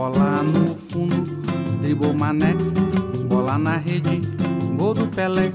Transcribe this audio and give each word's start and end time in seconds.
Bola 0.00 0.42
no 0.42 0.74
fundo, 0.74 1.42
dribou 1.82 2.14
mané. 2.14 2.54
Bola 3.28 3.58
na 3.58 3.76
rede, 3.76 4.22
gol 4.74 4.94
do 4.94 5.06
Pelé. 5.06 5.52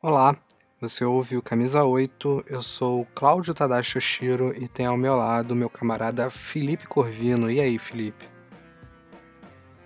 Olá, 0.00 0.36
você 0.80 1.04
ouve 1.04 1.36
o 1.36 1.42
Camisa 1.42 1.82
8, 1.82 2.44
eu 2.46 2.62
sou 2.62 3.04
Cláudio 3.16 3.52
Tadashi 3.52 3.98
Oshiro 3.98 4.54
e 4.56 4.68
tem 4.68 4.86
ao 4.86 4.96
meu 4.96 5.16
lado 5.16 5.56
meu 5.56 5.68
camarada 5.68 6.30
Felipe 6.30 6.86
Corvino. 6.86 7.50
E 7.50 7.60
aí, 7.60 7.76
Felipe? 7.76 8.28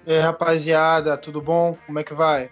E 0.06 0.12
aí, 0.12 0.20
rapaziada, 0.20 1.16
tudo 1.16 1.40
bom? 1.40 1.78
Como 1.86 1.98
é 1.98 2.04
que 2.04 2.12
vai? 2.12 2.50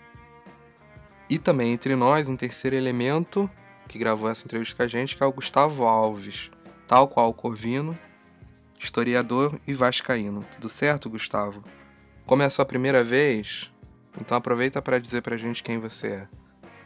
E 1.28 1.38
também 1.38 1.74
entre 1.74 1.94
nós, 1.94 2.30
um 2.30 2.36
terceiro 2.36 2.76
elemento 2.76 3.48
que 3.86 3.98
gravou 3.98 4.30
essa 4.30 4.46
entrevista 4.46 4.74
com 4.74 4.82
a 4.84 4.88
gente, 4.88 5.14
que 5.14 5.22
é 5.22 5.26
o 5.26 5.32
Gustavo 5.32 5.84
Alves, 5.84 6.50
tal 6.86 7.08
qual 7.08 7.30
o 7.30 7.34
Corvino, 7.34 7.98
historiador 8.78 9.58
e 9.66 9.72
vascaíno. 9.72 10.44
Tudo 10.52 10.68
certo, 10.68 11.08
Gustavo? 11.08 11.62
Como 12.26 12.42
é 12.42 12.46
a 12.46 12.50
sua 12.50 12.64
primeira 12.64 13.02
vez, 13.02 13.70
então 14.20 14.36
aproveita 14.36 14.80
para 14.80 14.98
dizer 14.98 15.22
pra 15.22 15.36
gente 15.36 15.62
quem 15.62 15.78
você 15.78 16.06
é. 16.08 16.28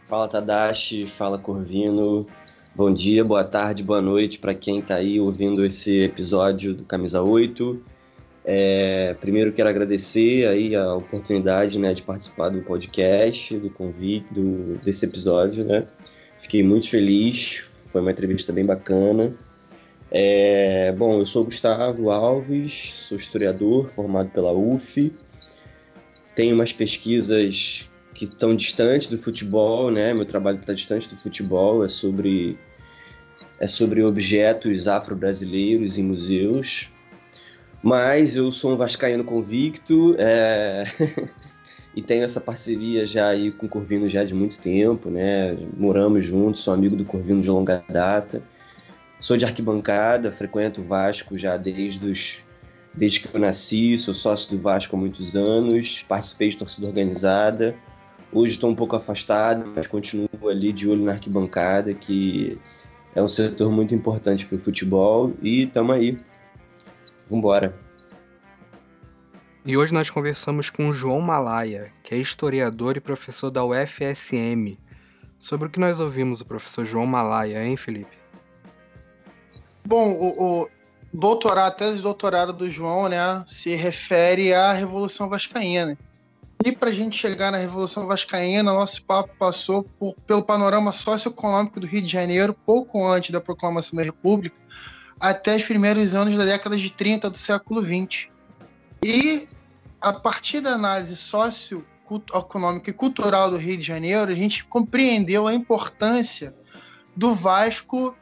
Fala 0.08 0.28
Tadashi, 0.28 1.06
fala 1.06 1.38
Corvino. 1.38 2.26
Bom 2.74 2.92
dia, 2.92 3.24
boa 3.24 3.44
tarde, 3.44 3.82
boa 3.82 4.00
noite 4.00 4.38
para 4.38 4.54
quem 4.54 4.78
está 4.78 4.94
aí 4.94 5.20
ouvindo 5.20 5.64
esse 5.64 6.02
episódio 6.02 6.74
do 6.74 6.84
Camisa 6.84 7.22
8. 7.22 7.82
É, 8.44 9.14
primeiro 9.20 9.52
quero 9.52 9.68
agradecer 9.68 10.46
aí 10.48 10.74
a 10.74 10.94
oportunidade 10.94 11.78
né, 11.78 11.92
de 11.92 12.02
participar 12.02 12.48
do 12.48 12.62
podcast, 12.62 13.58
do 13.58 13.68
convite, 13.68 14.32
do, 14.32 14.78
desse 14.78 15.04
episódio. 15.04 15.64
Né? 15.64 15.86
Fiquei 16.40 16.62
muito 16.62 16.88
feliz, 16.88 17.64
foi 17.92 18.00
uma 18.00 18.10
entrevista 18.10 18.52
bem 18.52 18.64
bacana. 18.64 19.34
É, 20.10 20.92
bom, 20.92 21.18
eu 21.18 21.26
sou 21.26 21.44
Gustavo 21.44 22.10
Alves, 22.10 22.94
sou 23.08 23.18
historiador 23.18 23.90
formado 23.90 24.30
pela 24.30 24.52
UF. 24.52 25.12
Tenho 26.34 26.54
umas 26.54 26.72
pesquisas 26.72 27.84
que 28.14 28.24
estão 28.24 28.56
distantes 28.56 29.08
do 29.08 29.18
futebol, 29.18 29.90
né? 29.90 30.14
Meu 30.14 30.24
trabalho 30.24 30.58
está 30.58 30.72
distante 30.72 31.08
do 31.08 31.16
futebol, 31.16 31.84
é 31.84 31.88
sobre 31.88 32.58
é 33.60 33.66
sobre 33.66 34.02
objetos 34.02 34.88
afro-brasileiros 34.88 35.98
em 35.98 36.02
museus. 36.04 36.88
Mas 37.82 38.36
eu 38.36 38.50
sou 38.50 38.72
um 38.72 38.76
vascaíno 38.76 39.24
convicto 39.24 40.16
é... 40.18 40.84
e 41.94 42.02
tenho 42.02 42.24
essa 42.24 42.40
parceria 42.40 43.04
já 43.04 43.28
aí 43.28 43.50
com 43.50 43.66
o 43.66 43.68
Corvino 43.68 44.08
já 44.08 44.24
de 44.24 44.32
muito 44.32 44.60
tempo, 44.60 45.10
né? 45.10 45.56
Moramos 45.76 46.24
juntos, 46.24 46.62
sou 46.62 46.72
amigo 46.72 46.96
do 46.96 47.04
Corvino 47.04 47.42
de 47.42 47.50
longa 47.50 47.84
data. 47.88 48.42
Sou 49.20 49.36
de 49.36 49.44
arquibancada, 49.44 50.30
frequento 50.30 50.80
o 50.80 50.84
Vasco 50.84 51.36
já 51.36 51.56
desde 51.56 52.06
os 52.06 52.38
desde 52.94 53.20
que 53.20 53.34
eu 53.34 53.40
nasci, 53.40 53.96
sou 53.96 54.12
sócio 54.12 54.56
do 54.56 54.60
Vasco 54.60 54.96
há 54.96 54.98
muitos 54.98 55.36
anos, 55.36 56.04
participei 56.08 56.50
de 56.50 56.58
torcida 56.58 56.86
organizada. 56.86 57.76
Hoje 58.32 58.54
estou 58.54 58.70
um 58.70 58.74
pouco 58.74 58.96
afastado, 58.96 59.72
mas 59.74 59.86
continuo 59.86 60.28
ali 60.48 60.72
de 60.72 60.88
olho 60.88 61.04
na 61.04 61.12
arquibancada, 61.12 61.94
que 61.94 62.58
é 63.14 63.22
um 63.22 63.28
setor 63.28 63.70
muito 63.70 63.94
importante 63.94 64.46
para 64.46 64.56
o 64.56 64.60
futebol 64.60 65.32
e 65.40 65.62
estamos 65.62 65.94
aí. 65.94 66.18
Vambora. 67.30 67.74
E 69.64 69.76
hoje 69.76 69.92
nós 69.92 70.10
conversamos 70.10 70.70
com 70.70 70.88
o 70.88 70.94
João 70.94 71.20
Malaya, 71.20 71.92
que 72.02 72.14
é 72.14 72.18
historiador 72.18 72.96
e 72.96 73.00
professor 73.00 73.50
da 73.50 73.64
UFSM. 73.64 74.76
Sobre 75.38 75.68
o 75.68 75.70
que 75.70 75.78
nós 75.78 76.00
ouvimos 76.00 76.40
o 76.40 76.46
professor 76.46 76.84
João 76.84 77.06
Malaya, 77.06 77.64
hein, 77.64 77.76
Felipe? 77.76 78.17
Bom, 79.84 80.12
o, 80.12 80.62
o 80.62 80.68
doutorado, 81.12 81.68
a 81.68 81.70
tese 81.70 81.96
de 81.96 82.02
doutorado 82.02 82.52
do 82.52 82.70
João, 82.70 83.08
né, 83.08 83.44
se 83.46 83.74
refere 83.74 84.52
à 84.52 84.72
Revolução 84.72 85.28
Vascaína. 85.28 85.96
E 86.64 86.72
para 86.72 86.88
a 86.88 86.92
gente 86.92 87.16
chegar 87.16 87.52
na 87.52 87.58
Revolução 87.58 88.06
Vascaína, 88.06 88.72
nosso 88.72 89.02
papo 89.04 89.30
passou 89.38 89.84
por, 89.84 90.14
pelo 90.26 90.42
panorama 90.42 90.90
socioeconômico 90.90 91.78
do 91.78 91.86
Rio 91.86 92.02
de 92.02 92.08
Janeiro, 92.08 92.52
pouco 92.52 93.06
antes 93.06 93.30
da 93.30 93.40
proclamação 93.40 93.96
da 93.96 94.02
República, 94.02 94.56
até 95.20 95.56
os 95.56 95.62
primeiros 95.62 96.14
anos 96.14 96.36
da 96.36 96.44
década 96.44 96.76
de 96.76 96.90
30 96.90 97.30
do 97.30 97.38
século 97.38 97.80
XX. 97.80 98.28
E 99.04 99.48
a 100.00 100.12
partir 100.12 100.60
da 100.60 100.70
análise 100.70 101.14
socioeconômica 101.16 102.90
e 102.90 102.92
cultural 102.92 103.50
do 103.50 103.56
Rio 103.56 103.76
de 103.76 103.86
Janeiro, 103.86 104.30
a 104.30 104.34
gente 104.34 104.64
compreendeu 104.64 105.46
a 105.46 105.54
importância 105.54 106.56
do 107.14 107.34
Vasco 107.34 108.16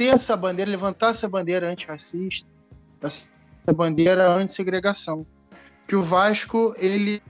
ter 0.00 0.14
essa 0.14 0.34
bandeira, 0.34 0.70
levantar 0.70 1.10
essa 1.10 1.28
bandeira 1.28 1.70
antirracista, 1.70 2.48
essa 3.02 3.28
bandeira 3.76 4.32
anti-segregação. 4.32 5.26
Que 5.86 5.94
o 5.94 6.02
Vasco, 6.02 6.74
ele, 6.78 7.22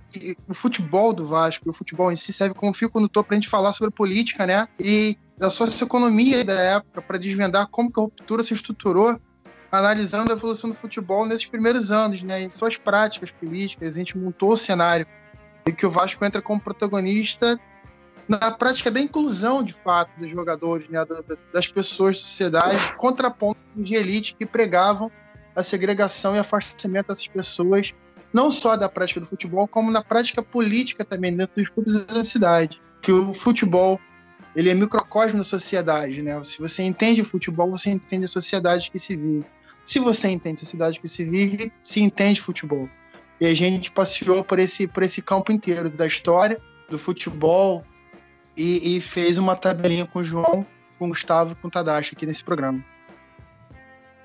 o 0.46 0.54
futebol 0.54 1.12
do 1.12 1.26
Vasco, 1.26 1.68
o 1.68 1.72
futebol 1.72 2.12
em 2.12 2.16
si 2.16 2.32
serve 2.32 2.54
como 2.54 2.72
fio 2.72 2.88
condutor 2.88 3.24
para 3.24 3.34
a 3.34 3.40
gente 3.40 3.48
falar 3.48 3.72
sobre 3.72 3.90
política, 3.90 4.46
né? 4.46 4.68
E 4.78 5.18
a 5.42 5.50
socioeconomia 5.50 6.44
da 6.44 6.52
época, 6.52 7.02
para 7.02 7.18
desvendar 7.18 7.66
como 7.66 7.90
que 7.90 7.98
a 7.98 8.04
ruptura 8.04 8.44
se 8.44 8.54
estruturou, 8.54 9.20
analisando 9.72 10.30
a 10.30 10.36
evolução 10.36 10.70
do 10.70 10.76
futebol 10.76 11.26
nesses 11.26 11.46
primeiros 11.46 11.90
anos, 11.90 12.22
né? 12.22 12.40
Em 12.40 12.50
suas 12.50 12.76
práticas 12.76 13.32
políticas, 13.32 13.96
a 13.96 13.98
gente 13.98 14.16
montou 14.16 14.52
o 14.52 14.56
cenário 14.56 15.08
e 15.66 15.72
que 15.72 15.84
o 15.84 15.90
Vasco 15.90 16.24
entra 16.24 16.40
como 16.40 16.60
protagonista 16.60 17.58
na 18.28 18.50
prática 18.50 18.90
da 18.90 19.00
inclusão, 19.00 19.62
de 19.62 19.72
fato, 19.72 20.18
dos 20.18 20.30
jogadores, 20.30 20.88
né, 20.88 20.98
das 21.52 21.66
pessoas 21.66 22.16
da 22.16 22.22
sociedade, 22.22 22.94
contraponto 22.96 23.60
de 23.76 23.94
elite 23.94 24.34
que 24.34 24.46
pregavam 24.46 25.10
a 25.54 25.62
segregação 25.62 26.36
e 26.36 26.38
afastamento 26.38 27.08
dessas 27.08 27.26
pessoas, 27.26 27.92
não 28.32 28.50
só 28.50 28.76
da 28.76 28.88
prática 28.88 29.20
do 29.20 29.26
futebol, 29.26 29.66
como 29.66 29.90
na 29.90 30.02
prática 30.02 30.42
política 30.42 31.04
também, 31.04 31.34
dentro 31.34 31.56
dos 31.56 31.68
clubes 31.68 32.04
da 32.04 32.22
cidade. 32.22 32.80
Que 33.02 33.10
o 33.10 33.32
futebol 33.32 33.98
ele 34.54 34.70
é 34.70 34.74
microcosmo 34.74 35.38
da 35.38 35.44
sociedade, 35.44 36.22
né? 36.22 36.42
Se 36.44 36.58
você 36.58 36.82
entende 36.82 37.22
o 37.22 37.24
futebol, 37.24 37.70
você 37.70 37.90
entende 37.90 38.24
a 38.24 38.28
sociedade 38.28 38.90
que 38.90 38.98
se 38.98 39.16
vive. 39.16 39.44
Se 39.84 39.98
você 39.98 40.28
entende 40.28 40.56
a 40.56 40.64
sociedade 40.64 41.00
que 41.00 41.08
se 41.08 41.24
vive, 41.24 41.72
se 41.82 42.00
entende 42.00 42.40
futebol. 42.40 42.88
E 43.40 43.46
a 43.46 43.54
gente 43.54 43.90
passeou 43.90 44.44
por 44.44 44.58
esse, 44.58 44.86
por 44.86 45.02
esse 45.02 45.22
campo 45.22 45.50
inteiro 45.50 45.90
da 45.90 46.06
história, 46.06 46.60
do 46.88 46.98
futebol, 46.98 47.84
e, 48.60 48.96
e, 48.96 49.00
fez 49.00 49.38
uma 49.38 49.56
tabelinha 49.56 50.06
com 50.06 50.18
o 50.18 50.24
João, 50.24 50.66
com 50.98 51.06
o 51.06 51.08
Gustavo 51.08 51.56
com 51.56 51.68
o 51.68 51.70
Tadashi 51.70 52.14
aqui 52.14 52.26
nesse 52.26 52.44
programa. 52.44 52.84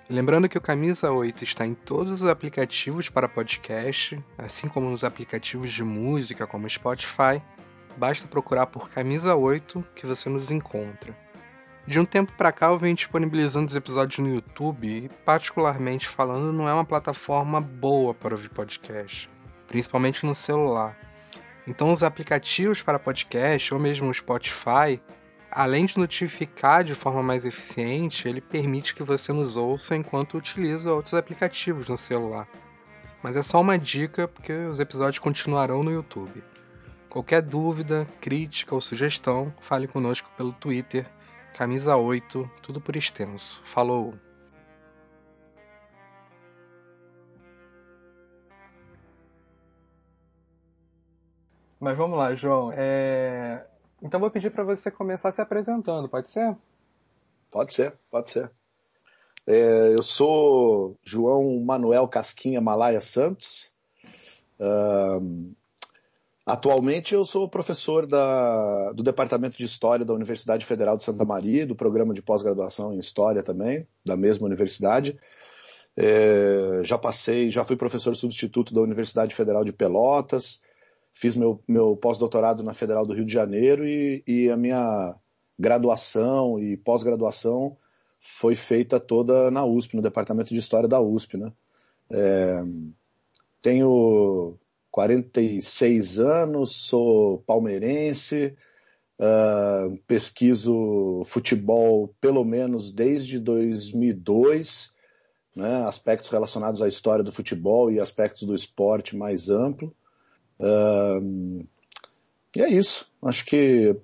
Lembrando 0.09 0.49
que 0.49 0.57
o 0.57 0.61
Camisa 0.61 1.09
8 1.09 1.43
está 1.43 1.65
em 1.65 1.73
todos 1.73 2.21
os 2.21 2.27
aplicativos 2.27 3.09
para 3.09 3.29
podcast, 3.29 4.21
assim 4.37 4.67
como 4.67 4.89
nos 4.89 5.03
aplicativos 5.03 5.71
de 5.71 5.83
música 5.83 6.45
como 6.45 6.69
Spotify. 6.69 7.41
Basta 7.97 8.27
procurar 8.27 8.67
por 8.67 8.89
Camisa 8.89 9.35
8 9.35 9.83
que 9.95 10.05
você 10.05 10.29
nos 10.29 10.51
encontra. 10.51 11.15
De 11.87 11.99
um 11.99 12.05
tempo 12.05 12.33
para 12.33 12.51
cá 12.51 12.67
eu 12.67 12.77
venho 12.77 12.95
disponibilizando 12.95 13.67
os 13.67 13.75
episódios 13.75 14.19
no 14.19 14.35
YouTube 14.35 14.87
e, 14.87 15.09
particularmente 15.23 16.07
falando, 16.07 16.51
não 16.51 16.67
é 16.67 16.73
uma 16.73 16.85
plataforma 16.85 17.61
boa 17.61 18.13
para 18.13 18.35
ouvir 18.35 18.49
podcast, 18.49 19.29
principalmente 19.67 20.25
no 20.25 20.35
celular. 20.35 20.97
Então, 21.67 21.91
os 21.91 22.03
aplicativos 22.03 22.81
para 22.81 22.99
podcast 22.99 23.73
ou 23.73 23.79
mesmo 23.79 24.09
o 24.09 24.13
Spotify, 24.13 25.01
além 25.49 25.85
de 25.85 25.97
notificar 25.97 26.83
de 26.83 26.93
forma 26.93 27.23
mais 27.23 27.45
eficiente, 27.45 28.27
ele 28.27 28.41
permite 28.41 28.93
que 28.93 29.03
você 29.03 29.33
nos 29.33 29.57
ouça 29.57 29.95
enquanto 29.95 30.37
utiliza 30.37 30.93
outros 30.93 31.13
aplicativos 31.13 31.87
no 31.89 31.97
celular. 31.97 32.47
Mas 33.23 33.35
é 33.35 33.41
só 33.41 33.59
uma 33.61 33.77
dica 33.77 34.27
porque 34.27 34.53
os 34.53 34.79
episódios 34.79 35.17
continuarão 35.17 35.81
no 35.81 35.91
YouTube. 35.91 36.43
Qualquer 37.09 37.41
dúvida, 37.41 38.05
crítica 38.19 38.75
ou 38.75 38.81
sugestão, 38.81 39.53
fale 39.61 39.87
conosco 39.87 40.29
pelo 40.37 40.51
Twitter, 40.51 41.07
camisa 41.57 41.95
8, 41.95 42.51
tudo 42.61 42.81
por 42.81 42.95
extenso. 42.95 43.61
Falou! 43.63 44.24
Mas 51.85 51.95
vamos 51.95 52.17
lá, 52.17 52.33
João. 52.33 52.71
É... 52.75 53.63
Então 54.01 54.19
vou 54.19 54.31
pedir 54.31 54.49
para 54.49 54.63
você 54.63 54.89
começar 54.89 55.31
se 55.31 55.39
apresentando, 55.39 56.09
pode 56.09 56.31
ser? 56.31 56.57
Pode 57.51 57.75
ser, 57.75 57.93
pode 58.09 58.31
ser. 58.31 58.49
É, 59.45 59.93
eu 59.93 60.01
sou 60.01 60.97
João 61.03 61.59
Manuel 61.59 62.07
Casquinha 62.07 62.59
Malaya 62.59 62.99
Santos. 63.01 63.71
Atualmente 66.43 67.13
eu 67.13 67.23
sou 67.23 67.47
professor 67.47 68.07
da, 68.07 68.91
do 68.93 69.03
Departamento 69.03 69.55
de 69.55 69.65
História 69.65 70.03
da 70.03 70.13
Universidade 70.15 70.65
Federal 70.65 70.97
de 70.97 71.03
Santa 71.03 71.23
Maria, 71.23 71.67
do 71.67 71.75
programa 71.75 72.15
de 72.15 72.21
pós-graduação 72.23 72.95
em 72.95 72.97
História 72.97 73.43
também, 73.43 73.87
da 74.03 74.17
mesma 74.17 74.47
universidade. 74.47 75.19
É, 75.95 76.81
já 76.83 76.97
passei, 76.97 77.51
já 77.51 77.63
fui 77.63 77.75
professor 77.75 78.15
substituto 78.15 78.73
da 78.73 78.81
Universidade 78.81 79.35
Federal 79.35 79.63
de 79.63 79.71
Pelotas, 79.71 80.59
fiz 81.15 81.35
meu, 81.35 81.63
meu 81.65 81.95
pós-doutorado 81.95 82.61
na 82.61 82.73
Federal 82.73 83.05
do 83.05 83.13
Rio 83.13 83.25
de 83.25 83.33
Janeiro 83.33 83.87
e, 83.87 84.21
e 84.27 84.49
a 84.51 84.57
minha 84.57 85.15
graduação 85.57 86.59
e 86.59 86.75
pós-graduação 86.75 87.77
foi 88.19 88.53
feita 88.53 88.99
toda 88.99 89.49
na 89.49 89.63
USP, 89.63 89.95
no 89.95 90.01
Departamento 90.01 90.53
de 90.53 90.59
História 90.59 90.89
da 90.89 90.99
USP, 90.99 91.37
né? 91.37 91.53
É, 92.11 92.63
tenho 93.61 94.57
46 94.91 96.19
anos, 96.19 96.75
sou 96.75 97.39
palmeirense, 97.47 98.55
uh, 99.19 99.97
pesquiso 100.05 101.23
futebol 101.25 102.13
pelo 102.19 102.43
menos 102.43 102.91
desde 102.91 103.39
2002, 103.39 104.91
né? 105.55 105.85
aspectos 105.85 106.29
relacionados 106.29 106.81
à 106.81 106.87
história 106.87 107.23
do 107.23 107.31
futebol 107.31 107.91
e 107.91 107.99
aspectos 107.99 108.43
do 108.43 108.53
esporte 108.53 109.15
mais 109.15 109.49
amplo. 109.49 109.95
Uh, 110.59 111.65
e 112.55 112.61
é 112.61 112.69
isso. 112.69 113.11
Acho 113.21 113.45
que 113.45 113.95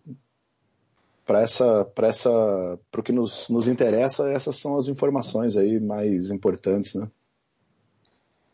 para 1.25 1.41
essa, 1.41 1.85
para 1.85 2.07
essa, 2.07 2.79
para 2.91 2.99
o 2.99 3.03
que 3.03 3.11
nos, 3.11 3.47
nos 3.49 3.67
interessa, 3.67 4.29
essas 4.29 4.57
são 4.57 4.77
as 4.77 4.87
informações 4.87 5.55
aí 5.55 5.79
mais 5.79 6.29
importantes, 6.29 6.95
né? 6.95 7.09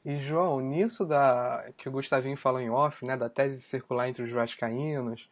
E 0.05 0.19
João, 0.19 0.61
nisso 0.61 1.05
da 1.05 1.65
que 1.75 1.89
o 1.89 1.91
Gustavinho 1.91 2.37
falou 2.37 2.61
em 2.61 2.69
off, 2.69 3.05
né, 3.05 3.17
da 3.17 3.27
tese 3.27 3.61
circular 3.61 4.07
entre 4.07 4.23
os 4.23 4.31
vascaínos, 4.31 5.29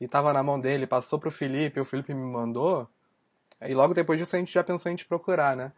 e 0.00 0.04
estava 0.04 0.32
na 0.32 0.42
mão 0.42 0.58
dele, 0.58 0.86
passou 0.86 1.18
para 1.18 1.28
o 1.28 1.32
Felipe, 1.32 1.78
o 1.78 1.84
Felipe 1.84 2.12
me 2.12 2.24
mandou, 2.24 2.88
e 3.60 3.72
logo 3.72 3.94
depois 3.94 4.18
disso 4.18 4.34
a 4.34 4.38
gente 4.38 4.52
já 4.52 4.64
pensou 4.64 4.90
em 4.90 4.96
te 4.96 5.04
procurar, 5.06 5.54
né? 5.54 5.70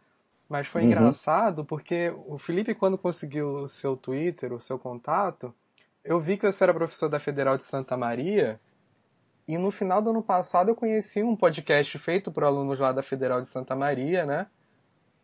Mas 0.49 0.67
foi 0.67 0.81
uhum. 0.81 0.87
engraçado 0.87 1.63
porque 1.63 2.11
o 2.25 2.39
Felipe, 2.39 2.73
quando 2.73 2.97
conseguiu 2.97 3.49
o 3.49 3.67
seu 3.67 3.95
Twitter, 3.95 4.51
o 4.51 4.59
seu 4.59 4.79
contato, 4.79 5.53
eu 6.03 6.19
vi 6.19 6.37
que 6.37 6.45
você 6.45 6.63
era 6.63 6.73
professor 6.73 7.09
da 7.09 7.19
Federal 7.19 7.57
de 7.57 7.63
Santa 7.63 7.95
Maria 7.97 8.59
e 9.47 9.57
no 9.57 9.71
final 9.71 10.01
do 10.01 10.11
ano 10.11 10.21
passado 10.21 10.69
eu 10.69 10.75
conheci 10.75 11.23
um 11.23 11.35
podcast 11.35 11.97
feito 11.99 12.31
por 12.31 12.43
alunos 12.43 12.79
lá 12.79 12.91
da 12.91 13.01
Federal 13.01 13.41
de 13.41 13.47
Santa 13.47 13.75
Maria, 13.75 14.25
né? 14.25 14.47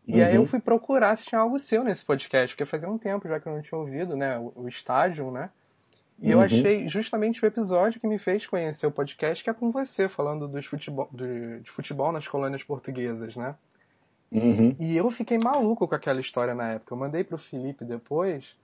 E 0.07 0.19
uhum. 0.19 0.25
aí 0.25 0.36
eu 0.36 0.45
fui 0.45 0.60
procurar 0.60 1.16
se 1.16 1.25
tinha 1.25 1.42
algo 1.42 1.60
seu 1.60 1.83
nesse 1.83 2.06
podcast, 2.06 2.56
porque 2.56 2.66
fazia 2.66 2.89
um 2.89 2.98
tempo 2.98 3.27
já 3.27 3.39
que 3.39 3.48
eu 3.48 3.54
não 3.54 3.62
tinha 3.62 3.77
ouvido, 3.77 4.16
né? 4.16 4.38
O, 4.38 4.63
o 4.63 4.68
estágio, 4.68 5.31
né? 5.31 5.50
E 6.19 6.27
uhum. 6.27 6.31
eu 6.33 6.42
achei 6.42 6.88
justamente 6.88 7.44
o 7.44 7.48
episódio 7.48 8.00
que 8.00 8.07
me 8.07 8.18
fez 8.18 8.48
conhecer 8.48 8.88
o 8.88 8.92
podcast, 8.92 9.44
que 9.44 9.50
é 9.50 9.54
com 9.54 9.72
você, 9.72 10.07
falando 10.07 10.48
dos 10.48 10.66
futebol, 10.66 11.10
de, 11.12 11.60
de 11.60 11.69
futebol 11.69 12.12
nas 12.12 12.27
colônias 12.27 12.63
portuguesas, 12.63 13.36
né? 13.36 13.56
Uhum. 14.31 14.75
E 14.80 14.95
eu 14.95 15.10
fiquei 15.12 15.38
maluco 15.38 15.88
com 15.88 15.95
aquela 15.95 16.19
história 16.19 16.54
na 16.54 16.74
época. 16.74 16.94
Eu 16.94 16.98
mandei 16.98 17.24
pro 17.24 17.38
Felipe 17.38 17.86
depois, 17.86 18.56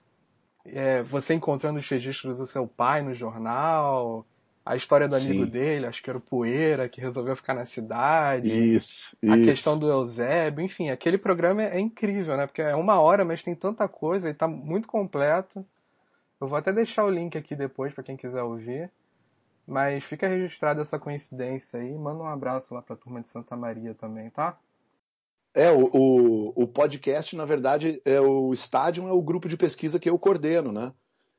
é, 0.66 1.02
você 1.04 1.34
encontrando 1.34 1.80
os 1.80 1.88
registros 1.88 2.38
do 2.38 2.48
seu 2.48 2.68
pai 2.68 3.02
no 3.02 3.14
jornal, 3.14 4.26
a 4.66 4.76
história 4.76 5.08
do 5.08 5.16
amigo 5.16 5.46
Sim. 5.46 5.50
dele, 5.50 5.88
acho 5.88 6.04
que 6.04 6.10
era 6.10 6.20
o 6.20 6.22
Poeira, 6.22 6.88
que 6.88 7.02
resolveu 7.02 7.36
ficar 7.36 7.54
na 7.54 7.66
cidade. 7.66 8.50
Isso, 8.50 9.18
A 9.24 9.36
isso. 9.36 9.46
questão 9.46 9.78
do 9.78 9.90
Eusébio, 9.90 10.64
enfim, 10.64 10.90
aquele 10.90 11.18
programa 11.18 11.64
é, 11.64 11.80
incrível, 11.80 12.38
né? 12.38 12.46
Porque 12.46 12.62
é 12.62 12.76
uma 12.76 13.00
hora, 13.00 13.26
mas 13.26 13.42
tem 13.42 13.56
tanta 13.56 13.88
coisa 13.88 14.30
e 14.30 14.34
tá 14.34 14.48
muito 14.48 14.88
completo. 14.88 15.66
Eu 16.40 16.48
vou 16.48 16.58
até 16.58 16.72
deixar 16.72 17.06
o 17.06 17.10
link 17.10 17.38
aqui 17.38 17.56
depois 17.56 17.94
para 17.94 18.04
quem 18.04 18.16
quiser 18.16 18.42
ouvir. 18.44 18.90
Mas 19.68 20.04
fica 20.04 20.28
registrada 20.28 20.82
essa 20.82 21.00
coincidência 21.00 21.80
aí. 21.80 21.94
Manda 21.94 22.24
um 22.24 22.28
abraço 22.28 22.74
lá 22.74 22.82
pra 22.82 22.96
turma 22.96 23.22
de 23.22 23.30
Santa 23.30 23.56
Maria 23.56 23.94
também, 23.94 24.28
tá? 24.30 24.58
É, 25.54 25.70
o, 25.70 25.90
o, 25.94 26.64
o 26.64 26.68
podcast, 26.68 27.36
na 27.36 27.46
verdade, 27.46 28.02
é 28.06 28.22
o 28.22 28.54
Estádio 28.54 29.08
é 29.08 29.12
o 29.12 29.22
grupo 29.22 29.50
de 29.50 29.58
pesquisa 29.58 30.00
que 30.00 30.10
eu 30.10 30.18
coordeno, 30.18 30.72
né? 30.72 30.94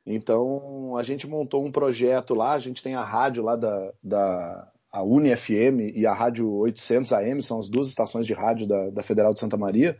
Então, 0.04 0.96
a 0.96 1.02
gente 1.02 1.26
montou 1.26 1.64
um 1.64 1.72
projeto 1.72 2.34
lá, 2.34 2.52
a 2.52 2.58
gente 2.58 2.82
tem 2.82 2.94
a 2.94 3.04
rádio 3.04 3.42
lá 3.42 3.56
da, 3.56 3.92
da 4.02 4.72
a 4.92 5.02
UniFM 5.02 5.90
e 5.94 6.06
a 6.06 6.12
Rádio 6.12 6.52
800 6.52 7.12
AM, 7.14 7.42
são 7.42 7.58
as 7.58 7.68
duas 7.68 7.88
estações 7.88 8.26
de 8.26 8.34
rádio 8.34 8.66
da, 8.66 8.90
da 8.90 9.02
Federal 9.02 9.32
de 9.32 9.40
Santa 9.40 9.56
Maria. 9.56 9.98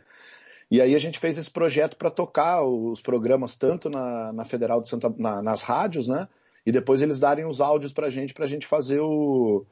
E 0.69 0.79
aí 0.79 0.93
a 0.93 0.99
gente 0.99 1.17
fez 1.17 1.37
esse 1.37 1.49
projeto 1.49 1.97
para 1.97 2.11
tocar 2.11 2.63
os 2.63 3.01
programas 3.01 3.55
tanto 3.55 3.89
na, 3.89 4.31
na 4.31 4.45
Federal 4.45 4.81
de 4.81 4.89
Santa 4.89 5.13
na, 5.17 5.41
nas 5.41 5.63
rádios, 5.63 6.07
né? 6.07 6.27
E 6.65 6.71
depois 6.71 7.01
eles 7.01 7.19
darem 7.19 7.45
os 7.45 7.59
áudios 7.59 7.91
para 7.91 8.07
a 8.07 8.09
gente, 8.09 8.33
para 8.33 8.45
a 8.45 8.47
gente 8.47 8.67
fazer 8.67 8.99
o, 8.99 9.65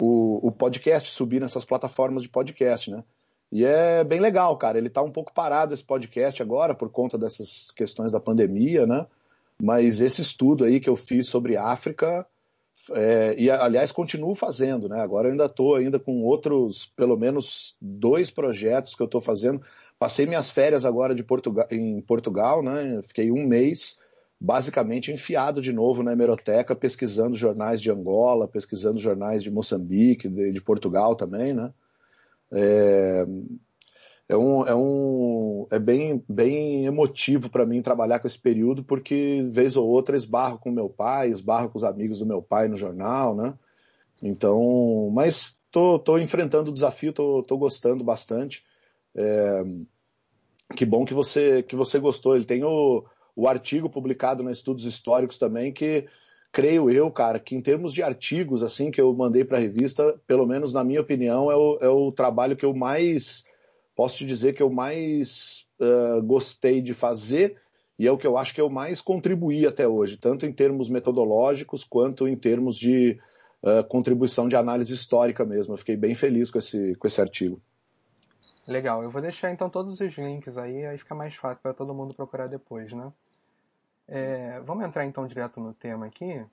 o, 0.00 0.48
o, 0.48 0.50
podcast, 0.50 1.10
subir 1.10 1.40
nessas 1.40 1.64
plataformas 1.64 2.22
de 2.22 2.28
podcast, 2.28 2.90
né? 2.90 3.04
E 3.52 3.64
é 3.64 4.02
bem 4.02 4.20
legal, 4.20 4.56
cara. 4.56 4.78
Ele 4.78 4.88
está 4.88 5.02
um 5.02 5.10
pouco 5.10 5.32
parado 5.32 5.72
esse 5.72 5.84
podcast 5.84 6.42
agora 6.42 6.74
por 6.74 6.90
conta 6.90 7.16
dessas 7.16 7.70
questões 7.72 8.10
da 8.10 8.20
pandemia, 8.20 8.86
né? 8.86 9.06
Mas 9.62 10.00
esse 10.00 10.20
estudo 10.20 10.64
aí 10.64 10.80
que 10.80 10.88
eu 10.88 10.96
fiz 10.96 11.28
sobre 11.28 11.56
África, 11.56 12.26
é, 12.92 13.34
e 13.38 13.50
aliás 13.50 13.92
continuo 13.92 14.34
fazendo, 14.34 14.88
né? 14.88 15.00
Agora 15.00 15.28
eu 15.28 15.32
ainda 15.32 15.46
estou 15.46 15.76
ainda 15.76 15.98
com 15.98 16.22
outros, 16.22 16.92
pelo 16.96 17.16
menos 17.16 17.76
dois 17.80 18.30
projetos 18.30 18.94
que 18.94 19.02
eu 19.02 19.06
estou 19.06 19.20
fazendo. 19.20 19.62
Passei 19.98 20.26
minhas 20.26 20.50
férias 20.50 20.84
agora 20.84 21.14
de 21.14 21.22
Portugal, 21.22 21.66
em 21.70 22.00
Portugal, 22.00 22.62
né? 22.62 23.00
Fiquei 23.02 23.30
um 23.30 23.46
mês 23.46 23.98
basicamente 24.40 25.12
enfiado 25.12 25.60
de 25.62 25.72
novo 25.72 26.02
na 26.02 26.12
hemeroteca, 26.12 26.74
pesquisando 26.74 27.36
jornais 27.36 27.80
de 27.80 27.90
Angola, 27.90 28.48
pesquisando 28.48 28.98
jornais 28.98 29.42
de 29.42 29.50
Moçambique, 29.50 30.28
de, 30.28 30.52
de 30.52 30.60
Portugal 30.60 31.14
também, 31.14 31.54
né? 31.54 31.72
É, 32.52 33.26
é 34.28 34.36
um, 34.36 34.66
é 34.66 34.74
um 34.74 35.66
é 35.70 35.78
bem, 35.78 36.24
bem 36.28 36.86
emotivo 36.86 37.50
para 37.50 37.66
mim 37.66 37.82
trabalhar 37.82 38.18
com 38.20 38.26
esse 38.26 38.38
período, 38.38 38.82
porque 38.82 39.44
vez 39.50 39.76
ou 39.76 39.86
outra 39.86 40.16
esbarro 40.16 40.58
com 40.58 40.70
meu 40.70 40.88
pai, 40.88 41.28
esbarro 41.28 41.68
com 41.68 41.78
os 41.78 41.84
amigos 41.84 42.18
do 42.18 42.26
meu 42.26 42.42
pai 42.42 42.68
no 42.68 42.76
jornal, 42.76 43.34
né? 43.34 43.54
Então, 44.22 45.10
mas 45.12 45.56
tô, 45.70 45.98
tô 45.98 46.18
enfrentando 46.18 46.70
o 46.70 46.74
desafio, 46.74 47.12
tô, 47.12 47.42
tô 47.42 47.58
gostando 47.58 48.02
bastante. 48.02 48.64
É, 49.14 49.64
que 50.74 50.86
bom 50.86 51.04
que 51.04 51.12
você 51.14 51.62
que 51.62 51.76
você 51.76 51.98
gostou. 51.98 52.34
Ele 52.34 52.44
tem 52.44 52.64
o, 52.64 53.04
o 53.36 53.46
artigo 53.46 53.90
publicado 53.90 54.42
na 54.42 54.50
Estudos 54.50 54.84
Históricos 54.84 55.38
também, 55.38 55.72
que 55.72 56.06
creio 56.54 56.88
eu, 56.88 57.10
cara, 57.10 57.40
que 57.40 57.56
em 57.56 57.60
termos 57.60 57.92
de 57.92 58.00
artigos 58.00 58.62
assim 58.62 58.88
que 58.88 59.00
eu 59.00 59.12
mandei 59.12 59.44
para 59.44 59.58
a 59.58 59.60
revista, 59.60 60.14
pelo 60.24 60.46
menos 60.46 60.72
na 60.72 60.84
minha 60.84 61.00
opinião, 61.00 61.50
é 61.50 61.56
o, 61.56 61.78
é 61.80 61.88
o 61.88 62.12
trabalho 62.12 62.56
que 62.56 62.64
eu 62.64 62.72
mais 62.72 63.44
posso 63.96 64.18
te 64.18 64.24
dizer 64.24 64.54
que 64.54 64.62
eu 64.62 64.70
mais 64.70 65.66
uh, 65.80 66.22
gostei 66.22 66.80
de 66.80 66.94
fazer 66.94 67.56
e 67.98 68.06
é 68.06 68.12
o 68.12 68.16
que 68.16 68.26
eu 68.26 68.38
acho 68.38 68.54
que 68.54 68.60
eu 68.60 68.70
mais 68.70 69.00
contribuí 69.00 69.66
até 69.66 69.86
hoje, 69.86 70.16
tanto 70.16 70.46
em 70.46 70.52
termos 70.52 70.88
metodológicos 70.88 71.82
quanto 71.82 72.28
em 72.28 72.36
termos 72.36 72.76
de 72.76 73.18
uh, 73.60 73.82
contribuição 73.88 74.48
de 74.48 74.54
análise 74.54 74.94
histórica 74.94 75.44
mesmo. 75.44 75.74
Eu 75.74 75.78
fiquei 75.78 75.96
bem 75.96 76.14
feliz 76.14 76.52
com 76.52 76.58
esse, 76.60 76.94
com 76.94 77.06
esse 77.08 77.20
artigo. 77.20 77.60
Legal, 78.66 79.02
eu 79.02 79.10
vou 79.10 79.20
deixar 79.20 79.50
então 79.50 79.68
todos 79.68 80.00
os 80.00 80.16
links 80.16 80.56
aí, 80.56 80.86
aí 80.86 80.98
fica 80.98 81.16
mais 81.16 81.34
fácil 81.34 81.60
para 81.60 81.74
todo 81.74 81.92
mundo 81.92 82.14
procurar 82.14 82.46
depois, 82.46 82.92
né? 82.92 83.12
É, 84.06 84.60
vamos 84.60 84.84
entrar 84.84 85.04
então 85.04 85.26
direto 85.26 85.60
no 85.60 85.72
tema 85.72 86.06
aqui. 86.06 86.44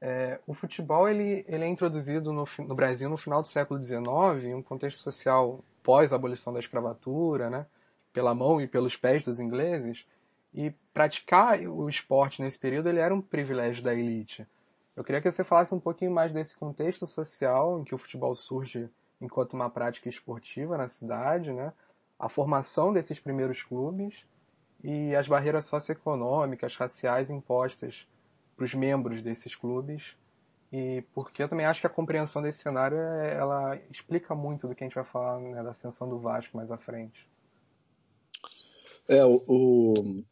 É, 0.00 0.40
o 0.46 0.54
futebol 0.54 1.08
ele, 1.08 1.44
ele 1.46 1.64
é 1.64 1.68
introduzido 1.68 2.32
no, 2.32 2.44
no 2.58 2.74
Brasil 2.74 3.08
no 3.08 3.16
final 3.16 3.40
do 3.40 3.48
século 3.48 3.82
XIX, 3.82 4.44
em 4.44 4.54
um 4.54 4.62
contexto 4.62 4.98
social 4.98 5.62
pós-abolição 5.82 6.52
da 6.52 6.58
escravatura, 6.58 7.48
né, 7.48 7.66
pela 8.12 8.34
mão 8.34 8.60
e 8.60 8.66
pelos 8.66 8.96
pés 8.96 9.22
dos 9.22 9.38
ingleses, 9.38 10.04
e 10.52 10.70
praticar 10.92 11.60
o 11.60 11.88
esporte 11.88 12.42
nesse 12.42 12.58
período 12.58 12.88
ele 12.88 12.98
era 12.98 13.14
um 13.14 13.20
privilégio 13.20 13.82
da 13.82 13.94
elite. 13.94 14.46
Eu 14.96 15.04
queria 15.04 15.20
que 15.20 15.30
você 15.30 15.44
falasse 15.44 15.74
um 15.74 15.80
pouquinho 15.80 16.10
mais 16.10 16.32
desse 16.32 16.56
contexto 16.56 17.06
social 17.06 17.80
em 17.80 17.84
que 17.84 17.94
o 17.94 17.98
futebol 17.98 18.34
surge 18.34 18.90
enquanto 19.20 19.54
uma 19.54 19.70
prática 19.70 20.08
esportiva 20.08 20.76
na 20.76 20.88
cidade, 20.88 21.52
né, 21.52 21.72
a 22.18 22.28
formação 22.28 22.92
desses 22.92 23.20
primeiros 23.20 23.62
clubes 23.62 24.26
e 24.82 25.14
as 25.14 25.28
barreiras 25.28 25.66
socioeconômicas, 25.66 26.76
raciais 26.76 27.30
impostas 27.30 28.06
para 28.56 28.64
os 28.64 28.74
membros 28.74 29.22
desses 29.22 29.54
clubes 29.54 30.16
e 30.72 31.04
porque 31.14 31.42
eu 31.42 31.48
também 31.48 31.66
acho 31.66 31.80
que 31.80 31.86
a 31.86 31.90
compreensão 31.90 32.40
desse 32.40 32.62
cenário 32.62 32.96
é, 32.96 33.34
ela 33.36 33.78
explica 33.90 34.34
muito 34.34 34.66
do 34.66 34.74
que 34.74 34.82
a 34.82 34.86
gente 34.86 34.94
vai 34.94 35.04
falar 35.04 35.38
né, 35.38 35.62
da 35.62 35.70
ascensão 35.70 36.08
do 36.08 36.18
Vasco 36.18 36.56
mais 36.56 36.72
à 36.72 36.78
frente. 36.78 37.28
É, 39.06 39.22
o, 39.24 39.42
o 39.46 40.24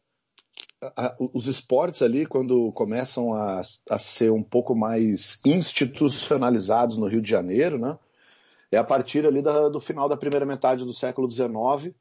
a, 0.81 1.15
os 1.19 1.45
esportes 1.45 2.01
ali, 2.01 2.25
quando 2.25 2.71
começam 2.71 3.33
a, 3.35 3.61
a 3.89 3.99
ser 3.99 4.31
um 4.31 4.41
pouco 4.41 4.73
mais 4.75 5.39
institucionalizados 5.45 6.97
no 6.97 7.05
Rio 7.05 7.21
de 7.21 7.29
Janeiro, 7.29 7.77
né? 7.77 7.99
é 8.71 8.77
a 8.77 8.83
partir 8.83 9.27
ali 9.27 9.43
da, 9.43 9.69
do 9.69 9.79
final 9.79 10.09
da 10.09 10.17
primeira 10.17 10.45
metade 10.45 10.85
do 10.85 10.93
século 10.93 11.29
XIX 11.29 11.93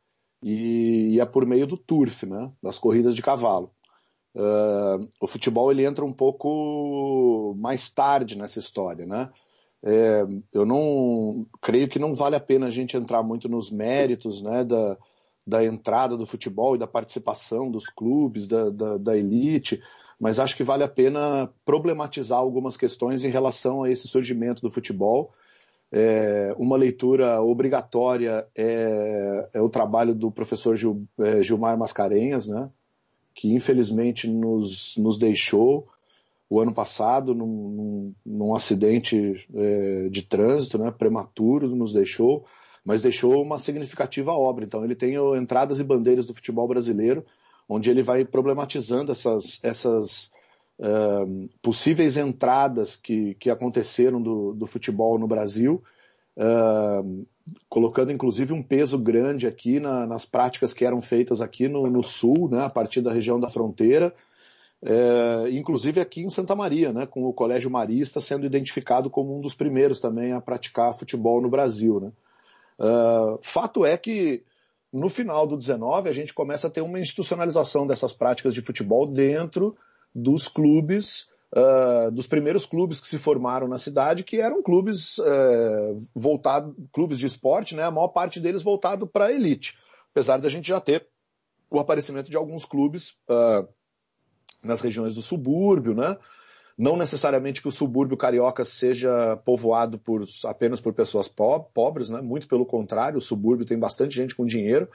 e, 0.42 1.18
é 1.20 1.26
por 1.26 1.44
meio 1.47 1.66
do 1.66 1.76
turf, 1.76 2.25
né, 2.25 2.50
das 2.62 2.78
corridas 2.78 3.14
de 3.14 3.23
cavalo. 3.23 3.70
Uh, 4.35 5.09
o 5.20 5.26
futebol 5.26 5.70
ele 5.70 5.85
entra 5.85 6.04
um 6.04 6.12
pouco 6.12 7.54
mais 7.59 7.90
tarde 7.90 8.38
nessa 8.38 8.59
história, 8.61 9.04
né? 9.04 9.30
É, 9.82 10.26
eu 10.52 10.66
não 10.66 11.47
creio 11.61 11.88
que 11.88 11.99
não 11.99 12.14
vale 12.14 12.37
a 12.37 12.40
pena 12.40 12.66
a 12.66 12.70
gente 12.70 12.97
entrar 12.97 13.23
muito 13.23 13.49
nos 13.49 13.70
méritos, 13.70 14.42
né, 14.42 14.62
da, 14.62 14.97
da 15.47 15.64
entrada 15.64 16.18
do 16.18 16.26
futebol 16.26 16.76
e 16.76 16.78
da 16.78 16.87
participação 16.87 17.70
dos 17.70 17.87
clubes, 17.87 18.47
da, 18.47 18.68
da, 18.68 18.99
da 18.99 19.16
elite, 19.16 19.82
mas 20.20 20.38
acho 20.38 20.54
que 20.54 20.62
vale 20.62 20.85
a 20.85 20.88
pena 20.88 21.50
problematizar 21.64 22.38
algumas 22.38 22.76
questões 22.76 23.25
em 23.25 23.30
relação 23.30 23.82
a 23.82 23.90
esse 23.90 24.06
surgimento 24.06 24.61
do 24.61 24.70
futebol 24.70 25.32
é, 25.92 26.54
uma 26.56 26.76
leitura 26.76 27.42
obrigatória 27.42 28.47
é, 28.56 29.49
é, 29.52 29.61
o 29.61 29.68
trabalho 29.68 30.14
do 30.14 30.30
professor 30.30 30.76
Gil, 30.76 31.04
é, 31.18 31.42
Gilmar 31.42 31.76
Mascarenhas, 31.76 32.47
né, 32.47 32.70
que 33.35 33.52
infelizmente 33.52 34.28
nos, 34.28 34.97
nos 34.97 35.18
deixou 35.18 35.88
o 36.49 36.61
ano 36.61 36.73
passado 36.73 37.35
num, 37.35 38.12
num, 38.25 38.54
acidente 38.54 39.47
é, 39.54 40.09
de 40.09 40.23
trânsito 40.23 40.78
né, 40.78 40.90
prematuro, 40.90 41.75
nos 41.75 41.92
deixou, 41.92 42.44
mas 42.85 43.02
deixou 43.02 43.40
uma 43.40 43.59
significativa 43.59 44.32
obra. 44.32 44.64
Então 44.64 44.85
ele 44.85 44.97
tem 44.97 45.14
Entradas 45.37 45.78
e 45.78 45.85
Bandeiras 45.85 46.26
do 46.26 46.35
Futebol 46.35 46.66
Brasileiro, 46.66 47.25
onde 47.68 47.88
ele 47.88 48.02
vai 48.02 48.25
problematizando 48.25 49.12
essas, 49.12 49.61
essas 49.62 50.32
uh, 50.80 51.49
possíveis 51.60 52.16
entradas 52.16 52.96
que, 52.96 53.34
que 53.34 53.50
aconteceram 53.50 54.20
do, 54.20 54.54
do 54.54 54.66
futebol 54.66 55.18
no 55.18 55.28
Brasil, 55.28 55.82
uh, 56.37 57.26
colocando 57.68 58.10
inclusive 58.10 58.52
um 58.52 58.62
peso 58.62 58.99
grande 58.99 59.46
aqui 59.46 59.78
na, 59.78 60.06
nas 60.06 60.25
práticas 60.25 60.72
que 60.72 60.84
eram 60.84 61.02
feitas 61.02 61.40
aqui 61.40 61.68
no, 61.68 61.88
no 61.88 62.02
sul, 62.02 62.49
né, 62.49 62.64
a 62.64 62.70
partir 62.70 63.02
da 63.02 63.12
região 63.12 63.38
da 63.38 63.50
fronteira, 63.50 64.14
uh, 64.82 65.49
inclusive 65.50 66.00
aqui 66.00 66.22
em 66.22 66.30
Santa 66.30 66.56
Maria, 66.56 66.92
né, 66.92 67.06
com 67.06 67.25
o 67.25 67.32
Colégio 67.32 67.70
Marista 67.70 68.20
sendo 68.20 68.46
identificado 68.46 69.10
como 69.10 69.37
um 69.37 69.40
dos 69.40 69.54
primeiros 69.54 70.00
também 70.00 70.32
a 70.32 70.40
praticar 70.40 70.94
futebol 70.94 71.40
no 71.40 71.50
Brasil. 71.50 72.00
Né. 72.00 72.12
fato 73.42 73.84
é 73.84 73.96
que 73.96 74.42
no 74.92 75.08
final 75.08 75.46
do 75.46 75.56
19 75.56 76.08
a 76.08 76.12
gente 76.12 76.32
começa 76.32 76.66
a 76.66 76.70
ter 76.70 76.80
uma 76.80 76.99
institucionalização 76.99 77.87
dessas 77.87 78.12
práticas 78.12 78.54
de 78.54 78.62
futebol 78.62 79.06
dentro 79.06 79.76
dos 80.14 80.49
clubes, 80.49 81.26
uh, 81.55 82.11
dos 82.11 82.26
primeiros 82.26 82.67
clubes 82.67 83.00
que 83.00 83.09
se 83.09 83.19
formaram 83.19 83.69
na 83.69 83.79
cidade, 83.79 84.25
que 84.25 84.40
eram 84.40 84.62
clubes 84.62 85.19
uh, 85.19 85.97
voltados, 86.14 86.75
clubes 86.93 87.19
de 87.19 87.26
esporte, 87.26 87.75
né? 87.75 87.83
A 87.85 87.90
maior 87.90 88.09
parte 88.09 88.40
deles 88.40 88.62
voltado 88.62 89.07
para 89.07 89.26
a 89.26 89.33
elite, 89.33 89.76
apesar 90.11 90.38
da 90.38 90.49
gente 90.49 90.69
já 90.69 90.81
ter 90.81 91.07
o 91.71 91.79
aparecimento 91.79 92.31
de 92.31 92.37
alguns 92.37 92.64
clubes 92.64 93.17
uh, 93.29 93.67
nas 94.62 94.81
regiões 94.81 95.14
do 95.14 95.23
subúrbio, 95.23 95.95
né? 95.95 96.17
Não 96.76 96.97
necessariamente 96.97 97.61
que 97.61 97.69
o 97.69 97.73
subúrbio 97.73 98.17
carioca 98.17 98.64
seja 98.64 99.37
povoado 99.45 99.99
por, 99.99 100.25
apenas 100.47 100.81
por 100.81 100.95
pessoas 100.95 101.29
po 101.29 101.61
pobres, 101.75 102.09
né? 102.09 102.23
muito 102.23 102.49
pelo 102.49 102.64
contrário, 102.64 103.19
o 103.19 103.21
subúrbio 103.21 103.67
tem 103.67 103.79
bastante 103.79 104.17
gente 104.17 104.35
com 104.35 104.47
dinheiro. 104.47 104.88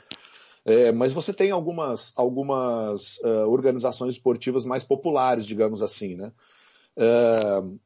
É, 0.65 0.91
mas 0.91 1.13
você 1.13 1.31
tem 1.31 1.51
algumas, 1.51 2.11
algumas 2.15 3.19
uh, 3.19 3.47
organizações 3.47 4.15
esportivas 4.15 4.65
mais 4.65 4.83
populares, 4.83 5.45
digamos 5.45 5.83
assim, 5.83 6.15
né? 6.15 6.31
Uh, 6.97 7.79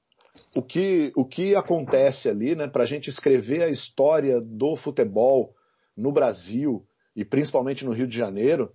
o, 0.55 0.61
que, 0.61 1.11
o 1.13 1.25
que 1.25 1.55
acontece 1.55 2.29
ali, 2.29 2.55
né, 2.55 2.67
para 2.67 2.83
a 2.83 2.85
gente 2.85 3.09
escrever 3.09 3.63
a 3.63 3.69
história 3.69 4.39
do 4.39 4.77
futebol 4.77 5.53
no 5.95 6.11
Brasil 6.11 6.85
e 7.13 7.25
principalmente 7.25 7.83
no 7.83 7.91
Rio 7.91 8.07
de 8.07 8.17
Janeiro, 8.17 8.71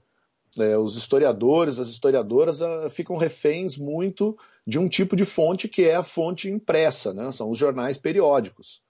é, 0.59 0.77
os 0.77 0.97
historiadores, 0.97 1.79
as 1.79 1.89
historiadoras 1.89 2.61
uh, 2.61 2.91
ficam 2.91 3.17
reféns 3.17 3.79
muito 3.79 4.37
de 4.67 4.79
um 4.79 4.87
tipo 4.87 5.17
de 5.17 5.25
fonte 5.25 5.67
que 5.67 5.83
é 5.85 5.95
a 5.95 6.03
fonte 6.03 6.49
impressa, 6.49 7.15
né? 7.15 7.33
São 7.33 7.51
os 7.51 7.57
jornais 7.57 7.97
periódicos. 7.97 8.83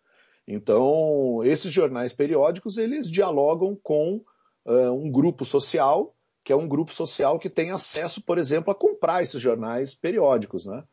Então, 0.47 1.40
esses 1.44 1.73
jornais 1.73 2.12
periódicos, 2.12 2.76
eles 2.76 3.09
dialogam 3.09 3.78
com 3.80 4.21
uh, 4.64 4.92
um 4.92 5.11
grupo 5.11 5.44
social, 5.44 6.14
que 6.42 6.52
é 6.52 6.56
um 6.56 6.68
grupo 6.68 6.92
social 6.92 7.38
que 7.38 7.49
tem 7.49 7.71
acesso, 7.71 8.23
por 8.23 8.38
exemplo, 8.38 8.71
a 8.71 8.75
comprar 8.75 9.23
esses 9.23 9.40
jornais 9.40 9.94
periódicos, 9.94 10.66
né? 10.66 10.85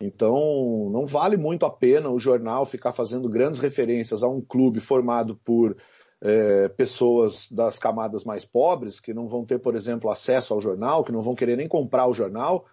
Então, 0.00 0.90
não 0.90 1.06
vale 1.06 1.36
muito 1.36 1.64
a 1.64 1.70
pena 1.70 2.10
o 2.10 2.18
jornal 2.18 2.66
ficar 2.66 2.92
fazendo 2.92 3.28
grandes 3.28 3.60
referências 3.60 4.22
a 4.22 4.28
um 4.28 4.40
clube 4.40 4.80
formado 4.80 5.36
por 5.44 5.76
é, 6.20 6.68
pessoas 6.68 7.48
das 7.50 7.78
camadas 7.78 8.24
mais 8.24 8.44
pobres, 8.44 8.98
que 8.98 9.14
não 9.14 9.28
vão 9.28 9.44
ter, 9.44 9.58
por 9.58 9.76
exemplo, 9.76 10.10
acesso 10.10 10.52
ao 10.52 10.60
jornal, 10.60 11.04
que 11.04 11.12
não 11.12 11.22
vão 11.22 11.34
querer 11.34 11.56
nem 11.56 11.68
comprar 11.68 12.06
o 12.06 12.14
jornal. 12.14 12.66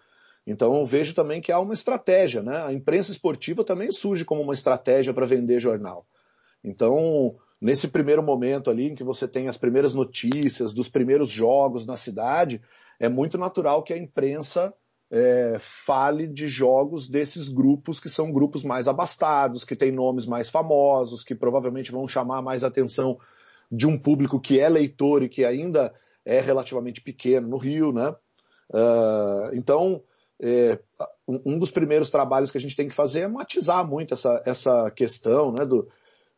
Então, 0.46 0.84
vejo 0.84 1.14
também 1.14 1.40
que 1.40 1.52
há 1.52 1.60
uma 1.60 1.74
estratégia, 1.74 2.42
né? 2.42 2.64
A 2.64 2.72
imprensa 2.72 3.12
esportiva 3.12 3.62
também 3.62 3.92
surge 3.92 4.24
como 4.24 4.42
uma 4.42 4.54
estratégia 4.54 5.14
para 5.14 5.26
vender 5.26 5.60
jornal. 5.60 6.04
Então, 6.64 7.34
nesse 7.62 7.86
primeiro 7.86 8.24
momento 8.24 8.68
ali 8.68 8.88
em 8.88 8.94
que 8.96 9.04
você 9.04 9.28
tem 9.28 9.46
as 9.46 9.56
primeiras 9.56 9.94
notícias 9.94 10.74
dos 10.74 10.88
primeiros 10.88 11.28
jogos 11.28 11.86
na 11.86 11.96
cidade, 11.96 12.60
é 12.98 13.08
muito 13.08 13.38
natural 13.38 13.84
que 13.84 13.92
a 13.92 13.96
imprensa 13.96 14.74
é, 15.08 15.58
fale 15.60 16.26
de 16.26 16.48
jogos 16.48 17.08
desses 17.08 17.48
grupos 17.48 18.00
que 18.00 18.08
são 18.08 18.32
grupos 18.32 18.64
mais 18.64 18.88
abastados, 18.88 19.64
que 19.64 19.76
têm 19.76 19.92
nomes 19.92 20.26
mais 20.26 20.50
famosos, 20.50 21.22
que 21.22 21.36
provavelmente 21.36 21.92
vão 21.92 22.08
chamar 22.08 22.42
mais 22.42 22.64
atenção 22.64 23.16
de 23.70 23.86
um 23.86 23.96
público 23.96 24.40
que 24.40 24.58
é 24.58 24.68
leitor 24.68 25.22
e 25.22 25.28
que 25.28 25.44
ainda 25.44 25.94
é 26.24 26.40
relativamente 26.40 27.00
pequeno 27.00 27.46
no 27.46 27.58
Rio, 27.58 27.92
né? 27.92 28.08
Uh, 28.70 29.54
então, 29.54 30.02
é, 30.40 30.80
um 31.28 31.58
dos 31.58 31.70
primeiros 31.70 32.10
trabalhos 32.10 32.50
que 32.50 32.58
a 32.58 32.60
gente 32.60 32.74
tem 32.74 32.88
que 32.88 32.94
fazer 32.94 33.20
é 33.20 33.28
matizar 33.28 33.86
muito 33.86 34.14
essa, 34.14 34.42
essa 34.44 34.90
questão 34.90 35.52
né, 35.52 35.64
do, 35.64 35.88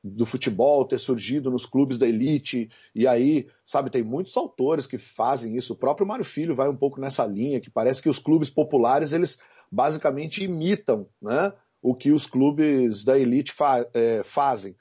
do 0.06 0.26
futebol 0.26 0.84
ter 0.84 0.98
surgido 0.98 1.50
nos 1.50 1.64
clubes 1.64 1.98
da 1.98 2.06
elite, 2.06 2.70
e 2.94 3.06
aí, 3.06 3.46
sabe, 3.64 3.88
tem 3.88 4.02
muitos 4.02 4.36
autores 4.36 4.86
que 4.86 4.98
fazem 4.98 5.56
isso. 5.56 5.72
O 5.72 5.76
próprio 5.76 6.06
Mário 6.06 6.24
Filho 6.24 6.54
vai 6.54 6.68
um 6.68 6.76
pouco 6.76 7.00
nessa 7.00 7.24
linha, 7.24 7.58
que 7.58 7.70
parece 7.70 8.02
que 8.02 8.08
os 8.10 8.18
clubes 8.18 8.50
populares, 8.50 9.14
eles 9.14 9.38
basicamente 9.72 10.44
imitam 10.44 11.08
né, 11.22 11.54
o 11.80 11.94
que 11.94 12.12
os 12.12 12.26
clubes 12.26 13.02
da 13.02 13.18
elite 13.18 13.52
fa 13.52 13.88
é, 13.94 14.22
fazem. 14.22 14.76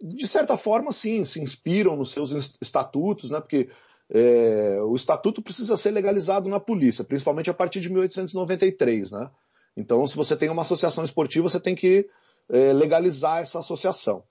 De 0.00 0.28
certa 0.28 0.56
forma, 0.56 0.92
sim, 0.92 1.24
se 1.24 1.40
inspiram 1.40 1.96
nos 1.96 2.12
seus 2.12 2.30
estatutos, 2.60 3.30
né, 3.30 3.40
porque 3.40 3.68
é, 4.08 4.78
o 4.82 4.94
estatuto 4.94 5.42
precisa 5.42 5.76
ser 5.76 5.90
legalizado 5.90 6.48
na 6.48 6.60
polícia, 6.60 7.02
principalmente 7.02 7.50
a 7.50 7.54
partir 7.54 7.80
de 7.80 7.90
1893. 7.90 9.10
Né? 9.10 9.28
Então, 9.76 10.06
se 10.06 10.14
você 10.14 10.36
tem 10.36 10.48
uma 10.48 10.62
associação 10.62 11.02
esportiva, 11.02 11.48
você 11.48 11.58
tem 11.58 11.74
que 11.74 12.08
é, 12.48 12.72
legalizar 12.72 13.40
essa 13.42 13.58
associação. 13.58 14.22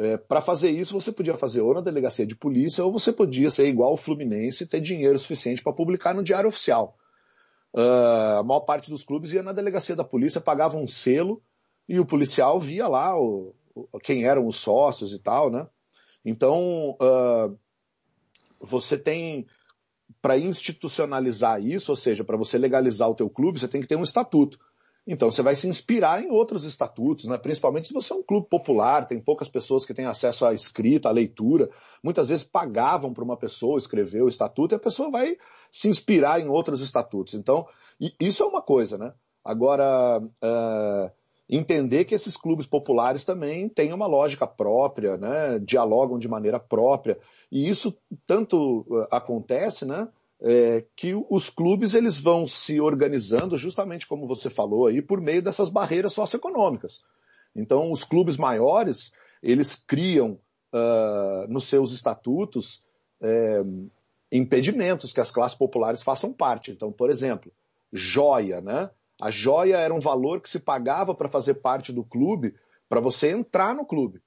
É, 0.00 0.16
para 0.16 0.40
fazer 0.40 0.70
isso, 0.70 0.98
você 0.98 1.10
podia 1.10 1.36
fazer 1.36 1.60
ou 1.60 1.74
na 1.74 1.80
delegacia 1.80 2.24
de 2.24 2.36
polícia, 2.36 2.84
ou 2.84 2.92
você 2.92 3.12
podia 3.12 3.50
ser 3.50 3.66
igual 3.66 3.94
o 3.94 3.96
Fluminense 3.96 4.62
e 4.62 4.66
ter 4.66 4.80
dinheiro 4.80 5.18
suficiente 5.18 5.60
para 5.60 5.72
publicar 5.72 6.14
no 6.14 6.22
diário 6.22 6.48
oficial. 6.48 6.96
Uh, 7.74 8.38
a 8.38 8.42
maior 8.44 8.60
parte 8.60 8.90
dos 8.90 9.04
clubes 9.04 9.32
ia 9.32 9.42
na 9.42 9.52
delegacia 9.52 9.96
da 9.96 10.04
polícia, 10.04 10.40
pagava 10.40 10.76
um 10.76 10.86
selo 10.86 11.42
e 11.88 11.98
o 11.98 12.06
policial 12.06 12.60
via 12.60 12.86
lá 12.86 13.18
o, 13.18 13.52
o, 13.74 13.98
quem 13.98 14.24
eram 14.24 14.46
os 14.46 14.56
sócios 14.56 15.12
e 15.12 15.18
tal, 15.18 15.50
né? 15.50 15.66
Então, 16.24 16.96
uh, 17.02 17.58
você 18.60 18.96
tem, 18.96 19.48
para 20.22 20.38
institucionalizar 20.38 21.60
isso, 21.60 21.90
ou 21.90 21.96
seja, 21.96 22.22
para 22.22 22.36
você 22.36 22.56
legalizar 22.56 23.10
o 23.10 23.16
teu 23.16 23.28
clube, 23.28 23.58
você 23.58 23.66
tem 23.66 23.80
que 23.80 23.88
ter 23.88 23.96
um 23.96 24.04
estatuto. 24.04 24.60
Então 25.10 25.30
você 25.30 25.40
vai 25.40 25.56
se 25.56 25.66
inspirar 25.66 26.22
em 26.22 26.30
outros 26.30 26.64
estatutos, 26.64 27.24
né? 27.24 27.38
principalmente 27.38 27.88
se 27.88 27.94
você 27.94 28.12
é 28.12 28.16
um 28.16 28.22
clube 28.22 28.46
popular, 28.46 29.08
tem 29.08 29.18
poucas 29.18 29.48
pessoas 29.48 29.86
que 29.86 29.94
têm 29.94 30.04
acesso 30.04 30.44
à 30.44 30.52
escrita, 30.52 31.08
à 31.08 31.12
leitura. 31.12 31.70
Muitas 32.02 32.28
vezes 32.28 32.44
pagavam 32.44 33.14
para 33.14 33.24
uma 33.24 33.36
pessoa 33.36 33.78
escrever 33.78 34.22
o 34.22 34.28
estatuto 34.28 34.74
e 34.74 34.76
a 34.76 34.78
pessoa 34.78 35.10
vai 35.10 35.38
se 35.70 35.88
inspirar 35.88 36.40
em 36.40 36.48
outros 36.48 36.82
estatutos. 36.82 37.32
Então, 37.32 37.66
isso 38.20 38.42
é 38.42 38.46
uma 38.46 38.60
coisa, 38.60 38.98
né? 38.98 39.14
Agora, 39.42 40.20
uh, 40.20 41.10
entender 41.48 42.04
que 42.04 42.14
esses 42.14 42.36
clubes 42.36 42.66
populares 42.66 43.24
também 43.24 43.66
têm 43.66 43.94
uma 43.94 44.06
lógica 44.06 44.46
própria, 44.46 45.16
né? 45.16 45.58
dialogam 45.58 46.18
de 46.18 46.28
maneira 46.28 46.60
própria. 46.60 47.18
E 47.50 47.66
isso 47.66 47.96
tanto 48.26 48.80
uh, 48.80 49.06
acontece, 49.10 49.86
né? 49.86 50.06
É, 50.40 50.84
que 50.94 51.14
os 51.28 51.50
clubes 51.50 51.94
eles 51.94 52.18
vão 52.18 52.46
se 52.46 52.80
organizando 52.80 53.58
justamente 53.58 54.06
como 54.06 54.26
você 54.26 54.48
falou 54.48 54.86
aí 54.86 55.02
por 55.02 55.20
meio 55.20 55.42
dessas 55.42 55.68
barreiras 55.68 56.12
socioeconômicas. 56.12 57.02
Então 57.54 57.90
os 57.90 58.04
clubes 58.04 58.36
maiores 58.36 59.10
eles 59.42 59.74
criam 59.74 60.38
uh, 60.72 61.48
nos 61.48 61.64
seus 61.64 61.92
estatutos 61.92 62.80
é, 63.20 63.62
impedimentos 64.30 65.12
que 65.12 65.20
as 65.20 65.30
classes 65.30 65.56
populares 65.56 66.02
façam 66.02 66.32
parte. 66.32 66.70
Então, 66.70 66.92
por 66.92 67.10
exemplo, 67.10 67.52
joia, 67.92 68.60
né? 68.60 68.90
A 69.20 69.30
joia 69.30 69.78
era 69.78 69.92
um 69.92 70.00
valor 70.00 70.40
que 70.40 70.48
se 70.48 70.60
pagava 70.60 71.14
para 71.14 71.28
fazer 71.28 71.54
parte 71.54 71.92
do 71.92 72.04
clube, 72.04 72.54
para 72.88 73.00
você 73.00 73.30
entrar 73.30 73.74
no 73.74 73.84
clube. 73.84 74.22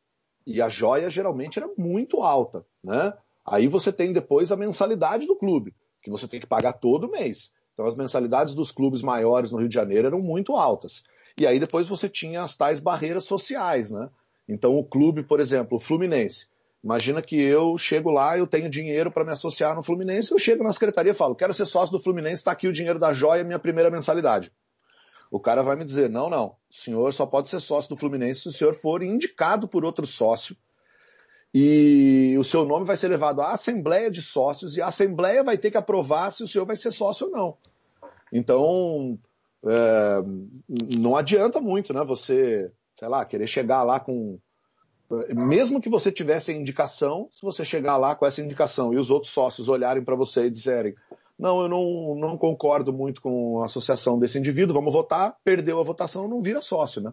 E 0.45 0.61
a 0.61 0.67
joia 0.67 1.09
geralmente 1.09 1.59
era 1.59 1.69
muito 1.77 2.21
alta, 2.21 2.65
né? 2.83 3.13
Aí 3.45 3.67
você 3.67 3.91
tem 3.91 4.11
depois 4.11 4.51
a 4.51 4.57
mensalidade 4.57 5.25
do 5.25 5.35
clube, 5.35 5.73
que 6.01 6.09
você 6.09 6.27
tem 6.27 6.39
que 6.39 6.47
pagar 6.47 6.73
todo 6.73 7.09
mês. 7.09 7.51
Então 7.73 7.85
as 7.85 7.95
mensalidades 7.95 8.53
dos 8.53 8.71
clubes 8.71 9.01
maiores 9.01 9.51
no 9.51 9.59
Rio 9.59 9.69
de 9.69 9.75
Janeiro 9.75 10.07
eram 10.07 10.19
muito 10.19 10.55
altas. 10.55 11.03
E 11.37 11.47
aí 11.47 11.59
depois 11.59 11.87
você 11.87 12.09
tinha 12.09 12.41
as 12.41 12.55
tais 12.55 12.79
barreiras 12.79 13.25
sociais, 13.25 13.91
né? 13.91 14.09
Então 14.47 14.77
o 14.77 14.83
clube, 14.83 15.23
por 15.23 15.39
exemplo, 15.39 15.77
o 15.77 15.79
Fluminense. 15.79 16.47
Imagina 16.83 17.21
que 17.21 17.39
eu 17.39 17.77
chego 17.77 18.09
lá, 18.09 18.37
eu 18.37 18.47
tenho 18.47 18.69
dinheiro 18.69 19.11
para 19.11 19.23
me 19.23 19.31
associar 19.31 19.75
no 19.75 19.83
Fluminense, 19.83 20.31
eu 20.31 20.39
chego 20.39 20.63
na 20.63 20.73
secretaria 20.73 21.11
e 21.11 21.15
falo, 21.15 21.35
quero 21.35 21.53
ser 21.53 21.65
sócio 21.65 21.91
do 21.95 22.03
Fluminense, 22.03 22.37
está 22.41 22.51
aqui 22.51 22.67
o 22.67 22.73
dinheiro 22.73 22.97
da 22.97 23.13
joia, 23.13 23.43
minha 23.43 23.59
primeira 23.59 23.91
mensalidade. 23.91 24.51
O 25.29 25.39
cara 25.39 25.61
vai 25.61 25.75
me 25.75 25.85
dizer, 25.85 26.09
não, 26.09 26.29
não, 26.29 26.55
o 26.69 26.73
senhor 26.73 27.13
só 27.13 27.25
pode 27.25 27.49
ser 27.49 27.59
sócio 27.59 27.89
do 27.89 27.97
Fluminense 27.97 28.41
se 28.41 28.47
o 28.47 28.51
senhor 28.51 28.73
for 28.73 29.03
indicado 29.03 29.67
por 29.67 29.85
outro 29.85 30.07
sócio 30.07 30.57
e 31.53 32.35
o 32.39 32.43
seu 32.43 32.65
nome 32.65 32.85
vai 32.85 32.95
ser 32.95 33.09
levado 33.09 33.41
à 33.41 33.51
Assembleia 33.51 34.09
de 34.09 34.21
Sócios 34.21 34.77
e 34.77 34.81
a 34.81 34.87
Assembleia 34.87 35.43
vai 35.43 35.57
ter 35.57 35.69
que 35.69 35.77
aprovar 35.77 36.31
se 36.31 36.43
o 36.43 36.47
senhor 36.47 36.65
vai 36.65 36.77
ser 36.77 36.91
sócio 36.91 37.27
ou 37.27 37.33
não. 37.33 37.57
Então, 38.31 39.19
é, 39.65 40.23
não 40.97 41.15
adianta 41.17 41.59
muito, 41.59 41.93
né? 41.93 42.03
Você, 42.05 42.71
sei 42.97 43.07
lá, 43.07 43.25
querer 43.25 43.47
chegar 43.47 43.83
lá 43.83 43.99
com. 43.99 44.39
Mesmo 45.29 45.81
que 45.81 45.89
você 45.89 46.09
tivesse 46.09 46.51
a 46.51 46.55
indicação, 46.55 47.27
se 47.33 47.41
você 47.41 47.65
chegar 47.65 47.97
lá 47.97 48.15
com 48.15 48.25
essa 48.25 48.41
indicação 48.41 48.93
e 48.93 48.97
os 48.97 49.11
outros 49.11 49.33
sócios 49.33 49.67
olharem 49.67 50.01
para 50.01 50.15
você 50.15 50.45
e 50.45 50.51
disserem: 50.51 50.95
não, 51.37 51.63
eu 51.63 51.67
não, 51.67 52.15
não 52.15 52.37
concordo 52.37 52.93
muito 52.93 53.21
com 53.21 53.61
a 53.61 53.65
associação 53.65 54.17
desse 54.17 54.39
indivíduo, 54.39 54.73
vamos 54.73 54.93
votar, 54.93 55.35
perdeu 55.43 55.81
a 55.81 55.83
votação, 55.83 56.29
não 56.29 56.41
vira 56.41 56.61
sócio, 56.61 57.01
né? 57.01 57.11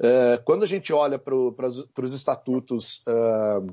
É, 0.00 0.36
quando 0.44 0.62
a 0.62 0.66
gente 0.66 0.92
olha 0.92 1.18
para 1.18 1.34
os 1.36 2.12
estatutos 2.12 3.02
uh, 3.08 3.66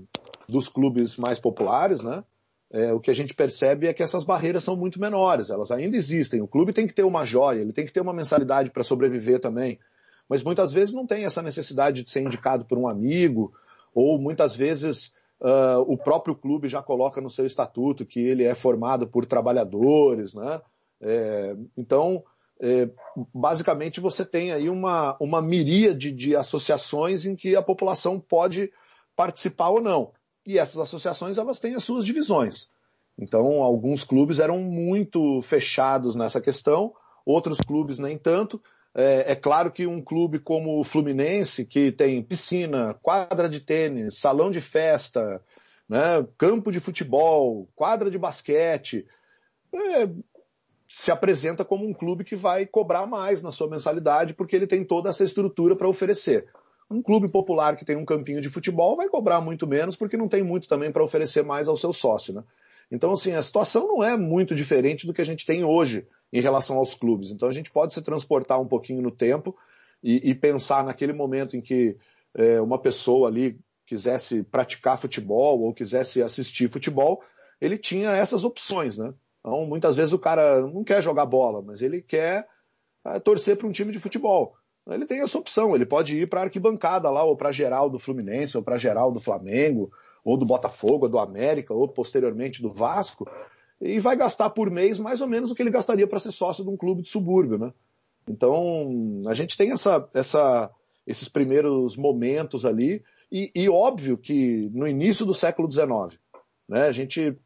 dos 0.49 0.67
clubes 0.67 1.17
mais 1.17 1.39
populares, 1.39 2.03
né, 2.03 2.23
é, 2.71 2.91
o 2.91 2.99
que 2.99 3.11
a 3.11 3.13
gente 3.13 3.33
percebe 3.33 3.87
é 3.87 3.93
que 3.93 4.01
essas 4.01 4.25
barreiras 4.25 4.63
são 4.63 4.75
muito 4.75 4.99
menores, 4.99 5.49
elas 5.49 5.71
ainda 5.71 5.95
existem. 5.95 6.41
O 6.41 6.47
clube 6.47 6.73
tem 6.73 6.87
que 6.87 6.93
ter 6.93 7.03
uma 7.03 7.23
joia, 7.23 7.61
ele 7.61 7.71
tem 7.71 7.85
que 7.85 7.93
ter 7.93 8.01
uma 8.01 8.13
mensalidade 8.13 8.71
para 8.71 8.83
sobreviver 8.83 9.39
também, 9.39 9.79
mas 10.27 10.43
muitas 10.43 10.73
vezes 10.73 10.93
não 10.93 11.05
tem 11.05 11.25
essa 11.25 11.41
necessidade 11.41 12.03
de 12.03 12.09
ser 12.09 12.21
indicado 12.21 12.65
por 12.65 12.77
um 12.77 12.87
amigo, 12.87 13.53
ou 13.93 14.19
muitas 14.19 14.55
vezes 14.55 15.13
uh, 15.39 15.79
o 15.87 15.95
próprio 15.95 16.35
clube 16.35 16.67
já 16.67 16.81
coloca 16.81 17.21
no 17.21 17.29
seu 17.29 17.45
estatuto 17.45 18.05
que 18.05 18.19
ele 18.19 18.43
é 18.43 18.55
formado 18.55 19.07
por 19.07 19.25
trabalhadores, 19.25 20.33
né? 20.33 20.59
É, 20.99 21.55
então, 21.77 22.23
é, 22.59 22.89
basicamente 23.33 23.99
você 23.99 24.25
tem 24.25 24.51
aí 24.51 24.69
uma, 24.69 25.17
uma 25.19 25.41
miríade 25.41 26.11
de 26.11 26.35
associações 26.35 27.25
em 27.25 27.35
que 27.35 27.55
a 27.55 27.61
população 27.61 28.19
pode 28.19 28.71
participar 29.15 29.69
ou 29.69 29.81
não. 29.81 30.11
E 30.45 30.57
essas 30.57 30.79
associações 30.79 31.37
elas 31.37 31.59
têm 31.59 31.75
as 31.75 31.83
suas 31.83 32.05
divisões. 32.05 32.69
Então, 33.17 33.63
alguns 33.63 34.03
clubes 34.03 34.39
eram 34.39 34.59
muito 34.59 35.41
fechados 35.41 36.15
nessa 36.15 36.41
questão, 36.41 36.93
outros 37.25 37.59
clubes 37.59 37.97
nem 37.97 38.17
tanto. 38.17 38.61
É, 38.93 39.31
é, 39.31 39.35
claro 39.35 39.71
que 39.71 39.87
um 39.87 40.01
clube 40.01 40.39
como 40.39 40.79
o 40.79 40.83
Fluminense, 40.83 41.65
que 41.65 41.91
tem 41.91 42.21
piscina, 42.21 42.93
quadra 43.01 43.49
de 43.49 43.59
tênis, 43.59 44.17
salão 44.17 44.51
de 44.51 44.61
festa, 44.61 45.41
né, 45.87 46.25
campo 46.37 46.71
de 46.71 46.79
futebol, 46.79 47.67
quadra 47.75 48.09
de 48.09 48.17
basquete, 48.17 49.05
é, 49.73 50.09
se 50.87 51.11
apresenta 51.11 51.65
como 51.65 51.87
um 51.87 51.93
clube 51.93 52.23
que 52.23 52.35
vai 52.35 52.65
cobrar 52.65 53.05
mais 53.05 53.41
na 53.41 53.51
sua 53.51 53.69
mensalidade, 53.69 54.33
porque 54.33 54.55
ele 54.55 54.67
tem 54.67 54.83
toda 54.83 55.09
essa 55.09 55.23
estrutura 55.23 55.75
para 55.75 55.87
oferecer. 55.87 56.47
Um 56.89 57.01
clube 57.01 57.27
popular 57.27 57.75
que 57.75 57.85
tem 57.85 57.95
um 57.95 58.05
campinho 58.05 58.39
de 58.39 58.49
futebol 58.49 58.95
vai 58.95 59.09
cobrar 59.09 59.41
muito 59.41 59.65
menos, 59.65 59.95
porque 59.95 60.15
não 60.15 60.27
tem 60.27 60.43
muito 60.43 60.67
também 60.67 60.91
para 60.91 61.03
oferecer 61.03 61.43
mais 61.43 61.67
ao 61.67 61.75
seu 61.75 61.91
sócio. 61.91 62.33
Né? 62.33 62.43
Então, 62.91 63.11
assim, 63.11 63.33
a 63.33 63.41
situação 63.41 63.87
não 63.87 64.03
é 64.03 64.15
muito 64.15 64.53
diferente 64.53 65.07
do 65.07 65.13
que 65.13 65.21
a 65.21 65.25
gente 65.25 65.45
tem 65.45 65.63
hoje 65.63 66.05
em 66.31 66.41
relação 66.41 66.77
aos 66.77 66.93
clubes. 66.93 67.31
Então, 67.31 67.49
a 67.49 67.51
gente 67.51 67.71
pode 67.71 67.93
se 67.93 68.01
transportar 68.01 68.61
um 68.61 68.67
pouquinho 68.67 69.01
no 69.01 69.09
tempo 69.09 69.57
e, 70.03 70.29
e 70.29 70.35
pensar 70.35 70.83
naquele 70.83 71.13
momento 71.13 71.57
em 71.57 71.61
que 71.61 71.95
é, 72.35 72.61
uma 72.61 72.77
pessoa 72.77 73.27
ali 73.27 73.57
quisesse 73.87 74.43
praticar 74.43 74.99
futebol 74.99 75.61
ou 75.61 75.73
quisesse 75.73 76.21
assistir 76.21 76.69
futebol, 76.69 77.23
ele 77.59 77.77
tinha 77.77 78.11
essas 78.11 78.43
opções, 78.43 78.97
né? 78.97 79.13
Então, 79.45 79.63
muitas 79.63 79.95
vezes 79.95 80.11
o 80.11 80.17
cara 80.17 80.61
não 80.61 80.83
quer 80.83 81.03
jogar 81.03 81.27
bola, 81.27 81.61
mas 81.61 81.83
ele 81.83 82.01
quer 82.01 82.47
é, 83.05 83.19
torcer 83.19 83.55
para 83.55 83.67
um 83.67 83.71
time 83.71 83.91
de 83.91 83.99
futebol. 83.99 84.55
Ele 84.89 85.05
tem 85.05 85.21
essa 85.21 85.37
opção, 85.37 85.75
ele 85.75 85.85
pode 85.85 86.19
ir 86.19 86.27
para 86.27 86.41
a 86.41 86.43
arquibancada 86.45 87.11
lá, 87.11 87.23
ou 87.23 87.37
para 87.37 87.51
geral 87.51 87.87
do 87.87 87.99
Fluminense, 87.99 88.57
ou 88.57 88.63
para 88.63 88.79
geral 88.79 89.11
do 89.11 89.19
Flamengo, 89.19 89.91
ou 90.23 90.35
do 90.35 90.47
Botafogo, 90.47 91.05
ou 91.05 91.11
do 91.11 91.19
América, 91.19 91.75
ou 91.75 91.87
posteriormente 91.87 92.59
do 92.59 92.71
Vasco, 92.71 93.29
e 93.79 93.99
vai 93.99 94.15
gastar 94.15 94.49
por 94.49 94.71
mês 94.71 94.97
mais 94.97 95.21
ou 95.21 95.27
menos 95.27 95.51
o 95.51 95.55
que 95.55 95.61
ele 95.61 95.69
gastaria 95.69 96.07
para 96.07 96.17
ser 96.17 96.31
sócio 96.31 96.63
de 96.63 96.69
um 96.71 96.77
clube 96.77 97.03
de 97.03 97.09
subúrbio, 97.09 97.59
né? 97.59 97.71
Então, 98.27 99.21
a 99.27 99.33
gente 99.35 99.55
tem 99.55 99.71
essa, 99.71 100.09
essa, 100.11 100.71
esses 101.05 101.29
primeiros 101.29 101.95
momentos 101.95 102.65
ali, 102.65 103.03
e, 103.31 103.51
e 103.53 103.69
óbvio 103.69 104.17
que 104.17 104.71
no 104.73 104.87
início 104.87 105.23
do 105.23 105.35
século 105.35 105.71
XIX, 105.71 106.19
né, 106.67 106.87
a 106.87 106.91
gente 106.91 107.37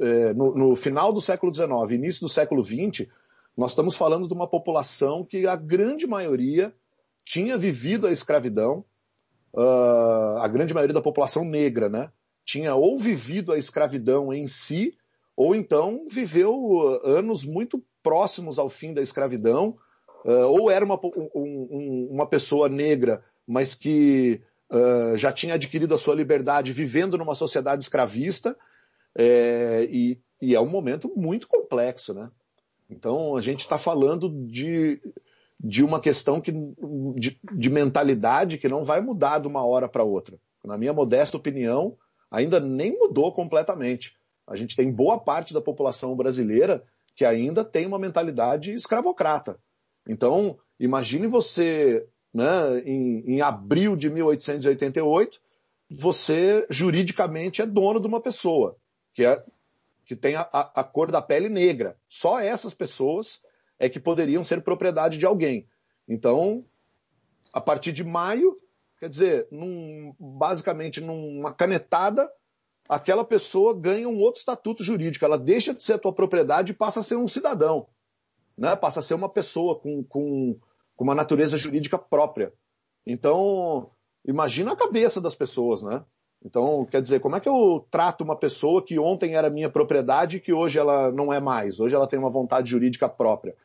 é, 0.00 0.32
no, 0.34 0.54
no, 0.54 0.76
final 0.76 1.12
do 1.12 1.20
século 1.20 1.52
XIX, 1.54 1.70
início 1.90 2.20
do 2.20 2.28
século 2.28 2.62
XX, 2.62 3.06
nós 3.56 3.72
estamos 3.72 3.96
falando 3.96 4.28
de 4.28 4.34
uma 4.34 4.46
população 4.46 5.24
que 5.24 5.46
a 5.46 5.56
grande 5.56 6.06
maioria 6.06 6.72
tinha 7.24 7.58
vivido 7.58 8.06
a 8.06 8.12
escravidão, 8.12 8.84
uh, 9.52 10.38
a 10.38 10.48
grande 10.48 10.72
maioria 10.72 10.94
da 10.94 11.02
população 11.02 11.44
negra, 11.44 11.88
né? 11.88 12.10
Tinha 12.44 12.74
ou 12.74 12.96
vivido 12.98 13.52
a 13.52 13.58
escravidão 13.58 14.32
em 14.32 14.46
si, 14.46 14.96
ou 15.36 15.54
então 15.54 16.06
viveu 16.08 17.00
anos 17.04 17.44
muito 17.44 17.82
próximos 18.02 18.58
ao 18.58 18.70
fim 18.70 18.94
da 18.94 19.02
escravidão, 19.02 19.76
uh, 20.24 20.46
ou 20.46 20.70
era 20.70 20.84
uma, 20.84 20.98
um, 21.04 22.08
uma 22.10 22.26
pessoa 22.26 22.68
negra, 22.68 23.22
mas 23.46 23.74
que 23.74 24.40
uh, 24.70 25.16
já 25.16 25.32
tinha 25.32 25.54
adquirido 25.54 25.94
a 25.94 25.98
sua 25.98 26.14
liberdade 26.14 26.72
vivendo 26.72 27.18
numa 27.18 27.34
sociedade 27.34 27.82
escravista, 27.82 28.56
é, 29.16 29.86
e, 29.90 30.20
e, 30.40 30.54
é 30.54 30.60
um 30.60 30.68
momento 30.68 31.12
muito 31.16 31.48
complexo, 31.48 32.14
né? 32.14 32.30
Então 32.90 33.36
a 33.36 33.40
gente 33.40 33.60
está 33.60 33.76
falando 33.76 34.28
de, 34.46 35.00
de 35.60 35.84
uma 35.84 36.00
questão 36.00 36.40
que, 36.40 36.52
de, 37.16 37.38
de 37.52 37.70
mentalidade 37.70 38.58
que 38.58 38.68
não 38.68 38.84
vai 38.84 39.00
mudar 39.00 39.40
de 39.40 39.48
uma 39.48 39.64
hora 39.64 39.88
para 39.88 40.04
outra. 40.04 40.38
Na 40.64 40.78
minha 40.78 40.92
modesta 40.92 41.36
opinião, 41.36 41.96
ainda 42.30 42.60
nem 42.60 42.98
mudou 42.98 43.32
completamente. 43.32 44.16
A 44.46 44.56
gente 44.56 44.76
tem 44.76 44.90
boa 44.90 45.18
parte 45.18 45.52
da 45.52 45.60
população 45.60 46.16
brasileira 46.16 46.82
que 47.14 47.24
ainda 47.24 47.64
tem 47.64 47.86
uma 47.86 47.98
mentalidade 47.98 48.72
escravocrata. 48.72 49.58
Então, 50.08 50.58
imagine 50.78 51.26
você, 51.26 52.06
né, 52.32 52.78
em, 52.84 53.34
em 53.34 53.40
abril 53.40 53.96
de 53.96 54.08
1888, 54.08 55.40
você 55.90 56.66
juridicamente 56.70 57.60
é 57.60 57.66
dono 57.66 58.00
de 58.00 58.06
uma 58.06 58.20
pessoa 58.20 58.76
que, 59.18 59.24
é, 59.24 59.44
que 60.06 60.14
tem 60.14 60.36
a, 60.36 60.42
a, 60.42 60.84
cor 60.84 61.10
da 61.10 61.20
pele 61.20 61.48
negra. 61.48 61.98
Só 62.08 62.38
essas 62.38 62.72
pessoas 62.72 63.40
é 63.76 63.88
que 63.88 63.98
poderiam 63.98 64.44
ser 64.44 64.62
propriedade 64.62 65.18
de 65.18 65.26
alguém. 65.26 65.68
Então, 66.06 66.64
a 67.52 67.60
partir 67.60 67.90
de 67.90 68.04
maio, 68.04 68.54
quer 69.00 69.08
dizer, 69.08 69.48
num, 69.50 70.14
basicamente 70.20 71.00
numa 71.00 71.52
canetada, 71.52 72.30
aquela 72.88 73.24
pessoa 73.24 73.76
ganha 73.76 74.08
um 74.08 74.20
outro 74.20 74.38
estatuto 74.38 74.84
jurídico. 74.84 75.24
Ela 75.24 75.36
deixa 75.36 75.74
de 75.74 75.82
ser 75.82 75.94
a 75.94 75.98
tua 75.98 76.12
propriedade 76.12 76.70
e 76.70 76.76
passa 76.76 77.00
a 77.00 77.02
ser 77.02 77.16
um 77.16 77.26
cidadão. 77.26 77.88
Né? 78.56 78.76
Passa 78.76 79.00
a 79.00 79.02
ser 79.02 79.14
uma 79.14 79.28
pessoa 79.28 79.80
com, 79.80 80.04
com, 80.04 80.56
com 80.94 81.04
uma 81.04 81.14
natureza 81.14 81.56
jurídica 81.56 81.98
própria. 81.98 82.52
Então, 83.04 83.90
imagina 84.24 84.74
a 84.74 84.76
cabeça 84.76 85.20
das 85.20 85.34
pessoas, 85.34 85.82
né? 85.82 86.04
Então, 86.44 86.84
quer 86.84 87.02
dizer, 87.02 87.20
como 87.20 87.36
é 87.36 87.40
que 87.40 87.48
eu 87.48 87.86
trato 87.90 88.22
uma 88.22 88.36
pessoa 88.36 88.82
que 88.82 88.98
ontem 88.98 89.34
era 89.34 89.50
minha 89.50 89.68
propriedade 89.68 90.36
e 90.36 90.40
que 90.40 90.52
hoje 90.52 90.78
ela 90.78 91.10
não 91.10 91.32
é 91.32 91.40
mais? 91.40 91.80
Hoje 91.80 91.94
ela 91.94 92.06
tem 92.06 92.18
uma 92.18 92.30
vontade 92.30 92.70
jurídica 92.70 93.08
própria. 93.08 93.56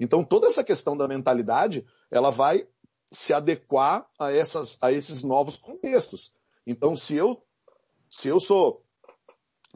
Então, 0.00 0.24
toda 0.24 0.46
essa 0.46 0.64
questão 0.64 0.96
da 0.96 1.06
mentalidade, 1.06 1.86
ela 2.10 2.30
vai 2.30 2.66
se 3.10 3.34
adequar 3.34 4.06
a, 4.18 4.32
essas, 4.32 4.78
a 4.80 4.90
esses 4.90 5.22
novos 5.22 5.56
contextos. 5.58 6.32
Então, 6.66 6.96
se 6.96 7.14
eu, 7.14 7.42
se 8.10 8.28
eu 8.28 8.40
sou 8.40 8.82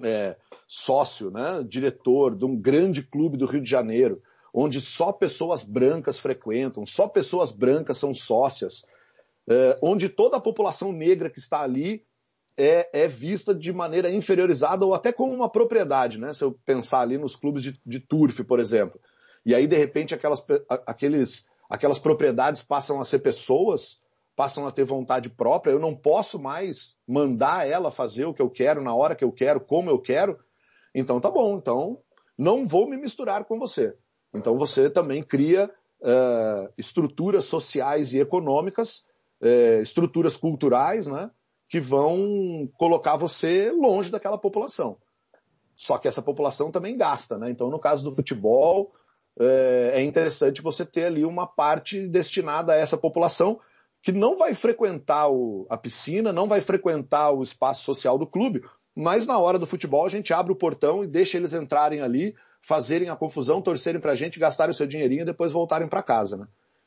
é, 0.02 0.36
sócio, 0.66 1.30
né, 1.30 1.62
diretor 1.62 2.34
de 2.34 2.44
um 2.44 2.56
grande 2.56 3.02
clube 3.02 3.36
do 3.36 3.46
Rio 3.46 3.62
de 3.62 3.70
Janeiro, 3.70 4.22
onde 4.52 4.80
só 4.80 5.12
pessoas 5.12 5.62
brancas 5.62 6.18
frequentam, 6.18 6.86
só 6.86 7.06
pessoas 7.06 7.52
brancas 7.52 7.98
são 7.98 8.14
sócias, 8.14 8.86
é, 9.46 9.78
onde 9.82 10.08
toda 10.08 10.38
a 10.38 10.40
população 10.40 10.90
negra 10.92 11.28
que 11.28 11.38
está 11.38 11.60
ali 11.60 12.04
é, 12.56 13.02
é, 13.04 13.06
vista 13.06 13.54
de 13.54 13.72
maneira 13.72 14.10
inferiorizada 14.10 14.84
ou 14.84 14.94
até 14.94 15.12
como 15.12 15.34
uma 15.34 15.48
propriedade, 15.48 16.18
né? 16.18 16.32
Se 16.32 16.42
eu 16.42 16.52
pensar 16.64 17.00
ali 17.00 17.18
nos 17.18 17.36
clubes 17.36 17.62
de, 17.62 17.80
de 17.84 18.00
turf, 18.00 18.42
por 18.44 18.58
exemplo. 18.58 18.98
E 19.44 19.54
aí, 19.54 19.66
de 19.66 19.76
repente, 19.76 20.14
aquelas, 20.14 20.44
aqueles, 20.86 21.46
aquelas 21.70 21.98
propriedades 21.98 22.62
passam 22.62 23.00
a 23.00 23.04
ser 23.04 23.18
pessoas, 23.20 24.00
passam 24.34 24.66
a 24.66 24.72
ter 24.72 24.84
vontade 24.84 25.30
própria, 25.30 25.72
eu 25.72 25.78
não 25.78 25.94
posso 25.94 26.38
mais 26.38 26.96
mandar 27.06 27.68
ela 27.68 27.90
fazer 27.90 28.24
o 28.24 28.34
que 28.34 28.42
eu 28.42 28.50
quero, 28.50 28.82
na 28.82 28.94
hora 28.94 29.14
que 29.14 29.24
eu 29.24 29.32
quero, 29.32 29.60
como 29.60 29.88
eu 29.88 29.98
quero. 29.98 30.38
Então 30.94 31.20
tá 31.20 31.30
bom, 31.30 31.56
então 31.56 31.98
não 32.36 32.66
vou 32.66 32.88
me 32.88 32.96
misturar 32.96 33.44
com 33.44 33.58
você. 33.58 33.94
Então 34.34 34.58
você 34.58 34.90
também 34.90 35.22
cria 35.22 35.70
uh, 36.00 36.72
estruturas 36.76 37.46
sociais 37.46 38.12
e 38.12 38.18
econômicas, 38.18 39.04
uh, 39.40 39.80
estruturas 39.80 40.36
culturais, 40.36 41.06
né, 41.06 41.30
que 41.68 41.80
vão 41.80 42.68
colocar 42.76 43.16
você 43.16 43.70
longe 43.70 44.10
daquela 44.10 44.38
população. 44.38 44.96
Só 45.74 45.98
que 45.98 46.08
essa 46.08 46.22
população 46.22 46.70
também 46.70 46.96
gasta, 46.96 47.36
né? 47.36 47.50
Então, 47.50 47.68
no 47.68 47.78
caso 47.78 48.02
do 48.02 48.14
futebol, 48.14 48.92
é, 49.38 49.92
é 49.94 50.02
interessante 50.02 50.62
você 50.62 50.86
ter 50.86 51.06
ali 51.06 51.24
uma 51.24 51.46
parte 51.46 52.06
destinada 52.08 52.72
a 52.72 52.76
essa 52.76 52.96
população 52.96 53.60
que 54.02 54.12
não 54.12 54.36
vai 54.36 54.54
frequentar 54.54 55.28
o, 55.28 55.66
a 55.68 55.76
piscina, 55.76 56.32
não 56.32 56.46
vai 56.46 56.60
frequentar 56.60 57.32
o 57.32 57.42
espaço 57.42 57.84
social 57.84 58.16
do 58.16 58.26
clube, 58.26 58.62
mas 58.94 59.26
na 59.26 59.38
hora 59.38 59.58
do 59.58 59.66
futebol 59.66 60.06
a 60.06 60.08
gente 60.08 60.32
abre 60.32 60.52
o 60.52 60.56
portão 60.56 61.04
e 61.04 61.06
deixa 61.06 61.36
eles 61.36 61.52
entrarem 61.52 62.00
ali, 62.00 62.34
fazerem 62.60 63.10
a 63.10 63.16
confusão, 63.16 63.60
torcerem 63.60 64.00
para 64.00 64.12
a 64.12 64.14
gente, 64.14 64.38
gastarem 64.38 64.70
o 64.70 64.74
seu 64.74 64.86
dinheirinho 64.86 65.22
e 65.22 65.26
depois 65.26 65.52
voltarem 65.52 65.88
para 65.88 66.02
casa, 66.02 66.36
né? 66.36 66.46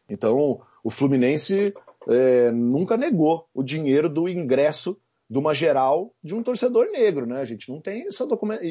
Então, 0.10 0.62
o 0.84 0.90
Fluminense 0.90 1.74
é, 2.08 2.52
nunca 2.52 2.98
negou 2.98 3.48
o 3.54 3.64
dinheiro 3.64 4.10
do 4.10 4.28
ingresso 4.28 4.98
de 5.30 5.38
uma 5.38 5.54
geral 5.54 6.14
de 6.24 6.34
um 6.34 6.42
torcedor 6.42 6.88
negro, 6.92 7.26
né? 7.26 7.40
A 7.40 7.46
gente 7.46 7.70
não 7.70 7.80
tem 7.80 8.08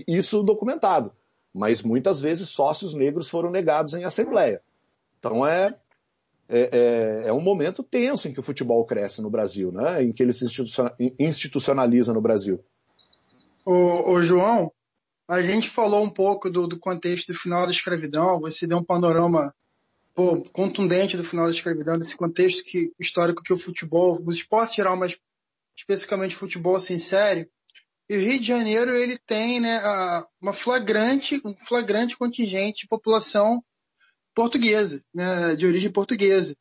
isso 0.07 0.43
documentado, 0.43 1.13
mas 1.55 1.83
muitas 1.83 2.21
vezes 2.21 2.49
sócios 2.49 2.95
negros 2.95 3.29
foram 3.29 3.51
negados 3.51 3.95
em 3.95 4.05
assembleia. 4.05 4.61
Então 5.19 5.47
é, 5.47 5.75
é, 6.49 6.61
é, 6.73 7.29
é 7.29 7.33
um 7.33 7.41
momento 7.41 7.83
tenso 7.83 8.27
em 8.27 8.33
que 8.33 8.41
o 8.41 8.43
futebol 8.43 8.85
cresce 8.85 9.23
no 9.23 9.31
Brasil, 9.31 9.71
né? 9.71 10.03
Em 10.03 10.13
que 10.13 10.23
ele 10.23 10.33
se 10.33 10.47
institucionaliza 11.19 12.13
no 12.13 12.21
Brasil. 12.21 12.65
Ô, 13.65 14.13
ô 14.13 14.23
João, 14.23 14.73
a 15.29 15.43
gente 15.43 15.69
falou 15.69 16.03
um 16.03 16.11
pouco 16.11 16.51
do, 16.51 16.67
do, 16.67 16.79
contexto 16.79 17.33
do 17.33 17.39
final 17.39 17.67
da 17.67 17.73
escravidão, 17.73 18.41
você 18.41 18.67
deu 18.67 18.79
um 18.79 18.85
panorama 18.85 19.55
pô, 20.19 20.43
contundente 20.51 21.17
do 21.17 21.23
final 21.23 21.47
da 21.47 21.53
escravidão, 21.53 21.97
desse 21.97 22.17
contexto 22.17 22.65
que, 22.65 22.93
histórico 22.99 23.41
que 23.41 23.53
o 23.53 23.57
futebol, 23.57 24.21
os 24.27 24.35
esportes 24.35 24.75
geral, 24.75 24.97
mas 24.97 25.17
especificamente 25.77 26.35
futebol 26.35 26.77
sem 26.81 26.99
série, 26.99 27.49
e 28.11 28.17
o 28.17 28.21
Rio 28.21 28.41
de 28.41 28.45
Janeiro 28.45 28.91
ele 28.97 29.17
tem 29.17 29.61
né, 29.61 29.81
uma 30.43 30.53
flagrante, 30.53 31.41
um 31.45 31.55
flagrante 31.55 32.17
contingente 32.17 32.81
de 32.81 32.89
população 32.89 33.63
portuguesa, 34.35 35.01
né, 35.15 35.55
de 35.55 35.65
origem 35.65 35.93
portuguesa. 35.93 36.57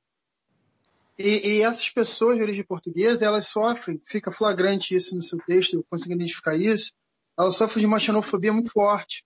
E, 1.17 1.55
e, 1.55 1.61
essas 1.63 1.89
pessoas 1.89 2.37
de 2.37 2.43
origem 2.43 2.63
portuguesa, 2.63 3.25
elas 3.25 3.47
sofrem, 3.47 3.99
fica 4.05 4.29
flagrante 4.29 4.93
isso 4.93 5.15
no 5.15 5.21
seu 5.23 5.39
texto, 5.47 5.77
eu 5.77 5.85
consigo 5.89 6.13
identificar 6.13 6.55
isso, 6.55 6.93
elas 7.35 7.55
sofrem 7.55 7.81
de 7.81 7.87
uma 7.87 7.99
xenofobia 7.99 8.53
muito 8.53 8.71
forte. 8.71 9.25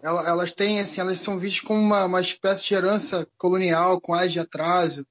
Elas 0.00 0.52
têm, 0.52 0.80
assim, 0.80 1.00
elas 1.00 1.18
são 1.20 1.38
vistas 1.38 1.60
como 1.60 1.80
uma, 1.80 2.04
uma 2.04 2.20
espécie 2.20 2.64
de 2.64 2.74
herança 2.74 3.26
colonial, 3.36 4.00
com 4.00 4.14
áreas 4.14 4.32
de 4.32 4.38
atraso, 4.38 5.04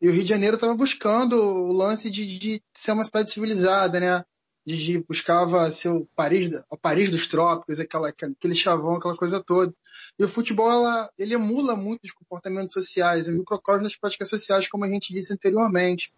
e 0.00 0.08
o 0.08 0.12
Rio 0.12 0.22
de 0.22 0.28
Janeiro 0.28 0.56
estava 0.56 0.74
buscando 0.74 1.34
o 1.40 1.72
lance 1.72 2.10
de, 2.10 2.38
de, 2.38 2.62
ser 2.74 2.92
uma 2.92 3.04
cidade 3.04 3.30
civilizada, 3.30 3.98
né? 3.98 4.24
De, 4.64 4.76
de 4.76 4.98
buscava 4.98 5.70
ser 5.70 5.88
o 5.88 6.06
Paris, 6.14 6.50
o 6.68 6.76
Paris 6.76 7.10
dos 7.10 7.28
trópicos, 7.28 7.80
aquela, 7.80 8.08
aquele 8.08 8.54
chavão, 8.54 8.96
aquela 8.96 9.16
coisa 9.16 9.42
toda. 9.42 9.72
E 10.18 10.24
o 10.24 10.28
futebol, 10.28 10.70
ela, 10.70 11.10
ele 11.16 11.34
emula 11.34 11.76
muito 11.76 12.04
os 12.04 12.12
comportamentos 12.12 12.74
sociais, 12.74 13.28
o 13.28 13.32
microcosmo 13.32 13.84
das 13.84 13.96
práticas 13.96 14.28
sociais, 14.28 14.68
como 14.68 14.84
a 14.84 14.88
gente 14.88 15.14
disse 15.14 15.32
anteriormente. 15.32 16.12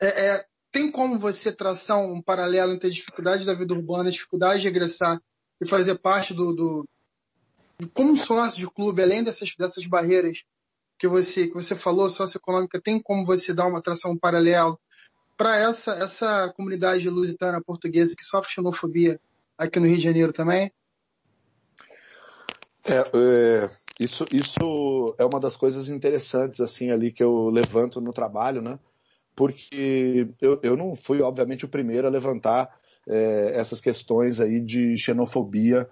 É, 0.00 0.26
é, 0.26 0.46
tem 0.72 0.90
como 0.90 1.18
você 1.18 1.52
traçar 1.52 2.00
um 2.00 2.20
paralelo 2.20 2.72
entre 2.72 2.88
as 2.88 2.94
dificuldades 2.94 3.46
da 3.46 3.54
vida 3.54 3.74
urbana, 3.74 4.08
a 4.08 4.12
dificuldade 4.12 4.62
de 4.62 4.66
regressar 4.66 5.20
e 5.60 5.66
fazer 5.66 5.96
parte 5.96 6.34
do, 6.34 6.52
do 6.52 6.88
como 7.92 8.16
sócio 8.16 8.58
de 8.58 8.70
clube, 8.70 9.02
além 9.02 9.22
dessas, 9.22 9.54
dessas 9.56 9.86
barreiras 9.86 10.44
que 10.98 11.06
você, 11.06 11.46
que 11.46 11.54
você 11.54 11.74
falou, 11.74 12.08
socioeconômica, 12.08 12.80
tem 12.80 13.00
como 13.00 13.26
você 13.26 13.52
dar 13.52 13.66
uma 13.66 13.78
atração 13.78 14.16
paralela 14.16 14.76
para 15.36 15.56
essa, 15.56 15.92
essa 15.92 16.52
comunidade 16.56 17.08
lusitana 17.10 17.60
portuguesa 17.60 18.14
que 18.16 18.24
sofre 18.24 18.52
xenofobia 18.52 19.20
aqui 19.58 19.78
no 19.78 19.86
Rio 19.86 19.98
de 19.98 20.04
Janeiro 20.04 20.32
também? 20.32 20.72
É, 22.84 22.98
é, 23.14 23.70
isso, 24.00 24.24
isso 24.32 25.14
é 25.18 25.24
uma 25.24 25.40
das 25.40 25.56
coisas 25.56 25.88
interessantes 25.88 26.60
assim 26.60 26.90
ali 26.90 27.12
que 27.12 27.22
eu 27.22 27.50
levanto 27.50 28.00
no 28.00 28.12
trabalho, 28.12 28.62
né? 28.62 28.78
Porque 29.34 30.28
eu, 30.40 30.58
eu 30.62 30.76
não 30.76 30.96
fui, 30.96 31.20
obviamente, 31.20 31.66
o 31.66 31.68
primeiro 31.68 32.06
a 32.06 32.10
levantar 32.10 32.74
é, 33.06 33.52
essas 33.54 33.82
questões 33.82 34.40
aí 34.40 34.60
de 34.60 34.96
xenofobia 34.96 35.88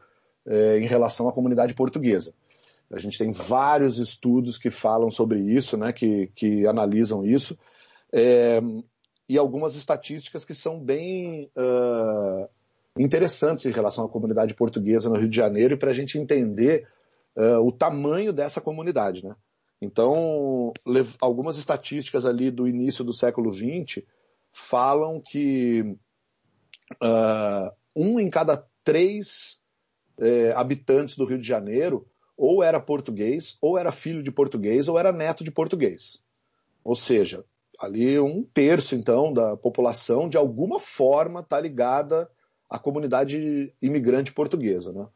é, 0.47 0.79
em 0.79 0.87
relação 0.87 1.29
à 1.29 1.33
comunidade 1.33 1.75
portuguesa. 1.75 2.35
A 2.91 2.99
gente 2.99 3.19
tem 3.19 3.33
vários 3.33 3.99
estudos 3.99 4.59
que 4.59 4.71
falam 4.71 5.11
sobre 5.11 5.41
isso, 5.41 5.77
né, 5.77 5.93
que, 5.93 6.29
que 6.35 6.67
analisam 6.67 7.25
isso, 7.25 7.59
é, 8.13 8.61
e 9.29 9.39
algumas 9.39 9.75
estatísticas 9.75 10.45
que 10.45 10.55
são 10.55 10.79
bem 10.79 11.51
uh, 11.57 12.49
interessantes 12.99 13.65
em 13.65 13.73
relação 13.73 14.05
à 14.05 14.09
comunidade 14.09 14.55
portuguesa 14.55 15.09
no 15.09 15.17
Rio 15.17 15.29
de 15.29 15.37
Janeiro 15.37 15.75
e 15.75 15.79
para 15.79 15.91
a 15.91 15.95
gente 15.95 16.19
entender 16.19 16.87
uh, 17.37 17.61
o 17.67 17.73
tamanho 17.73 18.33
dessa 18.33 18.61
comunidade. 18.61 19.25
Né? 19.25 19.35
Então, 19.81 20.73
algumas 21.21 21.57
estatísticas 21.57 22.27
ali 22.27 22.51
do 22.51 22.69
início 22.69 23.05
do 23.05 23.13
século 23.13 23.53
XX 23.53 24.05
falam 24.53 25.21
que 25.21 25.97
uh, 27.03 27.71
um 27.97 28.21
em 28.21 28.29
cada 28.29 28.65
três 28.85 29.59
eh, 30.19 30.53
habitantes 30.57 31.17
do 31.17 31.25
Rio 31.25 31.39
de 31.39 31.47
Janeiro 31.47 32.07
ou 32.37 32.63
era 32.63 32.81
português, 32.81 33.57
ou 33.61 33.79
era 33.79 33.93
filho 33.93 34.23
de 34.23 34.33
português, 34.33 34.89
ou 34.89 34.99
era 34.99 35.13
neto 35.13 35.45
de 35.45 35.51
português. 35.51 36.21
Ou 36.83 36.95
seja, 36.95 37.45
ali 37.79 38.19
um 38.19 38.43
terço, 38.43 38.95
então, 38.95 39.33
da 39.33 39.57
população, 39.57 40.29
de 40.29 40.37
alguma 40.37 40.79
forma, 40.81 41.41
está 41.41 41.61
ligada 41.61 42.29
à 42.69 42.79
comunidade 42.79 43.73
imigrante 43.81 44.33
portuguesa. 44.33 44.93
Né? 44.93 45.07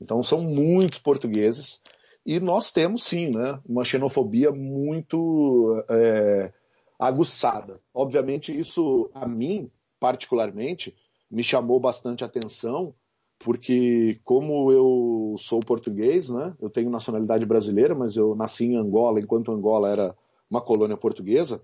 Então, 0.00 0.22
são 0.22 0.40
muitos 0.40 0.98
portugueses, 0.98 1.80
e 2.24 2.38
nós 2.38 2.70
temos, 2.70 3.04
sim, 3.04 3.30
né, 3.30 3.58
uma 3.66 3.84
xenofobia 3.84 4.52
muito 4.52 5.82
é, 5.88 6.52
aguçada. 6.98 7.80
Obviamente, 7.92 8.56
isso, 8.56 9.10
a 9.14 9.26
mim, 9.26 9.70
particularmente, 9.98 10.94
me 11.30 11.42
chamou 11.42 11.80
bastante 11.80 12.24
atenção, 12.24 12.94
porque 13.38 14.18
como 14.24 14.72
eu 14.72 15.36
sou 15.38 15.60
português, 15.60 16.28
né, 16.28 16.54
eu 16.60 16.68
tenho 16.68 16.90
nacionalidade 16.90 17.46
brasileira, 17.46 17.94
mas 17.94 18.16
eu 18.16 18.34
nasci 18.34 18.64
em 18.66 18.76
Angola, 18.76 19.20
enquanto 19.20 19.52
Angola 19.52 19.88
era 19.88 20.14
uma 20.50 20.60
colônia 20.60 20.96
portuguesa. 20.96 21.62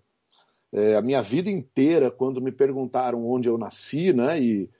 É, 0.73 0.97
a 0.97 1.03
minha 1.03 1.23
vida 1.23 1.51
inteira, 1.51 2.11
quando 2.11 2.41
me 2.41 2.53
perguntaram 2.53 3.29
onde 3.29 3.49
eu 3.49 3.59
nasci, 3.59 4.13
né, 4.13 4.41
e 4.41 4.71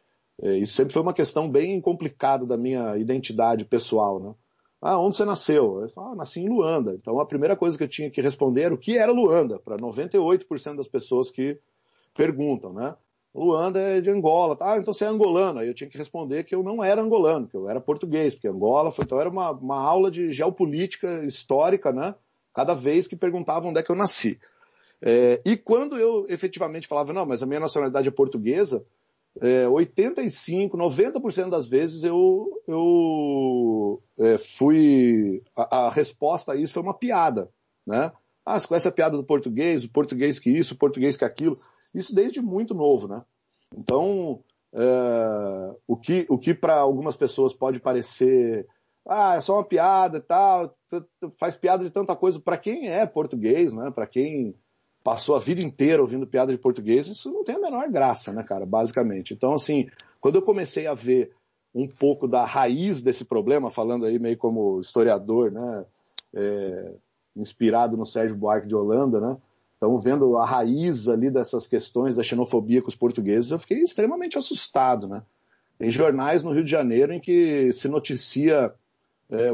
é, 0.41 0.59
isso 0.59 0.75
sempre 0.75 0.93
foi 0.93 1.03
uma 1.03 1.13
questão 1.13 1.49
bem 1.51 1.81
complicada 1.81 2.47
da 2.47 2.57
minha 2.57 2.97
identidade 2.97 3.65
pessoal, 3.65 4.21
né. 4.21 4.35
Ah, 4.81 4.99
onde 4.99 5.17
você 5.17 5.25
nasceu? 5.25 5.81
Eu 5.81 5.89
falo, 5.89 6.13
ah, 6.13 6.15
nasci 6.15 6.41
em 6.41 6.49
Luanda. 6.49 6.93
Então 6.93 7.19
a 7.19 7.25
primeira 7.25 7.57
coisa 7.57 7.77
que 7.77 7.83
eu 7.83 7.89
tinha 7.89 8.11
que 8.11 8.21
responder 8.21 8.65
era 8.65 8.75
o 8.75 8.79
que 8.79 8.99
era 8.99 9.11
Luanda, 9.11 9.59
para 9.59 9.79
98% 9.79 10.77
das 10.77 10.87
pessoas 10.87 11.31
que 11.31 11.59
perguntam, 12.15 12.71
né? 12.71 12.95
Luanda 13.35 13.81
é 13.81 14.01
de 14.01 14.11
Angola. 14.11 14.57
Ah, 14.61 14.79
então 14.79 14.93
você 14.93 15.05
é 15.05 15.09
angolano. 15.09 15.59
Aí 15.59 15.67
eu 15.67 15.75
tinha 15.75 15.91
que 15.91 15.99
responder 15.99 16.45
que 16.45 16.55
eu 16.55 16.63
não 16.63 16.85
era 16.85 17.03
angolano, 17.03 17.49
que 17.49 17.57
eu 17.57 17.69
era 17.69 17.81
português, 17.81 18.35
porque 18.35 18.47
Angola 18.47 18.91
foi, 18.91 19.05
então 19.05 19.21
era 19.21 19.29
uma, 19.29 19.51
uma 19.51 19.81
aula 19.81 20.11
de 20.11 20.31
geopolítica 20.31 21.25
histórica, 21.25 21.93
né? 21.93 22.15
Cada 22.55 22.75
vez 22.75 23.09
que 23.09 23.17
perguntavam 23.17 23.71
onde 23.71 23.81
é 23.81 23.83
que 23.83 23.91
eu 23.91 23.97
nasci. 23.97 24.39
É, 25.03 25.41
e 25.45 25.57
quando 25.57 25.99
eu 25.99 26.25
efetivamente 26.29 26.87
falava, 26.87 27.13
não, 27.13 27.27
mas 27.27 27.43
a 27.43 27.47
minha 27.47 27.61
nacionalidade 27.61 28.09
é 28.09 28.13
portuguesa, 28.13 28.87
é, 29.41 29.67
85, 29.67 30.77
90% 30.77 31.49
das 31.51 31.67
vezes 31.67 32.05
eu, 32.05 32.63
eu 32.69 34.03
é, 34.19 34.39
fui. 34.39 35.43
A, 35.57 35.87
a, 35.87 35.91
resposta 35.91 36.53
a 36.53 36.57
isso 36.57 36.75
foi 36.75 36.83
uma 36.83 36.95
piada, 36.95 37.51
né? 37.85 38.13
Ah, 38.45 38.59
você 38.59 38.67
conhece 38.67 38.89
a 38.89 38.93
piada 38.93 39.17
do 39.17 39.25
português, 39.25 39.85
o 39.85 39.91
português 39.91 40.39
que 40.39 40.51
isso, 40.51 40.75
o 40.75 40.79
português 40.79 41.17
que 41.17 41.25
aquilo. 41.25 41.57
Isso 41.95 42.15
desde 42.15 42.41
muito 42.43 42.75
novo, 42.75 43.09
né? 43.09 43.23
Então, 43.77 44.41
é, 44.73 45.75
o 45.87 45.97
que, 45.97 46.27
o 46.29 46.39
que 46.39 46.53
para 46.53 46.77
algumas 46.77 47.17
pessoas 47.17 47.55
pode 47.55 47.81
parecer, 47.81 48.67
ah, 49.09 49.35
é 49.37 49.41
só 49.41 49.55
uma 49.55 49.65
piada 49.65 50.19
e 50.19 50.21
tal, 50.21 50.77
faz 51.39 51.57
piada 51.57 51.85
de 51.85 51.91
tanta 51.91 52.15
coisa. 52.15 52.41
Para 52.41 52.59
quem 52.59 52.89
é 52.89 53.07
português, 53.07 53.73
né? 53.73 53.91
Para 53.91 54.07
quem 54.07 54.55
passou 55.03 55.37
a 55.37 55.39
vida 55.39 55.63
inteira 55.63 56.03
ouvindo 56.03 56.27
piada 56.27 56.51
de 56.51 56.59
português, 56.59 57.07
isso 57.07 57.31
não 57.31 57.45
tem 57.45 57.57
a 57.57 57.61
menor 57.61 57.89
graça, 57.91 58.33
né, 58.33 58.43
cara? 58.43 58.67
Basicamente. 58.67 59.35
Então, 59.35 59.53
assim, 59.53 59.89
quando 60.21 60.37
eu 60.37 60.43
comecei 60.43 60.87
a 60.87 60.95
ver 60.95 61.33
um 61.75 61.87
pouco 61.87 62.27
da 62.27 62.45
raiz 62.45 63.03
desse 63.03 63.25
problema, 63.25 63.71
falando 63.71 64.07
aí 64.07 64.19
meio 64.19 64.39
como 64.39 64.81
historiador, 64.81 65.51
né? 65.51 65.85
É, 66.35 66.95
inspirado 67.37 67.97
no 67.97 68.07
Sérgio 68.07 68.37
Buarque 68.37 68.69
de 68.69 68.77
Holanda, 68.77 69.21
né? 69.21 69.37
estão 69.85 69.99
vendo 69.99 70.37
a 70.37 70.47
raiz 70.47 71.09
ali 71.09 71.31
dessas 71.31 71.67
questões 71.67 72.17
da 72.17 72.23
xenofobia 72.23 72.81
com 72.81 72.89
os 72.89 72.97
portugueses, 72.97 73.51
eu 73.51 73.59
fiquei 73.59 73.79
extremamente 73.79 74.39
assustado, 74.39 75.07
né? 75.07 75.23
Tem 75.79 75.91
jornais 75.91 76.43
no 76.43 76.53
Rio 76.53 76.65
de 76.65 76.71
Janeiro 76.71 77.13
em 77.13 77.21
que 77.21 77.71
se 77.73 77.89
noticia 77.89 78.73
é, 79.31 79.49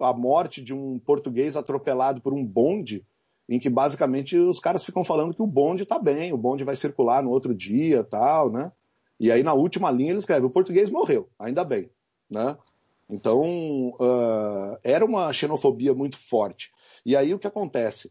a 0.00 0.12
morte 0.12 0.62
de 0.62 0.72
um 0.72 0.98
português 0.98 1.56
atropelado 1.56 2.20
por 2.20 2.32
um 2.32 2.44
bonde, 2.44 3.04
em 3.48 3.58
que 3.58 3.68
basicamente 3.68 4.38
os 4.38 4.58
caras 4.58 4.84
ficam 4.84 5.04
falando 5.04 5.34
que 5.34 5.42
o 5.42 5.46
bonde 5.46 5.82
está 5.82 5.98
bem, 5.98 6.32
o 6.32 6.38
bonde 6.38 6.64
vai 6.64 6.76
circular 6.76 7.22
no 7.22 7.30
outro 7.30 7.54
dia, 7.54 8.02
tal, 8.04 8.50
né? 8.50 8.72
E 9.18 9.30
aí 9.30 9.42
na 9.42 9.52
última 9.52 9.90
linha 9.90 10.10
ele 10.10 10.18
escreve: 10.18 10.46
o 10.46 10.50
português 10.50 10.88
morreu, 10.88 11.28
ainda 11.38 11.64
bem, 11.64 11.90
né? 12.30 12.56
Então 13.10 13.42
uh, 14.00 14.78
era 14.82 15.04
uma 15.04 15.30
xenofobia 15.32 15.92
muito 15.92 16.16
forte. 16.16 16.72
E 17.04 17.16
aí 17.16 17.34
o 17.34 17.38
que 17.38 17.46
acontece? 17.46 18.10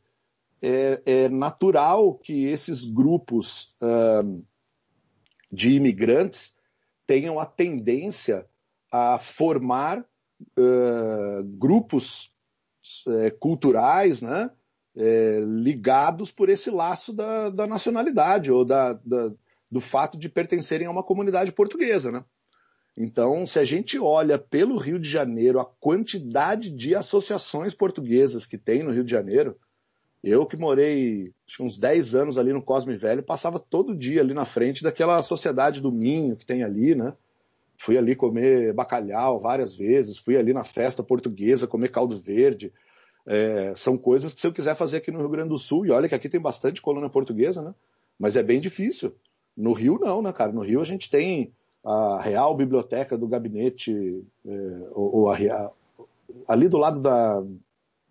É, 0.61 1.01
é 1.05 1.29
natural 1.29 2.15
que 2.15 2.45
esses 2.45 2.85
grupos 2.85 3.75
de 5.51 5.71
imigrantes 5.71 6.55
tenham 7.05 7.39
a 7.39 7.45
tendência 7.45 8.47
a 8.91 9.17
formar 9.17 10.05
uh, 10.57 11.43
grupos 11.57 12.31
uh, 13.07 13.37
culturais, 13.39 14.21
né, 14.21 14.49
uh, 14.95 15.45
ligados 15.45 16.31
por 16.31 16.49
esse 16.49 16.69
laço 16.69 17.13
da, 17.13 17.49
da 17.49 17.67
nacionalidade 17.67 18.51
ou 18.51 18.63
da, 18.63 18.93
da, 18.93 19.31
do 19.71 19.81
fato 19.81 20.17
de 20.17 20.29
pertencerem 20.29 20.87
a 20.87 20.91
uma 20.91 21.03
comunidade 21.03 21.51
portuguesa, 21.51 22.11
né? 22.11 22.23
Então, 22.97 23.47
se 23.47 23.57
a 23.57 23.63
gente 23.63 23.97
olha 23.97 24.37
pelo 24.37 24.77
Rio 24.77 24.99
de 24.99 25.09
Janeiro, 25.09 25.59
a 25.59 25.65
quantidade 25.65 26.69
de 26.69 26.95
associações 26.95 27.73
portuguesas 27.73 28.45
que 28.45 28.57
tem 28.57 28.83
no 28.83 28.91
Rio 28.91 29.03
de 29.03 29.11
Janeiro, 29.11 29.57
eu 30.23 30.45
que 30.45 30.55
morei 30.55 31.33
uns 31.59 31.77
10 31.77 32.15
anos 32.15 32.37
ali 32.37 32.53
no 32.53 32.61
Cosme 32.61 32.95
Velho, 32.95 33.23
passava 33.23 33.59
todo 33.59 33.95
dia 33.95 34.21
ali 34.21 34.33
na 34.33 34.45
frente 34.45 34.83
daquela 34.83 35.21
sociedade 35.21 35.81
do 35.81 35.91
Minho 35.91 36.35
que 36.35 36.45
tem 36.45 36.63
ali, 36.63 36.95
né? 36.95 37.13
Fui 37.75 37.97
ali 37.97 38.15
comer 38.15 38.73
bacalhau 38.73 39.39
várias 39.39 39.75
vezes, 39.75 40.17
fui 40.17 40.37
ali 40.37 40.53
na 40.53 40.63
festa 40.63 41.03
portuguesa 41.03 41.67
comer 41.67 41.89
caldo 41.89 42.17
verde. 42.17 42.71
É, 43.25 43.73
são 43.75 43.97
coisas 43.97 44.33
que 44.33 44.39
se 44.39 44.47
eu 44.47 44.53
quiser 44.53 44.75
fazer 44.75 44.97
aqui 44.97 45.11
no 45.11 45.19
Rio 45.19 45.29
Grande 45.29 45.49
do 45.49 45.57
Sul, 45.57 45.85
e 45.85 45.91
olha 45.91 46.07
que 46.07 46.15
aqui 46.15 46.29
tem 46.29 46.39
bastante 46.39 46.81
colônia 46.81 47.09
portuguesa, 47.09 47.61
né? 47.61 47.73
Mas 48.17 48.35
é 48.35 48.43
bem 48.43 48.59
difícil. 48.59 49.15
No 49.57 49.73
Rio 49.73 49.99
não, 49.99 50.21
né, 50.21 50.31
cara? 50.31 50.51
No 50.51 50.61
Rio 50.61 50.79
a 50.79 50.85
gente 50.85 51.09
tem 51.09 51.51
a 51.83 52.21
Real 52.21 52.55
Biblioteca 52.55 53.17
do 53.17 53.27
Gabinete, 53.27 54.23
é, 54.45 54.51
ou, 54.91 55.15
ou 55.15 55.29
a, 55.29 55.35
a, 55.35 55.71
ali 56.47 56.69
do 56.69 56.77
lado 56.77 57.01
da, 57.01 57.43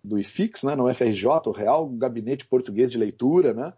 do 0.04 0.18
IFIX, 0.18 0.64
né, 0.64 0.74
no 0.74 0.92
FRJ, 0.92 1.26
o 1.46 1.52
Real 1.52 1.88
Gabinete 1.88 2.46
Português 2.46 2.90
de 2.90 2.98
Leitura, 2.98 3.54
né, 3.54 3.72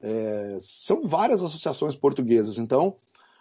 é, 0.00 0.58
são 0.60 1.06
várias 1.06 1.42
associações 1.42 1.94
portuguesas. 1.94 2.58
Então, 2.58 2.96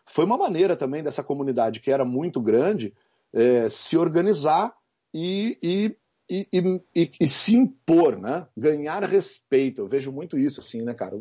foi 0.05 0.25
uma 0.25 0.37
maneira 0.37 0.75
também 0.75 1.03
dessa 1.03 1.23
comunidade, 1.23 1.79
que 1.79 1.91
era 1.91 2.05
muito 2.05 2.39
grande, 2.41 2.93
é, 3.33 3.67
se 3.69 3.97
organizar 3.97 4.73
e, 5.13 5.57
e, 5.61 5.95
e, 6.29 7.11
e, 7.19 7.27
se 7.27 7.55
impor, 7.55 8.17
né, 8.17 8.47
ganhar 8.55 9.03
respeito. 9.03 9.81
Eu 9.81 9.87
vejo 9.87 10.11
muito 10.11 10.37
isso, 10.37 10.61
assim, 10.61 10.81
né, 10.81 10.93
cara, 10.93 11.19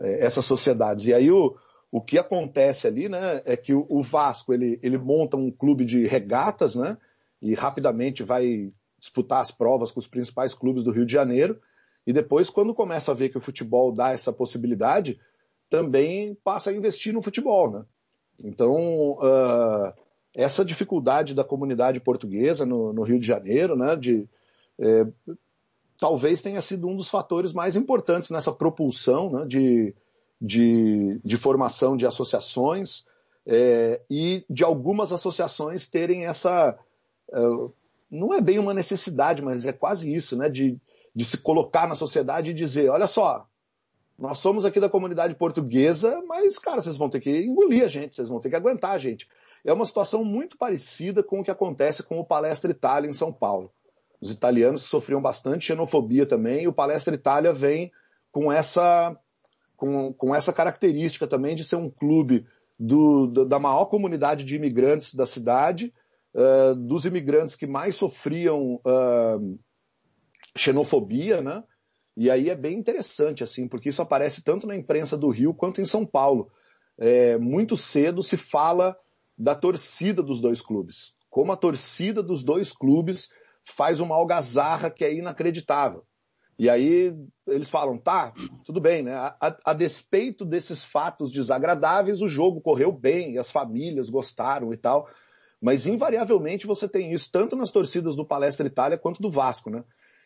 é, 0.00 0.24
essas 0.24 0.44
sociedades. 0.44 1.06
E 1.06 1.14
aí 1.14 1.30
o, 1.30 1.56
o 1.90 2.00
que 2.00 2.18
acontece 2.18 2.86
ali, 2.86 3.08
né, 3.08 3.42
é 3.44 3.56
que 3.56 3.72
o, 3.72 4.02
Vasco, 4.02 4.52
ele, 4.52 4.78
ele 4.82 4.98
monta 4.98 5.36
um 5.36 5.50
clube 5.50 5.84
de 5.84 6.06
regatas, 6.06 6.74
né, 6.74 6.98
e 7.40 7.54
rapidamente 7.54 8.22
vai 8.22 8.70
disputar 8.98 9.40
as 9.40 9.50
provas 9.50 9.90
com 9.90 10.00
os 10.00 10.06
principais 10.06 10.52
clubes 10.52 10.82
do 10.84 10.90
Rio 10.90 11.06
de 11.06 11.12
Janeiro. 11.12 11.58
E 12.06 12.12
depois, 12.12 12.50
quando 12.50 12.74
começa 12.74 13.12
a 13.12 13.14
ver 13.14 13.28
que 13.28 13.38
o 13.38 13.40
futebol 13.40 13.92
dá 13.92 14.10
essa 14.10 14.32
possibilidade, 14.32 15.18
também 15.70 16.34
passa 16.42 16.70
a 16.70 16.74
investir 16.74 17.12
no 17.12 17.22
futebol. 17.22 17.70
Né? 17.70 17.84
Então, 18.42 19.12
uh, 19.12 19.92
essa 20.34 20.64
dificuldade 20.64 21.34
da 21.34 21.44
comunidade 21.44 22.00
portuguesa 22.00 22.66
no, 22.66 22.92
no 22.92 23.02
Rio 23.02 23.20
de 23.20 23.26
Janeiro, 23.26 23.76
né, 23.76 23.94
de, 23.96 24.28
é, 24.78 25.06
talvez 25.98 26.42
tenha 26.42 26.60
sido 26.60 26.88
um 26.88 26.96
dos 26.96 27.08
fatores 27.08 27.52
mais 27.52 27.76
importantes 27.76 28.30
nessa 28.30 28.52
propulsão 28.52 29.30
né, 29.30 29.46
de, 29.46 29.94
de, 30.40 31.20
de, 31.24 31.36
formação 31.36 31.96
de 31.96 32.06
associações 32.06 33.04
é, 33.46 34.00
e 34.08 34.44
de 34.48 34.64
algumas 34.64 35.12
associações 35.12 35.88
terem 35.88 36.26
essa. 36.26 36.78
Uh, 37.30 37.72
não 38.10 38.32
é 38.32 38.40
bem 38.40 38.58
uma 38.58 38.72
necessidade, 38.72 39.42
mas 39.42 39.66
é 39.66 39.72
quase 39.72 40.12
isso, 40.12 40.36
né? 40.36 40.48
De, 40.48 40.78
de 41.14 41.24
se 41.24 41.38
colocar 41.38 41.86
na 41.86 41.94
sociedade 41.94 42.50
e 42.50 42.54
dizer: 42.54 42.88
olha 42.88 43.06
só, 43.06 43.46
nós 44.18 44.38
somos 44.38 44.64
aqui 44.64 44.80
da 44.80 44.88
comunidade 44.88 45.34
portuguesa, 45.36 46.20
mas, 46.26 46.58
cara, 46.58 46.82
vocês 46.82 46.96
vão 46.96 47.08
ter 47.08 47.20
que 47.20 47.30
engolir 47.30 47.84
a 47.84 47.88
gente, 47.88 48.16
vocês 48.16 48.28
vão 48.28 48.40
ter 48.40 48.50
que 48.50 48.56
aguentar 48.56 48.90
a 48.90 48.98
gente. 48.98 49.28
É 49.64 49.72
uma 49.72 49.86
situação 49.86 50.24
muito 50.24 50.56
parecida 50.56 51.22
com 51.22 51.40
o 51.40 51.44
que 51.44 51.50
acontece 51.50 52.02
com 52.02 52.18
o 52.18 52.24
Palestra 52.24 52.70
Itália 52.70 53.08
em 53.08 53.12
São 53.12 53.32
Paulo. 53.32 53.70
Os 54.20 54.30
italianos 54.30 54.82
sofriam 54.82 55.22
bastante 55.22 55.66
xenofobia 55.66 56.26
também, 56.26 56.64
e 56.64 56.68
o 56.68 56.72
Palestra 56.72 57.14
Itália 57.14 57.52
vem 57.52 57.92
com 58.32 58.50
essa, 58.50 59.16
com, 59.78 60.12
com 60.12 60.34
essa 60.34 60.52
característica 60.52 61.26
também 61.26 61.54
de 61.54 61.64
ser 61.64 61.76
um 61.76 61.88
clube 61.88 62.44
do, 62.78 63.28
da 63.44 63.60
maior 63.60 63.86
comunidade 63.86 64.44
de 64.44 64.56
imigrantes 64.56 65.14
da 65.14 65.24
cidade, 65.24 65.94
uh, 66.34 66.74
dos 66.74 67.04
imigrantes 67.04 67.54
que 67.54 67.66
mais 67.66 67.94
sofriam 67.94 68.80
uh, 68.84 69.58
xenofobia, 70.56 71.40
né? 71.40 71.62
E 72.16 72.28
aí 72.28 72.50
é 72.50 72.56
bem 72.56 72.76
interessante, 72.76 73.44
assim, 73.44 73.68
porque 73.68 73.88
isso 73.88 74.02
aparece 74.02 74.42
tanto 74.42 74.66
na 74.66 74.74
imprensa 74.74 75.16
do 75.16 75.28
Rio 75.28 75.54
quanto 75.54 75.80
em 75.80 75.84
São 75.84 76.04
Paulo. 76.04 76.50
É, 76.98 77.38
muito 77.38 77.76
cedo 77.76 78.24
se 78.24 78.36
fala 78.36 78.96
da 79.38 79.54
torcida 79.54 80.20
dos 80.20 80.40
dois 80.40 80.60
clubes. 80.60 81.14
Como 81.30 81.52
a 81.52 81.56
torcida 81.56 82.20
dos 82.20 82.42
dois 82.42 82.72
clubes 82.72 83.28
faz 83.62 84.00
uma 84.00 84.16
algazarra 84.16 84.90
que 84.90 85.04
é 85.04 85.14
inacreditável. 85.14 86.02
E 86.58 86.68
aí 86.68 87.14
eles 87.46 87.70
falam, 87.70 87.96
tá, 87.96 88.32
tudo 88.64 88.80
bem, 88.80 89.04
né? 89.04 89.14
A, 89.14 89.56
a, 89.64 89.72
despeito 89.72 90.44
desses 90.44 90.84
fatos 90.84 91.30
desagradáveis, 91.30 92.20
o 92.20 92.28
jogo 92.28 92.60
correu 92.60 92.90
bem, 92.90 93.38
as 93.38 93.50
famílias 93.50 94.10
gostaram 94.10 94.72
e 94.74 94.76
tal. 94.76 95.08
Mas 95.60 95.86
invariavelmente 95.86 96.66
você 96.66 96.88
tem 96.88 97.12
isso 97.12 97.30
tanto 97.30 97.54
nas 97.54 97.70
torcidas 97.70 98.16
do 98.16 98.24
Palestra 98.24 98.66
Itália 98.66 98.98
quanto 98.98 99.22
do 99.22 99.30
Vasco, 99.30 99.70
né? 99.70 99.84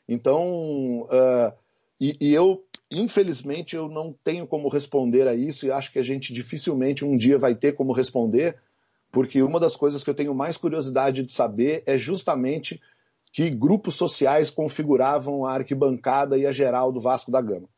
Então, 0.09 1.03
uh, 1.03 1.53
e, 2.01 2.17
e, 2.21 2.35
eu, 2.35 2.65
infelizmente, 2.91 3.77
eu 3.77 3.89
não 3.89 4.15
tenho 4.25 4.47
como 4.47 4.69
responder 4.69 5.29
a 5.29 5.35
isso 5.35 5.67
e 5.67 5.71
acho 5.71 5.93
que 5.93 5.99
a 5.99 6.03
gente 6.03 6.33
dificilmente 6.33 7.05
um 7.05 7.17
dia 7.17 7.39
vai 7.39 7.55
ter 7.55 7.73
como 7.73 7.93
responder, 7.93 8.57
porque 9.11 9.43
uma 9.43 9.61
das 9.61 9.77
coisas 9.77 10.03
que 10.03 10.11
eu 10.11 10.15
tenho 10.15 10.35
mais 10.35 10.57
curiosidade 10.57 11.23
de 11.23 11.33
saber 11.33 11.83
é 11.87 11.97
justamente 11.97 12.81
que 13.33 13.49
grupos 13.49 13.95
sociais 13.95 14.51
configuravam 14.51 15.47
a 15.47 15.55
arquibancada 15.55 16.37
e 16.37 16.47
a 16.47 16.53
geral 16.53 16.93
do 16.93 17.01
Vasco 17.01 17.31
da 17.31 17.41
Gama. 17.41 17.69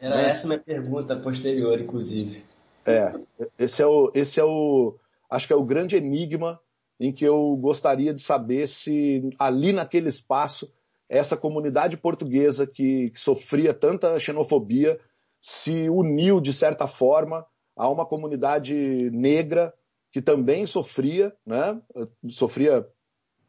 Era 0.00 0.16
né? 0.16 0.30
essa 0.30 0.48
minha 0.48 0.58
pergunta 0.58 1.14
posterior, 1.16 1.78
inclusive. 1.80 2.42
É, 2.86 3.14
esse 3.58 3.82
é 3.82 3.86
o, 3.86 4.10
esse 4.14 4.40
é 4.40 4.44
o, 4.44 4.96
acho 5.30 5.46
que 5.46 5.52
é 5.52 5.56
o 5.56 5.64
grande 5.64 5.96
enigma 5.96 6.58
em 6.98 7.12
que 7.12 7.24
eu 7.24 7.56
gostaria 7.56 8.14
de 8.14 8.22
saber 8.22 8.66
se 8.66 9.30
ali 9.38 9.72
naquele 9.72 10.08
espaço 10.08 10.72
essa 11.08 11.36
comunidade 11.36 11.96
portuguesa 11.96 12.66
que, 12.66 13.10
que, 13.10 13.20
sofria 13.20 13.74
tanta 13.74 14.18
xenofobia 14.18 14.98
se 15.40 15.88
uniu 15.88 16.40
de 16.40 16.52
certa 16.52 16.86
forma 16.86 17.44
a 17.76 17.88
uma 17.88 18.06
comunidade 18.06 19.10
negra 19.10 19.74
que 20.10 20.22
também 20.22 20.66
sofria, 20.66 21.34
né? 21.44 21.80
Sofria 22.28 22.86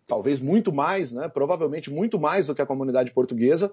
talvez 0.08 0.40
muito 0.40 0.74
mais, 0.74 1.12
né? 1.12 1.28
Provavelmente 1.28 1.92
muito 1.92 2.20
mais 2.20 2.48
do 2.48 2.56
que 2.56 2.62
a 2.62 2.66
comunidade 2.66 3.12
portuguesa, 3.12 3.72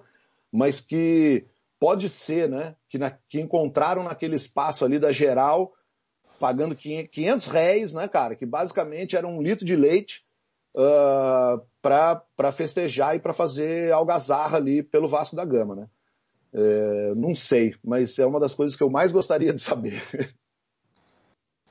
mas 0.51 0.79
que 0.79 1.45
pode 1.79 2.09
ser, 2.09 2.49
né? 2.49 2.75
Que, 2.89 2.97
na, 2.97 3.11
que 3.11 3.39
encontraram 3.39 4.03
naquele 4.03 4.35
espaço 4.35 4.85
ali 4.85 4.99
da 4.99 5.11
geral 5.11 5.73
pagando 6.39 6.75
500 6.75 7.47
réis, 7.47 7.93
né, 7.93 8.07
cara? 8.07 8.35
Que 8.35 8.45
basicamente 8.45 9.15
era 9.15 9.25
um 9.25 9.41
litro 9.41 9.65
de 9.65 9.75
leite 9.75 10.25
uh, 10.75 11.61
ah, 11.85 12.21
para 12.35 12.51
festejar 12.51 13.15
e 13.15 13.19
para 13.19 13.31
fazer 13.31 13.93
algazarra 13.93 14.57
ali 14.57 14.83
pelo 14.83 15.07
Vasco 15.07 15.35
da 15.35 15.45
Gama, 15.45 15.75
né? 15.75 15.87
É, 16.53 17.15
não 17.15 17.33
sei, 17.33 17.73
mas 17.83 18.19
é 18.19 18.25
uma 18.25 18.39
das 18.39 18.53
coisas 18.53 18.75
que 18.75 18.83
eu 18.83 18.89
mais 18.89 19.11
gostaria 19.11 19.53
de 19.53 19.61
saber. 19.61 20.03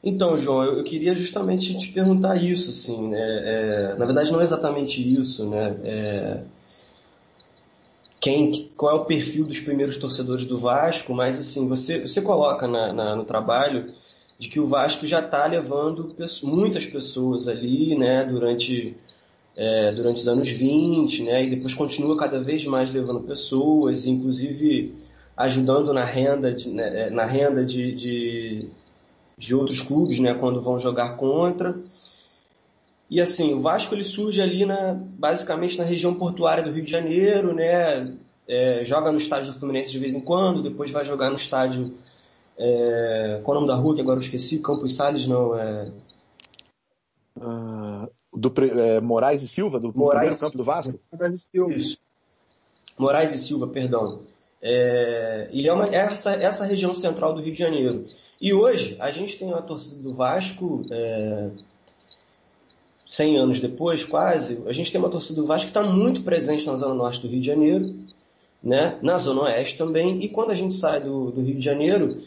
Então, 0.04 0.38
João, 0.38 0.64
eu 0.64 0.82
queria 0.82 1.14
justamente 1.14 1.76
te 1.78 1.88
perguntar 1.88 2.36
isso, 2.36 2.70
assim, 2.70 3.08
né? 3.08 3.18
É, 3.20 3.94
na 3.96 4.04
verdade, 4.04 4.32
não 4.32 4.40
é 4.40 4.44
exatamente 4.44 5.00
isso, 5.00 5.48
né? 5.48 5.76
É, 5.84 6.40
quem, 8.22 8.70
qual 8.76 8.96
é 8.96 9.00
o 9.00 9.04
perfil 9.04 9.44
dos 9.44 9.58
primeiros 9.60 9.96
torcedores 9.96 10.44
do 10.44 10.58
Vasco, 10.58 11.12
mas 11.12 11.40
assim, 11.40 11.68
você, 11.68 12.00
você 12.00 12.22
coloca 12.22 12.68
na, 12.68 12.92
na, 12.92 13.16
no 13.16 13.24
trabalho 13.24 13.92
de 14.38 14.48
que 14.48 14.60
o 14.60 14.66
Vasco 14.68 15.04
já 15.06 15.18
está 15.18 15.44
levando 15.46 16.14
muitas 16.44 16.86
pessoas 16.86 17.48
ali, 17.48 17.96
né, 17.98 18.24
durante, 18.24 18.96
é, 19.56 19.90
durante 19.92 20.18
os 20.18 20.28
anos 20.28 20.48
20, 20.48 21.22
né, 21.24 21.44
e 21.44 21.50
depois 21.50 21.74
continua 21.74 22.16
cada 22.16 22.40
vez 22.40 22.64
mais 22.64 22.92
levando 22.92 23.20
pessoas, 23.20 24.06
inclusive 24.06 24.94
ajudando 25.36 25.92
na 25.92 26.04
renda 26.04 26.52
de, 26.52 26.68
né, 26.68 27.06
é, 27.06 27.10
na 27.10 27.24
renda 27.24 27.64
de, 27.64 27.92
de, 27.92 28.68
de, 29.46 29.54
outros 29.54 29.80
clubes, 29.80 30.18
né, 30.18 30.34
quando 30.34 30.62
vão 30.62 30.78
jogar 30.78 31.16
contra. 31.16 31.78
E 33.10 33.20
assim, 33.20 33.54
o 33.54 33.60
Vasco 33.60 33.94
ele 33.94 34.04
surge 34.04 34.40
ali 34.40 34.64
na, 34.64 34.94
basicamente 34.94 35.76
na 35.76 35.84
região 35.84 36.14
portuária 36.14 36.62
do 36.62 36.70
Rio 36.70 36.84
de 36.84 36.90
Janeiro, 36.90 37.54
né, 37.54 38.16
é, 38.48 38.82
joga 38.84 39.10
no 39.12 39.18
estádio 39.18 39.52
do 39.52 39.58
Fluminense 39.58 39.92
de 39.92 39.98
vez 39.98 40.14
em 40.14 40.20
quando, 40.20 40.62
depois 40.62 40.90
vai 40.90 41.04
jogar 41.04 41.30
no 41.30 41.36
estádio 41.36 41.92
é, 42.56 43.40
qual 43.42 43.56
é 43.56 43.58
o 43.58 43.60
nome 43.62 43.72
da 43.72 43.80
rua 43.80 43.94
que 43.94 44.00
agora 44.00 44.18
eu 44.18 44.22
esqueci? 44.22 44.60
Campos 44.60 44.94
Salles, 44.94 45.26
não, 45.26 45.58
é... 45.58 45.90
Uh, 47.36 48.08
do 48.32 48.52
é, 48.78 49.00
Moraes 49.00 49.42
e 49.42 49.48
Silva, 49.48 49.80
do 49.80 49.92
Moraes, 49.94 50.34
primeiro 50.34 50.40
campo 50.40 50.56
do 50.56 50.64
Vasco? 50.64 50.98
Moraes 51.10 51.34
e 51.34 51.38
Silva. 51.50 51.74
Isso. 51.74 51.98
Moraes 52.98 53.34
e 53.34 53.38
Silva, 53.38 53.66
perdão. 53.68 54.20
É, 54.60 55.48
e 55.50 55.66
é, 55.66 55.72
uma, 55.72 55.88
é 55.88 55.96
essa, 55.96 56.32
essa 56.32 56.64
região 56.64 56.94
central 56.94 57.34
do 57.34 57.40
Rio 57.40 57.52
de 57.52 57.58
Janeiro. 57.58 58.06
E 58.42 58.52
hoje 58.52 58.96
a 58.98 59.12
gente 59.12 59.38
tem 59.38 59.46
uma 59.46 59.62
torcida 59.62 60.02
do 60.02 60.12
Vasco, 60.12 60.84
é, 60.90 61.48
100 63.06 63.36
anos 63.38 63.60
depois, 63.60 64.02
quase, 64.02 64.60
a 64.66 64.72
gente 64.72 64.90
tem 64.90 65.00
uma 65.00 65.08
torcida 65.08 65.40
do 65.40 65.46
Vasco 65.46 65.66
que 65.66 65.70
está 65.70 65.84
muito 65.84 66.22
presente 66.22 66.66
na 66.66 66.74
zona 66.74 66.92
norte 66.92 67.22
do 67.22 67.28
Rio 67.28 67.40
de 67.40 67.46
Janeiro, 67.46 67.94
né, 68.60 68.98
na 69.00 69.16
zona 69.16 69.42
oeste 69.42 69.78
também, 69.78 70.20
e 70.24 70.28
quando 70.28 70.50
a 70.50 70.54
gente 70.54 70.74
sai 70.74 71.00
do, 71.00 71.30
do 71.30 71.40
Rio 71.40 71.54
de 71.54 71.64
Janeiro, 71.64 72.20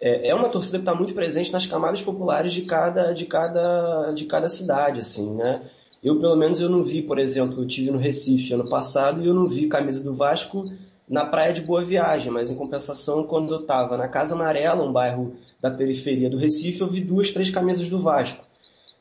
é, 0.00 0.30
é 0.30 0.34
uma 0.34 0.48
torcida 0.48 0.78
que 0.78 0.82
está 0.82 0.96
muito 0.96 1.14
presente 1.14 1.52
nas 1.52 1.64
camadas 1.64 2.02
populares 2.02 2.52
de 2.52 2.62
cada, 2.62 3.12
de 3.12 3.24
cada, 3.24 4.10
de 4.10 4.24
cada 4.24 4.48
cidade, 4.48 5.00
assim, 5.00 5.32
né? 5.32 5.62
Eu, 6.02 6.18
pelo 6.18 6.34
menos, 6.34 6.60
eu 6.60 6.68
não 6.68 6.82
vi, 6.82 7.02
por 7.02 7.20
exemplo, 7.20 7.62
eu 7.62 7.68
tive 7.68 7.92
no 7.92 7.98
Recife 7.98 8.52
ano 8.52 8.68
passado 8.68 9.22
e 9.22 9.28
eu 9.28 9.34
não 9.34 9.46
vi 9.46 9.68
camisa 9.68 10.02
do 10.02 10.14
Vasco 10.14 10.68
na 11.08 11.24
praia 11.24 11.52
de 11.52 11.60
Boa 11.60 11.84
Viagem, 11.84 12.30
mas 12.30 12.50
em 12.50 12.54
compensação, 12.54 13.24
quando 13.24 13.54
eu 13.54 13.60
estava 13.60 13.96
na 13.96 14.08
Casa 14.08 14.34
Amarela, 14.34 14.84
um 14.84 14.92
bairro 14.92 15.34
da 15.60 15.70
periferia 15.70 16.28
do 16.28 16.36
Recife, 16.36 16.80
eu 16.80 16.88
vi 16.88 17.00
duas, 17.00 17.30
três 17.30 17.50
camisas 17.50 17.88
do 17.88 18.00
Vasco. 18.02 18.44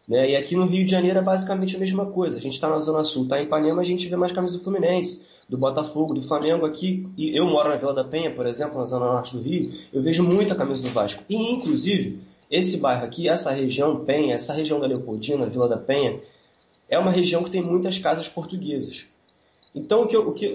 Né? 0.07 0.31
E 0.31 0.35
aqui 0.35 0.55
no 0.55 0.65
Rio 0.65 0.85
de 0.85 0.91
Janeiro 0.91 1.19
é 1.19 1.21
basicamente 1.21 1.75
a 1.75 1.79
mesma 1.79 2.05
coisa. 2.05 2.37
A 2.37 2.41
gente 2.41 2.53
está 2.53 2.69
na 2.69 2.79
Zona 2.79 3.03
Sul, 3.03 3.23
está 3.23 3.39
em 3.39 3.43
Ipanema, 3.43 3.81
a 3.81 3.85
gente 3.85 4.07
vê 4.07 4.15
mais 4.15 4.31
camisas 4.31 4.57
do 4.57 4.63
Fluminense 4.63 5.27
do 5.49 5.57
Botafogo, 5.57 6.13
do 6.13 6.21
Flamengo 6.21 6.65
aqui, 6.65 7.07
e 7.17 7.37
eu 7.37 7.45
moro 7.45 7.69
na 7.69 7.77
Vila 7.77 7.93
da 7.93 8.03
Penha, 8.03 8.31
por 8.31 8.45
exemplo, 8.45 8.77
na 8.79 8.85
zona 8.85 9.05
norte 9.05 9.33
do 9.33 9.41
Rio, 9.41 9.71
eu 9.93 10.01
vejo 10.01 10.21
muita 10.21 10.55
camisa 10.55 10.83
do 10.83 10.89
Vasco. 10.89 11.23
E, 11.29 11.35
inclusive, 11.35 12.19
esse 12.51 12.77
bairro 12.77 13.05
aqui, 13.05 13.29
essa 13.29 13.51
região 13.51 14.03
Penha, 14.03 14.35
essa 14.35 14.53
região 14.53 14.79
da 14.79 14.87
Leopoldina, 14.87 15.45
Vila 15.45 15.69
da 15.69 15.77
Penha, 15.77 16.19
é 16.89 16.99
uma 16.99 17.11
região 17.11 17.43
que 17.43 17.49
tem 17.49 17.61
muitas 17.61 17.97
casas 17.97 18.27
portuguesas. 18.27 19.05
Então, 19.77 20.01
o, 20.01 20.07
que 20.07 20.17
o, 20.17 20.33
que, 20.33 20.47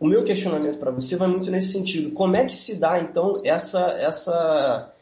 o 0.00 0.06
meu 0.06 0.24
questionamento 0.24 0.78
para 0.78 0.90
você 0.90 1.14
vai 1.14 1.28
muito 1.28 1.50
nesse 1.50 1.72
sentido. 1.72 2.10
Como 2.12 2.34
é 2.36 2.46
que 2.46 2.56
se 2.56 2.76
dá, 2.76 3.00
então, 3.00 3.40
essa, 3.44 3.90
essa, 4.00 4.92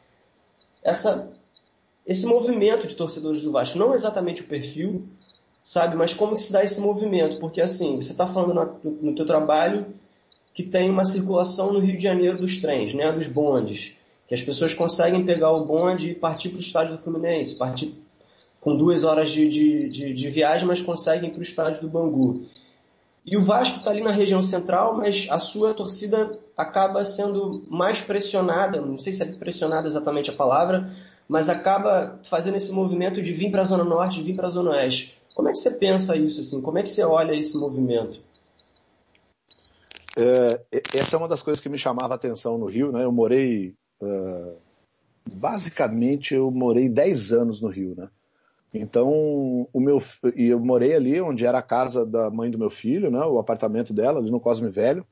essa, 0.83 1.33
esse 2.05 2.27
movimento 2.27 2.87
de 2.87 2.97
torcedores 2.97 3.41
do 3.41 3.53
Vasco? 3.53 3.79
Não 3.79 3.95
exatamente 3.95 4.43
o 4.43 4.47
perfil, 4.47 5.07
sabe? 5.63 5.97
Mas 5.97 6.13
como 6.13 6.35
que 6.35 6.43
se 6.43 6.53
dá 6.53 6.65
esse 6.65 6.81
movimento? 6.81 7.39
Porque 7.39 7.61
assim, 7.61 7.97
você 7.97 8.11
está 8.11 8.27
falando 8.27 8.55
na, 8.55 8.69
no 8.85 9.15
teu 9.15 9.25
trabalho 9.25 9.87
que 10.53 10.65
tem 10.65 10.91
uma 10.91 11.05
circulação 11.05 11.73
no 11.73 11.79
Rio 11.79 11.97
de 11.97 12.03
Janeiro 12.03 12.39
dos 12.39 12.61
trens, 12.61 12.93
né? 12.93 13.13
Dos 13.13 13.29
bondes, 13.29 13.95
que 14.27 14.35
as 14.35 14.43
pessoas 14.43 14.75
conseguem 14.75 15.25
pegar 15.25 15.53
o 15.53 15.65
bonde 15.65 16.11
e 16.11 16.15
partir 16.15 16.49
para 16.49 16.59
o 16.59 16.61
estádio 16.61 16.97
do 16.97 17.03
Fluminense, 17.03 17.55
partir 17.55 17.95
com 18.61 18.77
duas 18.77 19.05
horas 19.05 19.31
de, 19.31 19.49
de, 19.49 19.89
de, 19.89 20.13
de 20.13 20.31
viagem, 20.31 20.67
mas 20.67 20.83
conseguem 20.83 21.31
para 21.31 21.39
o 21.39 21.43
estádio 21.43 21.81
do 21.81 21.89
Bangu. 21.89 22.45
E 23.25 23.37
o 23.37 23.45
Vasco 23.45 23.79
está 23.79 23.91
ali 23.91 24.03
na 24.03 24.13
região 24.13 24.43
central, 24.43 24.97
mas 24.97 25.27
a 25.31 25.39
sua 25.39 25.75
torcida 25.75 26.39
acaba 26.57 27.05
sendo 27.05 27.63
mais 27.69 28.01
pressionada, 28.01 28.81
não 28.81 28.99
sei 28.99 29.13
se 29.13 29.23
é 29.23 29.27
pressionada 29.27 29.87
exatamente 29.87 30.31
a 30.31 30.35
palavra, 30.35 30.91
mas 31.29 31.49
acaba 31.49 32.19
fazendo 32.25 32.57
esse 32.57 32.73
movimento 32.73 33.23
de 33.23 33.33
vir 33.33 33.51
para 33.51 33.63
a 33.63 33.67
Zona 33.67 33.85
Norte, 33.85 34.17
de 34.17 34.23
vir 34.23 34.37
para 34.37 34.47
a 34.47 34.51
Zona 34.51 34.71
Oeste. 34.71 35.17
Como 35.35 35.49
é 35.49 35.53
que 35.53 35.59
você 35.59 35.71
pensa 35.71 36.17
isso? 36.17 36.41
Assim? 36.41 36.61
Como 36.61 36.79
é 36.79 36.83
que 36.83 36.89
você 36.89 37.03
olha 37.05 37.33
esse 37.35 37.57
movimento? 37.57 38.21
É, 40.17 40.61
essa 40.95 41.17
é 41.17 41.19
uma 41.19 41.29
das 41.29 41.43
coisas 41.43 41.63
que 41.63 41.69
me 41.69 41.79
chamava 41.79 42.15
a 42.15 42.17
atenção 42.17 42.59
no 42.59 42.67
Rio. 42.67 42.91
Né? 42.91 43.05
Eu 43.05 43.13
morei. 43.13 43.75
Uh, 44.03 44.57
basicamente, 45.33 46.35
eu 46.35 46.51
morei 46.51 46.89
10 46.89 47.33
anos 47.33 47.61
no 47.61 47.69
Rio. 47.69 47.95
Né? 47.97 48.09
Então, 48.73 49.69
o 49.73 49.81
meu, 49.81 50.01
e 50.37 50.47
eu 50.47 50.61
morei 50.61 50.95
ali 50.95 51.21
onde 51.21 51.45
era 51.45 51.59
a 51.59 51.63
casa 51.63 52.07
da 52.07 52.31
mãe 52.31 52.51
do 52.51 52.59
meu 52.59 52.71
filho, 52.71 53.11
né? 53.11 53.19
o 53.25 53.39
apartamento 53.39 53.93
dela, 53.93 54.21
ali 54.21 54.31
no 54.31 54.41
Cosme 54.41 54.69
Velho. 54.69 55.05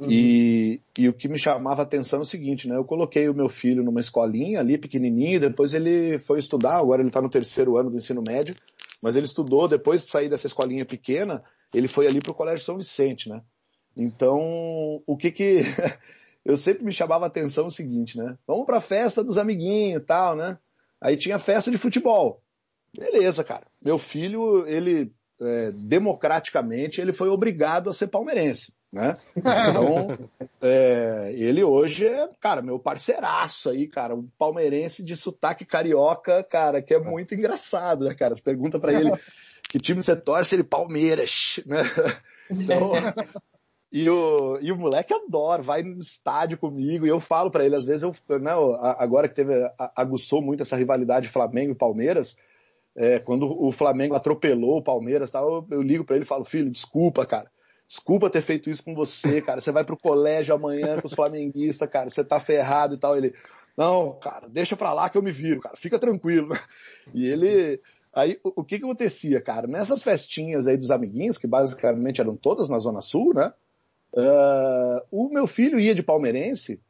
Uhum. 0.00 0.10
E, 0.10 0.80
e, 0.98 1.08
o 1.08 1.12
que 1.12 1.28
me 1.28 1.38
chamava 1.38 1.82
a 1.82 1.84
atenção 1.84 2.18
é 2.18 2.22
o 2.22 2.26
seguinte, 2.26 2.68
né? 2.68 2.76
Eu 2.76 2.84
coloquei 2.84 3.28
o 3.28 3.34
meu 3.34 3.48
filho 3.48 3.82
numa 3.82 4.00
escolinha 4.00 4.60
ali, 4.60 4.76
pequenininho, 4.76 5.40
depois 5.40 5.72
ele 5.72 6.18
foi 6.18 6.38
estudar, 6.38 6.76
agora 6.76 7.00
ele 7.00 7.08
está 7.08 7.22
no 7.22 7.30
terceiro 7.30 7.78
ano 7.78 7.90
do 7.90 7.96
ensino 7.96 8.22
médio, 8.26 8.54
mas 9.00 9.16
ele 9.16 9.24
estudou, 9.24 9.66
depois 9.66 10.04
de 10.04 10.10
sair 10.10 10.28
dessa 10.28 10.46
escolinha 10.46 10.84
pequena, 10.84 11.42
ele 11.72 11.88
foi 11.88 12.06
ali 12.06 12.20
para 12.20 12.30
o 12.30 12.34
Colégio 12.34 12.64
São 12.64 12.76
Vicente, 12.76 13.28
né? 13.28 13.40
Então, 13.96 15.02
o 15.06 15.16
que 15.16 15.30
que... 15.30 15.62
eu 16.44 16.56
sempre 16.56 16.84
me 16.84 16.92
chamava 16.92 17.24
a 17.24 17.28
atenção 17.28 17.66
o 17.66 17.70
seguinte, 17.70 18.18
né? 18.18 18.36
Vamos 18.46 18.66
para 18.66 18.76
a 18.76 18.82
festa 18.82 19.24
dos 19.24 19.38
amiguinhos 19.38 20.02
e 20.02 20.04
tal, 20.04 20.36
né? 20.36 20.58
Aí 21.00 21.16
tinha 21.16 21.38
festa 21.38 21.70
de 21.70 21.78
futebol. 21.78 22.42
Beleza, 22.98 23.44
cara. 23.44 23.66
Meu 23.82 23.98
filho, 23.98 24.66
ele, 24.66 25.12
é, 25.40 25.72
democraticamente, 25.72 27.00
ele 27.00 27.12
foi 27.12 27.28
obrigado 27.28 27.90
a 27.90 27.92
ser 27.92 28.08
palmeirense 28.08 28.72
né? 28.96 29.16
Então, 29.36 30.18
é, 30.60 31.32
ele 31.36 31.62
hoje 31.62 32.06
é, 32.06 32.28
cara, 32.40 32.62
meu 32.62 32.78
parceiraço 32.78 33.68
aí, 33.68 33.86
cara, 33.86 34.14
um 34.14 34.28
palmeirense 34.38 35.02
de 35.02 35.16
sotaque 35.16 35.64
carioca, 35.64 36.42
cara, 36.42 36.80
que 36.80 36.94
é 36.94 36.98
muito 36.98 37.34
engraçado, 37.34 38.04
né, 38.04 38.14
cara? 38.14 38.34
Você 38.34 38.42
pergunta 38.42 38.78
para 38.78 38.92
ele 38.92 39.10
que 39.68 39.78
time 39.78 40.02
você 40.02 40.16
torce, 40.16 40.54
ele 40.54 40.64
Palmeiras, 40.64 41.60
né? 41.66 41.82
Então, 42.50 42.92
e 43.92 44.08
o, 44.08 44.58
e 44.60 44.72
o 44.72 44.76
moleque 44.76 45.12
adora, 45.12 45.62
vai 45.62 45.82
no 45.82 45.98
estádio 45.98 46.56
comigo, 46.56 47.04
e 47.04 47.08
eu 47.08 47.20
falo 47.20 47.50
para 47.50 47.64
ele, 47.64 47.74
às 47.74 47.84
vezes, 47.84 48.02
eu, 48.02 48.14
né, 48.38 48.52
agora 48.98 49.28
que 49.28 49.34
teve, 49.34 49.52
aguçou 49.94 50.40
muito 50.40 50.62
essa 50.62 50.76
rivalidade 50.76 51.28
Flamengo 51.28 51.72
e 51.72 51.76
Palmeiras, 51.76 52.36
é, 52.96 53.18
quando 53.18 53.46
o 53.46 53.70
Flamengo 53.70 54.14
atropelou 54.14 54.78
o 54.78 54.82
Palmeiras, 54.82 55.30
tal, 55.30 55.66
eu, 55.70 55.78
eu 55.78 55.82
ligo 55.82 56.04
para 56.04 56.16
ele 56.16 56.24
e 56.24 56.28
falo, 56.28 56.44
filho, 56.44 56.70
desculpa, 56.70 57.26
cara, 57.26 57.50
Desculpa 57.88 58.28
ter 58.28 58.42
feito 58.42 58.68
isso 58.68 58.82
com 58.82 58.94
você, 58.94 59.40
cara. 59.40 59.60
Você 59.60 59.70
vai 59.70 59.84
pro 59.84 59.96
colégio 59.96 60.54
amanhã 60.54 61.00
com 61.00 61.06
os 61.06 61.14
flamenguistas, 61.14 61.88
cara. 61.88 62.10
Você 62.10 62.24
tá 62.24 62.40
ferrado 62.40 62.96
e 62.96 62.98
tal. 62.98 63.16
Ele, 63.16 63.32
não, 63.76 64.18
cara, 64.18 64.48
deixa 64.48 64.76
pra 64.76 64.92
lá 64.92 65.08
que 65.08 65.16
eu 65.16 65.22
me 65.22 65.30
viro, 65.30 65.60
cara. 65.60 65.76
Fica 65.76 65.98
tranquilo. 65.98 66.48
E 67.14 67.26
ele. 67.26 67.80
Aí, 68.12 68.40
o, 68.42 68.62
o 68.62 68.64
que 68.64 68.78
que 68.78 68.84
acontecia, 68.84 69.40
cara? 69.40 69.68
Nessas 69.68 70.02
festinhas 70.02 70.66
aí 70.66 70.76
dos 70.76 70.90
amiguinhos, 70.90 71.38
que 71.38 71.46
basicamente 71.46 72.20
eram 72.20 72.34
todas 72.34 72.68
na 72.68 72.78
Zona 72.78 73.00
Sul, 73.00 73.32
né? 73.34 73.52
Uh, 74.12 75.06
o 75.10 75.28
meu 75.28 75.46
filho 75.46 75.78
ia 75.78 75.94
de 75.94 76.02
palmeirense 76.02 76.80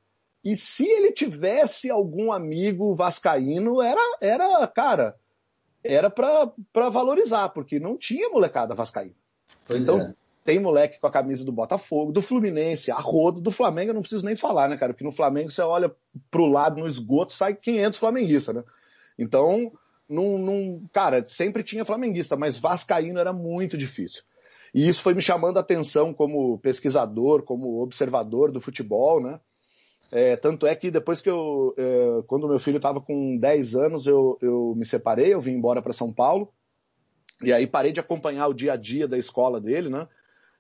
e 0.45 0.55
se 0.55 0.87
ele 0.87 1.11
tivesse 1.11 1.91
algum 1.91 2.33
amigo 2.33 2.95
vascaíno, 2.95 3.83
era, 3.83 4.01
era 4.21 4.65
cara, 4.69 5.17
era 5.87 6.11
para 6.11 6.91
valorizar, 6.91 7.49
porque 7.51 7.79
não 7.81 7.97
tinha 7.97 8.29
molecada 8.29 8.75
vascaína. 8.75 9.15
Pois 9.67 9.83
então, 9.83 10.01
é. 10.01 10.15
Tem 10.47 10.61
moleque 10.61 11.01
com 11.01 11.09
a 11.09 11.11
camisa 11.11 11.45
do 11.45 11.51
Botafogo, 11.51 12.13
do 12.13 12.23
Fluminense, 12.23 12.93
a 12.93 12.99
rodo, 13.01 13.41
do 13.41 13.51
Flamengo 13.51 13.91
eu 13.91 13.95
não 13.95 14.01
preciso 14.01 14.25
nem 14.25 14.37
falar, 14.37 14.69
né, 14.69 14.77
cara? 14.77 14.93
Porque 14.93 15.05
no 15.05 15.11
Flamengo 15.11 15.51
você 15.51 15.61
olha 15.61 15.93
pro 16.31 16.47
lado 16.47 16.79
no 16.79 16.87
esgoto, 16.87 17.33
sai 17.33 17.53
500 17.53 17.99
flamenguistas, 17.99 18.55
né? 18.55 18.63
Então, 19.19 19.73
num, 20.09 20.39
num, 20.39 20.87
cara, 20.93 21.27
sempre 21.27 21.65
tinha 21.65 21.85
flamenguista, 21.85 22.37
mas 22.37 22.59
vascaíno 22.59 23.19
era 23.19 23.33
muito 23.33 23.77
difícil. 23.77 24.23
E 24.73 24.87
isso 24.87 25.03
foi 25.03 25.15
me 25.15 25.21
chamando 25.21 25.57
a 25.57 25.63
atenção 25.63 26.15
como 26.15 26.59
pesquisador, 26.59 27.43
como 27.43 27.83
observador 27.83 28.53
do 28.53 28.61
futebol, 28.61 29.21
né? 29.21 29.41
É, 30.11 30.37
tanto 30.37 30.67
é 30.67 30.75
que 30.75 30.91
depois 30.91 31.21
que 31.21 31.29
eu, 31.29 31.75
é, 31.77 32.23
quando 32.27 32.49
meu 32.49 32.59
filho 32.59 32.77
estava 32.77 33.01
com 33.01 33.37
10 33.37 33.75
anos, 33.75 34.07
eu, 34.07 34.39
eu 34.41 34.75
me 34.77 34.85
separei, 34.85 35.35
eu 35.35 35.41
vim 35.41 35.53
embora 35.53 35.83
para 35.83 35.93
São 35.93 36.13
Paulo, 36.13 36.53
e 37.43 37.53
aí 37.53 37.67
parei 37.67 37.93
de 37.93 38.01
acompanhar 38.01 38.47
o 38.47 38.55
dia 38.55 38.75
a 38.75 38.77
dia 38.77 39.07
da 39.07 39.19
escola 39.19 39.61
dele, 39.61 39.89
né? 39.89 40.09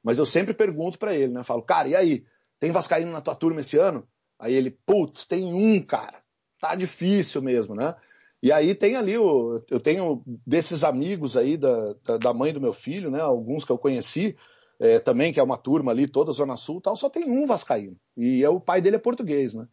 Mas 0.02 0.18
eu 0.18 0.26
sempre 0.26 0.52
pergunto 0.52 0.98
para 0.98 1.14
ele, 1.14 1.32
né? 1.32 1.42
Falo, 1.42 1.62
cara, 1.62 1.88
e 1.88 1.96
aí? 1.96 2.24
Tem 2.58 2.70
Vascaíno 2.70 3.12
na 3.12 3.20
tua 3.20 3.34
turma 3.34 3.60
esse 3.60 3.76
ano? 3.76 4.06
Aí 4.38 4.54
ele, 4.54 4.70
putz, 4.70 5.26
tem 5.26 5.52
um, 5.52 5.82
cara. 5.82 6.20
Tá 6.60 6.74
difícil 6.74 7.42
mesmo, 7.42 7.74
né? 7.74 7.94
E 8.42 8.52
aí 8.52 8.74
tem 8.74 8.96
ali, 8.96 9.16
o, 9.16 9.62
eu 9.70 9.80
tenho 9.80 10.22
desses 10.46 10.84
amigos 10.84 11.36
aí 11.36 11.56
da, 11.56 11.94
da, 12.04 12.16
da 12.18 12.34
mãe 12.34 12.52
do 12.52 12.60
meu 12.60 12.72
filho, 12.72 13.10
né? 13.10 13.20
Alguns 13.20 13.64
que 13.64 13.72
eu 13.72 13.78
conheci 13.78 14.36
é, 14.78 14.98
também, 14.98 15.32
que 15.32 15.40
é 15.40 15.42
uma 15.42 15.56
turma 15.56 15.92
ali, 15.92 16.06
toda 16.06 16.32
Zona 16.32 16.56
Sul 16.56 16.80
tal, 16.80 16.96
só 16.96 17.08
tem 17.08 17.30
um 17.30 17.46
Vascaíno. 17.46 17.96
E 18.16 18.44
é, 18.44 18.48
o 18.48 18.60
pai 18.60 18.80
dele 18.80 18.96
é 18.96 18.98
português, 18.98 19.54
né? 19.54 19.66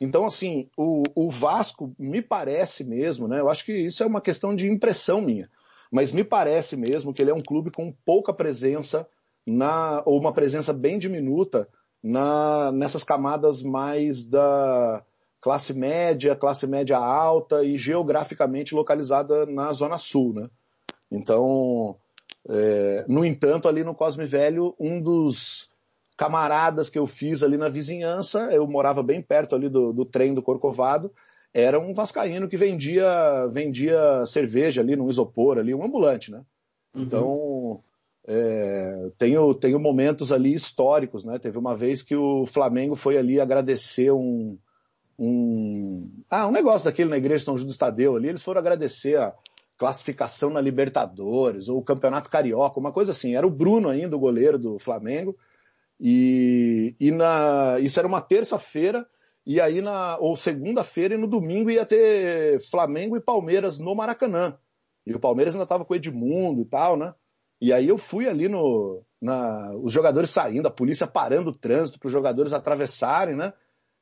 Então, 0.00 0.24
assim, 0.24 0.68
o, 0.76 1.04
o 1.14 1.30
Vasco 1.30 1.94
me 1.98 2.22
parece 2.22 2.82
mesmo, 2.82 3.28
né? 3.28 3.40
Eu 3.40 3.50
acho 3.50 3.64
que 3.64 3.72
isso 3.72 4.02
é 4.02 4.06
uma 4.06 4.20
questão 4.20 4.54
de 4.54 4.66
impressão 4.66 5.20
minha. 5.20 5.48
Mas 5.92 6.12
me 6.12 6.24
parece 6.24 6.76
mesmo 6.76 7.12
que 7.12 7.20
ele 7.20 7.30
é 7.30 7.34
um 7.34 7.42
clube 7.42 7.70
com 7.70 7.92
pouca 8.04 8.32
presença 8.32 9.06
na, 9.46 10.02
ou 10.06 10.18
uma 10.18 10.32
presença 10.32 10.72
bem 10.72 10.98
diminuta 10.98 11.68
na, 12.02 12.72
nessas 12.72 13.04
camadas 13.04 13.62
mais 13.62 14.24
da 14.24 15.04
classe 15.40 15.74
média, 15.74 16.36
classe 16.36 16.66
média 16.66 16.98
alta 16.98 17.64
e 17.64 17.76
geograficamente 17.76 18.74
localizada 18.74 19.46
na 19.46 19.72
Zona 19.72 19.98
Sul, 19.98 20.34
né? 20.34 20.48
Então, 21.10 21.96
é, 22.48 23.04
no 23.08 23.24
entanto, 23.24 23.68
ali 23.68 23.84
no 23.84 23.94
Cosme 23.94 24.24
Velho, 24.24 24.74
um 24.78 25.00
dos 25.00 25.68
camaradas 26.16 26.90
que 26.90 26.98
eu 26.98 27.06
fiz 27.06 27.42
ali 27.42 27.56
na 27.56 27.68
vizinhança, 27.68 28.50
eu 28.52 28.66
morava 28.66 29.02
bem 29.02 29.22
perto 29.22 29.54
ali 29.54 29.68
do, 29.68 29.92
do 29.92 30.04
trem 30.04 30.34
do 30.34 30.42
Corcovado, 30.42 31.12
era 31.52 31.80
um 31.80 31.92
vascaíno 31.92 32.48
que 32.48 32.56
vendia 32.56 33.46
vendia 33.50 34.24
cerveja 34.26 34.80
ali 34.80 34.94
num 34.94 35.08
isopor 35.08 35.58
ali, 35.58 35.74
um 35.74 35.82
ambulante, 35.84 36.30
né? 36.30 36.42
Uhum. 36.94 37.02
Então, 37.02 37.80
é, 38.26 39.10
tenho, 39.18 39.54
tenho 39.54 39.80
momentos 39.80 40.30
ali 40.30 40.54
históricos, 40.54 41.24
né? 41.24 41.38
Teve 41.38 41.58
uma 41.58 41.74
vez 41.74 42.02
que 42.02 42.14
o 42.14 42.46
Flamengo 42.46 42.94
foi 42.94 43.16
ali 43.16 43.40
agradecer 43.40 44.12
um, 44.12 44.56
um, 45.18 46.08
ah, 46.30 46.46
um 46.46 46.52
negócio 46.52 46.84
daquele 46.84 47.10
na 47.10 47.16
igreja 47.16 47.38
de 47.38 47.44
São 47.44 47.58
Judas 47.58 47.76
Tadeu 47.76 48.16
ali, 48.16 48.28
eles 48.28 48.42
foram 48.42 48.60
agradecer 48.60 49.18
a 49.18 49.34
classificação 49.80 50.50
na 50.50 50.60
Libertadores 50.60 51.66
ou 51.70 51.78
o 51.78 51.82
Campeonato 51.82 52.28
Carioca, 52.28 52.78
uma 52.78 52.92
coisa 52.92 53.12
assim. 53.12 53.34
Era 53.34 53.46
o 53.46 53.50
Bruno 53.50 53.88
ainda, 53.88 54.14
o 54.14 54.20
goleiro 54.20 54.58
do 54.58 54.78
Flamengo, 54.78 55.34
e, 55.98 56.94
e 57.00 57.10
na, 57.10 57.78
isso 57.80 57.98
era 57.98 58.06
uma 58.06 58.20
terça-feira, 58.20 59.06
e 59.46 59.58
aí 59.58 59.80
na, 59.80 60.18
ou 60.18 60.36
segunda-feira 60.36 61.14
e 61.14 61.16
no 61.18 61.26
domingo 61.26 61.70
ia 61.70 61.86
ter 61.86 62.60
Flamengo 62.70 63.16
e 63.16 63.22
Palmeiras 63.22 63.78
no 63.78 63.94
Maracanã. 63.94 64.58
E 65.06 65.14
o 65.14 65.18
Palmeiras 65.18 65.54
ainda 65.54 65.64
estava 65.64 65.82
com 65.86 65.94
o 65.94 65.96
Edmundo 65.96 66.60
e 66.60 66.66
tal, 66.66 66.94
né? 66.98 67.14
E 67.58 67.72
aí 67.72 67.88
eu 67.88 67.96
fui 67.96 68.28
ali 68.28 68.48
no. 68.48 69.02
Na, 69.18 69.74
os 69.76 69.92
jogadores 69.92 70.30
saindo, 70.30 70.68
a 70.68 70.70
polícia 70.70 71.06
parando 71.06 71.50
o 71.50 71.56
trânsito 71.56 71.98
para 71.98 72.06
os 72.06 72.12
jogadores 72.12 72.52
atravessarem, 72.52 73.34
né? 73.34 73.54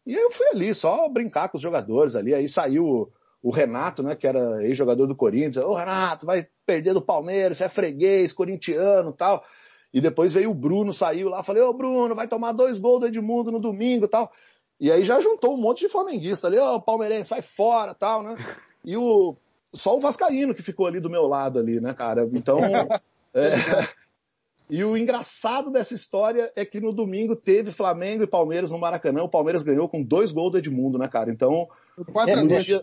E 0.05 0.17
aí 0.17 0.23
eu 0.23 0.31
fui 0.31 0.47
ali 0.49 0.75
só 0.75 1.09
brincar 1.09 1.49
com 1.49 1.57
os 1.57 1.63
jogadores 1.63 2.17
ali. 2.17 2.35
Aí 2.35 2.49
saiu 2.49 3.13
o 3.49 3.51
Renato, 3.51 4.03
né, 4.03 4.15
que 4.15 4.27
era 4.27 4.63
ex-jogador 4.63 5.07
do 5.07 5.17
Corinthians, 5.17 5.65
ô 5.65 5.73
Renato, 5.73 6.27
vai 6.27 6.47
perder 6.67 6.93
do 6.93 7.01
Palmeiras, 7.01 7.57
você 7.57 7.65
é 7.65 7.69
freguês, 7.71 8.31
corintiano 8.31 9.11
tal. 9.11 9.43
E 9.91 10.03
depois 10.03 10.35
veio 10.35 10.51
o 10.51 10.55
Bruno, 10.55 10.93
saiu 10.93 11.31
lá, 11.31 11.43
falei, 11.43 11.63
ô 11.63 11.73
Bruno, 11.73 12.15
vai 12.15 12.29
tomar 12.29 12.53
dois 12.53 12.79
gols 12.79 13.01
do 13.01 13.07
Edmundo 13.07 13.51
no 13.51 13.59
domingo 13.59 14.07
tal. 14.07 14.31
E 14.79 14.93
aí 14.93 15.03
já 15.03 15.19
juntou 15.23 15.55
um 15.55 15.57
monte 15.57 15.81
de 15.81 15.89
flamenguista 15.89 16.47
ali, 16.47 16.59
ô 16.59 16.79
palmeirense, 16.79 17.31
sai 17.31 17.41
fora 17.41 17.95
tal, 17.95 18.23
né? 18.23 18.37
E 18.85 18.99
o, 18.99 19.35
só 19.73 19.97
o 19.97 20.01
Vascaíno 20.01 20.55
que 20.55 20.63
ficou 20.63 20.87
ali 20.87 21.01
do 21.01 21.09
meu 21.09 21.27
lado 21.27 21.59
ali, 21.59 21.81
né, 21.81 21.95
cara? 21.95 22.29
Então, 22.35 22.59
é, 23.33 23.89
e 24.69 24.85
o 24.85 24.95
engraçado 24.95 25.71
dessa 25.71 25.95
história 25.95 26.53
é 26.55 26.67
que 26.67 26.83
no 26.83 26.93
domingo 26.93 27.35
teve 27.35 27.73
Flamengo 27.73 28.25
e 28.25 28.27
Palmeiras 28.27 28.71
no 28.71 28.79
Maracanã, 28.79 29.23
o 29.23 29.31
Palmeiras 29.31 29.63
ganhou 29.63 29.89
com 29.89 30.03
dois 30.03 30.33
gols 30.33 30.53
do 30.53 30.59
Edmundo, 30.59 30.99
né, 30.99 31.09
cara? 31.09 31.31
Então, 31.31 31.67
4 32.13 32.31
é, 32.31 32.59
dia... 32.59 32.83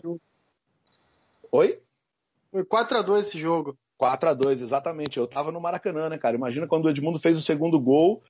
Oi? 1.56 1.80
Foi 2.50 2.64
4x2 2.64 3.20
esse 3.20 3.38
jogo. 3.38 3.78
4x2, 3.98 4.60
exatamente. 4.62 5.16
Eu 5.16 5.26
tava 5.26 5.50
no 5.50 5.58
Maracanã, 5.58 6.10
né, 6.10 6.18
cara? 6.18 6.36
Imagina 6.36 6.66
quando 6.66 6.84
o 6.84 6.90
Edmundo 6.90 7.18
fez 7.18 7.38
o 7.38 7.42
segundo 7.42 7.80
gol. 7.80 8.22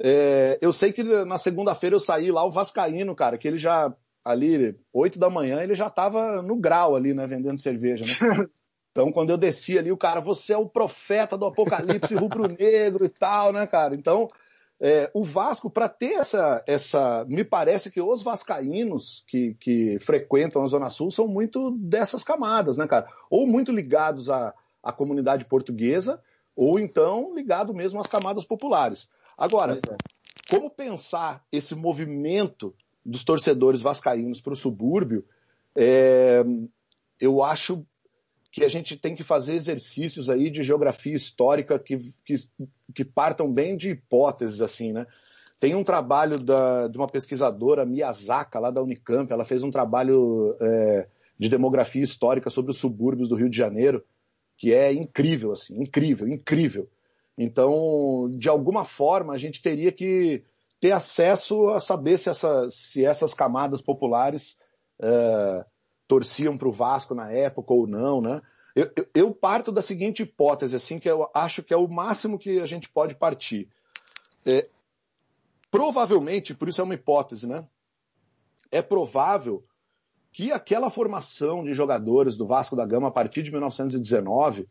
É, 0.00 0.58
eu 0.60 0.72
sei 0.72 0.92
que 0.92 1.04
na 1.24 1.38
segunda-feira 1.38 1.94
eu 1.94 2.00
saí 2.00 2.32
lá, 2.32 2.44
o 2.44 2.50
Vascaíno, 2.50 3.14
cara, 3.14 3.38
que 3.38 3.46
ele 3.46 3.56
já, 3.56 3.94
ali, 4.24 4.76
8 4.92 5.16
da 5.16 5.30
manhã, 5.30 5.62
ele 5.62 5.76
já 5.76 5.88
tava 5.88 6.42
no 6.42 6.56
grau 6.56 6.96
ali, 6.96 7.14
né, 7.14 7.24
vendendo 7.26 7.60
cerveja, 7.60 8.04
né? 8.04 8.10
Então, 8.90 9.12
quando 9.12 9.28
eu 9.28 9.36
desci 9.36 9.78
ali, 9.78 9.92
o 9.92 9.96
cara, 9.96 10.22
você 10.22 10.54
é 10.54 10.56
o 10.56 10.66
profeta 10.66 11.36
do 11.36 11.44
apocalipse 11.44 12.14
rubro-negro 12.14 13.04
e 13.04 13.10
tal, 13.10 13.52
né, 13.52 13.66
cara? 13.66 13.94
Então, 13.94 14.26
é, 14.80 15.10
o 15.14 15.24
Vasco, 15.24 15.70
para 15.70 15.88
ter 15.88 16.14
essa, 16.14 16.62
essa. 16.66 17.24
Me 17.28 17.44
parece 17.44 17.90
que 17.90 18.00
os 18.00 18.22
vascaínos 18.22 19.24
que, 19.26 19.54
que 19.54 19.98
frequentam 19.98 20.62
a 20.62 20.66
Zona 20.66 20.90
Sul 20.90 21.10
são 21.10 21.26
muito 21.26 21.70
dessas 21.72 22.22
camadas, 22.22 22.76
né, 22.76 22.86
cara? 22.86 23.08
Ou 23.30 23.46
muito 23.46 23.72
ligados 23.72 24.28
à, 24.28 24.52
à 24.82 24.92
comunidade 24.92 25.46
portuguesa, 25.46 26.20
ou 26.54 26.78
então 26.78 27.34
ligado 27.34 27.72
mesmo 27.72 28.00
às 28.00 28.06
camadas 28.06 28.44
populares. 28.44 29.08
Agora, 29.36 29.78
é. 29.78 29.96
como 30.50 30.68
pensar 30.68 31.42
esse 31.50 31.74
movimento 31.74 32.74
dos 33.04 33.24
torcedores 33.24 33.80
vascaínos 33.80 34.40
para 34.40 34.52
o 34.52 34.56
subúrbio, 34.56 35.24
é, 35.74 36.44
eu 37.18 37.42
acho 37.42 37.86
que 38.50 38.64
a 38.64 38.68
gente 38.68 38.96
tem 38.96 39.14
que 39.14 39.22
fazer 39.22 39.54
exercícios 39.54 40.30
aí 40.30 40.50
de 40.50 40.62
geografia 40.62 41.14
histórica 41.14 41.78
que, 41.78 41.98
que, 42.24 42.36
que 42.94 43.04
partam 43.04 43.52
bem 43.52 43.76
de 43.76 43.90
hipóteses, 43.90 44.60
assim, 44.60 44.92
né? 44.92 45.06
Tem 45.58 45.74
um 45.74 45.84
trabalho 45.84 46.38
da, 46.38 46.86
de 46.86 46.98
uma 46.98 47.06
pesquisadora, 47.06 47.86
Miyazaka, 47.86 48.58
lá 48.58 48.70
da 48.70 48.82
Unicamp, 48.82 49.32
ela 49.32 49.44
fez 49.44 49.62
um 49.62 49.70
trabalho 49.70 50.54
é, 50.60 51.08
de 51.38 51.48
demografia 51.48 52.02
histórica 52.02 52.50
sobre 52.50 52.70
os 52.70 52.76
subúrbios 52.76 53.28
do 53.28 53.34
Rio 53.34 53.48
de 53.48 53.56
Janeiro, 53.56 54.04
que 54.56 54.74
é 54.74 54.92
incrível, 54.92 55.52
assim, 55.52 55.74
incrível, 55.80 56.28
incrível. 56.28 56.88
Então, 57.38 58.30
de 58.38 58.48
alguma 58.48 58.84
forma, 58.84 59.32
a 59.32 59.38
gente 59.38 59.62
teria 59.62 59.92
que 59.92 60.42
ter 60.80 60.92
acesso 60.92 61.68
a 61.70 61.80
saber 61.80 62.18
se, 62.18 62.28
essa, 62.28 62.68
se 62.70 63.04
essas 63.04 63.34
camadas 63.34 63.80
populares 63.80 64.56
é, 65.00 65.64
torciam 66.06 66.56
para 66.56 66.68
o 66.68 66.72
Vasco 66.72 67.14
na 67.14 67.30
época 67.30 67.72
ou 67.72 67.86
não, 67.86 68.20
né? 68.20 68.42
Eu, 68.74 68.90
eu, 69.14 69.34
parto 69.34 69.72
da 69.72 69.80
seguinte 69.80 70.22
hipótese, 70.22 70.76
assim, 70.76 70.98
que 70.98 71.08
eu 71.08 71.30
acho 71.32 71.62
que 71.62 71.72
é 71.72 71.76
o 71.76 71.88
máximo 71.88 72.38
que 72.38 72.60
a 72.60 72.66
gente 72.66 72.90
pode 72.90 73.14
partir. 73.14 73.70
É, 74.44 74.68
provavelmente, 75.70 76.54
por 76.54 76.68
isso 76.68 76.82
é 76.82 76.84
uma 76.84 76.94
hipótese, 76.94 77.46
né? 77.46 77.66
É 78.70 78.82
provável 78.82 79.64
que 80.30 80.52
aquela 80.52 80.90
formação 80.90 81.64
de 81.64 81.72
jogadores 81.72 82.36
do 82.36 82.46
Vasco 82.46 82.76
da 82.76 82.84
Gama 82.84 83.08
a 83.08 83.10
partir 83.10 83.42
de 83.42 83.50
1919 83.50 84.68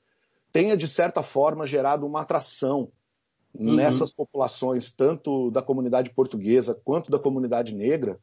tenha, 0.52 0.78
de 0.78 0.88
certa 0.88 1.24
forma, 1.24 1.66
gerado 1.66 2.06
uma 2.06 2.22
atração 2.22 2.92
uhum. 3.52 3.74
nessas 3.74 4.14
populações, 4.14 4.92
tanto 4.92 5.50
da 5.50 5.64
comunidade 5.64 6.12
portuguesa 6.12 6.80
quanto 6.86 7.10
da 7.10 7.18
comunidade 7.18 7.74
negra, 7.74 8.20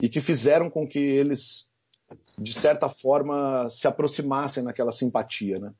e 0.00 0.08
que 0.08 0.20
fizeram 0.20 0.68
com 0.68 0.86
que 0.86 0.98
eles 0.98 1.66
de 2.38 2.52
certa 2.52 2.88
forma, 2.88 3.68
se 3.68 3.86
aproximassem 3.86 4.62
naquela 4.62 4.92
simpatia, 4.92 5.58
né? 5.58 5.72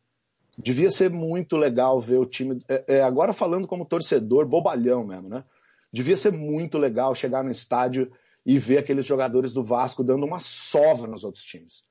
Devia 0.56 0.90
ser 0.90 1.10
muito 1.10 1.56
legal 1.56 2.00
ver 2.00 2.18
o 2.18 2.26
time. 2.26 2.62
É, 2.68 2.96
é, 2.96 3.02
agora 3.02 3.32
falando 3.32 3.66
como 3.66 3.84
torcedor, 3.84 4.46
bobalhão 4.46 5.04
mesmo, 5.04 5.28
né? 5.28 5.44
Devia 5.92 6.16
ser 6.16 6.32
muito 6.32 6.78
legal 6.78 7.14
chegar 7.14 7.42
no 7.42 7.50
estádio 7.50 8.10
e 8.46 8.58
ver 8.58 8.78
aqueles 8.78 9.04
jogadores 9.04 9.52
do 9.52 9.64
Vasco 9.64 10.04
dando 10.04 10.24
uma 10.24 10.38
sova 10.38 11.06
nos 11.06 11.24
outros 11.24 11.44
times. 11.44 11.84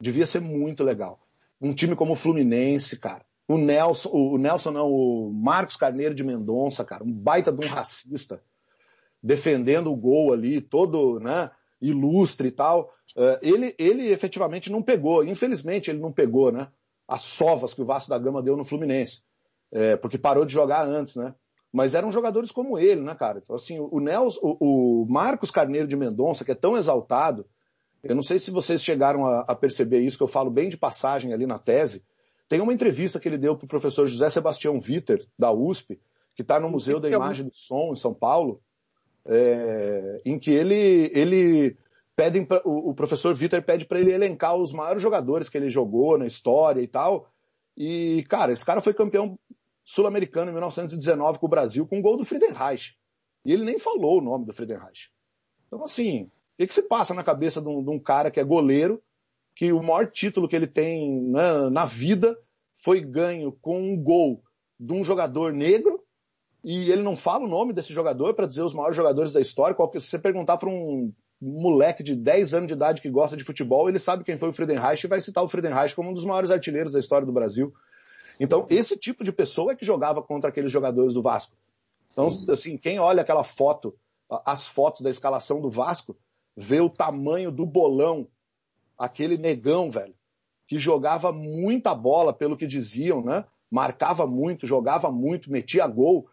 Devia 0.00 0.26
ser 0.26 0.40
muito 0.40 0.82
legal. 0.82 1.20
Um 1.60 1.72
time 1.72 1.94
como 1.94 2.12
o 2.12 2.16
Fluminense, 2.16 2.96
cara. 2.96 3.24
O 3.46 3.56
Nelson, 3.56 4.10
o 4.10 4.36
Nelson 4.36 4.70
não, 4.72 4.90
o 4.90 5.32
Marcos 5.32 5.76
Carneiro 5.76 6.14
de 6.14 6.22
Mendonça, 6.22 6.84
cara, 6.84 7.02
um 7.02 7.10
baita 7.10 7.50
de 7.50 7.64
um 7.64 7.68
racista, 7.68 8.42
defendendo 9.22 9.90
o 9.90 9.96
gol 9.96 10.32
ali, 10.32 10.60
todo, 10.60 11.18
né? 11.18 11.50
Ilustre 11.80 12.48
e 12.48 12.50
tal, 12.50 12.92
uh, 13.16 13.38
ele, 13.40 13.74
ele 13.78 14.08
efetivamente 14.08 14.70
não 14.70 14.82
pegou, 14.82 15.24
infelizmente 15.24 15.90
ele 15.90 16.00
não 16.00 16.12
pegou, 16.12 16.50
né? 16.50 16.68
As 17.06 17.22
sovas 17.22 17.72
que 17.72 17.82
o 17.82 17.86
Vasco 17.86 18.10
da 18.10 18.18
Gama 18.18 18.42
deu 18.42 18.56
no 18.56 18.64
Fluminense, 18.64 19.22
é, 19.72 19.96
porque 19.96 20.18
parou 20.18 20.44
de 20.44 20.52
jogar 20.52 20.86
antes, 20.86 21.16
né? 21.16 21.34
Mas 21.72 21.94
eram 21.94 22.10
jogadores 22.10 22.50
como 22.50 22.78
ele, 22.78 23.02
né, 23.02 23.14
cara? 23.14 23.40
Então, 23.42 23.54
assim, 23.54 23.78
o, 23.78 24.00
Nelson, 24.00 24.38
o, 24.42 25.02
o 25.02 25.06
Marcos 25.08 25.50
Carneiro 25.50 25.86
de 25.86 25.96
Mendonça, 25.96 26.44
que 26.44 26.50
é 26.50 26.54
tão 26.54 26.76
exaltado, 26.76 27.46
eu 28.02 28.14
não 28.14 28.22
sei 28.22 28.38
se 28.38 28.50
vocês 28.50 28.82
chegaram 28.82 29.26
a, 29.26 29.40
a, 29.40 29.54
perceber 29.54 30.00
isso, 30.00 30.16
que 30.16 30.22
eu 30.22 30.28
falo 30.28 30.50
bem 30.50 30.68
de 30.68 30.76
passagem 30.76 31.32
ali 31.32 31.46
na 31.46 31.58
tese. 31.58 32.04
Tem 32.48 32.60
uma 32.60 32.72
entrevista 32.72 33.20
que 33.20 33.28
ele 33.28 33.36
deu 33.36 33.56
para 33.56 33.66
o 33.66 33.68
professor 33.68 34.06
José 34.06 34.30
Sebastião 34.30 34.80
Vitter, 34.80 35.26
da 35.38 35.52
USP, 35.52 36.00
que 36.34 36.42
está 36.42 36.58
no 36.58 36.70
Museu 36.70 37.00
da 37.00 37.10
Imagem 37.10 37.46
do 37.46 37.54
Som, 37.54 37.92
em 37.92 37.96
São 37.96 38.14
Paulo, 38.14 38.62
é, 39.28 40.22
em 40.24 40.38
que 40.38 40.50
ele, 40.50 41.10
ele 41.14 41.76
pedem 42.16 42.46
o, 42.64 42.90
o, 42.90 42.94
professor 42.94 43.34
Vitor 43.34 43.62
pede 43.62 43.84
para 43.84 44.00
ele 44.00 44.10
elencar 44.10 44.56
os 44.56 44.72
maiores 44.72 45.02
jogadores 45.02 45.48
que 45.48 45.58
ele 45.58 45.68
jogou 45.68 46.16
na 46.16 46.26
história 46.26 46.80
e 46.80 46.88
tal. 46.88 47.30
E, 47.76 48.24
cara, 48.28 48.52
esse 48.52 48.64
cara 48.64 48.80
foi 48.80 48.94
campeão 48.94 49.38
sul-americano 49.84 50.50
em 50.50 50.54
1919 50.54 51.38
com 51.38 51.46
o 51.46 51.50
Brasil 51.50 51.86
com 51.86 51.98
um 51.98 52.02
gol 52.02 52.16
do 52.16 52.24
Friedenreich. 52.24 52.96
E 53.44 53.52
ele 53.52 53.64
nem 53.64 53.78
falou 53.78 54.18
o 54.18 54.22
nome 54.22 54.46
do 54.46 54.52
Friedenreich. 54.52 55.10
Então, 55.66 55.84
assim, 55.84 56.22
o 56.22 56.30
que, 56.58 56.66
que 56.66 56.74
se 56.74 56.82
passa 56.82 57.14
na 57.14 57.22
cabeça 57.22 57.60
de 57.60 57.68
um, 57.68 57.84
de 57.84 57.90
um, 57.90 57.98
cara 57.98 58.30
que 58.30 58.40
é 58.40 58.44
goleiro, 58.44 59.02
que 59.54 59.72
o 59.72 59.82
maior 59.82 60.10
título 60.10 60.48
que 60.48 60.56
ele 60.56 60.66
tem 60.66 61.22
né, 61.22 61.68
na 61.70 61.84
vida 61.84 62.36
foi 62.74 63.00
ganho 63.00 63.52
com 63.60 63.80
um 63.80 63.96
gol 63.96 64.42
de 64.80 64.92
um 64.92 65.04
jogador 65.04 65.52
negro 65.52 65.97
e 66.70 66.90
ele 66.90 67.02
não 67.02 67.16
fala 67.16 67.46
o 67.46 67.48
nome 67.48 67.72
desse 67.72 67.94
jogador 67.94 68.34
para 68.34 68.46
dizer 68.46 68.60
os 68.60 68.74
maiores 68.74 68.94
jogadores 68.94 69.32
da 69.32 69.40
história. 69.40 69.74
Qualquer, 69.74 70.02
se 70.02 70.08
você 70.08 70.18
perguntar 70.18 70.58
para 70.58 70.68
um 70.68 71.10
moleque 71.40 72.02
de 72.02 72.14
10 72.14 72.52
anos 72.52 72.68
de 72.68 72.74
idade 72.74 73.00
que 73.00 73.08
gosta 73.08 73.38
de 73.38 73.42
futebol, 73.42 73.88
ele 73.88 73.98
sabe 73.98 74.22
quem 74.22 74.36
foi 74.36 74.50
o 74.50 74.52
Friedenreich 74.52 75.02
e 75.02 75.08
vai 75.08 75.18
citar 75.18 75.42
o 75.42 75.48
Friedenreich 75.48 75.94
como 75.94 76.10
um 76.10 76.12
dos 76.12 76.26
maiores 76.26 76.50
artilheiros 76.50 76.92
da 76.92 76.98
história 76.98 77.26
do 77.26 77.32
Brasil. 77.32 77.72
Então, 78.38 78.66
esse 78.68 78.98
tipo 78.98 79.24
de 79.24 79.32
pessoa 79.32 79.72
é 79.72 79.74
que 79.74 79.86
jogava 79.86 80.22
contra 80.22 80.50
aqueles 80.50 80.70
jogadores 80.70 81.14
do 81.14 81.22
Vasco. 81.22 81.56
Então, 82.12 82.28
assim, 82.50 82.76
quem 82.76 82.98
olha 82.98 83.22
aquela 83.22 83.44
foto 83.44 83.96
as 84.44 84.68
fotos 84.68 85.00
da 85.00 85.08
escalação 85.08 85.62
do 85.62 85.70
Vasco, 85.70 86.14
ver 86.54 86.82
o 86.82 86.90
tamanho 86.90 87.50
do 87.50 87.64
bolão, 87.64 88.28
aquele 88.98 89.38
negão, 89.38 89.90
velho, 89.90 90.14
que 90.66 90.78
jogava 90.78 91.32
muita 91.32 91.94
bola, 91.94 92.32
pelo 92.32 92.56
que 92.56 92.66
diziam, 92.66 93.24
né? 93.24 93.46
Marcava 93.70 94.26
muito, 94.26 94.66
jogava 94.66 95.10
muito, 95.10 95.50
metia 95.50 95.86
gol. 95.86 96.28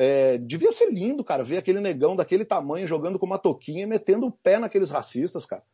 É, 0.00 0.38
devia 0.38 0.70
ser 0.70 0.92
lindo, 0.92 1.24
cara, 1.24 1.42
ver 1.42 1.56
aquele 1.56 1.80
negão 1.80 2.14
daquele 2.14 2.44
tamanho 2.44 2.86
jogando 2.86 3.18
com 3.18 3.26
uma 3.26 3.36
toquinha 3.36 3.82
e 3.82 3.86
metendo 3.86 4.26
o 4.26 4.30
pé 4.30 4.56
naqueles 4.56 4.90
racistas, 4.90 5.44
cara. 5.44 5.64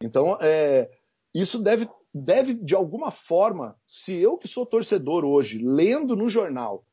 Então, 0.00 0.38
é, 0.40 0.88
isso 1.34 1.60
deve, 1.60 1.88
deve, 2.14 2.54
de 2.54 2.76
alguma 2.76 3.10
forma, 3.10 3.76
se 3.84 4.14
eu 4.14 4.38
que 4.38 4.46
sou 4.46 4.64
torcedor 4.64 5.24
hoje, 5.24 5.58
lendo 5.58 6.14
no 6.14 6.28
jornal, 6.28 6.84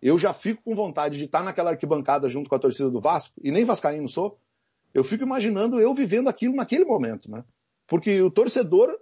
eu 0.00 0.18
já 0.18 0.32
fico 0.32 0.62
com 0.62 0.74
vontade 0.74 1.18
de 1.18 1.26
estar 1.26 1.44
naquela 1.44 1.72
arquibancada 1.72 2.30
junto 2.30 2.48
com 2.48 2.56
a 2.56 2.58
torcida 2.58 2.88
do 2.88 2.98
Vasco, 2.98 3.38
e 3.44 3.50
nem 3.50 3.66
vascaíno 3.66 4.08
sou, 4.08 4.38
eu 4.94 5.04
fico 5.04 5.24
imaginando 5.24 5.78
eu 5.78 5.92
vivendo 5.92 6.28
aquilo 6.28 6.56
naquele 6.56 6.86
momento, 6.86 7.30
né? 7.30 7.44
Porque 7.86 8.22
o 8.22 8.30
torcedor, 8.30 8.98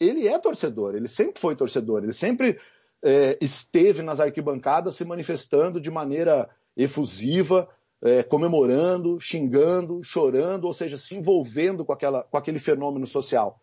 ele 0.00 0.26
é 0.26 0.36
torcedor, 0.40 0.96
ele 0.96 1.06
sempre 1.06 1.40
foi 1.40 1.54
torcedor, 1.54 2.02
ele 2.02 2.12
sempre 2.12 2.58
é, 3.00 3.38
esteve 3.40 4.02
nas 4.02 4.18
arquibancadas 4.18 4.96
se 4.96 5.04
manifestando 5.04 5.80
de 5.80 5.88
maneira 5.88 6.50
efusiva, 6.82 7.68
é, 8.02 8.22
comemorando, 8.22 9.20
xingando, 9.20 10.02
chorando, 10.02 10.64
ou 10.64 10.72
seja, 10.72 10.96
se 10.96 11.14
envolvendo 11.14 11.84
com, 11.84 11.92
aquela, 11.92 12.22
com 12.22 12.36
aquele 12.36 12.58
fenômeno 12.58 13.06
social. 13.06 13.60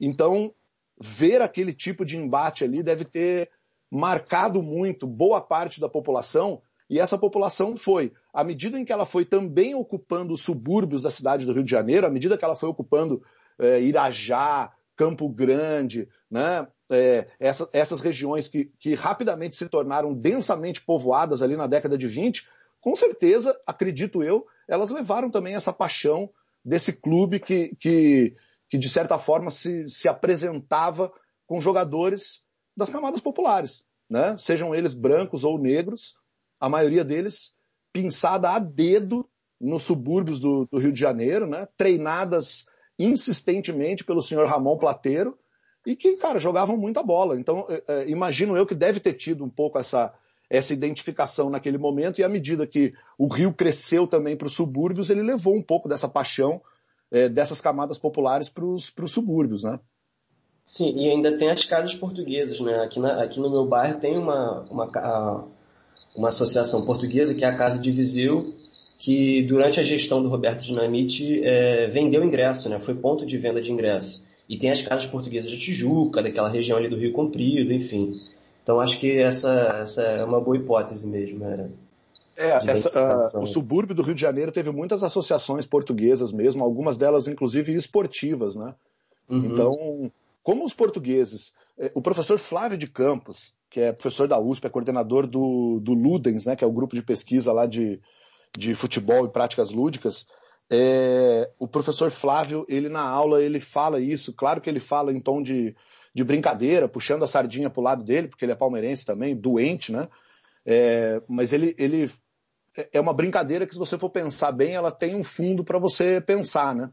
Então, 0.00 0.54
ver 0.98 1.42
aquele 1.42 1.72
tipo 1.72 2.04
de 2.04 2.16
embate 2.16 2.64
ali 2.64 2.82
deve 2.82 3.04
ter 3.04 3.50
marcado 3.90 4.62
muito 4.62 5.06
boa 5.06 5.40
parte 5.40 5.80
da 5.80 5.88
população, 5.88 6.62
e 6.88 7.00
essa 7.00 7.18
população 7.18 7.76
foi, 7.76 8.12
à 8.32 8.44
medida 8.44 8.78
em 8.78 8.84
que 8.84 8.92
ela 8.92 9.04
foi 9.04 9.24
também 9.24 9.74
ocupando 9.74 10.32
os 10.32 10.42
subúrbios 10.42 11.02
da 11.02 11.10
cidade 11.10 11.44
do 11.44 11.52
Rio 11.52 11.64
de 11.64 11.70
Janeiro, 11.70 12.06
à 12.06 12.10
medida 12.10 12.38
que 12.38 12.44
ela 12.44 12.54
foi 12.54 12.68
ocupando 12.68 13.22
é, 13.58 13.80
Irajá, 13.80 14.72
Campo 14.96 15.28
Grande, 15.28 16.08
né, 16.30 16.66
é, 16.90 17.28
essa, 17.38 17.68
essas 17.72 18.00
regiões 18.00 18.48
que, 18.48 18.72
que 18.78 18.94
rapidamente 18.94 19.56
se 19.56 19.68
tornaram 19.68 20.14
densamente 20.14 20.80
povoadas 20.80 21.42
ali 21.42 21.56
na 21.56 21.66
década 21.66 21.98
de 21.98 22.06
20, 22.06 22.48
com 22.80 22.94
certeza, 22.94 23.58
acredito 23.66 24.22
eu, 24.22 24.46
elas 24.68 24.90
levaram 24.90 25.30
também 25.30 25.54
essa 25.54 25.72
paixão 25.72 26.30
desse 26.64 26.92
clube 26.92 27.38
que, 27.38 27.74
que, 27.76 28.34
que 28.68 28.78
de 28.78 28.88
certa 28.88 29.18
forma, 29.18 29.50
se, 29.50 29.88
se 29.88 30.08
apresentava 30.08 31.12
com 31.46 31.60
jogadores 31.60 32.42
das 32.76 32.90
camadas 32.90 33.20
populares, 33.20 33.84
né? 34.08 34.36
sejam 34.36 34.74
eles 34.74 34.94
brancos 34.94 35.44
ou 35.44 35.58
negros, 35.58 36.14
a 36.60 36.68
maioria 36.68 37.04
deles 37.04 37.52
pinçada 37.92 38.50
a 38.50 38.58
dedo 38.58 39.28
nos 39.60 39.84
subúrbios 39.84 40.38
do, 40.38 40.66
do 40.66 40.78
Rio 40.78 40.92
de 40.92 41.00
Janeiro, 41.00 41.46
né? 41.46 41.66
treinadas 41.76 42.66
insistentemente 42.98 44.04
pelo 44.04 44.22
senhor 44.22 44.46
Ramon 44.46 44.78
Plateiro, 44.78 45.38
e 45.84 45.94
que, 45.94 46.16
cara, 46.16 46.38
jogavam 46.38 46.76
muita 46.76 47.02
bola. 47.02 47.38
Então, 47.38 47.64
é, 47.68 47.82
é, 47.86 48.10
imagino 48.10 48.56
eu 48.56 48.66
que 48.66 48.74
deve 48.74 48.98
ter 48.98 49.14
tido 49.14 49.44
um 49.44 49.48
pouco 49.48 49.78
essa, 49.78 50.12
essa 50.50 50.72
identificação 50.72 51.48
naquele 51.48 51.78
momento, 51.78 52.18
e 52.18 52.24
à 52.24 52.28
medida 52.28 52.66
que 52.66 52.92
o 53.16 53.28
Rio 53.28 53.52
cresceu 53.52 54.06
também 54.06 54.36
para 54.36 54.46
os 54.46 54.54
subúrbios, 54.54 55.10
ele 55.10 55.22
levou 55.22 55.54
um 55.54 55.62
pouco 55.62 55.88
dessa 55.88 56.08
paixão 56.08 56.60
é, 57.10 57.28
dessas 57.28 57.60
camadas 57.60 57.98
populares 57.98 58.48
para 58.48 58.64
os 58.64 58.92
subúrbios, 59.06 59.62
né? 59.62 59.78
Sim, 60.66 60.92
e 60.98 61.08
ainda 61.08 61.38
tem 61.38 61.48
as 61.48 61.64
casas 61.64 61.94
portuguesas, 61.94 62.58
né? 62.60 62.80
Aqui, 62.82 62.98
na, 62.98 63.22
aqui 63.22 63.38
no 63.38 63.48
meu 63.48 63.64
bairro 63.64 64.00
tem 64.00 64.18
uma, 64.18 64.62
uma, 64.62 65.46
uma 66.14 66.28
associação 66.28 66.84
portuguesa, 66.84 67.34
que 67.34 67.44
é 67.44 67.48
a 67.48 67.56
Casa 67.56 67.78
de 67.78 67.92
Viseu, 67.92 68.55
que 68.98 69.42
durante 69.42 69.78
a 69.78 69.82
gestão 69.82 70.22
do 70.22 70.28
Roberto 70.28 70.64
Dinamite 70.64 71.42
é, 71.44 71.86
vendeu 71.88 72.24
ingresso, 72.24 72.68
né? 72.68 72.78
Foi 72.78 72.94
ponto 72.94 73.26
de 73.26 73.36
venda 73.36 73.60
de 73.60 73.70
ingresso. 73.70 74.24
E 74.48 74.56
tem 74.56 74.70
as 74.70 74.80
casas 74.80 75.06
portuguesas 75.06 75.50
de 75.50 75.58
Tijuca, 75.58 76.22
daquela 76.22 76.48
região 76.48 76.78
ali 76.78 76.88
do 76.88 76.96
Rio 76.96 77.12
Comprido, 77.12 77.72
enfim. 77.72 78.20
Então 78.62 78.80
acho 78.80 78.98
que 78.98 79.18
essa, 79.18 79.78
essa 79.82 80.02
é 80.02 80.24
uma 80.24 80.40
boa 80.40 80.56
hipótese 80.56 81.06
mesmo. 81.06 81.44
É, 81.44 81.68
é 82.36 82.48
essa, 82.48 82.90
uh, 83.36 83.42
o 83.42 83.46
subúrbio 83.46 83.94
do 83.94 84.02
Rio 84.02 84.14
de 84.14 84.20
Janeiro 84.20 84.52
teve 84.52 84.70
muitas 84.70 85.02
associações 85.02 85.66
portuguesas 85.66 86.32
mesmo, 86.32 86.64
algumas 86.64 86.96
delas 86.96 87.26
inclusive 87.26 87.74
esportivas, 87.74 88.56
né? 88.56 88.74
Uhum. 89.28 89.46
Então, 89.46 90.12
como 90.42 90.64
os 90.64 90.72
portugueses, 90.72 91.52
eh, 91.78 91.90
o 91.94 92.00
professor 92.00 92.38
Flávio 92.38 92.78
de 92.78 92.86
Campos, 92.86 93.54
que 93.68 93.80
é 93.80 93.92
professor 93.92 94.28
da 94.28 94.38
USP, 94.38 94.66
é 94.66 94.70
coordenador 94.70 95.26
do, 95.26 95.80
do 95.80 95.92
Ludens, 95.92 96.46
né, 96.46 96.54
que 96.54 96.62
é 96.62 96.66
o 96.66 96.72
grupo 96.72 96.94
de 96.94 97.02
pesquisa 97.02 97.52
lá 97.52 97.66
de, 97.66 98.00
de 98.56 98.74
futebol 98.74 99.26
e 99.26 99.30
práticas 99.30 99.70
lúdicas, 99.70 100.26
é, 100.70 101.50
o 101.58 101.68
professor 101.68 102.10
Flávio, 102.10 102.66
ele 102.68 102.88
na 102.88 103.02
aula, 103.02 103.42
ele 103.42 103.60
fala 103.60 104.00
isso, 104.00 104.32
claro 104.32 104.60
que 104.60 104.68
ele 104.68 104.80
fala 104.80 105.12
em 105.12 105.20
tom 105.20 105.42
de, 105.42 105.76
de 106.12 106.24
brincadeira, 106.24 106.88
puxando 106.88 107.22
a 107.22 107.28
sardinha 107.28 107.70
para 107.70 107.80
o 107.80 107.84
lado 107.84 108.02
dele, 108.02 108.28
porque 108.28 108.44
ele 108.44 108.52
é 108.52 108.56
palmeirense 108.56 109.04
também, 109.04 109.36
doente, 109.36 109.92
né? 109.92 110.08
É, 110.64 111.22
mas 111.28 111.52
ele, 111.52 111.74
ele 111.78 112.10
é 112.92 113.00
uma 113.00 113.14
brincadeira 113.14 113.66
que, 113.66 113.72
se 113.72 113.78
você 113.78 113.96
for 113.96 114.10
pensar 114.10 114.50
bem, 114.50 114.74
ela 114.74 114.90
tem 114.90 115.14
um 115.14 115.22
fundo 115.22 115.62
para 115.62 115.78
você 115.78 116.20
pensar, 116.20 116.74
né? 116.74 116.90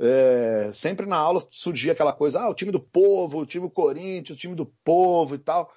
É, 0.00 0.70
sempre 0.72 1.06
na 1.06 1.16
aula 1.16 1.40
surgia 1.50 1.92
aquela 1.92 2.12
coisa, 2.12 2.40
ah, 2.40 2.50
o 2.50 2.54
time 2.54 2.72
do 2.72 2.80
povo, 2.80 3.40
o 3.40 3.46
time 3.46 3.66
do 3.66 3.72
Corinthians, 3.72 4.36
o 4.36 4.40
time 4.40 4.54
do 4.54 4.66
povo 4.82 5.34
e 5.34 5.38
tal. 5.38 5.70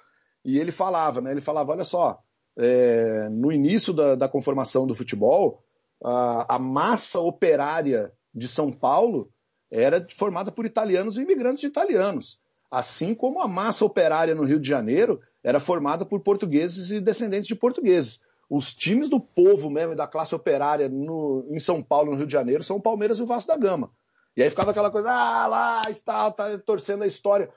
E 0.44 0.58
ele 0.58 0.72
falava, 0.72 1.20
né? 1.20 1.30
Ele 1.30 1.40
falava, 1.40 1.72
olha 1.72 1.84
só, 1.84 2.18
é, 2.58 3.28
no 3.30 3.52
início 3.52 3.92
da, 3.92 4.14
da, 4.14 4.28
conformação 4.28 4.86
do 4.86 4.94
futebol, 4.94 5.62
a, 6.04 6.56
a 6.56 6.58
massa 6.58 7.20
operária 7.20 8.12
de 8.34 8.48
São 8.48 8.72
Paulo 8.72 9.30
era 9.70 10.06
formada 10.14 10.50
por 10.50 10.66
italianos 10.66 11.16
e 11.16 11.22
imigrantes 11.22 11.62
italianos 11.62 12.40
assim 12.70 13.14
como 13.14 13.40
a 13.40 13.48
massa 13.48 13.84
operária 13.84 14.34
no 14.34 14.44
Rio 14.44 14.60
de 14.60 14.68
Janeiro 14.68 15.20
era 15.42 15.60
formada 15.60 16.04
por 16.04 16.20
portugueses 16.20 16.90
e 16.90 17.00
descendentes 17.00 17.48
de 17.48 17.54
portugueses. 17.54 18.20
Os 18.50 18.74
times 18.74 19.08
do 19.08 19.20
povo 19.20 19.70
mesmo, 19.70 19.94
da 19.94 20.06
classe 20.06 20.34
operária 20.34 20.88
no, 20.88 21.46
em 21.50 21.58
São 21.58 21.82
Paulo, 21.82 22.10
no 22.10 22.16
Rio 22.16 22.26
de 22.26 22.32
Janeiro, 22.32 22.62
são 22.62 22.76
o 22.76 22.82
Palmeiras 22.82 23.18
e 23.18 23.22
o 23.22 23.26
Vasco 23.26 23.48
da 23.48 23.56
Gama. 23.56 23.90
E 24.36 24.42
aí 24.42 24.50
ficava 24.50 24.70
aquela 24.70 24.90
coisa, 24.90 25.10
ah, 25.10 25.46
lá 25.46 25.90
e 25.90 25.94
tal, 25.94 26.32
tá 26.32 26.56
torcendo 26.58 27.02
a 27.02 27.06
história. 27.06 27.50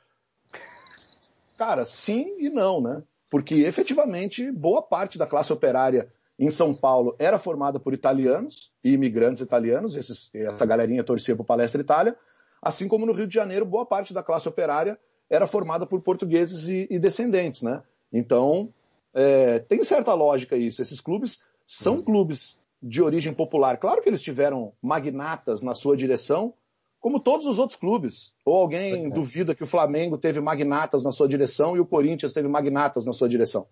Cara, 1.58 1.86
sim 1.86 2.38
e 2.40 2.50
não, 2.50 2.82
né? 2.82 3.04
Porque 3.32 3.56
efetivamente 3.56 4.52
boa 4.52 4.84
parte 4.84 5.18
da 5.18 5.26
classe 5.26 5.52
operária 5.52 6.08
em 6.38 6.52
São 6.52 6.76
Paulo 6.76 7.16
era 7.18 7.40
formada 7.40 7.80
por 7.80 7.96
italianos 7.96 8.72
e 8.84 8.92
imigrantes 8.92 9.42
italianos, 9.42 9.96
esses, 9.96 10.30
essa 10.34 10.66
galerinha 10.68 11.04
torcia 11.04 11.36
para 11.36 11.46
Palestra 11.46 11.82
Itália, 11.82 12.16
Assim 12.62 12.88
como 12.88 13.06
no 13.06 13.14
Rio 13.14 13.26
de 13.26 13.34
Janeiro, 13.34 13.66
boa 13.66 13.86
parte 13.86 14.14
da 14.14 14.22
classe 14.22 14.48
operária 14.48 15.00
era 15.30 15.48
formada 15.48 15.86
por 15.86 16.02
portugueses 16.02 16.68
e, 16.68 16.88
e 16.92 17.00
descendentes, 17.00 17.64
né? 17.64 17.82
Então, 18.14 18.72
é, 19.14 19.60
tem 19.60 19.84
certa 19.84 20.14
lógica 20.14 20.56
isso. 20.56 20.82
Esses 20.82 21.02
clubes 21.02 21.40
são 21.66 21.96
uhum. 21.96 22.04
clubes 22.04 22.60
de 22.84 23.02
origem 23.02 23.34
popular. 23.34 23.78
Claro 23.78 24.02
que 24.02 24.10
eles 24.10 24.22
tiveram 24.22 24.74
magnatas 24.82 25.64
na 25.64 25.74
sua 25.74 25.98
direção, 25.98 26.54
como 27.02 27.20
todos 27.20 27.48
os 27.48 27.60
outros 27.60 27.78
clubes. 27.78 28.34
Ou 28.46 28.56
alguém 28.56 29.08
é. 29.08 29.10
duvida 29.10 29.54
que 29.54 29.64
o 29.64 29.68
Flamengo 29.68 30.18
teve 30.18 30.40
magnatas 30.40 31.04
na 31.04 31.12
sua 31.12 31.28
direção 31.28 31.76
e 31.76 31.80
o 31.80 31.86
Corinthians 31.86 32.32
teve 32.32 32.48
magnatas 32.48 33.06
na 33.06 33.12
sua 33.12 33.28
direção, 33.28 33.68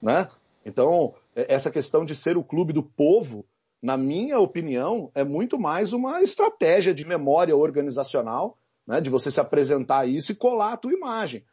né? 0.00 0.28
Então, 0.64 1.14
é, 1.36 1.52
essa 1.52 1.70
questão 1.70 2.04
de 2.04 2.16
ser 2.16 2.38
o 2.38 2.44
clube 2.44 2.72
do 2.72 2.82
povo 2.82 3.44
na 3.82 3.96
minha 3.96 4.38
opinião, 4.40 5.10
é 5.14 5.22
muito 5.22 5.58
mais 5.58 5.92
uma 5.92 6.20
estratégia 6.20 6.92
de 6.92 7.06
memória 7.06 7.56
organizacional, 7.56 8.58
né, 8.86 9.00
de 9.00 9.08
você 9.08 9.30
se 9.30 9.40
apresentar 9.40 10.06
isso 10.08 10.32
e 10.32 10.34
colar 10.34 10.72
a 10.72 10.76
tua 10.76 10.92
imagem. 10.92 11.44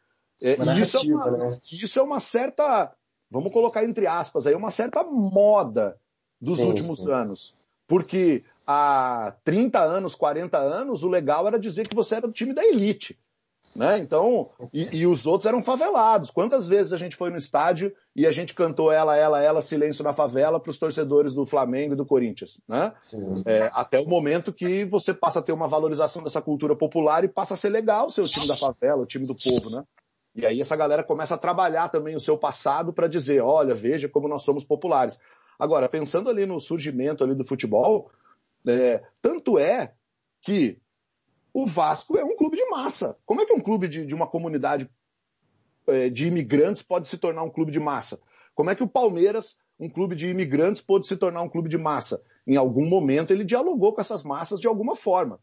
É, 0.41 0.57
isso, 0.79 0.97
é 0.97 1.01
uma, 1.01 1.31
né? 1.31 1.61
isso 1.71 1.99
é 1.99 2.01
uma 2.01 2.19
certa, 2.19 2.91
vamos 3.29 3.53
colocar 3.53 3.85
entre 3.85 4.07
aspas, 4.07 4.47
aí, 4.47 4.55
uma 4.55 4.71
certa 4.71 5.03
moda 5.03 5.97
dos 6.41 6.59
sim, 6.59 6.67
últimos 6.67 7.03
sim. 7.03 7.11
anos. 7.11 7.55
Porque 7.87 8.43
há 8.65 9.35
30 9.43 9.79
anos, 9.79 10.15
40 10.15 10.57
anos, 10.57 11.03
o 11.03 11.09
legal 11.09 11.47
era 11.47 11.59
dizer 11.59 11.87
que 11.87 11.95
você 11.95 12.15
era 12.15 12.27
do 12.27 12.33
time 12.33 12.53
da 12.53 12.65
elite. 12.65 13.17
Né? 13.75 13.97
Então, 13.97 14.51
e, 14.73 14.99
e, 14.99 15.05
os 15.05 15.25
outros 15.25 15.45
eram 15.45 15.61
favelados. 15.61 16.31
Quantas 16.31 16.65
vezes 16.65 16.93
a 16.93 16.97
gente 16.97 17.17
foi 17.17 17.29
no 17.29 17.35
estádio 17.35 17.93
e 18.15 18.25
a 18.25 18.31
gente 18.31 18.53
cantou 18.53 18.89
ela, 18.89 19.17
ela, 19.17 19.41
ela, 19.41 19.61
silêncio 19.61 20.01
na 20.01 20.13
favela 20.13 20.61
para 20.61 20.69
os 20.69 20.77
torcedores 20.77 21.33
do 21.33 21.45
Flamengo 21.45 21.93
e 21.93 21.97
do 21.97 22.05
Corinthians, 22.05 22.57
né? 22.65 22.93
É, 23.45 23.69
até 23.73 23.99
o 23.99 24.07
momento 24.07 24.53
que 24.53 24.85
você 24.85 25.13
passa 25.13 25.39
a 25.39 25.41
ter 25.41 25.51
uma 25.51 25.67
valorização 25.67 26.23
dessa 26.23 26.41
cultura 26.41 26.73
popular 26.73 27.25
e 27.25 27.27
passa 27.27 27.55
a 27.55 27.57
ser 27.57 27.67
legal 27.67 28.07
o 28.07 28.11
seu 28.11 28.23
time 28.23 28.47
da 28.47 28.55
favela, 28.55 29.03
o 29.03 29.05
time 29.05 29.27
do 29.27 29.35
povo, 29.35 29.69
né? 29.69 29.83
E 30.33 30.45
aí 30.45 30.61
essa 30.61 30.75
galera 30.77 31.03
começa 31.03 31.35
a 31.35 31.37
trabalhar 31.37 31.89
também 31.89 32.15
o 32.15 32.19
seu 32.19 32.37
passado 32.37 32.93
para 32.93 33.07
dizer, 33.07 33.41
olha, 33.41 33.75
veja 33.75 34.07
como 34.07 34.29
nós 34.29 34.43
somos 34.43 34.63
populares. 34.63 35.19
Agora, 35.59 35.89
pensando 35.89 36.29
ali 36.29 36.45
no 36.45 36.61
surgimento 36.61 37.25
ali 37.25 37.35
do 37.35 37.45
futebol, 37.45 38.09
é, 38.67 39.03
tanto 39.21 39.57
é 39.59 39.93
que 40.41 40.79
o 41.53 41.65
Vasco 41.65 42.17
é 42.17 42.23
um 42.23 42.35
clube 42.35 42.57
de 42.57 42.65
massa. 42.69 43.17
Como 43.25 43.41
é 43.41 43.45
que 43.45 43.53
um 43.53 43.61
clube 43.61 43.87
de, 43.87 44.05
de 44.05 44.13
uma 44.13 44.27
comunidade 44.27 44.89
é, 45.87 46.09
de 46.09 46.27
imigrantes 46.27 46.83
pode 46.83 47.07
se 47.07 47.17
tornar 47.17 47.43
um 47.43 47.49
clube 47.49 47.71
de 47.71 47.79
massa? 47.79 48.19
Como 48.53 48.69
é 48.69 48.75
que 48.75 48.83
o 48.83 48.87
Palmeiras 48.87 49.57
um 49.79 49.89
clube 49.89 50.15
de 50.15 50.27
imigrantes 50.27 50.81
pôde 50.81 51.07
se 51.07 51.17
tornar 51.17 51.41
um 51.41 51.49
clube 51.49 51.69
de 51.69 51.77
massa. 51.77 52.21
Em 52.47 52.55
algum 52.55 52.87
momento 52.87 53.31
ele 53.31 53.43
dialogou 53.43 53.93
com 53.93 54.01
essas 54.01 54.23
massas 54.23 54.59
de 54.59 54.67
alguma 54.67 54.95
forma. 54.95 55.39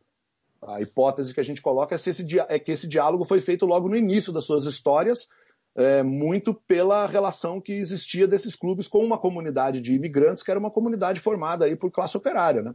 A 0.62 0.80
hipótese 0.80 1.34
que 1.34 1.40
a 1.40 1.44
gente 1.44 1.60
coloca 1.60 1.94
é, 1.94 1.96
esse, 1.96 2.24
é 2.48 2.58
que 2.58 2.72
esse 2.72 2.86
diálogo 2.86 3.24
foi 3.24 3.40
feito 3.40 3.66
logo 3.66 3.88
no 3.88 3.96
início 3.96 4.32
das 4.32 4.44
suas 4.44 4.64
histórias, 4.64 5.28
é, 5.74 6.02
muito 6.02 6.54
pela 6.54 7.06
relação 7.06 7.60
que 7.60 7.72
existia 7.72 8.28
desses 8.28 8.54
clubes 8.54 8.86
com 8.86 9.04
uma 9.04 9.18
comunidade 9.18 9.80
de 9.80 9.94
imigrantes, 9.94 10.42
que 10.42 10.50
era 10.50 10.60
uma 10.60 10.70
comunidade 10.70 11.20
formada 11.20 11.64
aí 11.64 11.74
por 11.74 11.90
classe 11.90 12.16
operária, 12.16 12.62
né? 12.62 12.74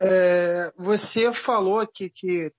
É, 0.00 0.72
você 0.78 1.32
falou 1.32 1.80
aqui 1.80 2.08
que 2.08 2.52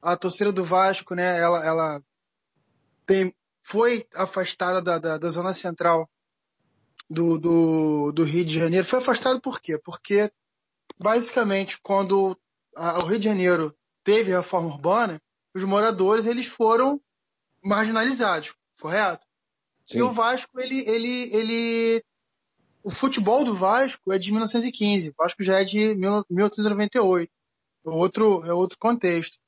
a 0.00 0.16
torcida 0.16 0.52
do 0.52 0.64
Vasco, 0.64 1.14
né, 1.14 1.38
ela, 1.38 1.64
ela 1.64 2.02
tem, 3.06 3.34
foi 3.62 4.06
afastada 4.14 4.80
da, 4.80 4.98
da, 4.98 5.18
da 5.18 5.28
zona 5.28 5.52
central 5.54 6.08
do, 7.08 7.38
do, 7.38 8.12
do, 8.12 8.24
Rio 8.24 8.44
de 8.44 8.58
Janeiro. 8.58 8.86
Foi 8.86 8.98
afastada 8.98 9.40
por 9.40 9.60
quê? 9.60 9.78
Porque, 9.78 10.30
basicamente, 10.98 11.78
quando 11.80 12.36
a, 12.76 13.00
o 13.00 13.06
Rio 13.06 13.18
de 13.18 13.24
Janeiro 13.24 13.76
teve 14.02 14.32
a 14.32 14.38
reforma 14.38 14.68
urbana, 14.68 15.20
os 15.54 15.64
moradores 15.64 16.26
eles 16.26 16.46
foram 16.46 17.00
marginalizados, 17.62 18.54
correto? 18.80 19.26
Sim. 19.86 19.98
E 19.98 20.02
o 20.02 20.12
Vasco, 20.12 20.60
ele, 20.60 20.80
ele, 20.88 21.36
ele. 21.36 22.04
O 22.82 22.90
futebol 22.90 23.44
do 23.44 23.54
Vasco 23.54 24.12
é 24.12 24.18
de 24.18 24.30
1915, 24.30 25.10
o 25.10 25.14
Vasco 25.16 25.42
já 25.42 25.60
é 25.60 25.64
de 25.64 25.94
1898. 25.94 27.30
É 27.84 27.90
outro, 27.90 28.44
é 28.44 28.52
outro 28.52 28.78
contexto. 28.78 29.38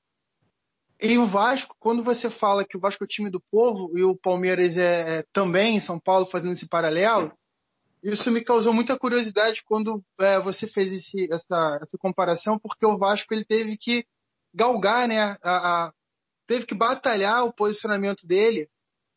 E 1.01 1.19
o 1.19 1.27
Vasco, 1.27 1.77
quando 1.79 2.03
você 2.03 2.31
fala 2.31 2.65
que 2.65 2.77
o 2.77 2.81
Vasco 2.81 3.03
é 3.03 3.07
o 3.07 3.09
time 3.09 3.29
do 3.29 3.41
povo 3.51 3.97
e 3.99 4.03
o 4.03 4.17
Palmeiras 4.17 4.77
é, 4.79 5.19
é 5.19 5.25
também 5.33 5.77
em 5.77 5.81
São 5.81 5.99
Paulo 5.99 6.27
fazendo 6.27 6.53
esse 6.53 6.69
paralelo, 6.69 7.33
isso 8.03 8.31
me 8.31 8.43
causou 8.43 8.73
muita 8.73 8.99
curiosidade 8.99 9.63
quando 9.65 10.05
é, 10.21 10.39
você 10.39 10.67
fez 10.67 10.93
esse, 10.93 11.33
essa, 11.33 11.79
essa, 11.83 11.99
comparação, 11.99 12.59
porque 12.59 12.87
o 12.87 12.99
Vasco 12.99 13.33
ele 13.33 13.45
teve 13.45 13.77
que 13.77 14.07
galgar, 14.53 15.09
né, 15.09 15.37
a, 15.43 15.87
a, 15.87 15.93
teve 16.47 16.67
que 16.67 16.75
batalhar 16.75 17.45
o 17.45 17.53
posicionamento 17.53 18.27
dele 18.27 18.69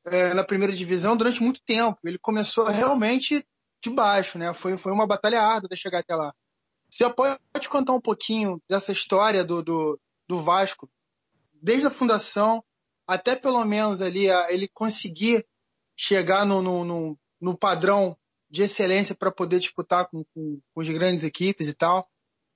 é, 0.06 0.34
na 0.34 0.44
primeira 0.44 0.74
divisão 0.74 1.18
durante 1.18 1.44
muito 1.44 1.62
tempo. 1.64 2.00
Ele 2.04 2.18
começou 2.18 2.66
realmente 2.66 3.46
de 3.88 3.96
baixo, 3.96 4.38
né? 4.38 4.54
Foi, 4.54 4.78
foi 4.78 4.92
uma 4.92 5.08
batalha 5.08 5.42
árdua 5.42 5.70
de 5.70 5.78
chegar 5.78 6.00
até 6.00 6.16
lá. 6.16 6.34
Você 6.90 7.06
pode 7.14 7.70
contar 7.70 7.94
um 7.94 8.02
pouquinho 8.02 8.62
dessa 8.70 8.92
história 8.92 9.44
do, 9.44 9.62
do, 9.62 10.00
do 10.28 10.42
Vasco, 10.42 10.90
desde 11.62 11.88
a 11.88 11.92
fundação 11.92 12.64
até 13.08 13.36
pelo 13.36 13.64
menos 13.64 14.02
ali 14.02 14.28
ele 14.50 14.68
conseguir 14.68 15.46
chegar 15.96 16.46
no, 16.46 16.62
no, 16.62 16.84
no, 16.84 17.20
no 17.40 17.58
padrão 17.58 18.18
de 18.50 18.64
excelência 18.64 19.16
para 19.16 19.32
poder 19.32 19.60
disputar 19.60 20.08
com, 20.10 20.24
com, 20.34 20.60
com 20.74 20.82
as 20.82 20.90
grandes 20.90 21.24
equipes 21.24 21.68
e 21.68 21.74
tal, 21.74 22.08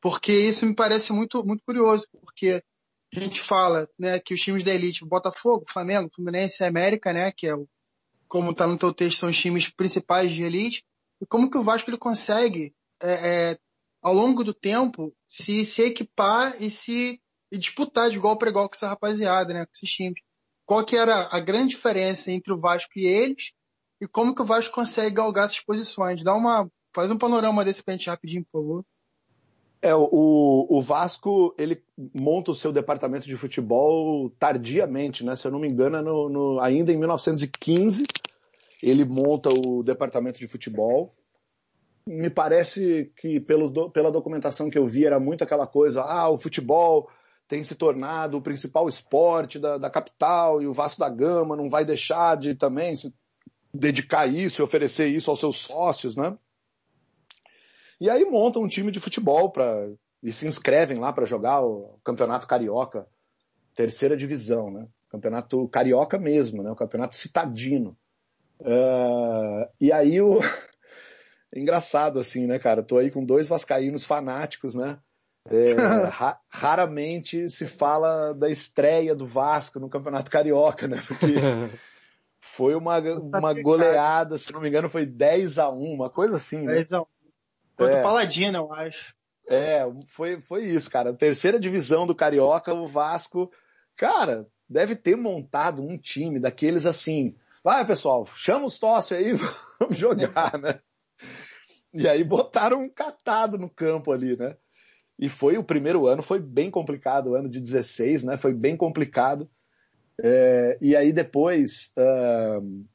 porque 0.02 0.34
isso 0.34 0.66
me 0.66 0.76
parece 0.76 1.14
muito, 1.14 1.46
muito 1.46 1.64
curioso, 1.66 2.08
porque 2.22 2.64
a 3.14 3.20
gente 3.20 3.42
fala, 3.42 3.90
né, 3.98 4.20
que 4.20 4.34
os 4.34 4.42
times 4.42 4.64
da 4.64 4.74
elite, 4.74 5.06
Botafogo, 5.06 5.66
Flamengo, 5.68 6.10
Fluminense 6.14 6.62
e 6.62 6.66
América, 6.66 7.12
né, 7.12 7.32
que 7.32 7.48
é 7.48 7.56
o, 7.56 7.68
como 8.28 8.52
está 8.52 8.68
no 8.68 8.78
teu 8.78 8.94
texto, 8.94 9.20
são 9.20 9.30
os 9.30 9.38
times 9.38 9.70
principais 9.70 10.32
de 10.32 10.44
elite, 10.44 10.84
e 11.22 11.26
como 11.26 11.50
que 11.50 11.58
o 11.58 11.64
Vasco 11.64 11.90
ele 11.90 11.98
consegue, 11.98 12.74
é, 13.02 13.52
é, 13.52 13.58
ao 14.02 14.14
longo 14.14 14.44
do 14.44 14.54
tempo, 14.54 15.14
se, 15.28 15.64
se 15.64 15.84
equipar 15.84 16.62
e 16.62 16.72
se 16.72 17.22
e 17.52 17.58
disputar 17.58 18.10
de 18.10 18.16
igual 18.16 18.38
para 18.38 18.50
igual 18.50 18.70
com 18.70 18.76
essa 18.76 18.88
rapaziada, 18.88 19.54
né, 19.54 19.66
com 19.66 19.72
esses 19.74 19.90
times. 19.90 20.22
Qual 20.66 20.86
que 20.86 20.96
era 20.96 21.28
a 21.32 21.40
grande 21.40 21.72
diferença 21.72 22.32
entre 22.32 22.54
o 22.54 22.60
Vasco 22.60 22.92
e 22.96 23.06
eles, 23.06 23.52
e 24.00 24.08
como 24.08 24.34
que 24.34 24.42
o 24.42 24.46
Vasco 24.46 24.74
consegue 24.74 25.16
galgar 25.16 25.46
essas 25.46 25.60
posições? 25.60 26.24
Dá 26.24 26.34
uma, 26.34 26.72
faz 26.96 27.12
um 27.12 27.18
panorama 27.18 27.66
desse 27.66 27.84
pra 27.84 27.94
gente 27.94 28.10
rapidinho, 28.10 28.46
por 28.50 28.62
favor. 28.62 28.86
É, 29.82 29.94
o, 29.96 30.68
o 30.70 30.82
Vasco, 30.82 31.54
ele 31.58 31.84
monta 32.14 32.52
o 32.52 32.56
seu 32.56 32.72
departamento 32.72 33.28
de 33.28 33.36
futebol 33.36 34.30
tardiamente, 34.40 35.26
né? 35.26 35.36
Se 35.36 35.48
eu 35.48 35.52
não 35.52 35.60
me 35.60 35.68
engano, 35.68 35.98
é 35.98 36.02
no, 36.02 36.30
no, 36.30 36.60
ainda 36.60 36.94
em 36.94 36.98
1915, 36.98 38.06
ele 38.82 39.06
monta 39.06 39.50
o 39.50 39.84
departamento 39.84 40.40
de 40.40 40.48
futebol. 40.48 41.12
Me 42.06 42.30
parece 42.30 43.12
que, 43.18 43.40
pelo, 43.40 43.92
pela 43.92 44.12
documentação 44.12 44.70
que 44.70 44.78
eu 44.78 44.88
vi, 44.88 45.06
era 45.06 45.20
muito 45.20 45.44
aquela 45.44 45.68
coisa, 45.68 46.02
ah, 46.02 46.30
o 46.30 46.38
futebol 46.38 47.10
tem 47.48 47.64
se 47.64 47.76
tornado 47.76 48.38
o 48.38 48.42
principal 48.42 48.88
esporte 48.88 49.60
da, 49.60 49.78
da 49.78 49.90
capital 49.90 50.62
e 50.62 50.68
o 50.68 50.74
Vasco 50.74 51.00
da 51.00 51.10
Gama 51.10 51.56
não 51.56 51.70
vai 51.70 51.84
deixar 51.84 52.38
de 52.38 52.56
também 52.56 52.96
se 52.96 53.14
dedicar 53.74 54.26
isso 54.26 54.62
e 54.62 54.64
oferecer 54.64 55.08
isso 55.08 55.30
aos 55.30 55.40
seus 55.40 55.58
sócios, 55.58 56.16
né? 56.16 56.38
E 58.00 58.10
aí 58.10 58.26
montam 58.26 58.64
um 58.64 58.68
time 58.68 58.90
de 58.92 59.00
futebol 59.00 59.52
para 59.52 59.92
e 60.24 60.32
se 60.32 60.48
inscrevem 60.48 61.00
lá 61.00 61.12
para 61.12 61.26
jogar 61.26 61.62
o 61.62 62.00
Campeonato 62.04 62.48
Carioca, 62.48 63.08
terceira 63.76 64.16
divisão, 64.16 64.70
né? 64.70 64.88
Campeonato 65.10 65.68
Carioca 65.68 66.18
mesmo, 66.18 66.62
né? 66.62 66.72
O 66.72 66.76
Campeonato 66.76 67.16
Citadino. 67.16 67.98
Uh, 68.62 69.68
e 69.80 69.92
aí 69.92 70.22
o 70.22 70.40
engraçado 71.54 72.20
assim, 72.20 72.46
né, 72.46 72.60
cara? 72.60 72.84
Tô 72.84 72.98
aí 72.98 73.10
com 73.10 73.26
dois 73.26 73.48
vascaínos 73.48 74.06
fanáticos, 74.06 74.76
né? 74.76 75.00
É, 75.50 75.74
ra 76.10 76.40
raramente 76.48 77.50
se 77.50 77.66
fala 77.66 78.34
da 78.34 78.50
estreia 78.50 79.16
do 79.16 79.26
Vasco 79.26 79.80
no 79.80 79.90
Campeonato 79.90 80.30
Carioca, 80.30 80.88
né? 80.88 81.02
Porque 81.08 81.34
foi 82.40 82.76
uma, 82.76 83.00
uma 83.00 83.54
goleada, 83.54 84.38
se 84.38 84.54
não 84.54 84.62
me 84.62 84.70
engano, 84.70 84.90
foi 84.90 85.06
10 85.06 85.58
a 85.58 85.70
1 85.70 85.84
uma 85.84 86.10
coisa 86.10 86.36
assim, 86.36 86.60
né? 86.60 86.76
10 86.76 86.94
a 86.94 87.02
1 87.02 87.06
Contra 87.76 87.96
é. 87.96 88.00
o 88.00 88.04
Paladino, 88.04 88.58
eu 88.60 88.74
acho. 88.74 89.16
É, 89.48 89.82
foi, 90.10 90.40
foi 90.40 90.66
isso, 90.66 90.90
cara. 90.90 91.14
Terceira 91.14 91.60
divisão 91.60 92.06
do 92.06 92.14
Carioca, 92.14 92.74
o 92.74 92.88
Vasco, 92.88 93.52
cara, 93.96 94.48
deve 94.70 94.96
ter 94.96 95.16
montado 95.16 95.82
um 95.82 95.98
time 95.98 96.40
daqueles 96.40 96.86
assim. 96.86 97.36
Vai, 97.64 97.86
pessoal, 97.86 98.26
chama 98.26 98.66
os 98.66 98.80
tosse 98.80 99.14
aí, 99.14 99.34
vamos 99.80 99.98
jogar, 99.98 100.58
né? 100.58 100.80
E 101.94 102.08
aí 102.08 102.24
botaram 102.24 102.82
um 102.82 102.90
catado 102.90 103.58
no 103.58 103.70
campo 103.70 104.12
ali, 104.12 104.36
né? 104.36 104.58
E 105.20 105.30
foi 105.30 105.58
o 105.58 105.64
primeiro 105.64 106.08
ano, 106.08 106.24
foi 106.24 106.40
bem 106.40 106.72
complicado, 106.72 107.28
o 107.28 107.36
ano 107.36 107.48
de 107.48 107.60
16, 107.60 108.24
né? 108.24 108.38
Foi 108.38 108.54
bem 108.54 108.76
complicado. 108.76 109.48
É, 110.20 110.78
e 110.82 110.96
aí 110.96 111.14
depois 111.14 111.92
uh, 111.98 112.86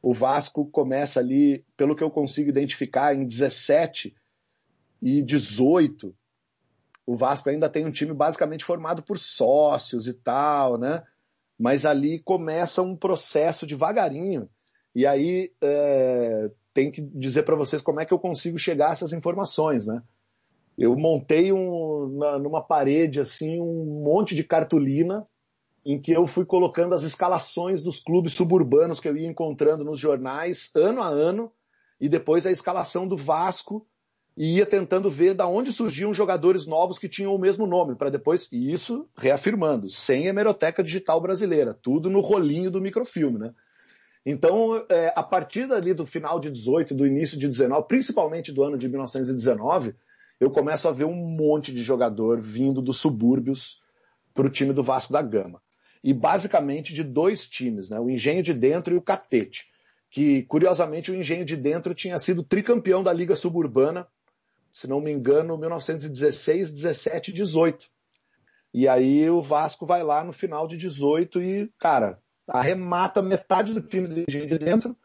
o 0.00 0.14
Vasco 0.14 0.64
começa 0.70 1.20
ali, 1.20 1.64
pelo 1.76 1.94
que 1.94 2.02
eu 2.02 2.10
consigo 2.10 2.48
identificar, 2.48 3.14
em 3.14 3.26
17 3.26 4.16
e 5.02 5.22
18, 5.22 6.16
o 7.06 7.14
Vasco 7.14 7.50
ainda 7.50 7.68
tem 7.68 7.84
um 7.84 7.90
time 7.90 8.14
basicamente 8.14 8.64
formado 8.64 9.02
por 9.02 9.18
sócios 9.18 10.06
e 10.06 10.14
tal, 10.14 10.78
né? 10.78 11.02
Mas 11.58 11.86
ali 11.86 12.18
começa 12.18 12.82
um 12.82 12.96
processo 12.96 13.66
devagarinho. 13.66 14.48
E 14.94 15.06
aí 15.06 15.52
é, 15.60 16.50
tem 16.72 16.90
que 16.90 17.02
dizer 17.02 17.44
para 17.44 17.56
vocês 17.56 17.82
como 17.82 18.00
é 18.00 18.04
que 18.04 18.12
eu 18.12 18.18
consigo 18.18 18.58
chegar 18.58 18.90
a 18.90 18.92
essas 18.92 19.12
informações, 19.12 19.86
né? 19.86 20.02
Eu 20.76 20.96
montei 20.96 21.52
um, 21.52 22.18
na, 22.18 22.38
numa 22.38 22.60
parede 22.60 23.20
assim 23.20 23.60
um 23.60 24.02
monte 24.04 24.34
de 24.34 24.42
cartolina 24.42 25.26
em 25.86 26.00
que 26.00 26.10
eu 26.10 26.26
fui 26.26 26.44
colocando 26.44 26.94
as 26.94 27.02
escalações 27.02 27.82
dos 27.82 28.00
clubes 28.00 28.32
suburbanos 28.32 28.98
que 28.98 29.08
eu 29.08 29.16
ia 29.16 29.28
encontrando 29.28 29.84
nos 29.84 29.98
jornais 29.98 30.70
ano 30.74 31.02
a 31.02 31.06
ano 31.06 31.52
e 32.00 32.08
depois 32.08 32.46
a 32.46 32.50
escalação 32.50 33.06
do 33.06 33.16
Vasco 33.16 33.86
e 34.36 34.56
ia 34.56 34.66
tentando 34.66 35.08
ver 35.08 35.34
da 35.34 35.46
onde 35.46 35.72
surgiam 35.72 36.12
jogadores 36.12 36.66
novos 36.66 36.98
que 36.98 37.08
tinham 37.08 37.34
o 37.34 37.38
mesmo 37.38 37.66
nome, 37.66 37.94
para 37.94 38.10
depois, 38.10 38.48
e 38.50 38.72
isso 38.72 39.08
reafirmando, 39.16 39.88
sem 39.88 40.26
hemeroteca 40.26 40.82
digital 40.82 41.20
brasileira, 41.20 41.78
tudo 41.80 42.10
no 42.10 42.20
rolinho 42.20 42.70
do 42.70 42.80
microfilme, 42.80 43.38
né? 43.38 43.54
Então, 44.26 44.84
é, 44.88 45.12
a 45.14 45.22
partir 45.22 45.66
dali 45.66 45.92
do 45.92 46.06
final 46.06 46.40
de 46.40 46.50
18, 46.50 46.94
do 46.94 47.06
início 47.06 47.38
de 47.38 47.46
19, 47.46 47.86
principalmente 47.86 48.50
do 48.50 48.62
ano 48.64 48.78
de 48.78 48.88
1919, 48.88 49.94
eu 50.40 50.50
começo 50.50 50.88
a 50.88 50.92
ver 50.92 51.04
um 51.04 51.14
monte 51.14 51.72
de 51.72 51.82
jogador 51.82 52.40
vindo 52.40 52.80
dos 52.80 52.98
subúrbios 52.98 53.82
para 54.32 54.46
o 54.46 54.50
time 54.50 54.72
do 54.72 54.82
Vasco 54.82 55.12
da 55.12 55.22
Gama. 55.22 55.62
E 56.02 56.12
basicamente 56.12 56.92
de 56.92 57.04
dois 57.04 57.46
times, 57.46 57.88
né? 57.90 58.00
o 58.00 58.10
Engenho 58.10 58.42
de 58.42 58.52
Dentro 58.52 58.94
e 58.94 58.96
o 58.96 59.02
Catete. 59.02 59.66
Que, 60.10 60.42
curiosamente, 60.44 61.10
o 61.10 61.14
Engenho 61.14 61.44
de 61.44 61.56
Dentro 61.56 61.94
tinha 61.94 62.18
sido 62.18 62.42
tricampeão 62.42 63.02
da 63.02 63.12
Liga 63.12 63.36
Suburbana 63.36 64.06
se 64.74 64.88
não 64.88 65.00
me 65.00 65.12
engano, 65.12 65.56
1916, 65.56 66.72
17 66.72 67.30
e 67.30 67.34
18. 67.34 67.88
E 68.74 68.88
aí 68.88 69.30
o 69.30 69.40
Vasco 69.40 69.86
vai 69.86 70.02
lá 70.02 70.24
no 70.24 70.32
final 70.32 70.66
de 70.66 70.76
18 70.76 71.40
e, 71.40 71.72
cara, 71.78 72.18
arremata 72.48 73.22
metade 73.22 73.72
do 73.72 73.80
time 73.80 74.08
do 74.08 74.26
de 74.26 74.58
dentro 74.58 74.96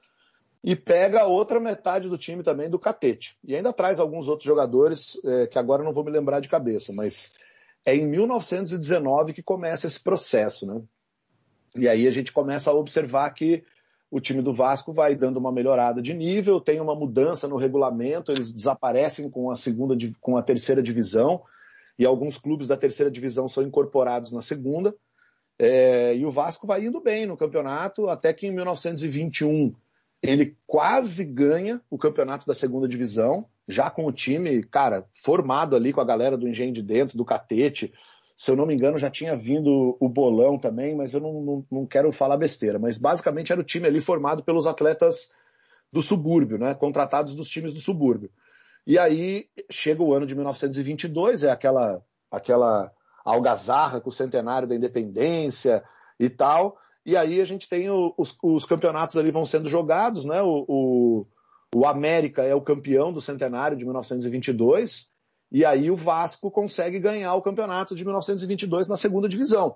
e 0.64 0.76
pega 0.76 1.22
a 1.22 1.28
outra 1.28 1.60
metade 1.60 2.10
do 2.10 2.18
time 2.18 2.42
também 2.42 2.68
do 2.68 2.80
Catete. 2.80 3.38
E 3.44 3.56
ainda 3.56 3.72
traz 3.72 4.00
alguns 4.00 4.28
outros 4.28 4.48
jogadores 4.48 5.20
é, 5.24 5.46
que 5.46 5.60
agora 5.60 5.84
não 5.84 5.94
vou 5.94 6.04
me 6.04 6.10
lembrar 6.10 6.40
de 6.40 6.50
cabeça, 6.50 6.92
mas 6.92 7.30
é 7.86 7.96
em 7.96 8.08
1919 8.08 9.34
que 9.34 9.44
começa 9.44 9.86
esse 9.86 10.00
processo, 10.00 10.66
né? 10.66 10.82
E 11.76 11.88
aí 11.88 12.08
a 12.08 12.12
gente 12.12 12.32
começa 12.32 12.72
a 12.72 12.74
observar 12.74 13.30
que 13.36 13.64
o 14.12 14.20
time 14.20 14.42
do 14.42 14.52
Vasco 14.52 14.92
vai 14.92 15.16
dando 15.16 15.38
uma 15.38 15.52
melhorada 15.52 16.02
de 16.02 16.14
nível, 16.14 16.60
tem 16.60 16.80
uma 16.80 16.96
mudança 16.96 17.48
no 17.48 17.58
regulamento, 17.58 18.32
eles 18.32 18.52
desaparecem 18.52 19.30
com 19.30 19.52
a 19.52 19.56
segunda, 19.56 19.96
com 20.20 20.36
a 20.36 20.42
terceira 20.42 20.82
divisão, 20.82 21.44
e 21.98 22.06
alguns 22.06 22.38
clubes 22.38 22.68
da 22.68 22.78
terceira 22.78 23.12
divisão 23.12 23.48
são 23.48 23.64
incorporados 23.64 24.32
na 24.32 24.42
segunda. 24.42 24.96
É, 25.60 26.16
e 26.16 26.26
o 26.26 26.32
Vasco 26.32 26.66
vai 26.66 26.86
indo 26.86 27.02
bem 27.02 27.26
no 27.26 27.38
campeonato, 27.38 28.08
até 28.08 28.34
que 28.34 28.48
em 28.48 28.52
1921 28.52 29.76
ele 30.22 30.58
quase 30.66 31.24
ganha 31.24 31.82
o 31.90 31.98
campeonato 31.98 32.48
da 32.48 32.54
segunda 32.54 32.88
divisão, 32.88 33.46
já 33.68 33.90
com 33.90 34.06
o 34.06 34.12
time, 34.12 34.64
cara, 34.64 35.06
formado 35.14 35.76
ali 35.76 35.94
com 35.94 36.02
a 36.02 36.06
galera 36.06 36.38
do 36.38 36.48
Engenho 36.48 36.74
de 36.74 36.82
Dentro, 36.82 37.18
do 37.18 37.26
Catete. 37.26 37.94
Se 38.40 38.50
eu 38.50 38.56
não 38.56 38.66
me 38.66 38.74
engano, 38.74 38.98
já 38.98 39.10
tinha 39.10 39.36
vindo 39.36 39.98
o 40.00 40.08
Bolão 40.08 40.58
também, 40.58 40.96
mas 40.96 41.14
eu 41.14 41.20
não, 41.20 41.42
não, 41.42 41.66
não 41.70 41.86
quero 41.86 42.10
falar 42.10 42.38
besteira. 42.38 42.80
Mas 42.80 42.98
basicamente 42.98 43.52
era 43.52 43.60
o 43.60 43.66
time 43.66 43.86
ali 43.86 44.00
formado 44.00 44.46
pelos 44.46 44.66
atletas 44.66 45.30
do 45.92 46.02
subúrbio, 46.02 46.58
né? 46.58 46.74
Contratados 46.74 47.36
dos 47.36 47.50
times 47.50 47.74
do 47.74 47.82
subúrbio. 47.82 48.32
E 48.88 48.98
aí 48.98 49.50
chega 49.70 50.02
o 50.02 50.14
ano 50.14 50.26
de 50.26 50.36
1922, 50.36 51.44
é 51.44 51.52
aquela, 51.52 52.02
aquela 52.32 52.90
algazarra 53.26 54.00
com 54.00 54.10
o 54.10 54.14
centenário 54.14 54.70
da 54.70 54.76
independência 54.76 55.84
e 56.18 56.30
tal. 56.30 56.78
E 57.06 57.18
aí 57.18 57.42
a 57.42 57.46
gente 57.46 57.68
tem 57.68 57.90
o, 57.90 58.14
os, 58.18 58.38
os, 58.42 58.64
campeonatos 58.64 59.18
ali 59.18 59.32
vão 59.32 59.46
sendo 59.46 59.68
jogados, 59.68 60.24
né? 60.24 60.42
O, 60.42 60.64
o, 60.66 61.26
o, 61.76 61.86
América 61.86 62.44
é 62.44 62.56
o 62.56 62.62
campeão 62.62 63.12
do 63.12 63.20
centenário 63.20 63.76
de 63.76 63.84
1922, 63.84 65.10
e 65.52 65.66
aí 65.66 65.90
o 65.90 65.96
Vasco 65.96 66.52
consegue 66.52 67.00
ganhar 67.00 67.34
o 67.36 67.42
campeonato 67.42 67.96
de 67.96 68.04
1922 68.04 68.88
na 68.88 68.96
segunda 68.96 69.28
divisão. 69.28 69.76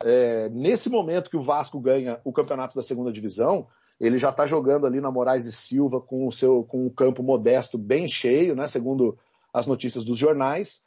É, 0.00 0.48
nesse 0.50 0.88
momento 0.88 1.30
que 1.30 1.36
o 1.36 1.42
Vasco 1.42 1.80
ganha 1.80 2.20
o 2.24 2.32
campeonato 2.32 2.76
da 2.76 2.82
segunda 2.82 3.12
divisão, 3.12 3.66
ele 4.00 4.18
já 4.18 4.30
está 4.30 4.46
jogando 4.46 4.86
ali 4.86 5.00
na 5.00 5.10
Moraes 5.10 5.46
e 5.46 5.52
Silva 5.52 6.00
com 6.00 6.26
o 6.26 6.32
seu 6.32 6.62
com 6.64 6.86
o 6.86 6.90
campo 6.90 7.22
modesto 7.22 7.76
bem 7.76 8.06
cheio, 8.06 8.54
né? 8.54 8.68
Segundo 8.68 9.18
as 9.52 9.66
notícias 9.66 10.04
dos 10.04 10.18
jornais. 10.18 10.82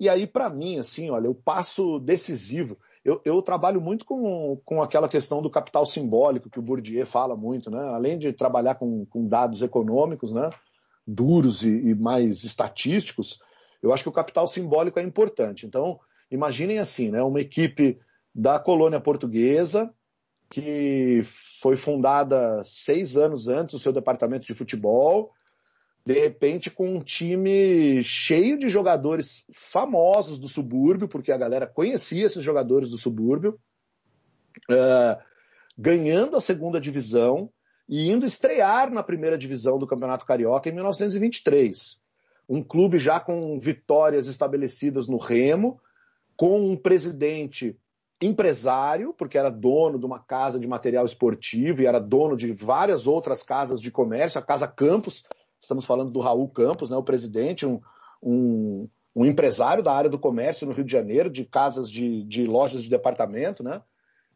E 0.00 0.08
aí, 0.08 0.26
para 0.26 0.48
mim, 0.48 0.78
assim, 0.78 1.10
olha, 1.10 1.30
o 1.30 1.34
passo 1.34 1.98
decisivo. 1.98 2.78
Eu, 3.04 3.20
eu, 3.24 3.40
trabalho 3.40 3.80
muito 3.80 4.04
com, 4.04 4.60
com 4.64 4.82
aquela 4.82 5.08
questão 5.08 5.40
do 5.40 5.50
capital 5.50 5.86
simbólico 5.86 6.50
que 6.50 6.58
o 6.58 6.62
Bourdieu 6.62 7.06
fala 7.06 7.36
muito, 7.36 7.70
né? 7.70 7.80
Além 7.80 8.18
de 8.18 8.32
trabalhar 8.32 8.74
com, 8.74 9.06
com 9.06 9.26
dados 9.26 9.62
econômicos, 9.62 10.32
né? 10.32 10.50
Duros 11.06 11.62
e, 11.62 11.68
e 11.68 11.94
mais 11.94 12.44
estatísticos, 12.44 13.40
eu 13.82 13.92
acho 13.92 14.02
que 14.02 14.08
o 14.08 14.12
capital 14.12 14.46
simbólico 14.46 14.98
é 14.98 15.02
importante. 15.02 15.66
Então, 15.66 15.98
imaginem 16.30 16.78
assim, 16.78 17.10
né? 17.10 17.22
Uma 17.22 17.40
equipe 17.40 17.98
da 18.34 18.58
colônia 18.58 19.00
portuguesa 19.00 19.92
que 20.50 21.20
foi 21.60 21.76
fundada 21.76 22.62
seis 22.64 23.16
anos 23.16 23.48
antes 23.48 23.74
do 23.74 23.78
seu 23.78 23.92
departamento 23.92 24.46
de 24.46 24.54
futebol, 24.54 25.32
de 26.06 26.14
repente 26.14 26.70
com 26.70 26.88
um 26.88 27.02
time 27.02 28.02
cheio 28.02 28.58
de 28.58 28.70
jogadores 28.70 29.44
famosos 29.52 30.38
do 30.38 30.48
subúrbio, 30.48 31.06
porque 31.06 31.30
a 31.30 31.36
galera 31.36 31.66
conhecia 31.66 32.24
esses 32.24 32.42
jogadores 32.42 32.88
do 32.88 32.96
subúrbio, 32.96 33.60
uh, 34.70 35.22
ganhando 35.76 36.36
a 36.36 36.40
segunda 36.40 36.80
divisão 36.80 37.50
e 37.86 38.10
indo 38.10 38.24
estrear 38.24 38.90
na 38.90 39.02
primeira 39.02 39.36
divisão 39.36 39.78
do 39.78 39.86
Campeonato 39.86 40.24
Carioca 40.24 40.68
em 40.68 40.72
1923. 40.72 42.00
Um 42.48 42.62
clube 42.62 42.98
já 42.98 43.20
com 43.20 43.58
vitórias 43.58 44.26
estabelecidas 44.26 45.06
no 45.06 45.18
Remo, 45.18 45.80
com 46.36 46.60
um 46.60 46.76
presidente 46.76 47.78
empresário, 48.20 49.14
porque 49.16 49.38
era 49.38 49.50
dono 49.50 49.98
de 49.98 50.06
uma 50.06 50.18
casa 50.18 50.58
de 50.58 50.66
material 50.66 51.04
esportivo 51.04 51.82
e 51.82 51.86
era 51.86 52.00
dono 52.00 52.36
de 52.36 52.52
várias 52.52 53.06
outras 53.06 53.42
casas 53.42 53.80
de 53.80 53.90
comércio, 53.90 54.40
a 54.40 54.42
Casa 54.42 54.66
Campos, 54.66 55.24
Estamos 55.60 55.84
falando 55.84 56.10
do 56.10 56.20
Raul 56.20 56.48
Campos, 56.48 56.88
né, 56.88 56.96
o 56.96 57.02
presidente, 57.02 57.66
um, 57.66 57.80
um, 58.22 58.88
um 59.14 59.24
empresário 59.24 59.82
da 59.82 59.92
área 59.92 60.08
do 60.08 60.18
comércio 60.18 60.66
no 60.66 60.72
Rio 60.72 60.84
de 60.84 60.92
Janeiro, 60.92 61.28
de 61.28 61.44
casas 61.44 61.90
de, 61.90 62.22
de 62.24 62.44
lojas 62.44 62.82
de 62.82 62.88
departamento, 62.88 63.62
né? 63.62 63.82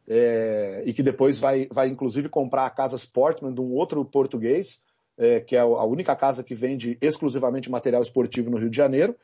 É, 0.05 0.83
e 0.85 0.93
que 0.93 1.01
depois 1.01 1.39
vai, 1.39 1.65
vai 1.71 1.87
inclusive 1.87 2.27
comprar 2.27 2.65
a 2.65 2.69
casa 2.69 2.97
Sportman 2.97 3.53
de 3.53 3.61
um 3.61 3.71
outro 3.71 4.03
português, 4.03 4.81
é, 5.17 5.39
que 5.39 5.55
é 5.55 5.59
a 5.59 5.83
única 5.83 6.15
casa 6.15 6.43
que 6.43 6.55
vende 6.55 6.97
exclusivamente 7.01 7.69
material 7.69 8.01
esportivo 8.01 8.49
no 8.49 8.57
Rio 8.57 8.69
de 8.69 8.77
Janeiro. 8.77 9.15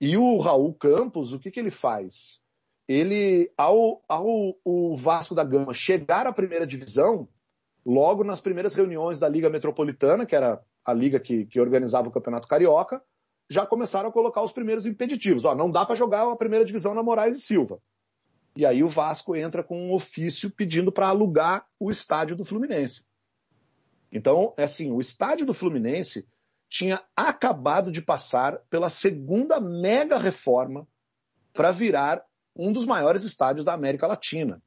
E 0.00 0.16
o 0.16 0.38
Raul 0.38 0.72
Campos, 0.74 1.32
o 1.32 1.38
que, 1.38 1.50
que 1.50 1.60
ele 1.60 1.70
faz? 1.70 2.40
Ele, 2.88 3.52
ao, 3.56 4.02
ao 4.08 4.56
o 4.64 4.96
Vasco 4.96 5.34
da 5.34 5.44
Gama 5.44 5.72
chegar 5.72 6.26
à 6.26 6.32
primeira 6.32 6.66
divisão, 6.66 7.28
logo 7.84 8.24
nas 8.24 8.40
primeiras 8.40 8.74
reuniões 8.74 9.18
da 9.18 9.28
Liga 9.28 9.48
Metropolitana, 9.48 10.26
que 10.26 10.34
era 10.34 10.60
a 10.84 10.92
liga 10.92 11.20
que, 11.20 11.46
que 11.46 11.60
organizava 11.60 12.08
o 12.08 12.12
Campeonato 12.12 12.48
Carioca, 12.48 13.02
já 13.48 13.66
começaram 13.66 14.08
a 14.08 14.12
colocar 14.12 14.42
os 14.42 14.52
primeiros 14.52 14.86
impeditivos. 14.86 15.44
Ó, 15.44 15.54
não 15.54 15.70
dá 15.70 15.84
para 15.84 15.96
jogar 15.96 16.30
a 16.30 16.36
primeira 16.36 16.64
divisão 16.64 16.94
na 16.94 17.02
Moraes 17.02 17.36
e 17.36 17.40
Silva. 17.40 17.80
E 18.56 18.66
aí 18.66 18.82
o 18.82 18.88
Vasco 18.88 19.36
entra 19.36 19.62
com 19.62 19.78
um 19.78 19.92
ofício 19.92 20.50
pedindo 20.50 20.90
para 20.90 21.08
alugar 21.08 21.66
o 21.78 21.90
estádio 21.90 22.36
do 22.36 22.44
Fluminense. 22.44 23.04
Então, 24.12 24.52
é 24.56 24.64
assim, 24.64 24.90
o 24.90 25.00
estádio 25.00 25.46
do 25.46 25.54
Fluminense 25.54 26.26
tinha 26.68 27.02
acabado 27.16 27.90
de 27.90 28.00
passar 28.00 28.58
pela 28.70 28.88
segunda 28.88 29.60
mega 29.60 30.18
reforma 30.18 30.86
para 31.52 31.72
virar 31.72 32.24
um 32.56 32.72
dos 32.72 32.86
maiores 32.86 33.24
estádios 33.24 33.64
da 33.64 33.74
América 33.74 34.06
Latina. 34.06 34.62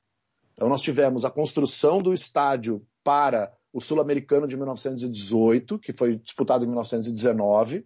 Então 0.53 0.69
nós 0.69 0.81
tivemos 0.81 1.25
a 1.25 1.31
construção 1.31 2.01
do 2.01 2.13
estádio 2.13 2.85
para 3.03 3.51
o 3.71 3.81
Sul-Americano 3.81 4.47
de 4.47 4.55
1918, 4.55 5.79
que 5.79 5.93
foi 5.93 6.17
disputado 6.17 6.63
em 6.63 6.67
1919, 6.67 7.85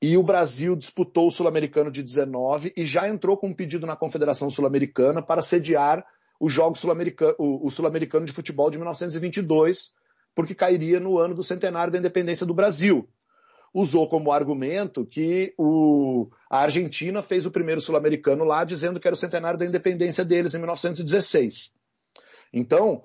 e 0.00 0.16
o 0.16 0.22
Brasil 0.22 0.76
disputou 0.76 1.28
o 1.28 1.30
Sul-Americano 1.30 1.90
de 1.90 2.02
19 2.02 2.72
e 2.76 2.84
já 2.84 3.08
entrou 3.08 3.36
com 3.36 3.48
um 3.48 3.54
pedido 3.54 3.86
na 3.86 3.96
Confederação 3.96 4.50
Sul-Americana 4.50 5.22
para 5.22 5.42
sediar 5.42 6.04
o 6.40 6.48
Jogo 6.48 6.76
Sul-Americano, 6.76 7.34
o 7.38 7.70
Sul-Americano 7.70 8.26
de 8.26 8.32
Futebol 8.32 8.70
de 8.70 8.78
1922, 8.78 9.92
porque 10.34 10.54
cairia 10.54 10.98
no 10.98 11.18
ano 11.18 11.34
do 11.34 11.44
centenário 11.44 11.92
da 11.92 11.98
independência 11.98 12.46
do 12.46 12.54
Brasil. 12.54 13.08
Usou 13.74 14.08
como 14.08 14.32
argumento 14.32 15.06
que 15.06 15.54
o, 15.56 16.28
a 16.50 16.60
Argentina 16.60 17.22
fez 17.22 17.46
o 17.46 17.50
primeiro 17.50 17.80
sul-americano 17.80 18.44
lá, 18.44 18.64
dizendo 18.64 19.00
que 19.00 19.08
era 19.08 19.14
o 19.14 19.18
centenário 19.18 19.58
da 19.58 19.64
independência 19.64 20.24
deles 20.24 20.54
em 20.54 20.58
1916. 20.58 21.72
Então, 22.52 23.02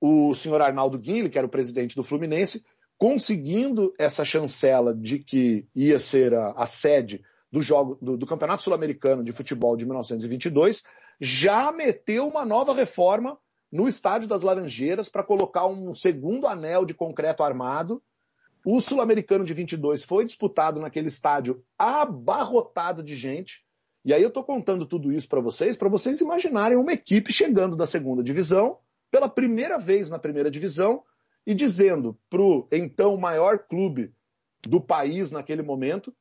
o 0.00 0.34
senhor 0.34 0.60
Arnaldo 0.60 0.98
Guinle, 0.98 1.30
que 1.30 1.38
era 1.38 1.46
o 1.46 1.50
presidente 1.50 1.96
do 1.96 2.04
Fluminense, 2.04 2.62
conseguindo 2.98 3.94
essa 3.98 4.26
chancela 4.26 4.94
de 4.94 5.18
que 5.18 5.66
ia 5.74 5.98
ser 5.98 6.34
a, 6.34 6.52
a 6.52 6.66
sede 6.66 7.22
do, 7.50 7.62
jogo, 7.62 7.98
do, 8.00 8.16
do 8.16 8.26
Campeonato 8.26 8.62
Sul-Americano 8.62 9.24
de 9.24 9.32
Futebol 9.32 9.74
de 9.74 9.86
1922, 9.86 10.82
já 11.18 11.72
meteu 11.72 12.28
uma 12.28 12.44
nova 12.44 12.74
reforma 12.74 13.38
no 13.70 13.86
Estádio 13.86 14.28
das 14.28 14.42
Laranjeiras 14.42 15.08
para 15.08 15.22
colocar 15.22 15.66
um 15.66 15.94
segundo 15.94 16.46
anel 16.46 16.84
de 16.84 16.94
concreto 16.94 17.42
armado. 17.42 18.02
O 18.64 18.80
Sul-Americano 18.80 19.44
de 19.44 19.54
22 19.54 20.04
foi 20.04 20.24
disputado 20.24 20.80
naquele 20.80 21.08
estádio 21.08 21.62
abarrotado 21.78 23.02
de 23.02 23.14
gente. 23.14 23.64
E 24.04 24.12
aí 24.12 24.22
eu 24.22 24.28
estou 24.28 24.44
contando 24.44 24.86
tudo 24.86 25.12
isso 25.12 25.28
para 25.28 25.40
vocês, 25.40 25.76
para 25.76 25.88
vocês 25.88 26.20
imaginarem 26.20 26.76
uma 26.76 26.92
equipe 26.92 27.32
chegando 27.32 27.76
da 27.76 27.86
segunda 27.86 28.22
divisão 28.22 28.78
pela 29.10 29.28
primeira 29.28 29.78
vez 29.78 30.10
na 30.10 30.18
primeira 30.18 30.50
divisão 30.50 31.02
e 31.46 31.54
dizendo 31.54 32.18
para 32.28 32.42
o 32.42 32.66
então 32.70 33.16
maior 33.16 33.58
clube 33.58 34.12
do 34.62 34.80
país 34.80 35.30
naquele 35.30 35.62
momento: 35.62 36.14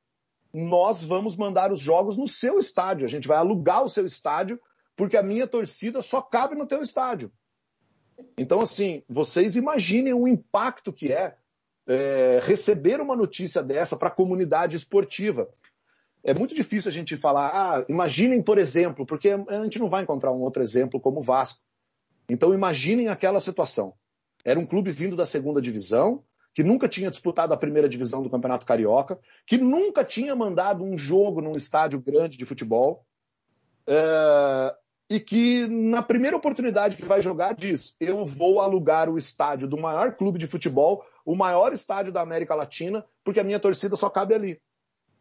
nós 0.53 1.03
vamos 1.03 1.35
mandar 1.35 1.71
os 1.71 1.79
jogos 1.79 2.17
no 2.17 2.27
seu 2.27 2.59
estádio, 2.59 3.05
a 3.05 3.09
gente 3.09 3.27
vai 3.27 3.37
alugar 3.37 3.83
o 3.83 3.89
seu 3.89 4.05
estádio, 4.05 4.59
porque 4.95 5.17
a 5.17 5.23
minha 5.23 5.47
torcida 5.47 6.01
só 6.01 6.21
cabe 6.21 6.55
no 6.55 6.67
teu 6.67 6.81
estádio. 6.81 7.31
Então, 8.37 8.61
assim, 8.61 9.03
vocês 9.07 9.55
imaginem 9.55 10.13
o 10.13 10.27
impacto 10.27 10.93
que 10.93 11.11
é, 11.11 11.35
é 11.87 12.39
receber 12.43 13.01
uma 13.01 13.15
notícia 13.15 13.61
dessa 13.61 13.97
para 13.97 14.07
a 14.07 14.11
comunidade 14.11 14.75
esportiva. 14.75 15.49
É 16.23 16.33
muito 16.33 16.53
difícil 16.53 16.89
a 16.89 16.93
gente 16.93 17.15
falar, 17.15 17.49
ah, 17.49 17.85
imaginem, 17.87 18.41
por 18.41 18.57
exemplo, 18.57 19.05
porque 19.05 19.29
a 19.29 19.63
gente 19.63 19.79
não 19.79 19.89
vai 19.89 20.03
encontrar 20.03 20.31
um 20.31 20.41
outro 20.41 20.61
exemplo 20.61 20.99
como 20.99 21.19
o 21.19 21.23
Vasco. 21.23 21.59
Então 22.29 22.53
imaginem 22.53 23.07
aquela 23.07 23.39
situação. 23.39 23.93
Era 24.43 24.59
um 24.59 24.65
clube 24.65 24.91
vindo 24.91 25.15
da 25.15 25.25
segunda 25.25 25.61
divisão, 25.61 26.23
que 26.53 26.63
nunca 26.63 26.87
tinha 26.87 27.09
disputado 27.09 27.53
a 27.53 27.57
primeira 27.57 27.87
divisão 27.87 28.21
do 28.21 28.29
Campeonato 28.29 28.65
Carioca, 28.65 29.19
que 29.45 29.57
nunca 29.57 30.03
tinha 30.03 30.35
mandado 30.35 30.83
um 30.83 30.97
jogo 30.97 31.41
num 31.41 31.53
estádio 31.53 31.99
grande 31.99 32.37
de 32.37 32.45
futebol, 32.45 33.05
é, 33.87 34.75
e 35.09 35.19
que 35.19 35.65
na 35.67 36.03
primeira 36.03 36.37
oportunidade 36.37 36.95
que 36.95 37.05
vai 37.05 37.21
jogar 37.21 37.53
diz: 37.53 37.95
eu 37.99 38.25
vou 38.25 38.59
alugar 38.59 39.09
o 39.09 39.17
estádio 39.17 39.67
do 39.67 39.77
maior 39.77 40.15
clube 40.15 40.37
de 40.37 40.47
futebol, 40.47 41.03
o 41.25 41.35
maior 41.35 41.73
estádio 41.73 42.13
da 42.13 42.21
América 42.21 42.53
Latina, 42.53 43.03
porque 43.23 43.39
a 43.39 43.43
minha 43.43 43.59
torcida 43.59 43.95
só 43.95 44.09
cabe 44.09 44.35
ali, 44.35 44.61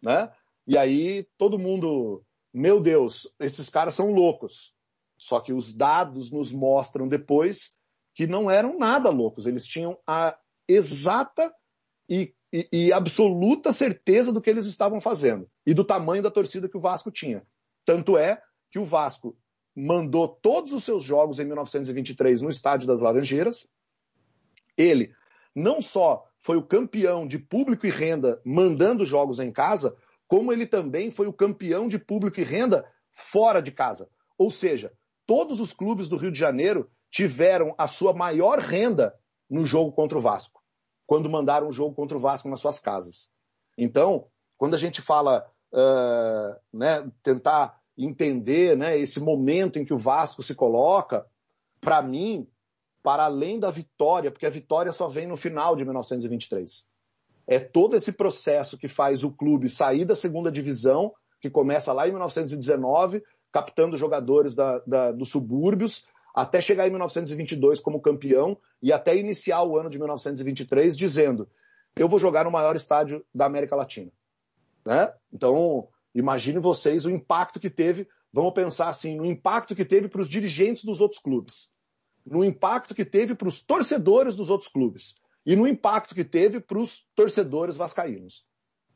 né? 0.03 0.31
E 0.67 0.77
aí 0.77 1.27
todo 1.39 1.59
mundo, 1.59 2.23
meu 2.53 2.81
Deus, 2.81 3.27
esses 3.41 3.71
caras 3.71 3.95
são 3.95 4.13
loucos. 4.13 4.75
Só 5.17 5.41
que 5.41 5.53
os 5.53 5.73
dados 5.73 6.31
nos 6.31 6.53
mostram 6.53 7.09
depois 7.09 7.73
que 8.15 8.27
não 8.27 8.51
eram 8.51 8.79
nada 8.79 9.11
loucos, 9.11 9.47
eles 9.47 9.65
tinham 9.67 9.99
a 10.07 10.37
exata 10.69 11.53
e, 12.09 12.35
e, 12.53 12.69
e 12.71 12.93
absoluta 12.93 13.73
certeza 13.73 14.33
do 14.33 14.41
que 14.41 14.51
eles 14.51 14.67
estavam 14.67 15.01
fazendo 15.01 15.49
e 15.67 15.73
do 15.73 15.85
tamanho 15.85 16.23
da 16.23 16.31
torcida 16.31 16.69
que 16.69 16.77
o 16.77 16.81
Vasco 16.81 17.11
tinha. 17.11 17.45
Tanto 17.85 18.17
é 18.19 18.41
que 18.71 18.79
o 18.79 18.85
Vasco 18.85 19.37
mandou 19.81 20.27
todos 20.27 20.73
os 20.73 20.83
seus 20.83 21.05
jogos 21.05 21.39
em 21.39 21.45
1923 21.45 22.43
no 22.43 22.51
Estádio 22.51 22.89
das 22.89 23.01
Laranjeiras. 23.01 23.69
Ele 24.77 25.13
não 25.55 25.81
só 25.81 26.27
foi 26.37 26.57
o 26.57 26.67
campeão 26.67 27.27
de 27.27 27.39
público 27.39 27.87
e 27.87 27.91
renda 27.91 28.41
mandando 28.45 29.07
jogos 29.07 29.39
em 29.39 29.53
casa, 29.53 29.97
como 30.27 30.53
ele 30.53 30.67
também 30.67 31.13
foi 31.13 31.29
o 31.29 31.33
campeão 31.33 31.87
de 31.87 31.97
público 31.97 32.41
e 32.41 32.45
renda 32.45 32.85
fora 33.13 33.63
de 33.63 33.71
casa. 33.71 34.11
Ou 34.37 34.51
seja, 34.51 34.93
todos 35.25 35.61
os 35.61 35.73
clubes 35.73 36.09
do 36.09 36.17
Rio 36.17 36.33
de 36.33 36.39
Janeiro 36.39 36.91
tiveram 37.09 37.73
a 37.79 37.87
sua 37.87 38.13
maior 38.13 38.59
renda 38.59 39.15
no 39.49 39.65
jogo 39.65 39.93
contra 39.93 40.19
o 40.19 40.21
Vasco, 40.21 40.61
quando 41.07 41.31
mandaram 41.31 41.69
o 41.69 41.73
jogo 41.73 41.95
contra 41.95 42.17
o 42.17 42.21
Vasco 42.21 42.49
nas 42.49 42.61
suas 42.61 42.81
casas. 42.81 43.31
Então, 43.77 44.27
quando 44.59 44.75
a 44.75 44.79
gente 44.79 45.01
fala, 45.01 45.49
uh, 45.73 46.77
né, 46.77 47.09
tentar 47.23 47.78
entender 48.07 48.77
né, 48.77 48.97
esse 48.99 49.19
momento 49.19 49.79
em 49.79 49.85
que 49.85 49.93
o 49.93 49.99
Vasco 49.99 50.43
se 50.43 50.55
coloca, 50.55 51.27
para 51.81 52.01
mim, 52.01 52.47
para 53.03 53.25
além 53.25 53.59
da 53.59 53.71
vitória, 53.71 54.31
porque 54.31 54.47
a 54.47 54.51
vitória 54.51 54.93
só 54.93 55.09
vem 55.09 55.27
no 55.27 55.37
final 55.37 55.75
de 55.75 55.85
1923. 55.85 56.87
É 57.47 57.59
todo 57.59 57.97
esse 57.97 58.13
processo 58.13 58.77
que 58.77 58.89
faz 58.89 59.25
o 59.25 59.33
clube 59.33 59.69
sair 59.69 60.05
da 60.05 60.15
segunda 60.15 60.53
divisão, 60.53 61.13
que 61.41 61.51
começa 61.51 61.93
lá 61.93 62.07
em 62.07 62.11
1919, 62.11 63.23
captando 63.51 63.97
jogadores 63.97 64.55
da, 64.55 64.79
da, 64.81 65.13
dos 65.13 65.31
subúrbios, 65.31 66.05
até 66.35 66.61
chegar 66.61 66.87
em 66.87 66.91
1922 66.91 67.81
como 67.81 68.01
campeão 68.01 68.57
e 68.83 68.93
até 68.93 69.17
iniciar 69.17 69.63
o 69.63 69.77
ano 69.77 69.91
de 69.91 69.99
1923 69.99 70.97
dizendo: 70.97 71.49
eu 71.97 72.09
vou 72.09 72.21
jogar 72.21 72.45
no 72.45 72.51
maior 72.51 72.77
estádio 72.77 73.25
da 73.35 73.47
América 73.47 73.75
Latina. 73.75 74.13
Né? 74.85 75.13
Então, 75.33 75.89
Imagine 76.19 76.59
vocês 76.59 77.05
o 77.05 77.11
impacto 77.11 77.61
que 77.61 77.71
teve, 77.71 78.09
vamos 78.33 78.53
pensar 78.53 78.89
assim, 78.89 79.17
no 79.17 79.25
impacto 79.25 79.77
que 79.77 79.85
teve 79.85 80.09
para 80.09 80.21
os 80.21 80.29
dirigentes 80.29 80.83
dos 80.83 81.01
outros 81.01 81.21
clubes, 81.21 81.69
no 82.27 82.45
impacto 82.45 82.93
que 82.93 83.05
teve 83.05 83.37
para 83.37 83.47
os 83.47 83.63
torcedores 83.63 84.35
dos 84.35 84.51
outros 84.51 84.69
clubes 84.69 85.15
e 85.47 85.55
no 85.55 85.67
impacto 85.67 86.17
que 86.17 86.25
teve 86.25 86.59
para 86.59 86.79
os 86.79 87.07
torcedores 87.15 87.77
vascaínos. 87.77 88.45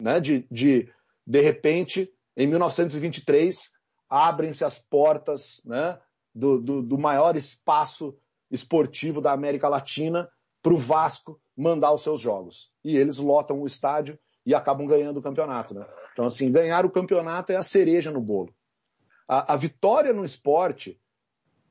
Né? 0.00 0.18
De, 0.18 0.48
de, 0.50 0.92
de 1.24 1.40
repente, 1.40 2.12
em 2.36 2.48
1923, 2.48 3.70
abrem-se 4.08 4.64
as 4.64 4.80
portas 4.80 5.60
né, 5.64 6.00
do, 6.34 6.60
do, 6.60 6.82
do 6.82 6.98
maior 6.98 7.36
espaço 7.36 8.18
esportivo 8.50 9.20
da 9.20 9.30
América 9.30 9.68
Latina 9.68 10.28
para 10.60 10.74
o 10.74 10.76
Vasco 10.76 11.40
mandar 11.56 11.92
os 11.92 12.02
seus 12.02 12.20
jogos. 12.20 12.72
E 12.84 12.96
eles 12.96 13.18
lotam 13.18 13.62
o 13.62 13.66
estádio 13.66 14.18
e 14.44 14.54
acabam 14.54 14.86
ganhando 14.86 15.18
o 15.18 15.22
campeonato. 15.22 15.74
Né? 15.74 15.86
Então, 16.12 16.26
assim, 16.26 16.50
ganhar 16.50 16.84
o 16.84 16.90
campeonato 16.90 17.52
é 17.52 17.56
a 17.56 17.62
cereja 17.62 18.10
no 18.10 18.20
bolo. 18.20 18.54
A, 19.28 19.54
a 19.54 19.56
vitória 19.56 20.12
no 20.12 20.24
esporte, 20.24 21.00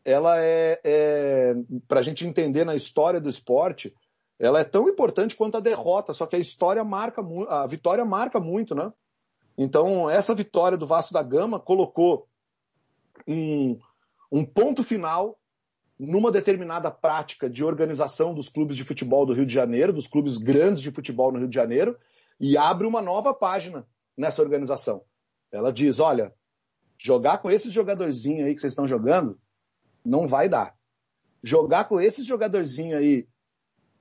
ela 0.04 0.40
é, 0.40 0.80
é 0.84 1.56
para 1.88 2.00
a 2.00 2.04
gente 2.04 2.26
entender 2.26 2.66
na 2.66 2.76
história 2.76 3.20
do 3.20 3.30
esporte, 3.30 3.94
ela 4.40 4.60
é 4.60 4.64
tão 4.64 4.90
importante 4.90 5.36
quanto 5.36 5.58
a 5.58 5.62
derrota, 5.62 6.14
só 6.14 6.26
que 6.26 6.36
a 6.36 6.40
história 6.40 6.84
marca 6.84 7.22
a 7.48 7.68
vitória 7.68 8.04
marca 8.04 8.40
muito, 8.40 8.74
né? 8.74 8.92
Então, 9.56 10.10
essa 10.10 10.34
vitória 10.34 10.78
do 10.78 10.88
Vasco 10.88 11.14
da 11.14 11.22
Gama 11.22 11.60
colocou 11.60 12.28
um, 13.28 13.78
um 14.32 14.44
ponto 14.44 14.84
final 14.84 15.38
numa 16.00 16.32
determinada 16.32 16.90
prática 16.90 17.48
de 17.48 17.64
organização 17.64 18.34
dos 18.34 18.50
clubes 18.50 18.76
de 18.76 18.84
futebol 18.84 19.24
do 19.24 19.34
Rio 19.34 19.46
de 19.46 19.54
Janeiro, 19.54 19.94
dos 19.94 20.08
clubes 20.08 20.38
grandes 20.38 20.82
de 20.82 20.90
futebol 20.90 21.32
no 21.32 21.38
Rio 21.38 21.48
de 21.48 21.54
Janeiro, 21.54 21.96
e 22.42 22.58
abre 22.58 22.88
uma 22.88 23.04
nova 23.04 23.36
página 23.36 23.88
nessa 24.18 24.42
organização. 24.42 25.04
Ela 25.52 25.72
diz: 25.72 26.00
olha, 26.00 26.34
jogar 26.98 27.38
com 27.38 27.52
esses 27.52 27.72
jogadorzinhos 27.72 28.48
aí 28.48 28.56
que 28.56 28.60
vocês 28.60 28.74
estão 28.74 28.88
jogando 28.88 29.40
não 30.04 30.28
vai 30.28 30.50
dar. 30.50 30.76
Jogar 31.44 31.86
com 31.86 32.02
esses 32.02 32.26
jogadorzinhos 32.26 32.98
aí 32.98 33.28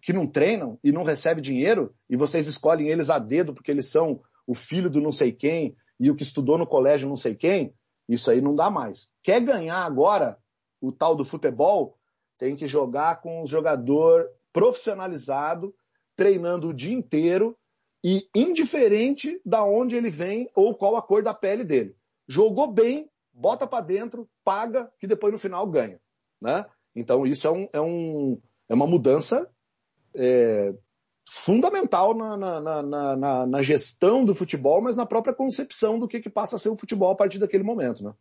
que 0.00 0.14
não 0.14 0.26
treinam 0.26 0.78
e 0.82 0.90
não 0.90 1.04
recebem 1.04 1.42
dinheiro 1.42 1.94
e 2.08 2.16
vocês 2.16 2.46
escolhem 2.46 2.88
eles 2.88 3.10
a 3.10 3.18
dedo 3.18 3.52
porque 3.52 3.70
eles 3.70 3.86
são 3.86 4.22
o 4.46 4.54
filho 4.54 4.88
do 4.88 5.00
não 5.00 5.12
sei 5.12 5.30
quem 5.30 5.76
e 5.98 6.10
o 6.10 6.16
que 6.16 6.22
estudou 6.22 6.56
no 6.56 6.66
colégio 6.66 7.08
não 7.08 7.16
sei 7.16 7.34
quem, 7.34 7.74
isso 8.08 8.30
aí 8.30 8.40
não 8.40 8.54
dá 8.54 8.70
mais. 8.70 9.10
Quer 9.22 9.40
ganhar 9.40 9.84
agora 9.84 10.38
o 10.80 10.90
tal 10.90 11.14
do 11.14 11.26
futebol? 11.26 11.98
Tem 12.38 12.56
que 12.56 12.66
jogar 12.66 13.20
com 13.20 13.42
um 13.42 13.46
jogador 13.46 14.26
profissionalizado, 14.50 15.74
treinando 16.16 16.68
o 16.68 16.74
dia 16.74 16.94
inteiro 16.94 17.54
e 18.02 18.28
indiferente 18.34 19.40
da 19.44 19.62
onde 19.62 19.96
ele 19.96 20.10
vem 20.10 20.48
ou 20.54 20.74
qual 20.74 20.96
a 20.96 21.02
cor 21.02 21.22
da 21.22 21.34
pele 21.34 21.64
dele. 21.64 21.94
Jogou 22.26 22.72
bem, 22.72 23.10
bota 23.32 23.66
para 23.66 23.84
dentro, 23.84 24.28
paga, 24.44 24.90
que 24.98 25.06
depois 25.06 25.32
no 25.32 25.38
final 25.38 25.66
ganha. 25.66 26.00
Né? 26.40 26.64
Então 26.94 27.26
isso 27.26 27.46
é, 27.46 27.50
um, 27.50 27.68
é, 27.72 27.80
um, 27.80 28.40
é 28.68 28.74
uma 28.74 28.86
mudança 28.86 29.48
é, 30.14 30.74
fundamental 31.28 32.14
na, 32.14 32.36
na, 32.36 32.82
na, 32.82 33.46
na, 33.46 33.62
gestão 33.62 34.24
do 34.24 34.34
futebol, 34.34 34.80
mas 34.80 34.96
na 34.96 35.06
própria 35.06 35.34
concepção 35.34 35.98
do 35.98 36.08
que, 36.08 36.20
que 36.20 36.30
passa 36.30 36.56
a 36.56 36.58
ser 36.58 36.70
o 36.70 36.76
futebol 36.76 37.12
a 37.12 37.16
partir 37.16 37.38
daquele 37.38 37.62
momento. 37.62 38.02
Né? 38.02 38.12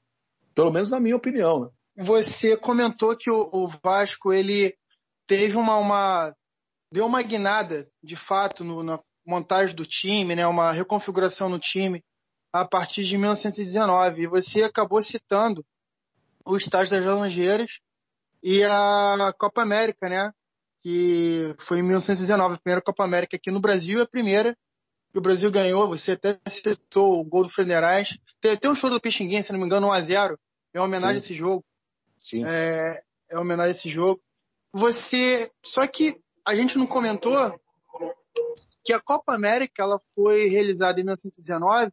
Pelo 0.54 0.72
menos 0.72 0.92
na 0.92 1.00
minha 1.00 1.16
opinião. 1.16 1.62
Né? 1.62 1.70
Você 1.96 2.58
comentou 2.58 3.16
que 3.16 3.32
o, 3.32 3.50
o 3.52 3.70
Vasco 3.84 4.34
ele 4.34 4.76
teve 5.26 5.58
uma, 5.58 5.78
uma 5.78 6.36
deu 6.92 7.06
uma 7.06 7.22
guinada 7.22 7.88
de 8.04 8.16
fato 8.16 8.64
no, 8.64 8.84
na 8.84 9.00
montagem 9.30 9.76
do 9.76 9.86
time, 9.86 10.36
né, 10.36 10.48
uma 10.48 10.72
reconfiguração 10.72 11.48
no 11.48 11.60
time 11.60 12.04
a 12.52 12.66
partir 12.66 13.04
de 13.04 13.16
1919. 13.16 14.24
E 14.24 14.28
você 14.28 14.64
acabou 14.64 15.02
citando 15.02 15.64
o 16.44 16.58
estágio 16.58 16.98
das 16.98 17.06
Laranjeiras 17.06 17.80
e 18.42 18.64
a 18.64 19.32
Copa 19.38 19.62
América, 19.62 20.10
né? 20.10 20.32
Que 20.82 21.54
foi 21.60 21.80
em 21.80 21.84
1919, 21.84 22.56
a 22.56 22.58
primeira 22.58 22.82
Copa 22.82 23.04
América 23.04 23.36
aqui 23.36 23.52
no 23.52 23.60
Brasil, 23.60 24.02
a 24.02 24.08
primeira 24.08 24.58
que 25.12 25.20
o 25.20 25.22
Brasil 25.22 25.52
ganhou. 25.52 25.88
Você 25.90 26.14
até 26.14 26.40
citou 26.48 27.20
o 27.20 27.24
gol 27.24 27.44
do 27.44 27.50
Federais. 27.50 28.18
Tem 28.42 28.54
até 28.54 28.68
um 28.68 28.76
show 28.76 28.90
do 28.90 29.00
Pixinguinha, 29.00 29.44
se 29.44 29.52
não 29.52 29.60
me 29.60 29.66
engano, 29.66 29.88
1x0. 29.88 30.38
É 30.74 30.80
uma 30.80 30.86
homenagem 30.86 31.20
Sim. 31.20 31.22
a 31.22 31.26
esse 31.26 31.34
jogo. 31.36 31.66
Sim. 32.18 32.44
É, 32.46 33.04
é 33.30 33.36
uma 33.36 33.42
homenagem 33.42 33.74
a 33.74 33.76
esse 33.76 33.90
jogo. 33.90 34.22
Você. 34.74 35.52
Só 35.64 35.86
que 35.86 36.20
a 36.48 36.56
gente 36.56 36.78
não 36.78 36.88
comentou 36.88 37.60
que 38.90 38.94
a 38.94 39.00
Copa 39.00 39.36
América 39.36 39.84
ela 39.84 40.02
foi 40.16 40.48
realizada 40.48 41.00
em 41.00 41.04
1919 41.04 41.92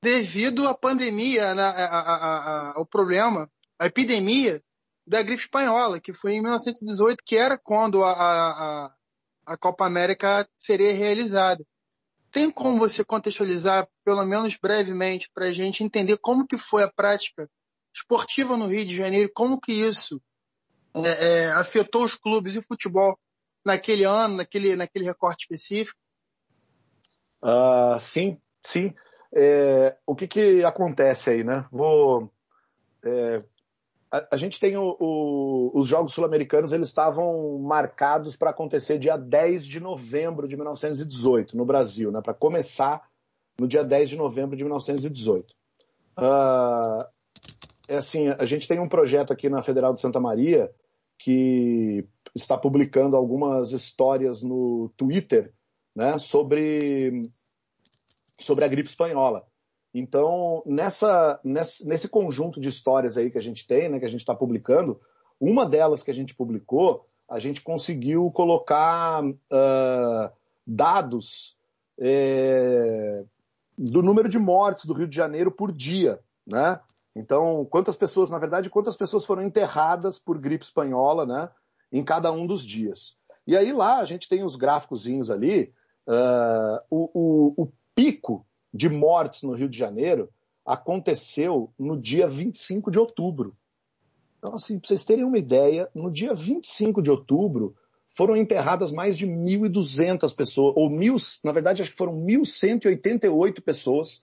devido 0.00 0.68
à 0.68 0.74
pandemia, 0.78 1.56
né, 1.56 1.64
a, 1.64 1.72
a, 1.72 2.14
a, 2.14 2.72
ao 2.76 2.86
problema, 2.86 3.50
a 3.76 3.86
epidemia 3.86 4.62
da 5.04 5.22
gripe 5.22 5.42
espanhola, 5.42 5.98
que 5.98 6.12
foi 6.12 6.34
em 6.34 6.40
1918, 6.40 7.24
que 7.26 7.34
era 7.34 7.58
quando 7.58 8.04
a, 8.04 8.94
a 9.44 9.56
Copa 9.56 9.86
América 9.86 10.48
seria 10.56 10.92
realizada. 10.92 11.66
Tem 12.30 12.48
como 12.48 12.78
você 12.78 13.04
contextualizar, 13.04 13.88
pelo 14.04 14.24
menos 14.24 14.56
brevemente, 14.56 15.28
para 15.34 15.46
a 15.46 15.52
gente 15.52 15.82
entender 15.82 16.16
como 16.18 16.46
que 16.46 16.56
foi 16.56 16.84
a 16.84 16.92
prática 16.92 17.50
esportiva 17.92 18.56
no 18.56 18.68
Rio 18.68 18.86
de 18.86 18.94
Janeiro, 18.94 19.32
como 19.34 19.60
que 19.60 19.72
isso 19.72 20.22
é, 20.94 21.26
é, 21.26 21.52
afetou 21.54 22.04
os 22.04 22.14
clubes 22.14 22.54
e 22.54 22.58
o 22.58 22.62
futebol 22.62 23.18
naquele 23.64 24.04
ano, 24.04 24.36
naquele, 24.36 24.76
naquele 24.76 25.06
recorte 25.06 25.40
específico? 25.40 26.05
Uh, 27.42 28.00
sim, 28.00 28.38
sim. 28.62 28.94
É, 29.34 29.96
o 30.06 30.14
que, 30.14 30.26
que 30.26 30.64
acontece 30.64 31.30
aí, 31.30 31.44
né? 31.44 31.66
Vou. 31.70 32.30
É, 33.04 33.42
a, 34.10 34.28
a, 34.32 34.36
gente 34.36 34.58
tem 34.58 34.76
o, 34.76 34.96
o, 34.98 35.70
os 35.74 35.86
Jogos 35.86 36.14
Sul-Americanos, 36.14 36.72
eles 36.72 36.88
estavam 36.88 37.58
marcados 37.58 38.36
para 38.36 38.50
acontecer 38.50 38.98
dia 38.98 39.16
10 39.16 39.66
de 39.66 39.80
novembro 39.80 40.48
de 40.48 40.56
1918, 40.56 41.56
no 41.56 41.64
Brasil, 41.64 42.10
né? 42.10 42.20
Para 42.22 42.34
começar 42.34 43.08
no 43.58 43.66
dia 43.66 43.84
10 43.84 44.10
de 44.10 44.16
novembro 44.16 44.56
de 44.56 44.64
1918. 44.64 45.52
Uh, 45.52 45.54
ah, 46.18 47.08
é 47.88 47.96
assim, 47.96 48.28
a 48.28 48.44
gente 48.44 48.66
tem 48.66 48.80
um 48.80 48.88
projeto 48.88 49.32
aqui 49.32 49.48
na 49.48 49.62
Federal 49.62 49.94
de 49.94 50.00
Santa 50.00 50.20
Maria 50.20 50.70
que 51.18 52.06
está 52.34 52.58
publicando 52.58 53.16
algumas 53.16 53.72
histórias 53.72 54.42
no 54.42 54.90
Twitter 54.96 55.52
né, 55.96 56.18
sobre, 56.18 57.30
sobre 58.38 58.64
a 58.64 58.68
gripe 58.68 58.88
espanhola. 58.88 59.46
Então, 59.94 60.62
nessa, 60.66 61.40
nesse, 61.42 61.86
nesse 61.88 62.08
conjunto 62.08 62.60
de 62.60 62.68
histórias 62.68 63.16
aí 63.16 63.30
que 63.30 63.38
a 63.38 63.42
gente 63.42 63.66
tem, 63.66 63.88
né, 63.88 63.98
que 63.98 64.04
a 64.04 64.08
gente 64.08 64.20
está 64.20 64.34
publicando, 64.34 65.00
uma 65.40 65.64
delas 65.64 66.02
que 66.02 66.10
a 66.10 66.14
gente 66.14 66.34
publicou, 66.34 67.08
a 67.26 67.38
gente 67.38 67.62
conseguiu 67.62 68.30
colocar 68.30 69.24
uh, 69.24 70.30
dados 70.66 71.56
é, 71.98 73.24
do 73.76 74.02
número 74.02 74.28
de 74.28 74.38
mortes 74.38 74.84
do 74.84 74.92
Rio 74.92 75.08
de 75.08 75.16
Janeiro 75.16 75.50
por 75.50 75.72
dia, 75.72 76.20
né? 76.46 76.78
Então, 77.14 77.66
quantas 77.70 77.96
pessoas, 77.96 78.28
na 78.28 78.38
verdade, 78.38 78.68
quantas 78.68 78.96
pessoas 78.96 79.24
foram 79.24 79.42
enterradas 79.42 80.18
por 80.18 80.38
gripe 80.38 80.64
espanhola, 80.64 81.24
né? 81.24 81.50
em 81.90 82.02
cada 82.02 82.32
um 82.32 82.46
dos 82.46 82.64
dias. 82.64 83.16
E 83.46 83.56
aí 83.56 83.72
lá 83.72 83.98
a 83.98 84.04
gente 84.04 84.28
tem 84.28 84.42
os 84.42 84.56
gráficozinhos 84.56 85.30
ali, 85.30 85.72
uh, 86.06 86.80
o, 86.90 87.10
o, 87.14 87.62
o 87.64 87.72
pico 87.94 88.46
de 88.72 88.88
mortes 88.88 89.42
no 89.42 89.52
Rio 89.52 89.68
de 89.68 89.76
Janeiro 89.76 90.30
aconteceu 90.64 91.72
no 91.78 91.96
dia 91.96 92.26
25 92.26 92.90
de 92.90 92.98
outubro. 92.98 93.56
Então, 94.38 94.54
assim, 94.54 94.78
para 94.78 94.88
vocês 94.88 95.04
terem 95.04 95.24
uma 95.24 95.38
ideia, 95.38 95.88
no 95.94 96.10
dia 96.10 96.34
25 96.34 97.00
de 97.00 97.10
outubro 97.10 97.74
foram 98.08 98.36
enterradas 98.36 98.92
mais 98.92 99.16
de 99.16 99.26
1.200 99.26 100.34
pessoas, 100.34 100.74
ou 100.76 100.88
mil, 100.88 101.16
na 101.44 101.52
verdade, 101.52 101.82
acho 101.82 101.90
que 101.90 101.96
foram 101.96 102.16
1.188 102.16 103.60
pessoas 103.60 104.22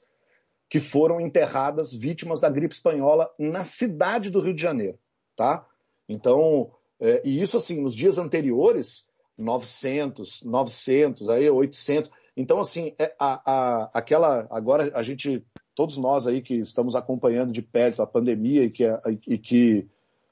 que 0.70 0.80
foram 0.80 1.20
enterradas 1.20 1.94
vítimas 1.94 2.40
da 2.40 2.50
gripe 2.50 2.74
espanhola 2.74 3.32
na 3.38 3.64
cidade 3.64 4.32
do 4.32 4.42
Rio 4.42 4.54
de 4.56 4.62
Janeiro, 4.62 4.98
tá? 5.36 5.66
Então, 6.10 6.72
é, 7.00 7.22
e 7.24 7.42
isso 7.42 7.58
assim, 7.58 7.82
nos 7.82 7.96
dias 7.96 8.18
anteriores, 8.18 9.06
900, 9.38 10.44
900, 10.44 11.30
aí 11.30 11.50
800. 11.50 12.10
Então, 12.36 12.60
assim, 12.60 12.94
é, 12.98 13.14
a, 13.20 13.52
a, 13.52 13.90
aquela, 13.94 14.48
agora 14.50 14.92
a 14.96 15.04
gente, 15.04 15.46
todos 15.76 15.98
nós 15.98 16.28
aí 16.28 16.42
que 16.42 16.56
estamos 16.56 16.96
acompanhando 16.96 17.52
de 17.52 17.62
perto 17.62 18.02
a 18.02 18.08
pandemia 18.08 18.64
e 18.64 18.70
que, 18.70 18.84
e 19.28 19.38
que 19.38 19.88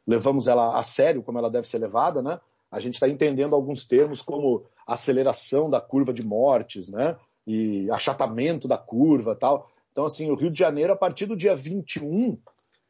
levamos 0.06 0.48
ela 0.48 0.78
a 0.78 0.84
sério, 0.84 1.24
como 1.24 1.38
ela 1.38 1.50
deve 1.50 1.68
ser 1.68 1.78
levada, 1.78 2.22
né? 2.22 2.40
A 2.72 2.80
gente 2.80 2.94
está 2.96 3.08
entendendo 3.08 3.54
alguns 3.54 3.86
termos 3.86 4.22
como 4.22 4.64
aceleração 4.88 5.70
da 5.70 5.82
curva 5.82 6.14
de 6.14 6.24
mortes, 6.24 6.88
né? 6.88 7.18
E 7.46 7.90
achatamento 7.92 8.68
da 8.68 8.78
curva 8.78 9.36
tal. 9.36 9.70
Então, 9.92 10.06
assim, 10.06 10.32
o 10.32 10.36
Rio 10.36 10.50
de 10.50 10.60
Janeiro, 10.60 10.94
a 10.94 10.96
partir 10.96 11.26
do 11.26 11.36
dia 11.36 11.56
21, 11.56 12.38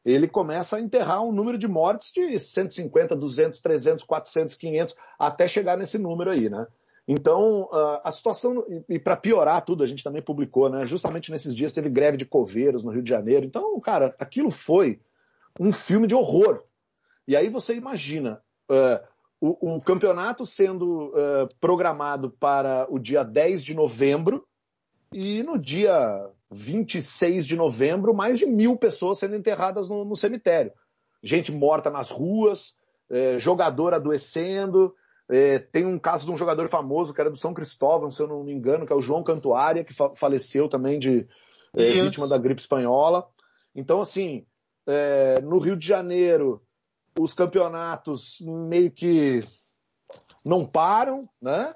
ele 0.04 0.28
começa 0.28 0.78
a 0.78 0.82
enterrar 0.82 1.24
um 1.24 1.32
número 1.32 1.58
de 1.58 1.68
mortes 1.68 2.12
de 2.12 2.38
150, 2.40 3.16
200, 3.16 3.60
300, 3.60 4.04
400, 4.04 4.56
500, 4.56 4.96
até 5.20 5.48
chegar 5.48 5.78
nesse 5.78 5.98
número 5.98 6.32
aí, 6.32 6.50
né? 6.50 6.66
Então, 7.08 7.68
a 8.04 8.12
situação, 8.12 8.64
e 8.88 9.00
para 9.00 9.18
piorar 9.18 9.66
tudo, 9.66 9.84
a 9.84 9.88
gente 9.88 10.04
também 10.04 10.22
publicou, 10.22 10.70
né? 10.70 10.86
Justamente 10.86 11.32
nesses 11.32 11.56
dias 11.56 11.72
teve 11.72 11.90
greve 11.90 12.16
de 12.16 12.26
coveiros 12.26 12.84
no 12.84 12.92
Rio 12.92 13.02
de 13.02 13.10
Janeiro. 13.10 13.46
Então, 13.46 13.80
cara, 13.80 14.16
aquilo 14.20 14.52
foi 14.52 15.00
um 15.60 15.74
filme 15.74 16.08
de 16.08 16.16
horror. 16.16 16.64
E 17.28 17.36
aí 17.36 17.50
você 17.50 17.76
imagina 17.76 18.42
uh, 18.70 19.06
o, 19.40 19.76
o, 19.76 19.82
campeonato 19.82 20.46
sendo 20.46 21.08
uh, 21.10 21.50
programado 21.60 22.32
para 22.32 22.88
o 22.90 23.00
dia 23.00 23.24
10 23.24 23.64
de 23.64 23.74
novembro 23.74 24.48
e 25.12 25.44
no 25.44 25.58
dia 25.58 26.30
26 26.52 27.48
de 27.48 27.56
novembro, 27.56 28.14
mais 28.14 28.38
de 28.38 28.46
mil 28.46 28.76
pessoas 28.76 29.20
sendo 29.20 29.36
enterradas 29.36 29.88
no, 29.88 30.04
no 30.04 30.16
cemitério. 30.16 30.74
Gente 31.24 31.52
morta 31.52 31.90
nas 31.90 32.10
ruas, 32.10 32.76
é, 33.10 33.40
jogador 33.40 33.94
adoecendo. 33.94 34.94
É, 35.30 35.60
tem 35.60 35.86
um 35.86 35.98
caso 35.98 36.26
de 36.26 36.32
um 36.32 36.38
jogador 36.38 36.68
famoso, 36.68 37.14
que 37.14 37.22
era 37.22 37.30
do 37.30 37.38
São 37.38 37.54
Cristóvão, 37.54 38.12
se 38.12 38.22
eu 38.22 38.28
não 38.28 38.44
me 38.44 38.52
engano, 38.52 38.86
que 38.86 38.92
é 38.92 38.96
o 38.96 39.02
João 39.02 39.24
Cantuária, 39.24 39.84
que 39.84 39.94
fa 39.94 40.14
faleceu 40.14 40.68
também 40.68 41.00
de 41.00 41.26
é, 41.74 41.92
vítima 41.92 42.28
da 42.28 42.38
gripe 42.38 42.60
espanhola. 42.60 43.26
Então, 43.74 44.02
assim, 44.02 44.46
é, 44.86 45.40
no 45.42 45.58
Rio 45.58 45.78
de 45.78 45.88
Janeiro, 45.88 46.62
os 47.18 47.34
campeonatos 47.34 48.40
meio 48.42 48.92
que 48.92 49.46
não 50.44 50.66
param, 50.66 51.30
né? 51.42 51.76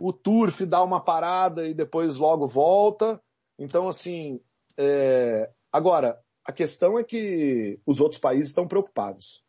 O 0.00 0.12
Turf 0.12 0.64
dá 0.64 0.82
uma 0.82 1.00
parada 1.00 1.68
e 1.68 1.74
depois 1.74 2.16
logo 2.16 2.46
volta. 2.46 3.20
Então, 3.60 3.88
assim, 3.88 4.40
é... 4.76 5.50
agora, 5.70 6.18
a 6.44 6.50
questão 6.50 6.98
é 6.98 7.04
que 7.04 7.78
os 7.86 8.00
outros 8.00 8.18
países 8.18 8.48
estão 8.48 8.66
preocupados. 8.66 9.44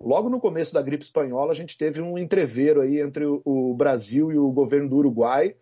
Logo 0.00 0.30
no 0.30 0.40
começo 0.40 0.72
da 0.72 0.80
gripe 0.80 1.04
espanhola, 1.04 1.50
a 1.50 1.54
gente 1.54 1.76
teve 1.76 2.00
um 2.00 2.16
entreveiro 2.16 2.80
aí 2.80 3.00
entre 3.00 3.26
o 3.26 3.74
Brasil 3.74 4.32
e 4.32 4.38
o 4.38 4.50
governo 4.50 4.88
do 4.88 4.96
Uruguai, 4.96 5.54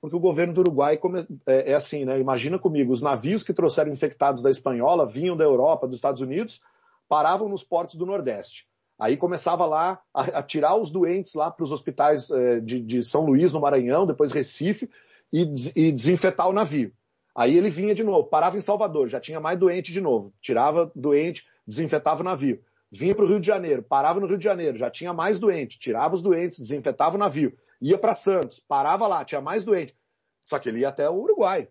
porque 0.00 0.16
o 0.16 0.20
governo 0.20 0.54
do 0.54 0.60
Uruguai 0.62 0.98
é, 1.46 1.72
é 1.72 1.74
assim, 1.74 2.04
né? 2.04 2.18
Imagina 2.18 2.58
comigo, 2.58 2.92
os 2.92 3.02
navios 3.02 3.42
que 3.42 3.52
trouxeram 3.52 3.92
infectados 3.92 4.42
da 4.42 4.50
espanhola 4.50 5.06
vinham 5.06 5.36
da 5.36 5.44
Europa, 5.44 5.86
dos 5.86 5.98
Estados 5.98 6.22
Unidos, 6.22 6.60
paravam 7.08 7.48
nos 7.48 7.62
portos 7.62 7.96
do 7.96 8.06
Nordeste. 8.06 8.66
Aí 8.98 9.16
começava 9.16 9.66
lá 9.66 10.00
a, 10.14 10.22
a 10.38 10.42
tirar 10.42 10.76
os 10.76 10.90
doentes 10.90 11.34
lá 11.34 11.50
para 11.50 11.64
os 11.64 11.72
hospitais 11.72 12.30
é, 12.30 12.60
de, 12.60 12.80
de, 12.80 13.04
São 13.04 13.26
Luís, 13.26 13.52
no 13.52 13.60
Maranhão, 13.60 14.06
depois 14.06 14.32
Recife, 14.32 14.88
e, 15.32 15.42
e 15.76 15.92
desinfetar 15.92 16.48
o 16.48 16.52
navio. 16.52 16.92
Aí 17.34 17.56
ele 17.56 17.70
vinha 17.70 17.94
de 17.94 18.04
novo, 18.04 18.28
parava 18.28 18.56
em 18.58 18.60
Salvador, 18.60 19.08
já 19.08 19.18
tinha 19.18 19.40
mais 19.40 19.58
doente 19.58 19.92
de 19.92 20.00
novo, 20.00 20.32
tirava 20.40 20.92
doente, 20.94 21.46
desinfetava 21.66 22.20
o 22.20 22.24
navio. 22.24 22.62
Vinha 22.90 23.14
para 23.14 23.24
o 23.24 23.28
Rio 23.28 23.40
de 23.40 23.46
Janeiro, 23.46 23.82
parava 23.82 24.20
no 24.20 24.26
Rio 24.26 24.36
de 24.36 24.44
Janeiro, 24.44 24.76
já 24.76 24.90
tinha 24.90 25.14
mais 25.14 25.40
doente, 25.40 25.78
tirava 25.78 26.14
os 26.14 26.20
doentes, 26.20 26.58
desinfetava 26.58 27.16
o 27.16 27.18
navio. 27.18 27.56
Ia 27.80 27.96
para 27.96 28.12
Santos, 28.12 28.60
parava 28.60 29.06
lá, 29.06 29.24
tinha 29.24 29.40
mais 29.40 29.64
doente. 29.64 29.96
Só 30.44 30.58
que 30.58 30.68
ele 30.68 30.80
ia 30.80 30.88
até 30.88 31.08
o 31.08 31.14
Uruguai. 31.14 31.68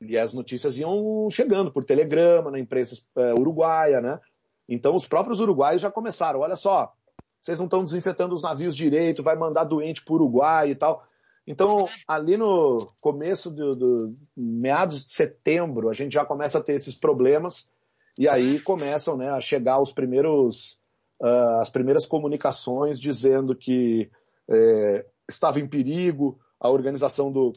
E 0.00 0.16
as 0.16 0.32
notícias 0.32 0.78
iam 0.78 1.28
chegando 1.30 1.70
por 1.70 1.84
telegrama, 1.84 2.50
na 2.50 2.58
imprensa 2.58 3.02
é, 3.16 3.34
uruguaia, 3.34 4.00
né? 4.00 4.20
Então 4.68 4.94
os 4.94 5.06
próprios 5.06 5.40
uruguaios 5.40 5.82
já 5.82 5.90
começaram, 5.90 6.40
olha 6.40 6.54
só, 6.54 6.94
vocês 7.40 7.58
não 7.58 7.66
estão 7.66 7.82
desinfetando 7.82 8.34
os 8.34 8.42
navios 8.42 8.76
direito, 8.76 9.22
vai 9.22 9.36
mandar 9.36 9.64
doente 9.64 10.04
para 10.04 10.12
o 10.12 10.16
Uruguai 10.16 10.70
e 10.70 10.74
tal. 10.74 11.06
Então, 11.50 11.88
ali 12.06 12.36
no 12.36 12.76
começo 13.00 13.50
do, 13.50 13.74
do, 13.74 14.16
meados 14.36 15.06
de 15.06 15.14
setembro, 15.14 15.88
a 15.88 15.94
gente 15.94 16.12
já 16.12 16.22
começa 16.22 16.58
a 16.58 16.62
ter 16.62 16.74
esses 16.74 16.94
problemas 16.94 17.70
e 18.18 18.28
aí 18.28 18.60
começam 18.60 19.16
né, 19.16 19.30
a 19.30 19.40
chegar 19.40 19.80
os 19.80 19.90
primeiros, 19.90 20.78
uh, 21.22 21.58
as 21.62 21.70
primeiras 21.70 22.04
comunicações 22.04 23.00
dizendo 23.00 23.56
que 23.56 24.10
é, 24.46 25.06
estava 25.26 25.58
em 25.58 25.66
perigo 25.66 26.38
a 26.60 26.68
organização 26.68 27.32
do, 27.32 27.54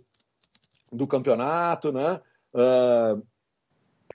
do 0.89 1.05
campeonato, 1.05 1.91
né? 1.91 2.21
Uh, 2.53 3.21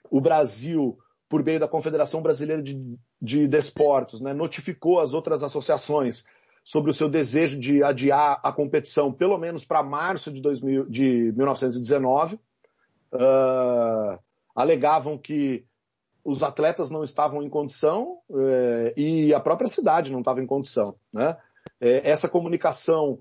o 0.09 0.19
Brasil, 0.19 0.97
por 1.29 1.43
meio 1.43 1.59
da 1.59 1.67
Confederação 1.67 2.23
Brasileira 2.23 2.63
de, 2.63 2.97
de 3.21 3.47
Desportos, 3.47 4.21
né, 4.21 4.33
notificou 4.33 4.99
as 4.99 5.13
outras 5.13 5.43
associações 5.43 6.25
sobre 6.67 6.91
o 6.91 6.93
seu 6.93 7.07
desejo 7.07 7.57
de 7.57 7.81
adiar 7.81 8.41
a 8.43 8.51
competição 8.51 9.09
pelo 9.09 9.37
menos 9.37 9.63
para 9.63 9.81
março 9.81 10.29
de, 10.29 10.41
2000, 10.41 10.89
de 10.89 11.31
1919. 11.31 12.35
Uh, 13.13 14.19
alegavam 14.53 15.17
que 15.17 15.63
os 16.25 16.43
atletas 16.43 16.89
não 16.89 17.05
estavam 17.05 17.41
em 17.41 17.49
condição 17.49 18.17
uh, 18.29 18.91
e 18.97 19.33
a 19.33 19.39
própria 19.39 19.69
cidade 19.69 20.11
não 20.11 20.19
estava 20.19 20.41
em 20.41 20.45
condição. 20.45 20.95
Né? 21.13 21.37
Uh, 21.81 22.03
essa 22.03 22.27
comunicação 22.27 23.19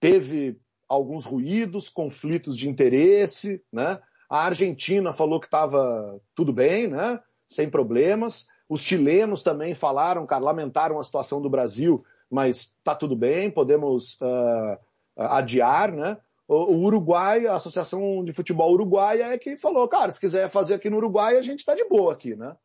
teve 0.00 0.58
alguns 0.88 1.26
ruídos, 1.26 1.90
conflitos 1.90 2.56
de 2.56 2.70
interesse. 2.70 3.62
Né? 3.70 4.00
A 4.30 4.46
Argentina 4.46 5.12
falou 5.12 5.38
que 5.38 5.46
estava 5.46 6.18
tudo 6.34 6.54
bem, 6.54 6.88
né? 6.88 7.20
sem 7.46 7.68
problemas. 7.68 8.46
Os 8.66 8.80
chilenos 8.80 9.42
também 9.42 9.74
falaram, 9.74 10.24
cara, 10.24 10.42
lamentaram 10.42 10.98
a 10.98 11.04
situação 11.04 11.42
do 11.42 11.50
Brasil 11.50 12.02
mas 12.30 12.74
tá 12.84 12.94
tudo 12.94 13.16
bem, 13.16 13.50
podemos 13.50 14.18
uh, 14.20 14.78
adiar, 15.16 15.92
né? 15.92 16.16
O, 16.46 16.74
Uruguai, 16.76 17.46
a 17.46 17.56
Associação 17.56 18.24
de 18.24 18.32
Futebol 18.32 18.72
Uruguaia 18.72 19.34
é 19.34 19.38
que 19.38 19.56
falou, 19.56 19.86
cara, 19.86 20.10
se 20.10 20.18
quiser 20.18 20.48
fazer 20.48 20.74
aqui 20.74 20.88
no 20.88 20.96
Uruguai, 20.96 21.36
a 21.36 21.42
gente 21.42 21.64
tá 21.64 21.74
de 21.74 21.84
boa 21.84 22.12
aqui, 22.12 22.34
né? 22.34 22.56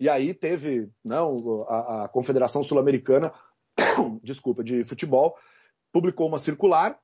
E 0.00 0.08
aí 0.08 0.32
teve, 0.32 0.88
não, 1.04 1.66
a, 1.68 2.04
a 2.04 2.08
Confederação 2.08 2.62
Sul-Americana, 2.62 3.32
desculpa, 4.22 4.64
de 4.64 4.84
futebol, 4.84 5.36
publicou 5.92 6.26
uma 6.26 6.38
circular 6.38 6.98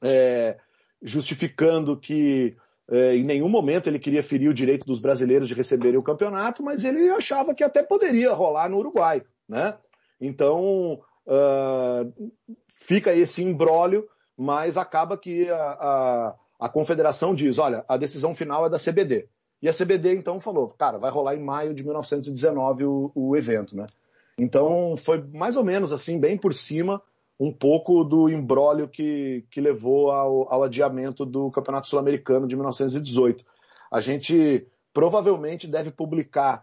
é, 0.00 0.56
justificando 1.02 1.96
que 1.96 2.56
é, 2.90 3.16
em 3.16 3.24
nenhum 3.24 3.48
momento 3.48 3.88
ele 3.88 3.98
queria 3.98 4.22
ferir 4.22 4.48
o 4.48 4.54
direito 4.54 4.86
dos 4.86 4.98
brasileiros 4.98 5.48
de 5.48 5.54
receberem 5.54 5.98
o 5.98 6.02
campeonato, 6.02 6.62
mas 6.62 6.84
ele 6.84 7.10
achava 7.10 7.54
que 7.54 7.64
até 7.64 7.82
poderia 7.82 8.32
rolar 8.32 8.68
no 8.68 8.78
Uruguai, 8.78 9.22
né? 9.48 9.76
Então, 10.24 11.00
uh, 11.26 12.32
fica 12.68 13.12
esse 13.12 13.42
imbróglio, 13.42 14.08
mas 14.36 14.76
acaba 14.76 15.18
que 15.18 15.50
a, 15.50 15.56
a, 15.56 16.34
a, 16.60 16.68
confederação 16.68 17.34
diz: 17.34 17.58
olha, 17.58 17.84
a 17.88 17.96
decisão 17.96 18.32
final 18.32 18.64
é 18.64 18.70
da 18.70 18.78
CBD. 18.78 19.28
E 19.60 19.68
a 19.68 19.74
CBD 19.74 20.14
então 20.14 20.38
falou: 20.38 20.68
cara, 20.68 20.96
vai 20.96 21.10
rolar 21.10 21.34
em 21.34 21.42
maio 21.42 21.74
de 21.74 21.82
1919 21.82 22.84
o, 22.84 23.10
o 23.16 23.36
evento, 23.36 23.76
né? 23.76 23.86
Então, 24.38 24.96
foi 24.96 25.20
mais 25.20 25.56
ou 25.56 25.64
menos 25.64 25.92
assim, 25.92 26.20
bem 26.20 26.38
por 26.38 26.54
cima, 26.54 27.02
um 27.38 27.52
pouco 27.52 28.04
do 28.04 28.28
imbróglio 28.28 28.88
que, 28.88 29.44
que 29.50 29.60
levou 29.60 30.12
ao, 30.12 30.52
ao 30.52 30.62
adiamento 30.62 31.26
do 31.26 31.50
Campeonato 31.50 31.88
Sul-Americano 31.88 32.46
de 32.46 32.54
1918. 32.54 33.44
A 33.90 34.00
gente 34.00 34.66
provavelmente 34.92 35.66
deve 35.66 35.90
publicar 35.90 36.62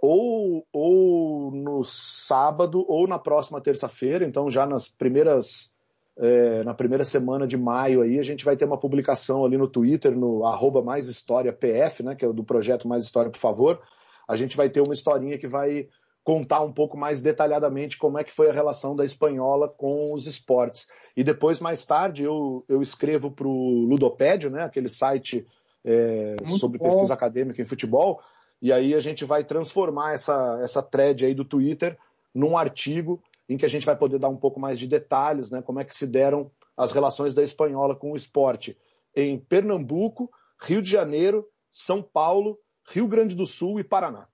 ou, 0.00 0.66
ou 0.72 1.50
no 1.50 1.84
sábado 1.84 2.84
ou 2.88 3.06
na 3.06 3.18
próxima 3.18 3.60
terça-feira, 3.60 4.24
então 4.24 4.48
já 4.50 4.66
nas 4.66 4.88
primeiras 4.88 5.70
é, 6.18 6.62
na 6.64 6.74
primeira 6.74 7.04
semana 7.04 7.46
de 7.46 7.56
maio 7.56 8.02
aí 8.02 8.18
a 8.18 8.22
gente 8.22 8.44
vai 8.44 8.56
ter 8.56 8.64
uma 8.64 8.78
publicação 8.78 9.44
ali 9.44 9.56
no 9.56 9.68
Twitter, 9.68 10.16
no 10.16 10.44
arroba 10.44 10.82
mais 10.82 11.08
história 11.08 11.52
PF, 11.52 12.02
né, 12.02 12.14
que 12.14 12.24
é 12.24 12.28
o 12.28 12.32
do 12.32 12.44
projeto 12.44 12.86
Mais 12.86 13.04
História, 13.04 13.30
por 13.30 13.38
favor. 13.38 13.80
A 14.28 14.36
gente 14.36 14.56
vai 14.56 14.68
ter 14.68 14.80
uma 14.80 14.94
historinha 14.94 15.38
que 15.38 15.46
vai 15.46 15.88
contar 16.22 16.60
um 16.60 16.72
pouco 16.72 16.96
mais 16.96 17.20
detalhadamente 17.20 17.96
como 17.96 18.18
é 18.18 18.24
que 18.24 18.32
foi 18.32 18.50
a 18.50 18.52
relação 18.52 18.94
da 18.94 19.04
espanhola 19.04 19.68
com 19.68 20.12
os 20.12 20.26
esportes. 20.26 20.86
E 21.16 21.24
depois, 21.24 21.58
mais 21.58 21.84
tarde, 21.84 22.22
eu, 22.22 22.64
eu 22.68 22.82
escrevo 22.82 23.30
para 23.30 23.48
o 23.48 23.86
Ludopédio, 23.86 24.50
né, 24.50 24.62
aquele 24.62 24.88
site 24.88 25.46
é, 25.84 26.36
sobre 26.58 26.78
bom. 26.78 26.84
pesquisa 26.84 27.14
acadêmica 27.14 27.60
em 27.60 27.64
futebol, 27.64 28.20
e 28.60 28.72
aí 28.72 28.94
a 28.94 29.00
gente 29.00 29.24
vai 29.24 29.44
transformar 29.44 30.12
essa, 30.12 30.60
essa 30.62 30.82
thread 30.82 31.24
aí 31.24 31.34
do 31.34 31.44
Twitter 31.44 31.98
num 32.34 32.56
artigo 32.56 33.22
em 33.48 33.56
que 33.56 33.64
a 33.64 33.68
gente 33.68 33.86
vai 33.86 33.96
poder 33.96 34.18
dar 34.18 34.28
um 34.28 34.36
pouco 34.36 34.60
mais 34.60 34.78
de 34.78 34.86
detalhes, 34.86 35.50
né, 35.50 35.60
como 35.62 35.80
é 35.80 35.84
que 35.84 35.94
se 35.94 36.06
deram 36.06 36.50
as 36.76 36.92
relações 36.92 37.34
da 37.34 37.42
espanhola 37.42 37.96
com 37.96 38.12
o 38.12 38.16
esporte 38.16 38.78
em 39.14 39.38
Pernambuco, 39.38 40.30
Rio 40.60 40.80
de 40.80 40.90
Janeiro, 40.90 41.48
São 41.70 42.02
Paulo, 42.02 42.58
Rio 42.88 43.08
Grande 43.08 43.34
do 43.34 43.46
Sul 43.46 43.80
e 43.80 43.84
Paraná. 43.84 44.28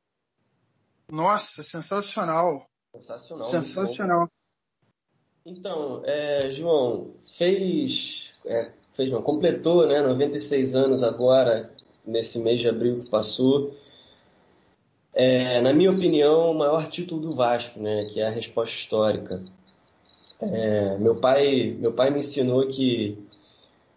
Nossa, 1.10 1.62
sensacional. 1.62 2.66
Sensacional. 2.92 3.44
Sensacional. 3.44 4.30
Então, 5.44 6.02
é, 6.04 6.50
João, 6.50 7.14
fez, 7.38 8.34
é, 8.44 8.72
fez 8.94 9.10
não, 9.10 9.22
completou 9.22 9.86
né, 9.86 10.02
96 10.02 10.74
anos 10.74 11.02
agora, 11.02 11.72
nesse 12.04 12.40
mês 12.40 12.60
de 12.60 12.68
abril 12.68 12.98
que 12.98 13.08
passou. 13.08 13.72
É, 15.18 15.62
na 15.62 15.72
minha 15.72 15.90
opinião, 15.90 16.50
o 16.50 16.54
maior 16.54 16.90
título 16.90 17.22
do 17.22 17.34
Vasco, 17.34 17.80
né, 17.80 18.04
que 18.04 18.20
é 18.20 18.26
a 18.26 18.30
resposta 18.30 18.74
histórica. 18.74 19.42
É, 20.38 20.98
meu, 20.98 21.16
pai, 21.16 21.74
meu 21.80 21.90
pai 21.90 22.10
me 22.10 22.18
ensinou 22.18 22.68
que. 22.68 23.18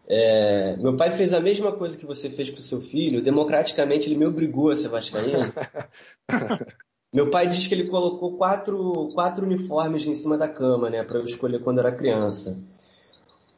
É, 0.07 0.77
meu 0.77 0.95
pai 0.95 1.11
fez 1.11 1.33
a 1.33 1.41
mesma 1.41 1.73
coisa 1.73 1.97
que 1.97 2.05
você 2.05 2.29
fez 2.29 2.49
o 2.49 2.61
seu 2.61 2.81
filho, 2.81 3.21
democraticamente 3.21 4.07
ele 4.07 4.15
me 4.15 4.25
obrigou 4.25 4.71
a 4.71 4.75
ser 4.77 4.87
vascaíno. 4.87 5.53
Meu 7.11 7.31
pai 7.31 7.47
diz 7.47 7.65
que 7.65 7.73
ele 7.73 7.87
colocou 7.87 8.37
quatro, 8.37 9.09
quatro 9.15 9.43
uniformes 9.43 10.05
em 10.05 10.13
cima 10.13 10.37
da 10.37 10.47
cama, 10.47 10.91
né, 10.91 11.03
para 11.03 11.17
eu 11.17 11.25
escolher 11.25 11.59
quando 11.63 11.79
era 11.79 11.91
criança. 11.91 12.63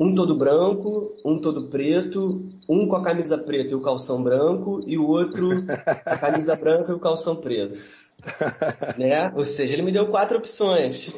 Um 0.01 0.15
todo 0.15 0.35
branco, 0.35 1.15
um 1.23 1.39
todo 1.39 1.67
preto, 1.67 2.49
um 2.67 2.87
com 2.87 2.95
a 2.95 3.03
camisa 3.03 3.37
preta 3.37 3.73
e 3.73 3.75
o 3.75 3.81
calção 3.81 4.23
branco, 4.23 4.83
e 4.87 4.97
o 4.97 5.07
outro 5.07 5.63
a 6.03 6.17
camisa 6.17 6.55
branca 6.55 6.91
e 6.91 6.95
o 6.95 6.99
calção 6.99 7.35
preto. 7.35 7.85
né? 8.97 9.31
Ou 9.35 9.45
seja, 9.45 9.73
ele 9.73 9.83
me 9.83 9.91
deu 9.91 10.07
quatro 10.07 10.39
opções. 10.39 11.13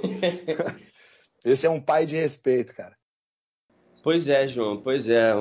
Esse 1.45 1.65
é 1.65 1.69
um 1.69 1.79
pai 1.79 2.05
de 2.05 2.17
respeito, 2.17 2.75
cara. 2.75 2.93
Pois 4.03 4.27
é, 4.27 4.49
João, 4.49 4.75
pois 4.75 5.07
é. 5.07 5.33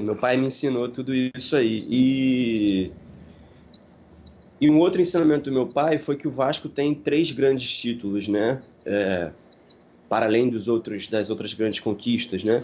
Meu 0.00 0.14
pai 0.14 0.36
me 0.36 0.46
ensinou 0.46 0.88
tudo 0.88 1.12
isso 1.12 1.56
aí. 1.56 1.84
E 1.90 2.92
e 4.60 4.70
um 4.70 4.78
outro 4.78 5.00
ensinamento 5.00 5.50
do 5.50 5.52
meu 5.52 5.66
pai 5.66 5.98
foi 5.98 6.16
que 6.16 6.28
o 6.28 6.30
Vasco 6.30 6.68
tem 6.68 6.94
três 6.94 7.32
grandes 7.32 7.76
títulos, 7.76 8.28
né? 8.28 8.62
É, 8.86 9.32
para 10.14 10.26
além 10.26 10.48
dos 10.48 10.68
outros 10.68 11.08
das 11.08 11.28
outras 11.28 11.54
grandes 11.54 11.80
conquistas, 11.80 12.44
né? 12.44 12.62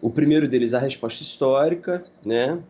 O 0.00 0.08
primeiro 0.08 0.46
deles 0.46 0.74
a 0.74 0.78
resposta 0.78 1.20
histórica, 1.20 2.04
né? 2.24 2.62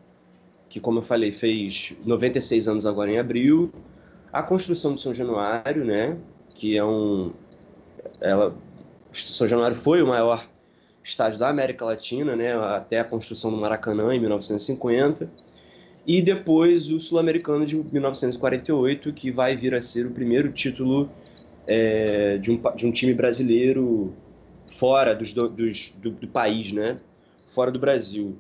Que 0.67 0.81
como 0.81 1.01
eu 1.01 1.03
falei 1.03 1.31
fez 1.31 1.93
96 2.03 2.69
anos 2.69 2.87
agora 2.87 3.11
em 3.11 3.19
abril. 3.19 3.71
A 4.33 4.43
construção 4.43 4.95
do 4.95 4.99
São 4.99 5.13
Januário, 5.13 5.85
né? 5.85 6.17
Que 6.55 6.75
é 6.75 6.83
um, 6.83 7.33
ela, 8.19 8.57
São 9.13 9.47
Januário 9.47 9.77
foi 9.77 10.01
o 10.01 10.07
maior 10.07 10.49
estádio 11.05 11.39
da 11.39 11.51
América 11.51 11.85
Latina, 11.85 12.35
né? 12.35 12.55
Até 12.55 12.99
a 13.01 13.05
construção 13.05 13.51
do 13.51 13.59
Maracanã 13.59 14.15
em 14.15 14.21
1950 14.21 15.31
e 16.07 16.23
depois 16.23 16.91
o 16.91 16.99
Sul-Americano 16.99 17.67
de 17.67 17.77
1948, 17.77 19.13
que 19.13 19.31
vai 19.31 19.55
vir 19.55 19.75
a 19.75 19.83
ser 19.83 20.07
o 20.07 20.13
primeiro 20.13 20.51
título 20.51 21.11
é, 21.67 22.39
de, 22.39 22.51
um, 22.51 22.61
de 22.75 22.87
um 22.87 22.93
time 22.93 23.13
brasileiro 23.13 24.15
fora 24.67 25.15
dos, 25.15 25.33
dos, 25.33 25.93
do, 25.97 26.11
do, 26.11 26.29
país, 26.29 26.73
né? 26.73 26.99
fora 27.55 27.71
do 27.71 27.79
Brasil. 27.79 28.37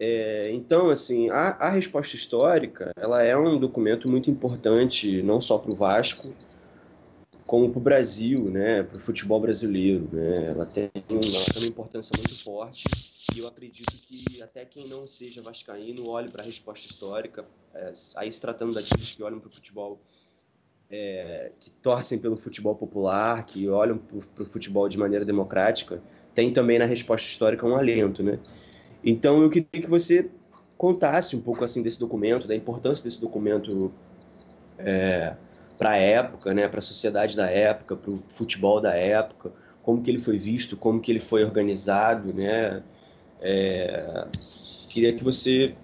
É, 0.00 0.50
então, 0.52 0.90
assim, 0.90 1.28
a, 1.30 1.50
a, 1.58 1.70
resposta 1.70 2.14
histórica 2.14 2.92
ela 2.96 3.22
é 3.22 3.36
um 3.36 3.58
documento 3.58 4.08
muito 4.08 4.30
importante, 4.30 5.22
não 5.22 5.40
só 5.40 5.58
para 5.58 5.72
o 5.72 5.74
Vasco, 5.74 6.32
como 7.46 7.70
para 7.70 7.78
o 7.78 7.82
Brasil, 7.82 8.44
né? 8.44 8.82
para 8.82 8.98
o 8.98 9.00
futebol 9.00 9.40
brasileiro. 9.40 10.08
Né? 10.12 10.48
Ela, 10.50 10.66
tem, 10.66 10.90
ela 10.94 11.20
tem 11.20 11.62
uma 11.62 11.66
importância 11.66 12.12
muito 12.16 12.44
forte 12.44 12.84
e 13.34 13.38
eu 13.40 13.48
acredito 13.48 13.92
que 14.06 14.42
até 14.42 14.64
quem 14.64 14.86
não 14.86 15.06
seja 15.06 15.42
vascaíno 15.42 16.08
olhe 16.08 16.30
para 16.30 16.42
a 16.42 16.46
resposta 16.46 16.86
histórica, 16.86 17.44
é, 17.74 17.92
aí 18.16 18.30
se 18.30 18.40
tratando 18.40 18.74
daqueles 18.74 19.14
que 19.14 19.22
olham 19.22 19.40
para 19.40 19.48
o 19.48 19.52
futebol, 19.52 20.00
é, 20.90 21.52
que 21.60 21.70
torcem 21.70 22.18
pelo 22.18 22.36
futebol 22.36 22.74
popular, 22.74 23.44
que 23.44 23.68
olham 23.68 23.98
para 23.98 24.42
o 24.42 24.46
futebol 24.46 24.88
de 24.88 24.98
maneira 24.98 25.24
democrática, 25.24 26.00
tem 26.34 26.52
também 26.52 26.78
na 26.78 26.84
resposta 26.84 27.28
histórica 27.28 27.66
um 27.66 27.76
alento, 27.76 28.22
né? 28.22 28.38
Então 29.04 29.42
eu 29.42 29.50
queria 29.50 29.68
que 29.70 29.88
você 29.88 30.30
contasse 30.76 31.36
um 31.36 31.40
pouco 31.40 31.64
assim 31.64 31.82
desse 31.82 31.98
documento, 31.98 32.46
da 32.46 32.54
importância 32.54 33.04
desse 33.04 33.20
documento 33.20 33.92
é, 34.78 35.34
para 35.76 35.90
a 35.90 35.96
época, 35.96 36.54
né, 36.54 36.68
para 36.68 36.78
a 36.78 36.82
sociedade 36.82 37.36
da 37.36 37.50
época, 37.50 37.96
para 37.96 38.10
o 38.10 38.22
futebol 38.30 38.80
da 38.80 38.94
época, 38.94 39.52
como 39.82 40.02
que 40.02 40.10
ele 40.10 40.22
foi 40.22 40.38
visto, 40.38 40.76
como 40.76 41.00
que 41.00 41.10
ele 41.10 41.20
foi 41.20 41.44
organizado, 41.44 42.32
né? 42.32 42.82
É, 43.40 44.26
queria 44.88 45.12
que 45.14 45.22
você 45.22 45.74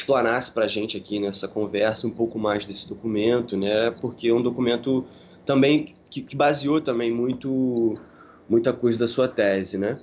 explanasse 0.00 0.52
para 0.52 0.64
a 0.64 0.68
gente 0.68 0.96
aqui 0.96 1.18
nessa 1.18 1.48
conversa 1.48 2.06
um 2.06 2.10
pouco 2.10 2.38
mais 2.38 2.66
desse 2.66 2.88
documento, 2.88 3.56
né? 3.56 3.90
Porque 3.90 4.28
é 4.28 4.34
um 4.34 4.42
documento 4.42 5.04
também 5.44 5.94
que, 6.10 6.22
que 6.22 6.36
baseou 6.36 6.80
também 6.80 7.10
muito 7.10 7.98
muita 8.48 8.72
coisa 8.72 8.98
da 8.98 9.08
sua 9.08 9.28
tese, 9.28 9.76
né? 9.76 9.98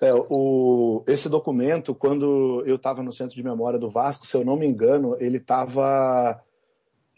É, 0.00 0.14
o, 0.14 1.02
esse 1.08 1.28
documento, 1.28 1.92
quando 1.92 2.62
eu 2.64 2.76
estava 2.76 3.02
no 3.02 3.10
Centro 3.10 3.34
de 3.34 3.42
Memória 3.42 3.78
do 3.78 3.88
Vasco, 3.88 4.26
se 4.26 4.36
eu 4.36 4.44
não 4.44 4.56
me 4.56 4.64
engano, 4.64 5.16
ele 5.18 5.38
estava 5.38 6.40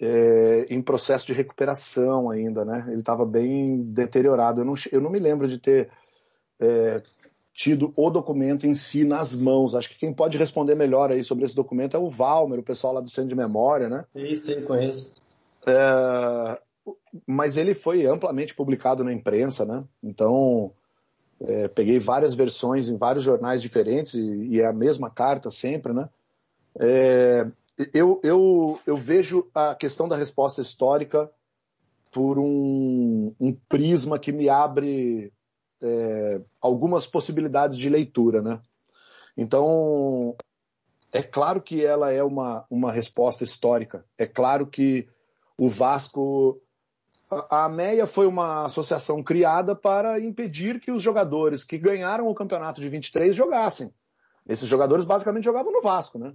é, 0.01 0.67
em 0.71 0.81
processo 0.81 1.27
de 1.27 1.35
recuperação 1.35 2.31
ainda, 2.31 2.65
né? 2.65 2.87
Ele 2.89 3.01
estava 3.01 3.27
bem 3.27 3.83
deteriorado. 3.83 4.63
Eu 4.63 4.65
não, 4.65 4.75
eu 4.91 5.01
não 5.01 5.11
me 5.11 5.19
lembro 5.19 5.47
de 5.47 5.59
ter 5.59 5.91
é, 6.59 7.03
tido 7.53 7.93
o 7.97 8.11
documento 8.11 8.67
em 8.67 8.75
si 8.75 9.05
nas 9.05 9.35
mãos. 9.35 9.75
Acho 9.75 9.89
que 9.91 9.99
quem 9.99 10.13
pode 10.13 10.39
responder 10.39 10.75
melhor 10.75 11.11
aí 11.11 11.23
sobre 11.23 11.45
esse 11.45 11.55
documento 11.55 11.97
é 11.97 12.01
o 12.01 12.09
Valmer, 12.09 12.59
o 12.59 12.65
pessoal 12.65 12.95
lá 12.95 13.01
do 13.01 13.11
Centro 13.11 13.31
de 13.31 13.37
Memória, 13.37 13.89
né? 13.89 14.05
Isso, 14.15 14.47
sim, 14.47 14.63
conheço. 14.63 15.13
É, 15.67 16.59
mas 17.27 17.57
ele 17.57 17.75
foi 17.75 18.07
amplamente 18.07 18.55
publicado 18.55 19.05
na 19.05 19.13
imprensa, 19.13 19.65
né? 19.65 19.85
Então, 20.03 20.73
é, 21.41 21.69
peguei 21.69 21.99
várias 21.99 22.35
versões 22.35 22.89
em 22.89 22.97
vários 22.97 23.25
jornais 23.25 23.61
diferentes 23.61 24.15
e, 24.15 24.47
e 24.49 24.61
é 24.61 24.67
a 24.67 24.73
mesma 24.73 25.11
carta 25.11 25.51
sempre, 25.51 25.93
né? 25.93 26.09
É, 26.79 27.47
eu, 27.93 28.21
eu, 28.23 28.81
eu 28.87 28.97
vejo 28.97 29.49
a 29.55 29.75
questão 29.75 30.09
da 30.09 30.17
resposta 30.17 30.61
histórica 30.61 31.31
por 32.11 32.39
um, 32.39 33.33
um 33.41 33.53
prisma 33.69 34.19
que 34.19 34.33
me 34.33 34.49
abre 34.49 35.33
é, 35.83 36.41
algumas 36.61 37.07
possibilidades 37.07 37.79
de 37.79 37.89
leitura, 37.89 38.43
né? 38.43 38.61
Então, 39.37 40.37
é 41.13 41.23
claro 41.23 41.61
que 41.61 41.85
ela 41.85 42.13
é 42.13 42.23
uma, 42.23 42.65
uma 42.71 42.93
resposta 42.93 43.45
histórica. 43.45 44.05
É 44.17 44.27
claro 44.27 44.67
que 44.67 45.09
o 45.57 45.69
Vasco. 45.69 46.61
A 47.31 47.67
AMEA 47.67 48.09
foi 48.09 48.27
uma 48.27 48.65
associação 48.65 49.23
criada 49.23 49.77
para 49.77 50.19
impedir 50.19 50.81
que 50.81 50.91
os 50.91 51.01
jogadores 51.01 51.63
que 51.63 51.79
ganharam 51.79 52.27
o 52.27 52.35
campeonato 52.35 52.81
de 52.81 52.89
23 52.89 53.37
jogassem. 53.37 53.95
Esses 54.49 54.69
jogadores 54.69 55.05
basicamente 55.05 55.45
jogavam 55.45 55.73
no 55.73 55.81
Vasco, 55.81 56.19
né? 56.19 56.35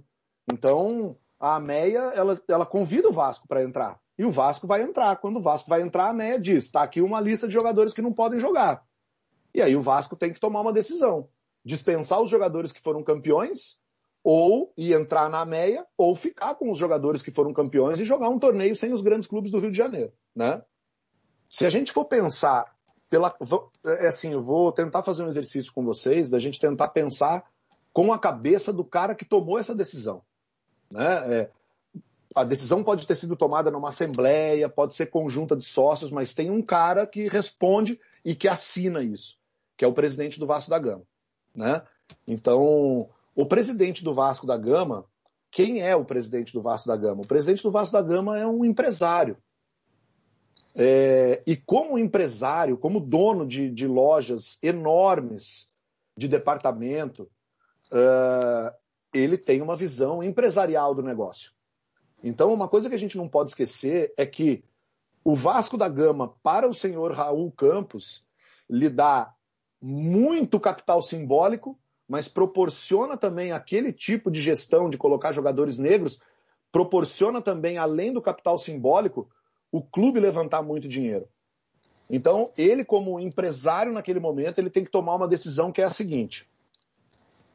Então, 0.50 1.14
a 1.38 1.56
AMEA 1.56 2.12
ela, 2.14 2.40
ela 2.48 2.64
convida 2.64 3.08
o 3.08 3.12
Vasco 3.12 3.46
para 3.46 3.62
entrar. 3.62 4.00
E 4.18 4.24
o 4.24 4.30
Vasco 4.30 4.66
vai 4.66 4.80
entrar. 4.80 5.16
Quando 5.16 5.36
o 5.36 5.42
Vasco 5.42 5.68
vai 5.68 5.82
entrar, 5.82 6.06
a 6.06 6.10
AMEA 6.10 6.40
diz: 6.40 6.64
está 6.64 6.82
aqui 6.82 7.02
uma 7.02 7.20
lista 7.20 7.46
de 7.46 7.52
jogadores 7.52 7.92
que 7.92 8.00
não 8.00 8.12
podem 8.12 8.40
jogar. 8.40 8.82
E 9.56 9.62
aí 9.62 9.74
o 9.74 9.80
Vasco 9.80 10.14
tem 10.14 10.34
que 10.34 10.38
tomar 10.38 10.60
uma 10.60 10.72
decisão: 10.72 11.30
dispensar 11.64 12.20
os 12.20 12.28
jogadores 12.28 12.72
que 12.72 12.80
foram 12.80 13.02
campeões, 13.02 13.78
ou 14.22 14.70
ir 14.76 14.92
entrar 14.92 15.30
na 15.30 15.46
meia, 15.46 15.86
ou 15.96 16.14
ficar 16.14 16.54
com 16.56 16.70
os 16.70 16.76
jogadores 16.76 17.22
que 17.22 17.30
foram 17.30 17.54
campeões 17.54 17.98
e 17.98 18.04
jogar 18.04 18.28
um 18.28 18.38
torneio 18.38 18.76
sem 18.76 18.92
os 18.92 19.00
grandes 19.00 19.26
clubes 19.26 19.50
do 19.50 19.58
Rio 19.58 19.72
de 19.72 19.78
Janeiro. 19.78 20.12
Né? 20.34 20.62
Se 21.48 21.64
a 21.64 21.70
gente 21.70 21.90
for 21.90 22.04
pensar 22.04 22.70
pela. 23.08 23.34
É 23.86 24.08
assim, 24.08 24.34
eu 24.34 24.42
vou 24.42 24.70
tentar 24.72 25.02
fazer 25.02 25.22
um 25.22 25.28
exercício 25.28 25.72
com 25.72 25.82
vocês, 25.82 26.28
da 26.28 26.38
gente 26.38 26.60
tentar 26.60 26.88
pensar 26.88 27.42
com 27.94 28.12
a 28.12 28.18
cabeça 28.18 28.74
do 28.74 28.84
cara 28.84 29.14
que 29.14 29.24
tomou 29.24 29.58
essa 29.58 29.74
decisão. 29.74 30.20
Né? 30.90 31.34
É, 31.34 31.50
a 32.36 32.44
decisão 32.44 32.84
pode 32.84 33.06
ter 33.06 33.16
sido 33.16 33.34
tomada 33.34 33.70
numa 33.70 33.88
assembleia, 33.88 34.68
pode 34.68 34.94
ser 34.94 35.06
conjunta 35.06 35.56
de 35.56 35.64
sócios, 35.64 36.10
mas 36.10 36.34
tem 36.34 36.50
um 36.50 36.60
cara 36.60 37.06
que 37.06 37.26
responde 37.26 37.98
e 38.22 38.34
que 38.34 38.48
assina 38.48 39.02
isso 39.02 39.38
que 39.76 39.84
é 39.84 39.88
o 39.88 39.92
presidente 39.92 40.38
do 40.38 40.46
Vasco 40.46 40.70
da 40.70 40.78
Gama. 40.78 41.02
Né? 41.54 41.82
Então, 42.26 43.08
o 43.34 43.46
presidente 43.46 44.02
do 44.02 44.14
Vasco 44.14 44.46
da 44.46 44.56
Gama, 44.56 45.04
quem 45.50 45.80
é 45.80 45.94
o 45.94 46.04
presidente 46.04 46.52
do 46.52 46.62
Vasco 46.62 46.88
da 46.88 46.96
Gama? 46.96 47.22
O 47.22 47.28
presidente 47.28 47.62
do 47.62 47.70
Vasco 47.70 47.92
da 47.92 48.02
Gama 48.02 48.38
é 48.38 48.46
um 48.46 48.64
empresário. 48.64 49.36
É, 50.74 51.42
e 51.46 51.56
como 51.56 51.98
empresário, 51.98 52.76
como 52.76 53.00
dono 53.00 53.46
de, 53.46 53.70
de 53.70 53.86
lojas 53.86 54.58
enormes 54.62 55.68
de 56.16 56.28
departamento, 56.28 57.30
uh, 57.90 58.74
ele 59.12 59.38
tem 59.38 59.62
uma 59.62 59.76
visão 59.76 60.22
empresarial 60.22 60.94
do 60.94 61.02
negócio. 61.02 61.52
Então, 62.22 62.52
uma 62.52 62.68
coisa 62.68 62.88
que 62.88 62.94
a 62.94 62.98
gente 62.98 63.16
não 63.16 63.28
pode 63.28 63.50
esquecer 63.50 64.12
é 64.16 64.26
que 64.26 64.64
o 65.24 65.34
Vasco 65.34 65.76
da 65.76 65.88
Gama, 65.88 66.34
para 66.42 66.68
o 66.68 66.74
senhor 66.74 67.12
Raul 67.12 67.50
Campos, 67.52 68.24
lhe 68.68 68.88
dá 68.88 69.34
muito 69.80 70.60
capital 70.60 71.02
simbólico, 71.02 71.78
mas 72.08 72.28
proporciona 72.28 73.16
também 73.16 73.52
aquele 73.52 73.92
tipo 73.92 74.30
de 74.30 74.40
gestão 74.40 74.88
de 74.88 74.96
colocar 74.96 75.32
jogadores 75.32 75.78
negros, 75.78 76.20
proporciona 76.70 77.40
também, 77.40 77.78
além 77.78 78.12
do 78.12 78.22
capital 78.22 78.58
simbólico, 78.58 79.28
o 79.72 79.82
clube 79.82 80.20
levantar 80.20 80.62
muito 80.62 80.88
dinheiro. 80.88 81.28
Então, 82.08 82.52
ele, 82.56 82.84
como 82.84 83.18
empresário 83.18 83.92
naquele 83.92 84.20
momento, 84.20 84.58
ele 84.58 84.70
tem 84.70 84.84
que 84.84 84.90
tomar 84.90 85.16
uma 85.16 85.26
decisão 85.26 85.72
que 85.72 85.82
é 85.82 85.84
a 85.84 85.90
seguinte: 85.90 86.48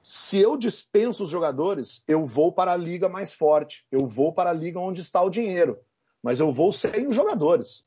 se 0.03 0.39
eu 0.39 0.57
dispenso 0.57 1.23
os 1.23 1.30
jogadores, 1.30 2.03
eu 2.07 2.26
vou 2.26 2.52
para 2.52 2.73
a 2.73 2.77
liga 2.77 3.07
mais 3.07 3.34
forte, 3.34 3.85
eu 3.91 4.06
vou 4.06 4.34
para 4.34 4.49
a 4.49 4.53
liga 4.53 4.80
onde 4.80 4.99
está 4.99 5.22
o 5.22 5.30
dinheiro, 5.30 5.80
mas 6.22 6.39
eu 6.39 6.52
vou 6.52 6.72
sem 6.72 7.07
os 7.07 7.15
jogadores. 7.15 7.85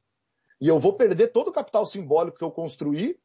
E 0.60 0.68
eu 0.68 0.78
vou 0.78 0.94
perder 0.94 1.28
todo 1.28 1.48
o 1.48 1.52
capital 1.52 1.84
simbólico 1.84 2.38
que 2.38 2.44
eu 2.44 2.50
construí 2.50 3.18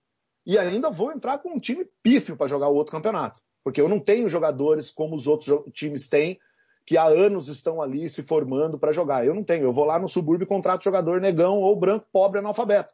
e 0.46 0.58
ainda 0.58 0.90
vou 0.90 1.12
entrar 1.12 1.38
com 1.40 1.54
um 1.54 1.60
time 1.60 1.86
pífio 2.02 2.36
para 2.36 2.48
jogar 2.48 2.70
o 2.70 2.76
outro 2.76 2.92
campeonato. 2.92 3.42
Porque 3.64 3.82
eu 3.82 3.90
não 3.90 4.00
tenho 4.00 4.30
jogadores 4.30 4.90
como 4.90 5.16
os 5.16 5.28
outros 5.28 5.64
times 5.74 6.08
têm, 6.08 6.40
que 6.86 6.98
há 6.98 7.06
anos 7.06 7.48
estão 7.48 7.82
ali 7.82 8.10
se 8.10 8.24
formando 8.24 8.80
para 8.80 8.92
jogar. 8.92 9.26
Eu 9.26 9.36
não 9.36 9.44
tenho. 9.44 9.64
Eu 9.64 9.72
vou 9.72 9.86
lá 9.86 10.00
no 10.00 10.10
subúrbio 10.10 10.46
e 10.46 10.48
contrato 10.48 10.84
jogador 10.84 11.22
negão 11.22 11.60
ou 11.60 11.76
branco, 11.76 12.08
pobre, 12.12 12.40
analfabeto. 12.40 12.94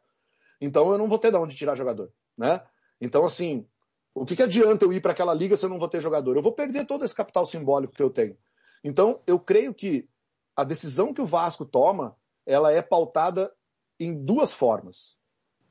Então 0.60 0.90
eu 0.90 0.98
não 0.98 1.08
vou 1.08 1.18
ter 1.18 1.30
de 1.30 1.36
onde 1.38 1.56
tirar 1.56 1.76
jogador. 1.76 2.12
Né? 2.36 2.60
Então, 3.00 3.24
assim, 3.24 3.66
o 4.14 4.24
que, 4.26 4.36
que 4.36 4.42
adianta 4.42 4.84
eu 4.84 4.92
ir 4.92 5.00
para 5.00 5.12
aquela 5.12 5.32
liga 5.32 5.56
se 5.56 5.64
eu 5.64 5.70
não 5.70 5.78
vou 5.78 5.88
ter 5.88 6.00
jogador? 6.00 6.36
Eu 6.36 6.42
vou 6.42 6.52
perder 6.52 6.84
todo 6.86 7.04
esse 7.04 7.14
capital 7.14 7.46
simbólico 7.46 7.94
que 7.94 8.02
eu 8.02 8.10
tenho. 8.10 8.36
Então, 8.82 9.20
eu 9.26 9.38
creio 9.38 9.72
que 9.74 10.08
a 10.54 10.64
decisão 10.64 11.12
que 11.12 11.20
o 11.20 11.26
Vasco 11.26 11.64
toma, 11.64 12.16
ela 12.46 12.72
é 12.72 12.80
pautada 12.80 13.52
em 13.98 14.14
duas 14.14 14.52
formas. 14.52 15.18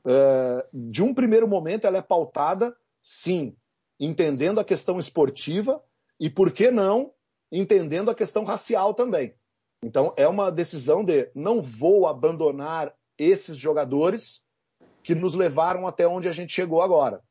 É, 0.05 0.67
de 0.73 1.01
um 1.01 1.13
primeiro 1.13 1.47
momento, 1.47 1.85
ela 1.85 1.97
é 1.97 2.01
pautada, 2.01 2.75
sim, 3.01 3.55
entendendo 3.99 4.59
a 4.59 4.65
questão 4.65 4.99
esportiva 4.99 5.83
e, 6.19 6.29
por 6.29 6.51
que 6.51 6.69
não, 6.69 7.11
entendendo 7.51 8.11
a 8.11 8.15
questão 8.15 8.43
racial 8.43 8.93
também. 8.93 9.33
Então, 9.83 10.13
é 10.17 10.27
uma 10.27 10.51
decisão 10.51 11.03
de 11.03 11.29
não 11.33 11.61
vou 11.61 12.07
abandonar 12.07 12.93
esses 13.17 13.57
jogadores 13.57 14.43
que 15.03 15.13
nos 15.13 15.35
levaram 15.35 15.87
até 15.87 16.07
onde 16.07 16.27
a 16.27 16.33
gente 16.33 16.51
chegou 16.51 16.81
agora. 16.81 17.21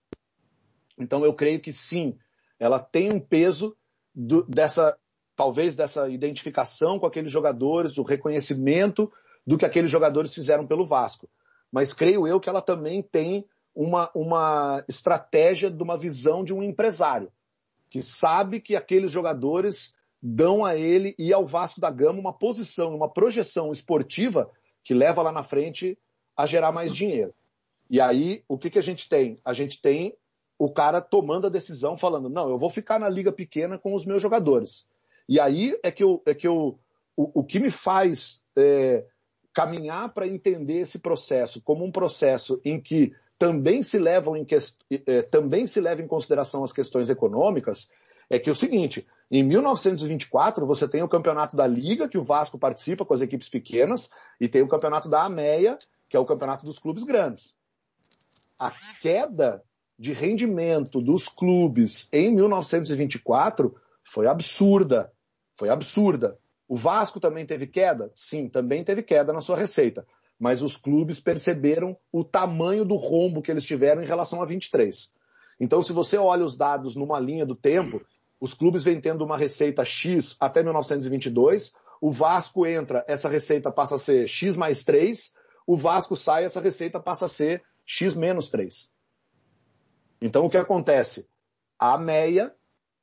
Então 0.96 1.24
eu 1.24 1.34
creio 1.34 1.60
que 1.60 1.72
sim, 1.72 2.16
ela 2.58 2.78
tem 2.78 3.12
um 3.12 3.18
peso 3.18 3.76
do, 4.14 4.44
dessa, 4.44 4.96
talvez 5.34 5.74
dessa 5.74 6.08
identificação 6.08 6.98
com 6.98 7.06
aqueles 7.06 7.32
jogadores, 7.32 7.96
do 7.96 8.02
reconhecimento 8.02 9.12
do 9.44 9.58
que 9.58 9.64
aqueles 9.64 9.90
jogadores 9.90 10.32
fizeram 10.32 10.66
pelo 10.66 10.86
Vasco. 10.86 11.28
Mas 11.74 11.92
creio 11.92 12.24
eu 12.24 12.38
que 12.38 12.48
ela 12.48 12.62
também 12.62 13.02
tem 13.02 13.44
uma, 13.74 14.08
uma 14.14 14.84
estratégia 14.88 15.68
de 15.68 15.82
uma 15.82 15.98
visão 15.98 16.44
de 16.44 16.54
um 16.54 16.62
empresário, 16.62 17.32
que 17.90 18.00
sabe 18.00 18.60
que 18.60 18.76
aqueles 18.76 19.10
jogadores 19.10 19.92
dão 20.22 20.64
a 20.64 20.76
ele 20.76 21.16
e 21.18 21.32
ao 21.32 21.44
Vasco 21.44 21.80
da 21.80 21.90
Gama 21.90 22.20
uma 22.20 22.32
posição, 22.32 22.94
uma 22.94 23.12
projeção 23.12 23.72
esportiva 23.72 24.48
que 24.84 24.94
leva 24.94 25.20
lá 25.20 25.32
na 25.32 25.42
frente 25.42 25.98
a 26.36 26.46
gerar 26.46 26.70
mais 26.70 26.94
dinheiro. 26.94 27.34
E 27.90 28.00
aí, 28.00 28.44
o 28.46 28.56
que, 28.56 28.70
que 28.70 28.78
a 28.78 28.82
gente 28.82 29.08
tem? 29.08 29.40
A 29.44 29.52
gente 29.52 29.82
tem 29.82 30.16
o 30.56 30.70
cara 30.70 31.00
tomando 31.00 31.48
a 31.48 31.50
decisão, 31.50 31.96
falando: 31.96 32.28
não, 32.28 32.48
eu 32.48 32.56
vou 32.56 32.70
ficar 32.70 33.00
na 33.00 33.08
liga 33.08 33.32
pequena 33.32 33.76
com 33.78 33.96
os 33.96 34.06
meus 34.06 34.22
jogadores. 34.22 34.86
E 35.28 35.40
aí 35.40 35.76
é 35.82 35.90
que, 35.90 36.04
eu, 36.04 36.22
é 36.24 36.34
que 36.34 36.46
eu, 36.46 36.78
o, 37.16 37.40
o 37.40 37.44
que 37.44 37.58
me 37.58 37.72
faz 37.72 38.40
é, 38.56 39.04
caminhar 39.54 40.12
para 40.12 40.26
entender 40.26 40.80
esse 40.80 40.98
processo 40.98 41.62
como 41.62 41.84
um 41.84 41.92
processo 41.92 42.60
em 42.64 42.80
que 42.80 43.14
também 43.38 43.82
se, 43.82 43.98
levam 43.98 44.36
em 44.36 44.44
que, 44.44 44.56
é, 45.06 45.22
também 45.22 45.66
se 45.66 45.80
leva 45.80 46.02
em 46.02 46.06
consideração 46.06 46.64
as 46.64 46.72
questões 46.72 47.08
econômicas 47.08 47.88
é 48.28 48.38
que 48.38 48.48
é 48.48 48.52
o 48.52 48.56
seguinte: 48.56 49.06
em 49.30 49.42
1924 49.42 50.66
você 50.66 50.88
tem 50.88 51.02
o 51.02 51.08
campeonato 51.08 51.56
da 51.56 51.66
Liga, 51.66 52.08
que 52.08 52.18
o 52.18 52.22
Vasco 52.22 52.58
participa 52.58 53.04
com 53.04 53.14
as 53.14 53.20
equipes 53.20 53.48
pequenas, 53.48 54.10
e 54.40 54.48
tem 54.48 54.62
o 54.62 54.68
campeonato 54.68 55.08
da 55.08 55.24
Ameia, 55.24 55.78
que 56.08 56.16
é 56.16 56.20
o 56.20 56.26
campeonato 56.26 56.64
dos 56.64 56.78
clubes 56.78 57.04
grandes. 57.04 57.54
A 58.58 58.72
queda 59.00 59.62
de 59.98 60.12
rendimento 60.12 61.00
dos 61.00 61.28
clubes 61.28 62.08
em 62.12 62.34
1924 62.34 63.74
foi 64.02 64.26
absurda. 64.26 65.12
Foi 65.54 65.68
absurda. 65.68 66.38
O 66.68 66.76
Vasco 66.76 67.20
também 67.20 67.44
teve 67.44 67.66
queda? 67.66 68.10
Sim, 68.14 68.48
também 68.48 68.82
teve 68.82 69.02
queda 69.02 69.32
na 69.32 69.40
sua 69.40 69.56
receita. 69.56 70.06
Mas 70.38 70.62
os 70.62 70.76
clubes 70.76 71.20
perceberam 71.20 71.96
o 72.10 72.24
tamanho 72.24 72.84
do 72.84 72.96
rombo 72.96 73.42
que 73.42 73.50
eles 73.50 73.64
tiveram 73.64 74.02
em 74.02 74.06
relação 74.06 74.42
a 74.42 74.44
23. 74.44 75.12
Então, 75.60 75.80
se 75.82 75.92
você 75.92 76.16
olha 76.16 76.44
os 76.44 76.56
dados 76.56 76.96
numa 76.96 77.20
linha 77.20 77.46
do 77.46 77.54
tempo, 77.54 78.00
os 78.40 78.52
clubes 78.52 78.82
vêm 78.82 79.00
tendo 79.00 79.24
uma 79.24 79.36
receita 79.36 79.84
X 79.84 80.36
até 80.40 80.62
1922, 80.62 81.72
o 82.00 82.10
Vasco 82.10 82.66
entra, 82.66 83.04
essa 83.08 83.28
receita 83.28 83.70
passa 83.70 83.94
a 83.94 83.98
ser 83.98 84.28
X 84.28 84.56
mais 84.56 84.84
3, 84.84 85.32
o 85.66 85.76
Vasco 85.76 86.16
sai, 86.16 86.44
essa 86.44 86.60
receita 86.60 87.00
passa 87.00 87.26
a 87.26 87.28
ser 87.28 87.62
X 87.86 88.14
menos 88.14 88.50
3. 88.50 88.90
Então 90.20 90.44
o 90.44 90.50
que 90.50 90.56
acontece? 90.56 91.28
A 91.78 91.96
MEIA 91.96 92.54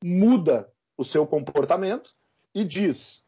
muda 0.04 0.72
o 0.98 1.04
seu 1.04 1.26
comportamento 1.26 2.14
e 2.54 2.64
diz: 2.64 3.21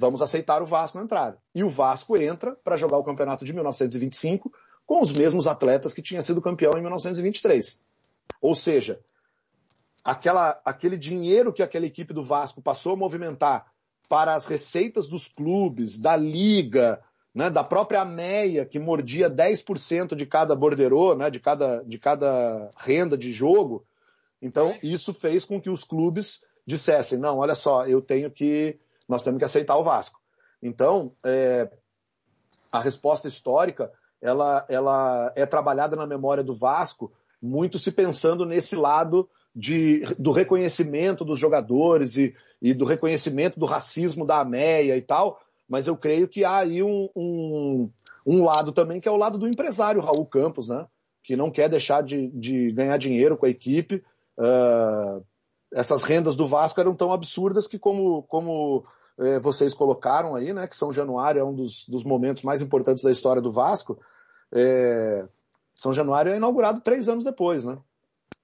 vamos 0.00 0.22
aceitar 0.22 0.62
o 0.62 0.66
Vasco 0.66 0.98
entrar. 0.98 1.36
E 1.54 1.62
o 1.62 1.68
Vasco 1.68 2.16
entra 2.16 2.56
para 2.64 2.76
jogar 2.76 2.96
o 2.96 3.04
campeonato 3.04 3.44
de 3.44 3.52
1925 3.52 4.50
com 4.86 5.02
os 5.02 5.12
mesmos 5.12 5.46
atletas 5.46 5.92
que 5.92 6.00
tinha 6.00 6.22
sido 6.22 6.40
campeão 6.40 6.72
em 6.72 6.80
1923. 6.80 7.78
Ou 8.40 8.54
seja, 8.54 8.98
aquela, 10.02 10.58
aquele 10.64 10.96
dinheiro 10.96 11.52
que 11.52 11.62
aquela 11.62 11.84
equipe 11.84 12.14
do 12.14 12.24
Vasco 12.24 12.62
passou 12.62 12.94
a 12.94 12.96
movimentar 12.96 13.66
para 14.08 14.34
as 14.34 14.46
receitas 14.46 15.06
dos 15.06 15.28
clubes, 15.28 15.98
da 15.98 16.16
liga, 16.16 17.00
né, 17.34 17.50
da 17.50 17.62
própria 17.62 18.02
MEIA, 18.02 18.64
que 18.64 18.78
mordia 18.78 19.30
10% 19.30 20.14
de 20.14 20.24
cada 20.24 20.56
borderô, 20.56 21.14
né, 21.14 21.28
de, 21.28 21.38
cada, 21.38 21.82
de 21.84 21.98
cada 21.98 22.70
renda 22.78 23.18
de 23.18 23.32
jogo. 23.34 23.84
Então, 24.40 24.74
isso 24.82 25.12
fez 25.12 25.44
com 25.44 25.60
que 25.60 25.68
os 25.68 25.84
clubes 25.84 26.42
dissessem: 26.66 27.18
não, 27.18 27.38
olha 27.38 27.54
só, 27.54 27.86
eu 27.86 28.00
tenho 28.00 28.30
que. 28.30 28.80
Nós 29.10 29.24
temos 29.24 29.40
que 29.40 29.44
aceitar 29.44 29.76
o 29.76 29.82
Vasco. 29.82 30.20
Então, 30.62 31.12
é, 31.24 31.68
a 32.70 32.80
resposta 32.80 33.26
histórica 33.26 33.90
ela, 34.22 34.64
ela 34.68 35.32
é 35.34 35.44
trabalhada 35.44 35.96
na 35.96 36.06
memória 36.06 36.44
do 36.44 36.54
Vasco, 36.54 37.12
muito 37.42 37.76
se 37.76 37.90
pensando 37.90 38.46
nesse 38.46 38.76
lado 38.76 39.28
de, 39.56 40.02
do 40.16 40.30
reconhecimento 40.30 41.24
dos 41.24 41.40
jogadores 41.40 42.16
e, 42.16 42.36
e 42.62 42.72
do 42.72 42.84
reconhecimento 42.84 43.58
do 43.58 43.66
racismo 43.66 44.24
da 44.24 44.40
AMEA 44.40 44.96
e 44.96 45.02
tal, 45.02 45.40
mas 45.68 45.88
eu 45.88 45.96
creio 45.96 46.28
que 46.28 46.44
há 46.44 46.58
aí 46.58 46.80
um, 46.80 47.08
um, 47.16 47.90
um, 48.24 48.44
lado 48.44 48.70
também 48.70 49.00
que 49.00 49.08
é 49.08 49.12
o 49.12 49.16
lado 49.16 49.38
do 49.38 49.48
empresário 49.48 50.00
Raul 50.00 50.26
Campos, 50.26 50.68
né? 50.68 50.86
Que 51.24 51.34
não 51.34 51.50
quer 51.50 51.68
deixar 51.68 52.02
de, 52.02 52.28
de 52.28 52.70
ganhar 52.70 52.96
dinheiro 52.96 53.36
com 53.36 53.46
a 53.46 53.50
equipe. 53.50 54.04
Uh, 54.38 55.24
essas 55.72 56.02
rendas 56.02 56.36
do 56.36 56.46
Vasco 56.46 56.80
eram 56.80 56.94
tão 56.94 57.12
absurdas 57.12 57.66
que, 57.66 57.78
como, 57.78 58.22
como 58.24 58.84
eh, 59.18 59.38
vocês 59.38 59.74
colocaram 59.74 60.34
aí, 60.34 60.52
né? 60.52 60.66
Que 60.66 60.76
São 60.76 60.92
Januário 60.92 61.40
é 61.40 61.44
um 61.44 61.54
dos, 61.54 61.86
dos 61.88 62.04
momentos 62.04 62.42
mais 62.42 62.62
importantes 62.62 63.02
da 63.04 63.10
história 63.10 63.42
do 63.42 63.50
Vasco. 63.50 63.98
É, 64.52 65.24
São 65.74 65.92
Januário 65.92 66.32
é 66.32 66.36
inaugurado 66.36 66.80
três 66.80 67.08
anos 67.08 67.24
depois, 67.24 67.64
né? 67.64 67.78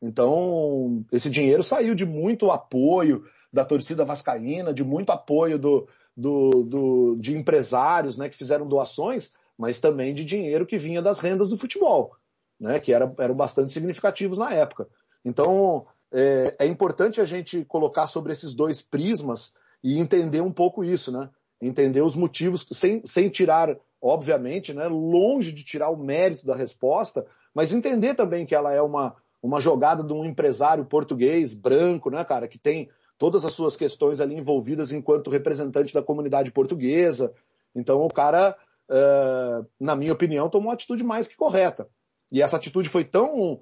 Então, 0.01 1.05
esse 1.11 1.31
dinheiro 1.31 1.63
saiu 1.63 1.95
de 1.95 2.05
muito 2.05 2.51
apoio 2.51 3.25
da 3.53 3.65
torcida 3.65 4.05
vascaína, 4.05 4.73
de 4.73 4.85
muito 4.85 5.11
apoio 5.11 5.59
do, 5.59 5.89
do, 6.17 6.51
do, 6.65 7.17
de 7.19 7.37
empresários 7.37 8.19
né, 8.19 8.29
que 8.29 8.37
fizeram 8.37 8.69
doações, 8.69 9.33
mas 9.57 9.81
também 9.81 10.13
de 10.13 10.25
dinheiro 10.25 10.67
que 10.67 10.77
vinha 10.77 11.01
das 11.01 11.19
rendas 11.19 11.49
do 11.49 11.57
futebol, 11.57 12.15
né, 12.61 12.79
que 12.79 12.93
era, 12.93 13.13
eram 13.19 13.35
bastante 13.35 13.73
significativos 13.73 14.37
na 14.37 14.53
época. 14.53 14.87
Então, 15.25 15.87
é, 16.13 16.55
é 16.59 16.67
importante 16.67 17.21
a 17.21 17.25
gente 17.25 17.65
colocar 17.65 18.07
sobre 18.07 18.33
esses 18.33 18.55
dois 18.55 18.83
prismas 18.83 19.53
e 19.83 19.99
entender 19.99 20.41
um 20.41 20.53
pouco 20.53 20.85
isso, 20.85 21.11
né? 21.13 21.29
Entender 21.61 22.03
os 22.03 22.15
motivos, 22.15 22.67
sem, 22.73 23.03
sem 23.05 23.29
tirar, 23.29 23.77
obviamente, 24.01 24.75
né, 24.75 24.87
longe 24.87 25.53
de 25.53 25.65
tirar 25.65 25.89
o 25.91 25.97
mérito 25.97 26.45
da 26.45 26.55
resposta, 26.55 27.27
mas 27.55 27.73
entender 27.73 28.15
também 28.15 28.45
que 28.45 28.55
ela 28.55 28.73
é 28.73 28.83
uma, 28.83 29.17
uma 29.43 29.61
jogada 29.61 30.03
de 30.03 30.13
um 30.13 30.25
empresário 30.25 30.85
português, 30.85 31.55
branco, 31.55 32.11
né, 32.11 32.23
cara, 32.25 32.47
que 32.47 32.59
tem 32.59 32.91
todas 33.17 33.45
as 33.45 33.55
suas 33.55 33.77
questões 33.77 34.21
ali 34.21 34.35
envolvidas 34.35 34.93
enquanto 34.93 35.31
representante 35.31 35.95
da 35.95 36.03
comunidade 36.03 36.53
portuguesa. 36.53 37.33
Então 37.75 38.03
o 38.03 38.09
cara 38.09 38.55
uh, 38.91 39.67
na 39.79 39.95
minha 39.95 40.13
opinião, 40.13 40.49
tomou 40.49 40.69
uma 40.69 40.75
atitude 40.75 41.05
mais 41.05 41.29
que 41.29 41.37
correta. 41.37 41.89
E 42.31 42.43
essa 42.43 42.57
atitude 42.57 42.89
foi 42.89 43.05
tão 43.05 43.55
uh, 43.55 43.61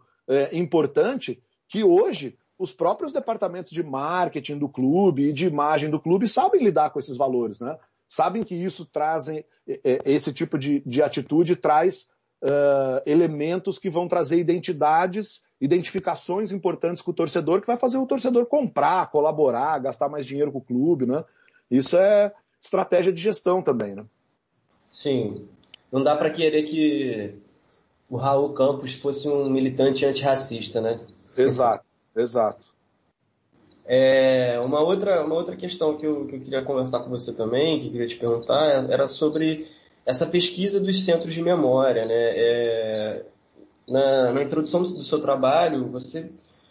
importante 0.52 1.42
que 1.68 1.82
hoje 1.84 2.38
os 2.58 2.72
próprios 2.72 3.12
departamentos 3.12 3.72
de 3.72 3.82
marketing 3.82 4.58
do 4.58 4.68
clube 4.68 5.28
e 5.28 5.32
de 5.32 5.46
imagem 5.46 5.90
do 5.90 6.00
clube 6.00 6.28
sabem 6.28 6.62
lidar 6.62 6.90
com 6.90 6.98
esses 6.98 7.16
valores, 7.16 7.60
né? 7.60 7.78
Sabem 8.06 8.42
que 8.42 8.54
isso 8.54 8.84
trazem 8.84 9.44
esse 9.66 10.32
tipo 10.32 10.58
de, 10.58 10.80
de 10.86 11.02
atitude 11.02 11.56
traz 11.56 12.06
uh, 12.42 13.02
elementos 13.06 13.78
que 13.78 13.88
vão 13.88 14.06
trazer 14.06 14.36
identidades, 14.38 15.42
identificações 15.60 16.52
importantes 16.52 17.02
com 17.02 17.10
o 17.10 17.14
torcedor, 17.14 17.60
que 17.60 17.66
vai 17.66 17.76
fazer 17.76 17.96
o 17.96 18.06
torcedor 18.06 18.46
comprar, 18.46 19.10
colaborar, 19.10 19.78
gastar 19.78 20.08
mais 20.08 20.26
dinheiro 20.26 20.52
com 20.52 20.58
o 20.58 20.64
clube, 20.64 21.06
né? 21.06 21.24
Isso 21.70 21.96
é 21.96 22.32
estratégia 22.60 23.12
de 23.12 23.20
gestão 23.20 23.62
também, 23.62 23.94
né? 23.94 24.04
Sim. 24.90 25.48
Não 25.90 26.02
dá 26.02 26.16
para 26.16 26.30
querer 26.30 26.62
que 26.64 27.34
o 28.08 28.16
Raul 28.16 28.52
Campos 28.52 28.94
fosse 28.94 29.28
um 29.28 29.48
militante 29.48 30.04
antirracista, 30.04 30.80
né? 30.80 31.00
Exato, 31.36 31.84
exato. 32.16 32.74
É, 33.86 34.58
uma, 34.60 34.82
outra, 34.82 35.24
uma 35.24 35.34
outra 35.34 35.56
questão 35.56 35.96
que 35.96 36.06
eu, 36.06 36.26
que 36.26 36.36
eu 36.36 36.40
queria 36.40 36.62
conversar 36.62 37.00
com 37.00 37.10
você 37.10 37.34
também, 37.34 37.78
que 37.78 37.86
eu 37.86 37.92
queria 37.92 38.06
te 38.06 38.16
perguntar, 38.16 38.90
era 38.90 39.06
sobre 39.08 39.66
essa 40.06 40.26
pesquisa 40.26 40.80
dos 40.80 41.04
centros 41.04 41.34
de 41.34 41.42
memória. 41.42 42.06
Né? 42.06 42.14
É, 42.14 43.24
na, 43.86 44.32
na, 44.32 44.42
introdução 44.42 44.82
do 44.82 45.04
seu 45.04 45.20
trabalho, 45.20 45.88
você 45.88 46.30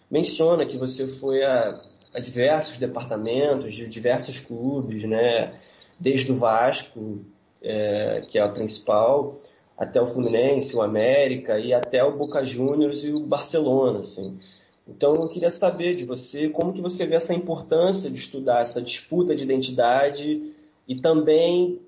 menciona 0.10 0.65
que 0.65 0.78
você 0.78 1.07
foi 1.07 1.44
a, 1.44 1.82
a 2.14 2.20
diversos 2.20 2.78
departamentos 2.78 3.74
de 3.74 3.88
diversos 3.88 4.40
clubes, 4.40 5.03
né? 5.03 5.53
desde 5.99 6.32
o 6.32 6.38
Vasco, 6.38 7.24
é, 7.61 8.24
que 8.28 8.40
é 8.40 8.44
o 8.44 8.53
principal, 8.53 9.38
até 9.78 10.02
o 10.02 10.07
Fluminense, 10.07 10.76
o 10.76 10.82
América 10.82 11.60
e 11.60 11.74
até 11.74 12.03
o 12.03 12.18
Boca 12.18 12.44
Juniors 12.44 13.03
e 13.03 13.11
o 13.11 13.20
Barcelona, 13.20 13.99
assim. 13.99 14.40
Então 14.88 15.15
eu 15.15 15.30
queria 15.30 15.49
saber 15.49 15.95
de 15.95 16.05
você 16.05 16.49
como 16.49 16.73
que 16.73 16.81
você 16.81 17.07
vê 17.07 17.15
essa 17.15 17.34
importância 17.34 18.10
de 18.10 18.18
estudar 18.18 18.61
essa 18.61 18.81
disputa 18.81 19.35
de 19.35 19.43
identidade 19.43 20.53
e 20.88 20.99
também 20.99 21.80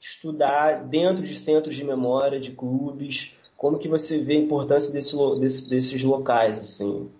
estudar 0.00 0.84
dentro 0.84 1.24
de 1.24 1.36
centros 1.36 1.74
de 1.74 1.84
memória, 1.84 2.40
de 2.40 2.52
clubes, 2.52 3.36
como 3.56 3.78
que 3.78 3.88
você 3.88 4.18
vê 4.18 4.34
a 4.34 4.40
importância 4.40 4.92
desse, 4.92 5.16
desse, 5.40 5.68
desses 5.68 6.02
locais, 6.02 6.58
assim? 6.58 7.10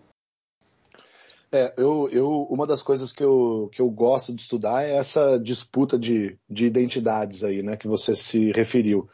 É, 1.50 1.72
eu, 1.76 2.08
eu, 2.10 2.42
uma 2.50 2.66
das 2.66 2.82
coisas 2.82 3.12
que 3.12 3.22
eu, 3.22 3.70
que 3.72 3.80
eu 3.80 3.88
gosto 3.88 4.34
de 4.34 4.42
estudar 4.42 4.84
é 4.84 4.96
essa 4.96 5.38
disputa 5.38 5.98
de, 5.98 6.36
de 6.50 6.66
identidades 6.66 7.42
aí, 7.44 7.62
né, 7.62 7.76
que 7.76 7.88
você 7.88 8.14
se 8.14 8.52
referiu. 8.52 9.08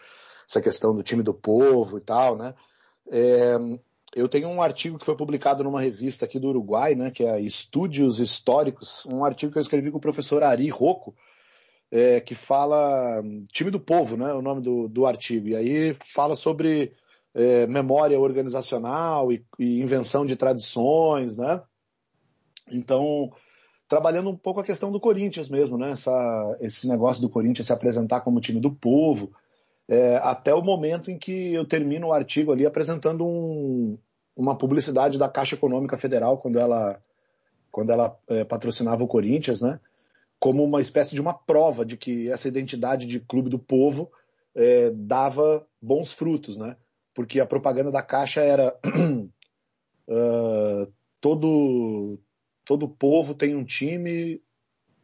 Essa 0.48 0.60
questão 0.60 0.94
do 0.94 1.02
time 1.02 1.22
do 1.22 1.32
povo 1.32 1.98
e 1.98 2.00
tal, 2.00 2.36
né. 2.36 2.54
É, 3.10 3.56
eu 4.14 4.28
tenho 4.28 4.48
um 4.48 4.62
artigo 4.62 4.98
que 4.98 5.04
foi 5.04 5.16
publicado 5.16 5.64
numa 5.64 5.80
revista 5.80 6.24
aqui 6.24 6.38
do 6.38 6.48
Uruguai, 6.48 6.94
né, 6.94 7.10
que 7.10 7.24
é 7.24 7.40
Estúdios 7.40 8.20
Históricos, 8.20 9.06
um 9.06 9.24
artigo 9.24 9.52
que 9.52 9.58
eu 9.58 9.62
escrevi 9.62 9.90
com 9.90 9.98
o 9.98 10.00
professor 10.00 10.42
Ari 10.42 10.68
Rocco, 10.68 11.14
é, 11.90 12.20
que 12.20 12.34
fala 12.34 13.22
time 13.50 13.70
do 13.70 13.80
povo, 13.80 14.16
né, 14.16 14.32
o 14.32 14.42
nome 14.42 14.60
do, 14.60 14.88
do 14.88 15.06
artigo. 15.06 15.48
E 15.48 15.56
aí 15.56 15.94
fala 15.94 16.34
sobre 16.34 16.92
é, 17.34 17.66
memória 17.66 18.18
organizacional 18.18 19.32
e, 19.32 19.44
e, 19.58 19.80
invenção 19.80 20.24
de 20.24 20.36
tradições, 20.36 21.36
né? 21.36 21.62
Então, 22.70 23.32
trabalhando 23.88 24.30
um 24.30 24.36
pouco 24.36 24.60
a 24.60 24.64
questão 24.64 24.92
do 24.92 25.00
Corinthians 25.00 25.48
mesmo, 25.48 25.76
né? 25.78 25.92
Essa, 25.92 26.56
esse 26.60 26.86
negócio 26.88 27.22
do 27.22 27.28
Corinthians 27.28 27.66
se 27.66 27.72
apresentar 27.72 28.20
como 28.20 28.40
time 28.40 28.60
do 28.60 28.72
povo, 28.72 29.32
é, 29.88 30.16
até 30.16 30.54
o 30.54 30.62
momento 30.62 31.10
em 31.10 31.18
que 31.18 31.52
eu 31.52 31.64
termino 31.64 32.08
o 32.08 32.12
artigo 32.12 32.52
ali 32.52 32.64
apresentando 32.64 33.26
um, 33.26 33.98
uma 34.36 34.56
publicidade 34.56 35.18
da 35.18 35.28
Caixa 35.28 35.54
Econômica 35.54 35.96
Federal 35.96 36.38
quando 36.38 36.58
ela, 36.58 37.00
quando 37.70 37.90
ela 37.90 38.18
é, 38.28 38.44
patrocinava 38.44 39.02
o 39.02 39.08
Corinthians, 39.08 39.60
né? 39.60 39.80
Como 40.38 40.64
uma 40.64 40.80
espécie 40.80 41.14
de 41.14 41.20
uma 41.20 41.34
prova 41.34 41.84
de 41.84 41.96
que 41.96 42.30
essa 42.30 42.48
identidade 42.48 43.06
de 43.06 43.20
clube 43.20 43.48
do 43.48 43.58
povo 43.58 44.10
é, 44.54 44.90
dava 44.90 45.66
bons 45.80 46.12
frutos, 46.12 46.56
né? 46.56 46.76
Porque 47.14 47.40
a 47.40 47.46
propaganda 47.46 47.90
da 47.90 48.02
Caixa 48.02 48.40
era 48.40 48.74
uh, 50.08 50.92
todo 51.20 52.18
todo 52.64 52.88
povo 52.88 53.34
tem 53.34 53.54
um 53.54 53.64
time, 53.64 54.40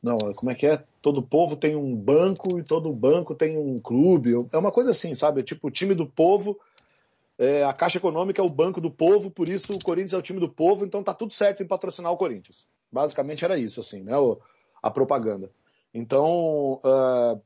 não, 0.02 0.16
como 0.34 0.50
é 0.50 0.54
que 0.54 0.66
é? 0.66 0.84
Todo 1.00 1.22
povo 1.22 1.56
tem 1.56 1.76
um 1.76 1.94
banco 1.94 2.58
e 2.58 2.62
todo 2.62 2.92
banco 2.92 3.34
tem 3.34 3.56
um 3.56 3.80
clube. 3.80 4.32
É 4.52 4.58
uma 4.58 4.72
coisa 4.72 4.90
assim, 4.90 5.14
sabe? 5.14 5.42
Tipo, 5.42 5.68
o 5.68 5.70
time 5.70 5.94
do 5.94 6.06
povo, 6.06 6.58
é, 7.38 7.64
a 7.64 7.72
Caixa 7.72 7.98
Econômica 7.98 8.42
é 8.42 8.44
o 8.44 8.50
banco 8.50 8.80
do 8.80 8.90
povo, 8.90 9.30
por 9.30 9.48
isso 9.48 9.74
o 9.74 9.84
Corinthians 9.84 10.12
é 10.12 10.18
o 10.18 10.22
time 10.22 10.40
do 10.40 10.48
povo, 10.48 10.84
então 10.84 11.02
tá 11.02 11.14
tudo 11.14 11.32
certo 11.32 11.62
em 11.62 11.66
patrocinar 11.66 12.12
o 12.12 12.16
Corinthians. 12.16 12.66
Basicamente 12.90 13.44
era 13.44 13.58
isso, 13.58 13.80
assim, 13.80 14.02
né? 14.02 14.12
a 14.82 14.90
propaganda. 14.90 15.50
Então, 15.92 16.80
uh, 16.84 17.40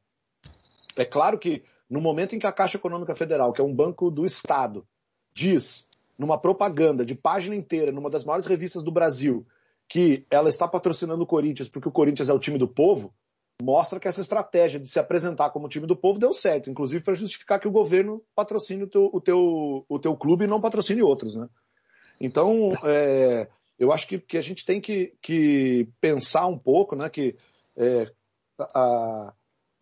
é 0.97 1.05
claro 1.05 1.39
que 1.39 1.63
no 1.89 2.01
momento 2.01 2.35
em 2.35 2.39
que 2.39 2.47
a 2.47 2.53
Caixa 2.53 2.77
Econômica 2.77 3.15
Federal, 3.15 3.53
que 3.53 3.61
é 3.61 3.65
um 3.65 3.75
banco 3.75 4.11
do 4.11 4.25
Estado, 4.25 4.87
diz 5.35 5.87
numa 6.19 6.39
propaganda 6.39 7.05
de 7.05 7.15
página 7.15 7.57
inteira, 7.57 7.91
numa 7.91 8.11
das 8.11 8.25
maiores 8.25 8.47
revistas 8.47 8.83
do 8.83 8.93
Brasil, 8.93 9.47
que 9.89 10.25
ela 10.31 10.49
está 10.49 10.67
patrocinando 10.69 11.23
o 11.23 11.27
Corinthians 11.27 11.69
porque 11.69 11.89
o 11.89 11.93
Corinthians 11.93 12.29
é 12.29 12.33
o 12.33 12.39
time 12.39 12.59
do 12.59 12.69
povo, 12.69 13.13
mostra 13.63 14.01
que 14.01 14.09
essa 14.09 14.21
estratégia 14.21 14.81
de 14.81 14.89
se 14.89 14.99
apresentar 14.99 15.51
como 15.51 15.69
time 15.69 15.87
do 15.87 15.97
povo 15.97 16.19
deu 16.19 16.33
certo, 16.33 16.69
inclusive 16.69 17.03
para 17.03 17.15
justificar 17.15 17.61
que 17.61 17.69
o 17.69 17.73
governo 17.73 18.23
patrocine 18.35 18.83
o 18.83 18.89
teu, 18.89 19.09
o 19.13 19.21
teu, 19.21 19.85
o 19.89 19.99
teu 19.99 20.17
clube 20.17 20.45
e 20.45 20.49
não 20.49 20.61
patrocine 20.61 21.03
outros, 21.03 21.37
né? 21.37 21.49
Então, 22.21 22.73
é, 22.85 23.49
eu 23.79 23.93
acho 23.93 24.07
que, 24.07 24.19
que, 24.19 24.37
a 24.37 24.41
gente 24.41 24.65
tem 24.65 24.81
que, 24.81 25.15
que 25.21 25.89
pensar 26.01 26.47
um 26.47 26.59
pouco, 26.59 26.95
né, 26.95 27.09
que 27.09 27.37
é, 27.77 28.11
a, 28.59 29.33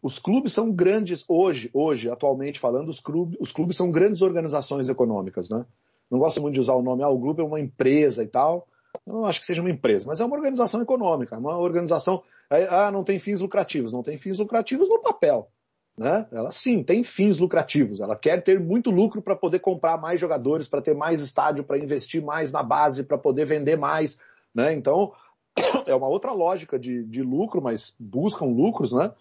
os 0.02 0.18
clubes 0.18 0.52
são 0.52 0.72
grandes 0.72 1.24
hoje, 1.28 1.70
hoje, 1.74 2.08
atualmente 2.08 2.58
falando, 2.58 2.88
os 2.88 3.00
clubes, 3.00 3.36
os 3.40 3.52
clubes 3.52 3.76
são 3.76 3.90
grandes 3.90 4.22
organizações 4.22 4.88
econômicas, 4.88 5.50
né? 5.50 5.66
Não 6.10 6.18
gosto 6.18 6.40
muito 6.40 6.54
de 6.54 6.60
usar 6.60 6.74
o 6.74 6.82
nome, 6.82 7.02
ah, 7.02 7.08
o 7.08 7.20
clube 7.20 7.40
é 7.40 7.44
uma 7.44 7.60
empresa 7.60 8.24
e 8.24 8.26
tal. 8.26 8.66
Eu 9.06 9.14
não 9.14 9.26
acho 9.26 9.40
que 9.40 9.46
seja 9.46 9.60
uma 9.60 9.70
empresa, 9.70 10.04
mas 10.06 10.20
é 10.20 10.24
uma 10.24 10.36
organização 10.36 10.80
econômica, 10.82 11.38
uma 11.38 11.58
organização 11.58 12.22
ah, 12.50 12.90
não 12.90 13.04
tem 13.04 13.18
fins 13.18 13.40
lucrativos. 13.40 13.92
Não 13.92 14.02
tem 14.02 14.16
fins 14.16 14.38
lucrativos 14.38 14.88
no 14.88 15.00
papel. 15.00 15.48
Né? 15.96 16.26
Ela 16.32 16.50
sim 16.50 16.82
tem 16.82 17.04
fins 17.04 17.38
lucrativos. 17.38 18.00
Ela 18.00 18.16
quer 18.16 18.42
ter 18.42 18.58
muito 18.58 18.90
lucro 18.90 19.22
para 19.22 19.36
poder 19.36 19.60
comprar 19.60 19.96
mais 19.96 20.18
jogadores, 20.20 20.66
para 20.66 20.82
ter 20.82 20.94
mais 20.94 21.20
estádio, 21.20 21.62
para 21.62 21.78
investir 21.78 22.22
mais 22.22 22.50
na 22.50 22.62
base, 22.62 23.04
para 23.04 23.16
poder 23.16 23.44
vender 23.44 23.76
mais. 23.76 24.18
Né? 24.52 24.72
Então, 24.72 25.12
é 25.86 25.94
uma 25.94 26.08
outra 26.08 26.32
lógica 26.32 26.78
de, 26.78 27.04
de 27.04 27.22
lucro, 27.22 27.62
mas 27.62 27.94
buscam 27.98 28.46
lucros, 28.46 28.92
né? 28.92 29.12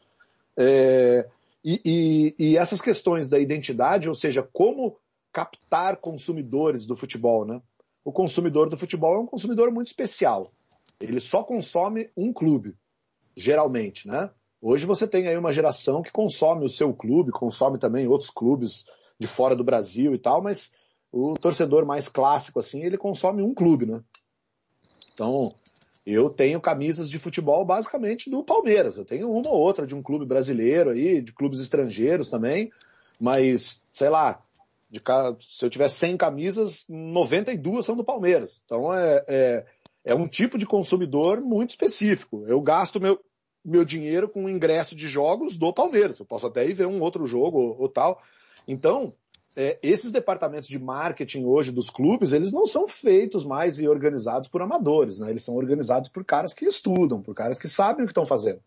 É, 0.58 1.28
e, 1.64 1.82
e, 1.86 2.36
e, 2.40 2.58
essas 2.58 2.82
questões 2.82 3.30
da 3.30 3.40
identidade, 3.40 4.10
ou 4.10 4.16
seja, 4.16 4.42
como 4.42 4.98
captar 5.32 5.98
consumidores 5.98 6.86
do 6.86 6.96
futebol, 6.96 7.46
né? 7.46 7.62
O 8.10 8.11
consumidor 8.11 8.68
do 8.68 8.76
futebol 8.76 9.14
é 9.14 9.19
um 9.19 9.26
consumidor 9.27 9.72
muito 9.72 9.86
especial. 9.86 10.48
Ele 10.99 11.19
só 11.19 11.44
consome 11.44 12.10
um 12.18 12.34
clube 12.34 12.76
geralmente, 13.38 14.07
né? 14.07 14.31
Hoje 14.60 14.84
você 14.88 15.07
tem 15.07 15.27
aí 15.27 15.38
uma 15.38 15.53
geração 15.53 16.02
que 16.02 16.11
consome 16.11 16.65
o 16.65 16.69
seu 16.69 16.91
clube, 16.91 17.31
consome 17.31 17.77
também 17.77 18.07
outros 18.07 18.31
clubes 18.31 18.84
de 19.19 19.27
fora 19.27 19.56
do 19.56 19.64
Brasil 19.64 20.15
e 20.15 20.18
tal, 20.18 20.41
mas 20.41 20.72
o 21.11 21.36
torcedor 21.36 21.86
mais 21.86 22.07
clássico 22.07 22.57
assim, 22.57 22.81
ele 22.81 22.98
consome 22.98 23.44
um 23.44 23.53
clube, 23.53 23.86
né? 23.86 24.02
Então, 25.14 25.53
eu 26.03 26.31
tenho 26.31 26.60
camisas 26.60 27.11
de 27.11 27.19
futebol 27.19 27.64
basicamente 27.64 28.27
do 28.27 28.44
Palmeiras. 28.44 28.98
Eu 28.98 29.06
tenho 29.06 29.31
uma 29.31 29.52
ou 29.52 29.60
outra 29.60 29.86
de 29.86 29.94
um 29.94 30.02
clube 30.02 30.26
brasileiro 30.26 30.90
aí, 30.90 31.22
de 31.22 31.31
clubes 31.31 31.60
estrangeiros 31.60 32.27
também, 32.27 32.72
mas 33.19 33.84
sei 33.91 34.10
lá, 34.10 34.44
de, 34.90 35.02
se 35.48 35.64
eu 35.64 35.70
tiver 35.70 35.88
100 35.88 36.18
camisas, 36.18 36.86
92 36.90 37.86
são 37.86 37.95
do 37.95 38.03
Palmeiras. 38.03 38.61
Então 38.66 38.94
é, 38.94 39.24
é, 39.28 39.66
é 40.06 40.16
um 40.16 40.28
tipo 40.28 40.57
de 40.57 40.66
consumidor 40.66 41.41
muito 41.41 41.72
específico. 41.72 42.45
Eu 42.48 42.61
gasto 42.61 42.99
meu, 42.99 43.20
meu 43.64 43.86
dinheiro 43.86 44.28
com 44.28 44.49
ingresso 44.49 44.95
de 44.95 45.07
jogos 45.07 45.57
do 45.57 45.74
Palmeiras. 45.74 46.20
Eu 46.20 46.26
posso 46.26 46.48
até 46.48 46.68
ir 46.68 46.74
ver 46.74 46.88
um 46.88 47.02
outro 47.02 47.26
jogo 47.28 47.60
ou, 47.60 47.82
ou 47.82 47.90
tal. 47.90 48.22
Então, 48.68 49.14
é, 49.56 49.78
esses 49.82 50.11
departamentos 50.11 50.70
de 50.70 50.80
marketing 50.80 51.44
hoje 51.44 51.72
dos 51.72 51.90
clubes, 51.90 52.32
eles 52.32 52.53
não 52.53 52.66
são 52.66 52.88
feitos 52.88 53.44
mais 53.44 53.80
e 53.80 53.88
organizados 53.88 54.48
por 54.48 54.61
amadores, 54.61 55.20
né? 55.20 55.30
Eles 55.30 55.44
são 55.44 55.56
organizados 55.56 56.10
por 56.10 56.24
caras 56.24 56.53
que 56.53 56.66
estudam, 56.66 57.22
por 57.22 57.36
caras 57.36 57.60
que 57.60 57.68
sabem 57.68 58.03
o 58.03 58.06
que 58.06 58.11
estão 58.11 58.26
fazendo. 58.26 58.61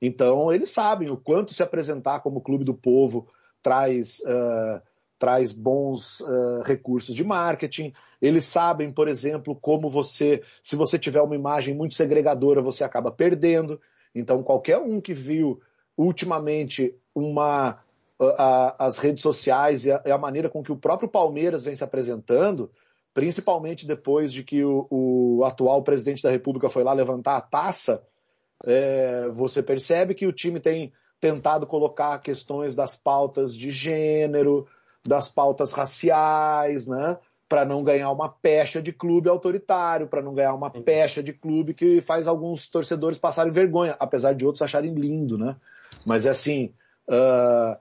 Então, 0.00 0.52
eles 0.52 0.70
sabem 0.70 1.10
o 1.10 1.16
quanto 1.16 1.54
se 1.54 1.62
apresentar 1.62 2.20
como 2.20 2.40
clube 2.40 2.64
do 2.64 2.74
povo 2.74 3.26
traz, 3.62 4.20
uh, 4.20 4.82
traz 5.18 5.52
bons 5.52 6.20
uh, 6.20 6.62
recursos 6.64 7.14
de 7.14 7.24
marketing. 7.24 7.92
Eles 8.22 8.44
sabem, 8.44 8.90
por 8.90 9.08
exemplo, 9.08 9.56
como 9.56 9.88
você, 9.88 10.42
se 10.62 10.76
você 10.76 10.98
tiver 10.98 11.20
uma 11.20 11.34
imagem 11.34 11.74
muito 11.74 11.94
segregadora, 11.94 12.62
você 12.62 12.84
acaba 12.84 13.10
perdendo. 13.10 13.80
Então, 14.14 14.42
qualquer 14.42 14.78
um 14.78 15.00
que 15.00 15.12
viu 15.12 15.60
ultimamente 15.96 16.94
uma 17.14 17.80
a, 18.20 18.86
as 18.86 18.98
redes 18.98 19.22
sociais 19.22 19.84
e 19.84 19.92
a, 19.92 20.02
a, 20.04 20.18
maneira 20.18 20.48
com 20.48 20.62
que 20.62 20.72
o 20.72 20.76
próprio 20.76 21.08
Palmeiras 21.08 21.64
vem 21.64 21.74
se 21.74 21.84
apresentando, 21.84 22.70
principalmente 23.14 23.86
depois 23.86 24.32
de 24.32 24.42
que 24.42 24.64
o, 24.64 24.86
o 24.90 25.44
atual 25.44 25.82
presidente 25.82 26.22
da 26.22 26.30
República 26.30 26.68
foi 26.68 26.82
lá 26.82 26.92
levantar 26.92 27.36
a 27.36 27.40
taça, 27.40 28.02
é, 28.64 29.28
você 29.28 29.62
percebe 29.62 30.14
que 30.14 30.26
o 30.26 30.32
time 30.32 30.58
tem 30.58 30.92
tentado 31.20 31.66
colocar 31.66 32.18
questões 32.20 32.74
das 32.74 32.96
pautas 32.96 33.54
de 33.54 33.70
gênero, 33.70 34.66
das 35.08 35.28
pautas 35.28 35.72
raciais, 35.72 36.86
né? 36.86 37.16
Para 37.48 37.64
não 37.64 37.82
ganhar 37.82 38.10
uma 38.10 38.28
pecha 38.28 38.80
de 38.80 38.92
clube 38.92 39.28
autoritário, 39.28 40.06
para 40.06 40.22
não 40.22 40.34
ganhar 40.34 40.54
uma 40.54 40.70
pecha 40.70 41.22
de 41.22 41.32
clube 41.32 41.72
que 41.72 42.00
faz 42.02 42.26
alguns 42.26 42.68
torcedores 42.68 43.18
passarem 43.18 43.50
vergonha, 43.50 43.96
apesar 43.98 44.34
de 44.34 44.44
outros 44.44 44.62
acharem 44.62 44.94
lindo, 44.94 45.38
né? 45.38 45.56
Mas 46.04 46.26
é 46.26 46.30
assim, 46.30 46.74
uh, 47.08 47.76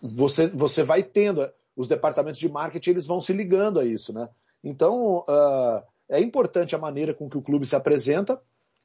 você, 0.00 0.46
você 0.48 0.82
vai 0.82 1.02
tendo, 1.02 1.48
os 1.76 1.86
departamentos 1.86 2.40
de 2.40 2.48
marketing 2.48 2.90
eles 2.90 3.06
vão 3.06 3.20
se 3.20 3.32
ligando 3.32 3.78
a 3.78 3.84
isso, 3.84 4.12
né? 4.12 4.28
Então, 4.62 5.18
uh, 5.28 5.82
é 6.08 6.20
importante 6.20 6.74
a 6.74 6.78
maneira 6.78 7.12
com 7.12 7.28
que 7.28 7.36
o 7.36 7.42
clube 7.42 7.66
se 7.66 7.76
apresenta. 7.76 8.40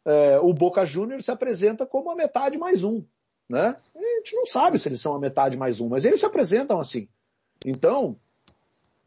Uh, 0.06 0.45
o 0.45 0.53
Boca 0.53 0.86
Juniors 0.86 1.26
se 1.26 1.32
apresenta 1.32 1.86
como 1.86 2.11
a 2.11 2.16
metade 2.16 2.57
mais 2.57 2.84
um, 2.84 3.03
né? 3.48 3.78
A 3.95 3.99
gente 3.99 4.36
não 4.36 4.45
sabe 4.45 4.78
se 4.78 4.90
eles 4.90 4.99
são 4.99 5.16
a 5.16 5.20
metade 5.20 5.56
mais 5.56 5.80
um, 5.80 5.88
mas 5.88 6.03
eles 6.03 6.20
se 6.20 6.26
apresentam 6.26 6.80
assim. 6.80 7.07
Então, 7.65 8.15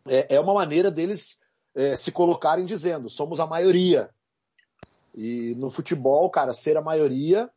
é, 0.06 0.36
é 0.36 0.40
uma 0.40 0.54
maneira 0.54 0.90
deles 0.90 1.38
é, 1.74 1.96
se 1.96 2.12
colocarem 2.12 2.64
dizendo: 2.64 3.08
somos 3.08 3.40
a 3.40 3.46
maioria. 3.46 4.10
E 5.14 5.54
no 5.56 5.70
futebol, 5.70 6.28
cara, 6.30 6.54
ser 6.54 6.76
a 6.76 6.82
maioria. 6.82 7.50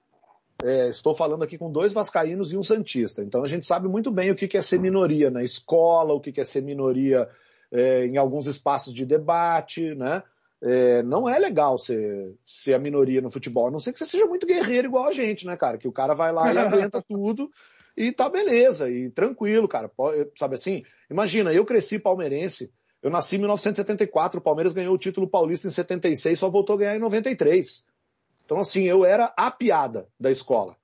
É, 0.63 0.87
estou 0.87 1.13
falando 1.13 1.43
aqui 1.43 1.57
com 1.57 1.69
dois 1.69 1.91
vascaínos 1.91 2.53
e 2.53 2.57
um 2.57 2.63
santista. 2.63 3.21
Então 3.21 3.43
a 3.43 3.47
gente 3.47 3.65
sabe 3.65 3.89
muito 3.89 4.09
bem 4.09 4.31
o 4.31 4.35
que 4.35 4.57
é 4.57 4.61
ser 4.61 4.79
minoria 4.79 5.29
na 5.29 5.43
escola, 5.43 6.13
o 6.13 6.19
que 6.19 6.39
é 6.39 6.45
ser 6.45 6.61
minoria 6.61 7.29
é, 7.71 8.05
em 8.05 8.17
alguns 8.17 8.47
espaços 8.47 8.93
de 8.93 9.05
debate, 9.05 9.93
né? 9.95 10.23
É, 10.61 11.03
não 11.03 11.27
é 11.27 11.37
legal 11.37 11.77
ser, 11.77 12.33
ser 12.45 12.73
a 12.73 12.79
minoria 12.79 13.21
no 13.21 13.29
futebol, 13.29 13.67
a 13.67 13.71
não 13.71 13.79
ser 13.79 13.91
que 13.91 13.99
você 13.99 14.05
seja 14.05 14.25
muito 14.25 14.47
guerreiro 14.47 14.87
igual 14.87 15.07
a 15.07 15.11
gente, 15.11 15.45
né, 15.45 15.57
cara? 15.57 15.77
Que 15.77 15.87
o 15.87 15.91
cara 15.91 16.13
vai 16.13 16.31
lá 16.31 16.53
e 16.53 16.57
aguenta 16.57 17.03
tudo 17.07 17.51
e 17.95 18.11
tá 18.11 18.29
beleza, 18.29 18.89
e 18.89 19.09
tranquilo, 19.09 19.67
cara. 19.67 19.91
Sabe 20.35 20.55
assim? 20.55 20.83
Imagina, 21.09 21.53
eu 21.53 21.65
cresci 21.65 21.97
palmeirense, 21.97 22.71
eu 23.01 23.09
nasci 23.09 23.35
em 23.35 23.39
1974, 23.39 24.39
o 24.39 24.43
Palmeiras 24.43 24.73
ganhou 24.73 24.95
o 24.95 24.97
título 24.97 25.27
paulista 25.27 25.67
em 25.67 25.71
76, 25.71 26.39
só 26.39 26.49
voltou 26.49 26.75
a 26.75 26.79
ganhar 26.79 26.95
em 26.95 26.99
93. 26.99 27.85
Então, 28.43 28.59
assim, 28.59 28.83
eu 28.83 29.05
era 29.05 29.33
a 29.37 29.49
piada 29.49 30.07
da 30.19 30.31
escola, 30.31 30.75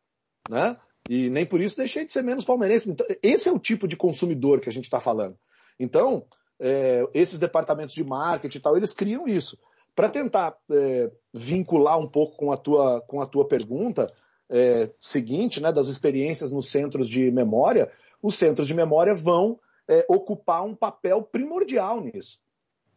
né? 0.50 0.78
E 1.10 1.30
nem 1.30 1.46
por 1.46 1.62
isso 1.62 1.78
deixei 1.78 2.06
de 2.06 2.12
ser 2.12 2.24
menos 2.24 2.44
palmeirense. 2.44 2.90
Então, 2.90 3.06
esse 3.24 3.50
é 3.50 3.52
o 3.52 3.60
tipo 3.60 3.88
de 3.88 3.96
consumidor 3.96 4.60
que 4.60 4.70
a 4.70 4.72
gente 4.72 4.86
está 4.86 5.00
falando. 5.00 5.36
Então, 5.80 6.26
é, 6.60 7.08
esses 7.14 7.40
departamentos 7.40 7.96
de 7.96 8.04
marketing 8.04 8.58
e 8.58 8.62
tal, 8.62 8.78
eles 8.78 8.94
criam 8.94 9.28
isso. 9.28 9.58
Para 9.96 10.08
tentar 10.08 10.56
é, 10.72 11.12
vincular 11.34 11.98
um 12.00 12.08
pouco 12.08 12.38
com 12.38 12.52
a 12.52 12.58
tua, 12.58 13.02
com 13.02 13.20
a 13.20 13.26
tua 13.26 13.48
pergunta, 13.48 14.14
é, 14.52 14.90
seguinte, 15.00 15.62
né, 15.62 15.72
das 15.72 15.88
experiências 15.88 16.52
nos 16.52 16.70
centros 16.70 17.08
de 17.08 17.32
memória, 17.32 17.90
os 18.22 18.36
centros 18.36 18.68
de 18.68 18.74
memória 18.74 19.16
vão 19.16 19.58
é, 19.88 20.06
ocupar 20.10 20.64
um 20.66 20.76
papel 20.76 21.24
primordial 21.24 22.02
nisso. 22.02 22.40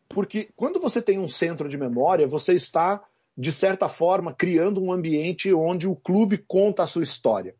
Porque 0.08 0.48
quando 0.56 0.80
você 0.80 1.00
tem 1.00 1.18
um 1.18 1.28
centro 1.28 1.68
de 1.68 1.78
memória, 1.78 2.26
você 2.26 2.52
está, 2.52 3.02
de 3.38 3.52
certa 3.52 3.88
forma, 3.88 4.34
criando 4.34 4.82
um 4.82 4.92
ambiente 4.92 5.54
onde 5.54 5.88
o 5.88 5.96
clube 5.96 6.38
conta 6.38 6.82
a 6.82 6.86
sua 6.86 7.04
história. 7.04 7.54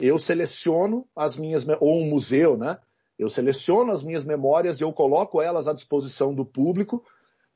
Eu 0.00 0.18
seleciono 0.18 1.06
as 1.16 1.36
minhas, 1.36 1.66
ou 1.80 1.96
um 1.96 2.08
museu, 2.10 2.56
né? 2.56 2.78
Eu 3.18 3.30
seleciono 3.30 3.90
as 3.90 4.04
minhas 4.04 4.24
memórias 4.24 4.78
e 4.78 4.84
eu 4.84 4.92
coloco 4.92 5.42
elas 5.42 5.66
à 5.66 5.72
disposição 5.72 6.32
do 6.32 6.44
público 6.44 7.04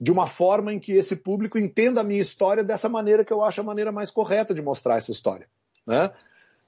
de 0.00 0.10
uma 0.10 0.26
forma 0.26 0.72
em 0.72 0.80
que 0.80 0.90
esse 0.92 1.14
público 1.14 1.56
entenda 1.56 2.00
a 2.00 2.04
minha 2.04 2.20
história 2.20 2.64
dessa 2.64 2.88
maneira 2.88 3.24
que 3.24 3.32
eu 3.32 3.44
acho 3.44 3.60
a 3.60 3.64
maneira 3.64 3.92
mais 3.92 4.10
correta 4.10 4.52
de 4.52 4.60
mostrar 4.60 4.96
essa 4.96 5.12
história. 5.12 5.46
Né? 5.86 6.10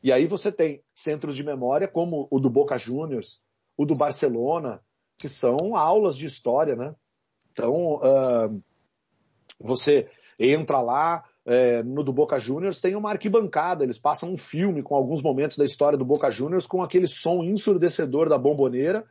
E 0.03 0.13
aí 0.13 0.27
você 0.27 0.53
tem 0.53 0.83
centros 0.95 1.35
de 1.37 1.43
memória 1.43 1.89
como 1.89 2.29
o 2.31 2.39
do 2.39 2.51
Boca 2.51 2.79
Juniors, 2.79 3.41
o 3.77 3.87
do 3.87 3.95
Barcelona, 3.95 4.81
que 5.17 5.29
são 5.29 5.77
aulas 5.77 6.17
de 6.17 6.27
história, 6.27 6.77
né? 6.77 6.95
Então, 7.53 7.95
uh, 7.97 8.63
você 9.59 10.09
entra 10.39 10.81
lá, 10.81 11.25
é, 11.47 11.83
no 11.83 12.03
do 12.03 12.13
Boca 12.13 12.39
Juniors 12.39 12.81
tem 12.81 12.97
uma 12.97 13.11
arquibancada, 13.11 13.85
eles 13.85 13.99
passam 13.99 14.31
um 14.31 14.39
filme 14.39 14.83
com 14.83 14.95
alguns 14.95 15.23
momentos 15.23 15.57
da 15.57 15.65
história 15.65 15.97
do 15.97 16.05
Boca 16.05 16.31
Juniors 16.31 16.67
com 16.67 16.83
aquele 16.83 17.07
som 17.07 17.45
ensurdecedor 17.45 18.29
da 18.29 18.39
bomboneira, 18.39 19.05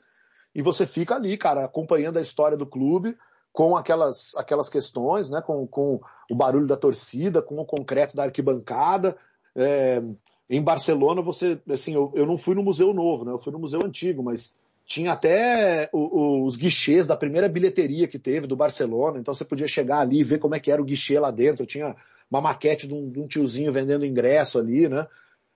e 0.53 0.61
você 0.61 0.85
fica 0.85 1.15
ali, 1.15 1.37
cara, 1.37 1.65
acompanhando 1.65 2.17
a 2.17 2.21
história 2.21 2.57
do 2.57 2.65
clube, 2.65 3.17
com 3.51 3.77
aquelas, 3.77 4.35
aquelas 4.35 4.67
questões, 4.67 5.29
né, 5.29 5.41
com, 5.41 5.65
com 5.67 6.01
o 6.29 6.35
barulho 6.35 6.67
da 6.67 6.75
torcida, 6.75 7.41
com 7.41 7.59
o 7.59 7.65
concreto 7.65 8.15
da 8.15 8.23
arquibancada, 8.23 9.15
é, 9.55 10.01
em 10.49 10.61
Barcelona, 10.61 11.21
você, 11.21 11.59
assim, 11.69 11.93
eu, 11.93 12.11
eu 12.15 12.25
não 12.25 12.37
fui 12.37 12.55
no 12.55 12.63
Museu 12.63 12.93
Novo, 12.93 13.25
né? 13.25 13.31
Eu 13.31 13.39
fui 13.39 13.51
no 13.51 13.59
Museu 13.59 13.81
Antigo, 13.83 14.23
mas 14.23 14.53
tinha 14.85 15.13
até 15.13 15.89
o, 15.93 15.97
o, 15.99 16.45
os 16.45 16.55
guichês 16.55 17.07
da 17.07 17.15
primeira 17.15 17.47
bilheteria 17.47 18.07
que 18.07 18.19
teve 18.19 18.47
do 18.47 18.55
Barcelona, 18.55 19.19
então 19.19 19.33
você 19.33 19.45
podia 19.45 19.67
chegar 19.67 19.99
ali 19.99 20.19
e 20.19 20.23
ver 20.23 20.39
como 20.39 20.55
é 20.55 20.59
que 20.59 20.71
era 20.71 20.81
o 20.81 20.85
guichê 20.85 21.19
lá 21.19 21.31
dentro. 21.31 21.65
Tinha 21.65 21.95
uma 22.29 22.41
maquete 22.41 22.87
de 22.87 22.93
um, 22.93 23.09
de 23.09 23.19
um 23.19 23.27
tiozinho 23.27 23.71
vendendo 23.71 24.05
ingresso 24.05 24.59
ali, 24.59 24.89
né? 24.89 25.07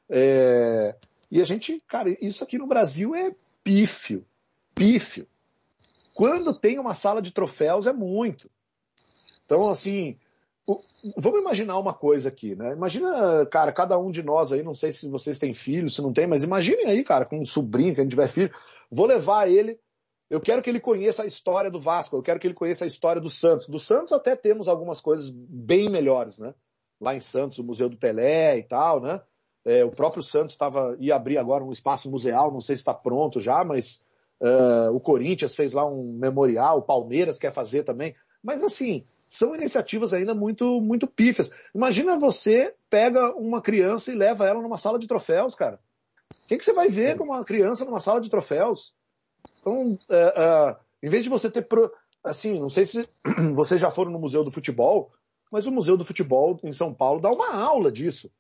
É, 0.10 0.96
e 1.30 1.42
a 1.42 1.46
gente, 1.46 1.82
cara, 1.88 2.10
isso 2.22 2.44
aqui 2.44 2.58
no 2.58 2.68
Brasil 2.68 3.14
é 3.14 3.36
pífio, 3.64 4.26
pífio. 4.74 5.28
Quando 6.14 6.58
tem 6.58 6.80
uma 6.80 6.94
sala 6.94 7.22
de 7.22 7.32
troféus 7.32 7.86
é 7.86 7.94
muito. 7.94 8.50
Então, 9.46 9.68
assim, 9.70 10.18
Vamos 11.16 11.40
imaginar 11.40 11.80
uma 11.80 11.94
coisa 11.94 12.28
aqui, 12.28 12.56
né? 12.56 12.74
Imagina, 12.74 13.46
cara, 13.46 13.72
cada 13.72 13.98
um 13.98 14.12
de 14.12 14.22
nós 14.22 14.52
aí, 14.52 14.62
não 14.62 14.76
sei 14.76 14.92
se 14.92 15.08
vocês 15.10 15.38
têm 15.38 15.54
filho, 15.54 15.90
se 15.90 16.02
não 16.02 16.12
tem, 16.12 16.28
mas 16.28 16.44
imaginem 16.44 16.88
aí, 16.88 17.04
cara, 17.04 17.26
com 17.26 17.40
um 17.40 17.46
sobrinho, 17.46 17.96
que 17.96 18.02
a 18.02 18.04
gente 18.04 18.12
tiver 18.12 18.28
filho, 18.28 18.54
vou 18.92 19.06
levar 19.06 19.50
ele, 19.50 19.80
eu 20.30 20.42
quero 20.42 20.62
que 20.62 20.70
ele 20.70 20.80
conheça 20.80 21.24
a 21.24 21.26
história 21.26 21.72
do 21.72 21.80
Vasco, 21.80 22.18
eu 22.18 22.22
quero 22.22 22.40
que 22.40 22.48
ele 22.48 22.54
conheça 22.54 22.84
a 22.84 22.88
história 22.88 23.22
do 23.22 23.30
Santos. 23.30 23.68
Do 23.68 23.80
Santos 23.80 24.12
até 24.12 24.36
temos 24.36 24.68
algumas 24.68 25.00
coisas 25.00 25.30
bem 25.30 25.90
melhores, 25.90 26.38
né? 26.38 26.54
Lá 27.00 27.16
em 27.16 27.20
Santos, 27.20 27.60
o 27.60 27.64
Museu 27.64 27.88
do 27.88 27.98
Pelé 27.98 28.58
e 28.58 28.64
tal, 28.64 29.00
né? 29.00 29.22
É, 29.64 29.86
o 29.86 29.92
próprio 29.92 30.22
Santos 30.22 30.54
estava 30.54 30.98
ia 31.00 31.16
abrir 31.16 31.38
agora 31.38 31.64
um 31.64 31.72
espaço 31.72 32.10
museal, 32.10 32.52
não 32.52 32.60
sei 32.60 32.76
se 32.76 32.82
está 32.82 32.94
pronto 32.94 33.40
já, 33.40 33.64
mas 33.64 34.02
uh, 34.42 34.94
o 34.94 35.00
Corinthians 35.00 35.56
fez 35.56 35.74
lá 35.74 35.86
um 35.86 36.14
memorial, 36.14 36.80
o 36.80 36.84
Palmeiras 36.84 37.40
quer 37.40 37.52
fazer 37.52 37.84
também. 37.84 38.14
Mas 38.44 38.62
assim, 38.62 39.06
são 39.28 39.54
iniciativas 39.54 40.14
ainda 40.14 40.34
muito, 40.34 40.80
muito 40.80 41.06
pífias. 41.06 41.52
Imagina 41.76 42.18
você 42.18 42.74
pega 42.90 43.36
uma 43.36 43.62
criança 43.62 44.12
e 44.12 44.16
leva 44.16 44.48
ela 44.48 44.62
numa 44.62 44.78
sala 44.78 44.98
de 44.98 45.08
troféus, 45.08 45.54
cara. 45.54 45.80
O 46.44 46.48
que, 46.48 46.58
que 46.58 46.64
você 46.64 46.72
vai 46.72 46.88
ver 46.88 47.18
com 47.18 47.26
uma 47.26 47.44
criança 47.44 47.84
numa 47.84 48.00
sala 48.00 48.22
de 48.22 48.30
troféus? 48.30 48.96
Então, 49.60 50.00
é, 50.10 50.34
é, 50.38 50.78
em 51.04 51.10
vez 51.10 51.24
de 51.24 51.30
você 51.30 51.52
ter. 51.52 51.64
Pro... 51.64 51.92
Assim, 52.24 52.58
não 52.60 52.70
sei 52.70 52.86
se 52.86 53.08
vocês 53.54 53.80
já 53.82 53.92
foram 53.92 54.12
no 54.12 54.20
Museu 54.20 54.46
do 54.46 54.52
Futebol, 54.52 55.12
mas 55.52 55.68
o 55.68 55.72
Museu 55.72 55.98
do 55.98 56.06
Futebol 56.06 56.58
em 56.64 56.72
São 56.72 56.94
Paulo 56.94 57.20
dá 57.20 57.30
uma 57.30 57.54
aula 57.54 57.92
disso. 57.92 58.32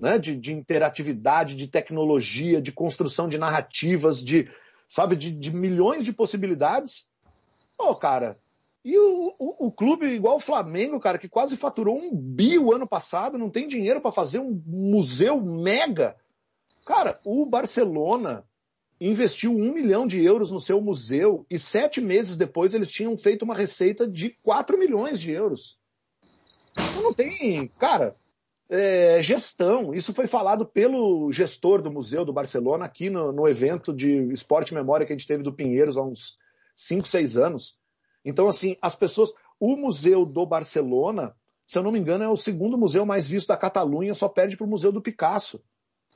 Né? 0.00 0.18
De, 0.18 0.34
de 0.34 0.52
interatividade, 0.52 1.54
de 1.54 1.68
tecnologia, 1.68 2.60
de 2.60 2.72
construção 2.72 3.28
de 3.28 3.38
narrativas, 3.38 4.22
de, 4.22 4.50
sabe, 4.88 5.14
de, 5.14 5.30
de 5.30 5.52
milhões 5.52 6.04
de 6.04 6.12
possibilidades. 6.12 7.06
Pô, 7.76 7.94
cara, 7.94 8.38
e 8.84 8.98
o, 8.98 9.34
o, 9.38 9.66
o, 9.66 9.72
clube, 9.72 10.06
igual 10.06 10.36
o 10.36 10.40
Flamengo, 10.40 10.98
cara, 10.98 11.18
que 11.18 11.28
quase 11.28 11.56
faturou 11.56 11.96
um 11.96 12.10
bi 12.14 12.58
o 12.58 12.72
ano 12.72 12.86
passado, 12.86 13.38
não 13.38 13.48
tem 13.48 13.68
dinheiro 13.68 14.00
para 14.00 14.10
fazer 14.10 14.40
um 14.40 14.60
museu 14.66 15.40
mega. 15.40 16.16
Cara, 16.84 17.20
o 17.24 17.46
Barcelona 17.46 18.44
investiu 19.00 19.52
um 19.52 19.72
milhão 19.72 20.06
de 20.06 20.22
euros 20.24 20.50
no 20.50 20.60
seu 20.60 20.80
museu 20.80 21.46
e 21.48 21.58
sete 21.58 22.00
meses 22.00 22.36
depois 22.36 22.74
eles 22.74 22.90
tinham 22.90 23.16
feito 23.16 23.44
uma 23.44 23.54
receita 23.54 24.06
de 24.06 24.30
4 24.42 24.76
milhões 24.78 25.20
de 25.20 25.30
euros. 25.30 25.78
Então 26.72 27.02
não 27.02 27.14
tem, 27.14 27.68
cara, 27.78 28.16
é, 28.68 29.22
gestão. 29.22 29.94
Isso 29.94 30.12
foi 30.14 30.26
falado 30.26 30.66
pelo 30.66 31.30
gestor 31.30 31.82
do 31.82 31.90
Museu 31.90 32.24
do 32.24 32.32
Barcelona 32.32 32.84
aqui 32.84 33.10
no, 33.10 33.32
no 33.32 33.46
evento 33.46 33.92
de 33.92 34.32
esporte 34.32 34.74
memória 34.74 35.06
que 35.06 35.12
a 35.12 35.16
gente 35.16 35.26
teve 35.26 35.42
do 35.42 35.52
Pinheiros 35.52 35.96
há 35.96 36.02
uns 36.02 36.36
5, 36.74 37.06
6 37.06 37.36
anos. 37.36 37.76
Então, 38.24 38.46
assim, 38.46 38.76
as 38.80 38.94
pessoas. 38.94 39.32
O 39.58 39.76
Museu 39.76 40.26
do 40.26 40.44
Barcelona, 40.44 41.36
se 41.64 41.78
eu 41.78 41.82
não 41.82 41.92
me 41.92 41.98
engano, 41.98 42.24
é 42.24 42.28
o 42.28 42.36
segundo 42.36 42.76
museu 42.76 43.06
mais 43.06 43.28
visto 43.28 43.48
da 43.48 43.56
Catalunha, 43.56 44.14
só 44.14 44.28
perde 44.28 44.56
para 44.56 44.66
o 44.66 44.68
Museu 44.68 44.90
do 44.90 45.00
Picasso. 45.00 45.62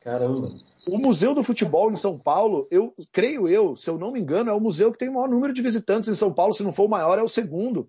Caramba. 0.00 0.52
O 0.88 0.98
Museu 0.98 1.34
do 1.34 1.44
Futebol 1.44 1.92
em 1.92 1.96
São 1.96 2.18
Paulo, 2.18 2.66
eu 2.70 2.94
creio 3.12 3.48
eu, 3.48 3.76
se 3.76 3.88
eu 3.88 3.98
não 3.98 4.12
me 4.12 4.20
engano, 4.20 4.50
é 4.50 4.52
o 4.52 4.60
museu 4.60 4.92
que 4.92 4.98
tem 4.98 5.08
o 5.08 5.14
maior 5.14 5.28
número 5.28 5.52
de 5.52 5.62
visitantes 5.62 6.08
em 6.08 6.14
São 6.14 6.32
Paulo. 6.32 6.54
Se 6.54 6.62
não 6.62 6.72
for 6.72 6.84
o 6.84 6.88
maior, 6.88 7.18
é 7.18 7.22
o 7.22 7.28
segundo. 7.28 7.88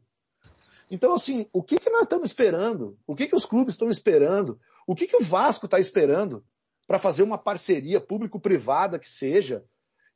Então, 0.89 1.13
assim, 1.13 1.47
o 1.51 1.61
que, 1.61 1.79
que 1.79 1.89
nós 1.89 2.03
estamos 2.03 2.29
esperando? 2.29 2.97
O 3.05 3.15
que, 3.15 3.27
que 3.27 3.35
os 3.35 3.45
clubes 3.45 3.73
estão 3.73 3.89
esperando? 3.89 4.59
O 4.87 4.95
que, 4.95 5.05
que 5.05 5.17
o 5.17 5.23
Vasco 5.23 5.65
está 5.65 5.79
esperando 5.79 6.43
para 6.87 6.97
fazer 6.97 7.23
uma 7.23 7.37
parceria 7.37 7.99
público-privada 7.99 8.97
que 8.97 9.09
seja 9.09 9.65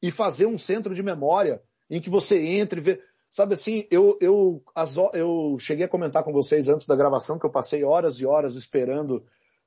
e 0.02 0.10
fazer 0.10 0.46
um 0.46 0.58
centro 0.58 0.96
de 0.96 1.04
memória 1.04 1.62
em 1.90 2.00
que 2.00 2.10
você 2.10 2.42
entre 2.42 2.80
e 2.80 2.84
vê. 2.84 3.04
Sabe 3.32 3.54
assim, 3.54 3.88
eu, 3.90 4.18
eu, 4.20 4.62
as, 4.76 4.98
eu 5.14 5.56
cheguei 5.58 5.86
a 5.86 5.90
comentar 5.90 6.22
com 6.22 6.34
vocês 6.34 6.68
antes 6.68 6.86
da 6.86 6.98
gravação 6.98 7.40
que 7.40 7.46
eu 7.46 7.50
passei 7.50 7.82
horas 7.82 8.20
e 8.20 8.26
horas 8.26 8.56
esperando 8.56 9.24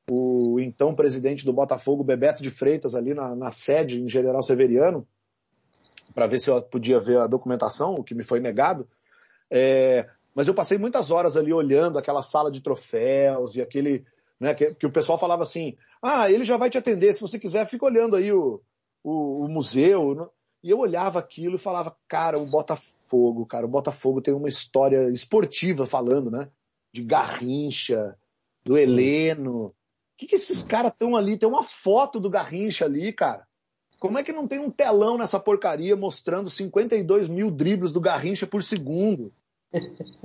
o 0.06 0.60
então 0.60 0.94
presidente 0.94 1.46
do 1.46 1.52
Botafogo, 1.52 2.04
Bebeto 2.04 2.42
de 2.42 2.50
Freitas, 2.50 2.94
ali 2.94 3.14
na, 3.14 3.34
na 3.34 3.50
sede 3.50 4.02
em 4.02 4.06
General 4.06 4.42
Severiano, 4.42 5.08
para 6.14 6.26
ver 6.26 6.40
se 6.40 6.50
eu 6.50 6.60
podia 6.60 6.98
ver 6.98 7.18
a 7.18 7.26
documentação, 7.26 7.94
o 7.94 8.04
que 8.04 8.14
me 8.14 8.22
foi 8.22 8.38
negado. 8.38 8.86
É, 9.50 10.10
mas 10.34 10.46
eu 10.46 10.52
passei 10.52 10.76
muitas 10.76 11.10
horas 11.10 11.34
ali 11.34 11.50
olhando 11.50 11.98
aquela 11.98 12.20
sala 12.20 12.50
de 12.50 12.60
troféus 12.60 13.56
e 13.56 13.62
aquele. 13.62 14.04
Né, 14.38 14.52
que, 14.52 14.74
que, 14.74 14.84
o 14.84 14.92
pessoal 14.92 15.16
falava 15.16 15.42
assim: 15.42 15.74
ah, 16.02 16.30
ele 16.30 16.44
já 16.44 16.58
vai 16.58 16.68
te 16.68 16.76
atender, 16.76 17.14
se 17.14 17.22
você 17.22 17.38
quiser, 17.38 17.64
fica 17.64 17.86
olhando 17.86 18.14
aí 18.14 18.30
o, 18.30 18.60
o, 19.02 19.46
o 19.46 19.48
museu. 19.48 20.30
E 20.64 20.70
eu 20.70 20.78
olhava 20.78 21.18
aquilo 21.18 21.56
e 21.56 21.58
falava, 21.58 21.94
cara, 22.08 22.38
o 22.38 22.46
Botafogo, 22.46 23.44
cara, 23.44 23.66
o 23.66 23.68
Botafogo 23.68 24.22
tem 24.22 24.32
uma 24.32 24.48
história 24.48 25.10
esportiva 25.10 25.86
falando, 25.86 26.30
né? 26.30 26.48
De 26.90 27.02
Garrincha, 27.02 28.16
do 28.64 28.78
Heleno. 28.78 29.66
O 29.66 29.74
que, 30.16 30.26
que 30.26 30.36
esses 30.36 30.62
caras 30.62 30.90
estão 30.90 31.14
ali? 31.14 31.36
Tem 31.36 31.46
uma 31.46 31.62
foto 31.62 32.18
do 32.18 32.30
Garrincha 32.30 32.86
ali, 32.86 33.12
cara. 33.12 33.46
Como 33.98 34.16
é 34.16 34.24
que 34.24 34.32
não 34.32 34.48
tem 34.48 34.58
um 34.58 34.70
telão 34.70 35.18
nessa 35.18 35.38
porcaria 35.38 35.94
mostrando 35.94 36.48
52 36.48 37.28
mil 37.28 37.50
dribles 37.50 37.92
do 37.92 38.00
Garrincha 38.00 38.46
por 38.46 38.62
segundo? 38.62 39.34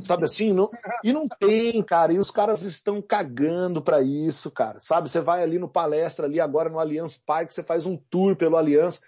Sabe 0.02 0.24
assim? 0.24 0.54
Não, 0.54 0.70
e 1.04 1.12
não 1.12 1.28
tem, 1.28 1.84
cara. 1.84 2.14
E 2.14 2.18
os 2.18 2.32
caras 2.32 2.62
estão 2.62 3.02
cagando 3.02 3.82
para 3.82 4.02
isso, 4.02 4.50
cara. 4.50 4.80
Sabe? 4.80 5.10
Você 5.10 5.20
vai 5.20 5.44
ali 5.44 5.60
no 5.60 5.68
palestra, 5.68 6.28
ali 6.28 6.40
agora 6.40 6.70
no 6.70 6.80
Allianz 6.80 7.18
Parque, 7.18 7.54
você 7.54 7.62
faz 7.62 7.86
um 7.86 7.98
tour 7.98 8.38
pelo 8.38 8.56
Allianz. 8.56 9.02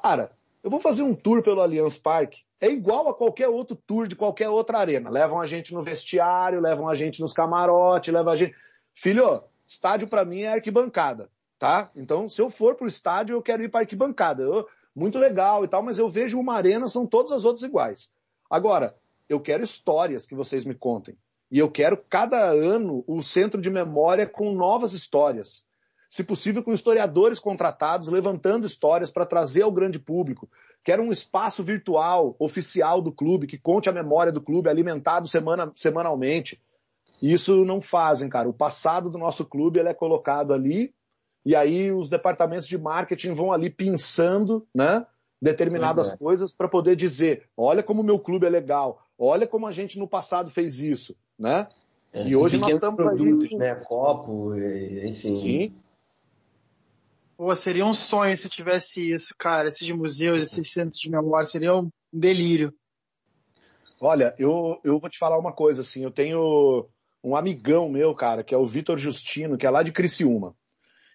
Cara, 0.00 0.30
eu 0.62 0.70
vou 0.70 0.80
fazer 0.80 1.02
um 1.02 1.14
tour 1.14 1.42
pelo 1.42 1.60
Allianz 1.60 1.96
Parque. 1.96 2.42
É 2.60 2.68
igual 2.68 3.08
a 3.08 3.14
qualquer 3.14 3.48
outro 3.48 3.74
tour 3.74 4.06
de 4.06 4.14
qualquer 4.14 4.48
outra 4.48 4.78
arena. 4.78 5.08
Levam 5.08 5.40
a 5.40 5.46
gente 5.46 5.72
no 5.72 5.82
vestiário, 5.82 6.60
levam 6.60 6.88
a 6.88 6.94
gente 6.94 7.20
nos 7.20 7.32
camarotes, 7.32 8.12
levam 8.12 8.32
a 8.32 8.36
gente. 8.36 8.54
Filho, 8.92 9.42
estádio 9.66 10.06
para 10.06 10.24
mim 10.24 10.42
é 10.42 10.52
arquibancada, 10.52 11.30
tá? 11.58 11.90
Então, 11.96 12.28
se 12.28 12.40
eu 12.42 12.50
for 12.50 12.74
pro 12.74 12.86
estádio, 12.86 13.34
eu 13.34 13.42
quero 13.42 13.62
ir 13.62 13.70
para 13.70 13.80
arquibancada. 13.80 14.42
Eu, 14.42 14.66
muito 14.94 15.18
legal 15.18 15.64
e 15.64 15.68
tal, 15.68 15.82
mas 15.82 15.96
eu 15.96 16.08
vejo 16.08 16.38
uma 16.38 16.54
arena, 16.54 16.88
são 16.88 17.06
todas 17.06 17.32
as 17.32 17.44
outras 17.44 17.62
iguais. 17.62 18.10
Agora, 18.50 18.94
eu 19.28 19.40
quero 19.40 19.64
histórias 19.64 20.26
que 20.26 20.34
vocês 20.34 20.66
me 20.66 20.74
contem. 20.74 21.16
E 21.50 21.58
eu 21.58 21.70
quero 21.70 21.96
cada 21.96 22.50
ano 22.50 23.02
o 23.06 23.22
centro 23.22 23.60
de 23.60 23.70
memória 23.70 24.26
com 24.26 24.52
novas 24.52 24.92
histórias. 24.92 25.64
Se 26.10 26.22
possível, 26.22 26.62
com 26.62 26.74
historiadores 26.74 27.38
contratados, 27.38 28.08
levantando 28.08 28.66
histórias 28.66 29.10
para 29.10 29.24
trazer 29.24 29.62
ao 29.62 29.70
grande 29.70 29.98
público. 29.98 30.50
Quero 30.84 31.02
um 31.02 31.12
espaço 31.12 31.62
virtual, 31.62 32.34
oficial 32.38 33.00
do 33.00 33.12
clube, 33.12 33.46
que 33.46 33.56
conte 33.56 33.88
a 33.88 33.92
memória 33.92 34.32
do 34.32 34.42
clube, 34.42 34.68
alimentado 34.68 35.28
semana, 35.28 35.72
semanalmente. 35.74 36.60
E 37.22 37.32
isso 37.32 37.64
não 37.64 37.80
fazem, 37.80 38.28
cara. 38.28 38.48
O 38.48 38.52
passado 38.52 39.08
do 39.08 39.18
nosso 39.18 39.44
clube 39.44 39.78
ele 39.78 39.88
é 39.88 39.94
colocado 39.94 40.52
ali, 40.52 40.92
e 41.46 41.54
aí 41.54 41.92
os 41.92 42.08
departamentos 42.08 42.66
de 42.66 42.76
marketing 42.76 43.32
vão 43.32 43.52
ali 43.52 43.70
pensando, 43.70 44.66
né? 44.74 45.06
Determinadas 45.40 46.12
é. 46.12 46.16
coisas 46.16 46.52
para 46.52 46.68
poder 46.68 46.96
dizer: 46.96 47.48
olha 47.56 47.82
como 47.82 48.02
o 48.02 48.04
meu 48.04 48.18
clube 48.18 48.46
é 48.46 48.50
legal, 48.50 49.06
Olha 49.22 49.46
como 49.46 49.66
a 49.66 49.70
gente 49.70 49.98
no 49.98 50.08
passado 50.08 50.50
fez 50.50 50.80
isso, 50.80 51.14
né? 51.38 51.68
É, 52.10 52.26
e 52.26 52.34
hoje 52.34 52.56
nós 52.56 52.72
estamos 52.72 52.96
produtos, 52.96 53.52
aí... 53.52 53.58
né? 53.58 53.74
Copo, 53.74 54.56
enfim. 54.56 55.34
Sim. 55.34 55.74
Pô, 57.40 57.56
seria 57.56 57.86
um 57.86 57.94
sonho 57.94 58.36
se 58.36 58.50
tivesse 58.50 59.12
isso, 59.12 59.34
cara. 59.38 59.68
Esses 59.68 59.90
museus, 59.92 60.42
esses 60.42 60.70
centros 60.70 61.00
de 61.00 61.08
memória, 61.08 61.46
seria 61.46 61.74
um 61.74 61.88
delírio. 62.12 62.70
Olha, 63.98 64.34
eu, 64.38 64.78
eu 64.84 65.00
vou 65.00 65.08
te 65.08 65.18
falar 65.18 65.38
uma 65.38 65.50
coisa, 65.50 65.80
assim, 65.80 66.04
eu 66.04 66.10
tenho 66.10 66.86
um 67.24 67.34
amigão 67.34 67.88
meu, 67.88 68.14
cara, 68.14 68.44
que 68.44 68.54
é 68.54 68.58
o 68.58 68.66
Vitor 68.66 68.98
Justino, 68.98 69.56
que 69.56 69.66
é 69.66 69.70
lá 69.70 69.82
de 69.82 69.90
Criciúma. 69.90 70.54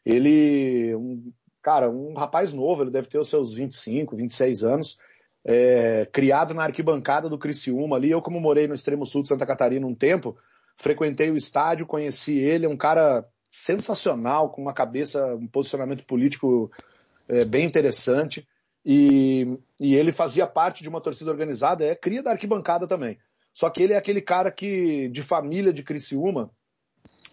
Ele, 0.03 0.95
um, 0.95 1.31
cara, 1.61 1.91
um 1.91 2.15
rapaz 2.15 2.53
novo, 2.53 2.81
ele 2.81 2.89
deve 2.89 3.07
ter 3.07 3.19
os 3.19 3.29
seus 3.29 3.53
25, 3.53 4.15
26 4.15 4.63
anos, 4.63 4.97
é, 5.45 6.09
criado 6.11 6.55
na 6.55 6.63
arquibancada 6.63 7.29
do 7.29 7.37
Criciúma 7.37 7.97
ali. 7.97 8.09
Eu, 8.09 8.19
como 8.19 8.39
morei 8.39 8.67
no 8.67 8.73
extremo 8.73 9.05
sul 9.05 9.21
de 9.21 9.29
Santa 9.29 9.45
Catarina 9.45 9.85
um 9.85 9.93
tempo, 9.93 10.35
frequentei 10.75 11.29
o 11.29 11.37
estádio, 11.37 11.85
conheci 11.85 12.35
ele, 12.39 12.65
é 12.65 12.69
um 12.69 12.75
cara 12.75 13.23
sensacional, 13.55 14.49
com 14.49 14.61
uma 14.61 14.73
cabeça, 14.73 15.33
um 15.35 15.47
posicionamento 15.47 16.03
político 16.05 16.69
é, 17.25 17.45
bem 17.45 17.65
interessante. 17.65 18.45
E, 18.85 19.57
e, 19.79 19.95
ele 19.95 20.11
fazia 20.11 20.45
parte 20.45 20.83
de 20.83 20.89
uma 20.89 20.99
torcida 20.99 21.31
organizada, 21.31 21.85
é 21.85 21.95
cria 21.95 22.21
da 22.21 22.31
arquibancada 22.31 22.85
também. 22.85 23.17
Só 23.53 23.69
que 23.69 23.81
ele 23.81 23.93
é 23.93 23.97
aquele 23.97 24.21
cara 24.21 24.51
que, 24.51 25.07
de 25.07 25.23
família 25.23 25.71
de 25.71 25.83
Criciúma, 25.83 26.51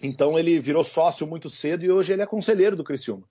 então 0.00 0.38
ele 0.38 0.60
virou 0.60 0.84
sócio 0.84 1.26
muito 1.26 1.50
cedo 1.50 1.84
e 1.84 1.90
hoje 1.90 2.12
ele 2.12 2.22
é 2.22 2.26
conselheiro 2.26 2.76
do 2.76 2.84
Criciúma. 2.84 3.24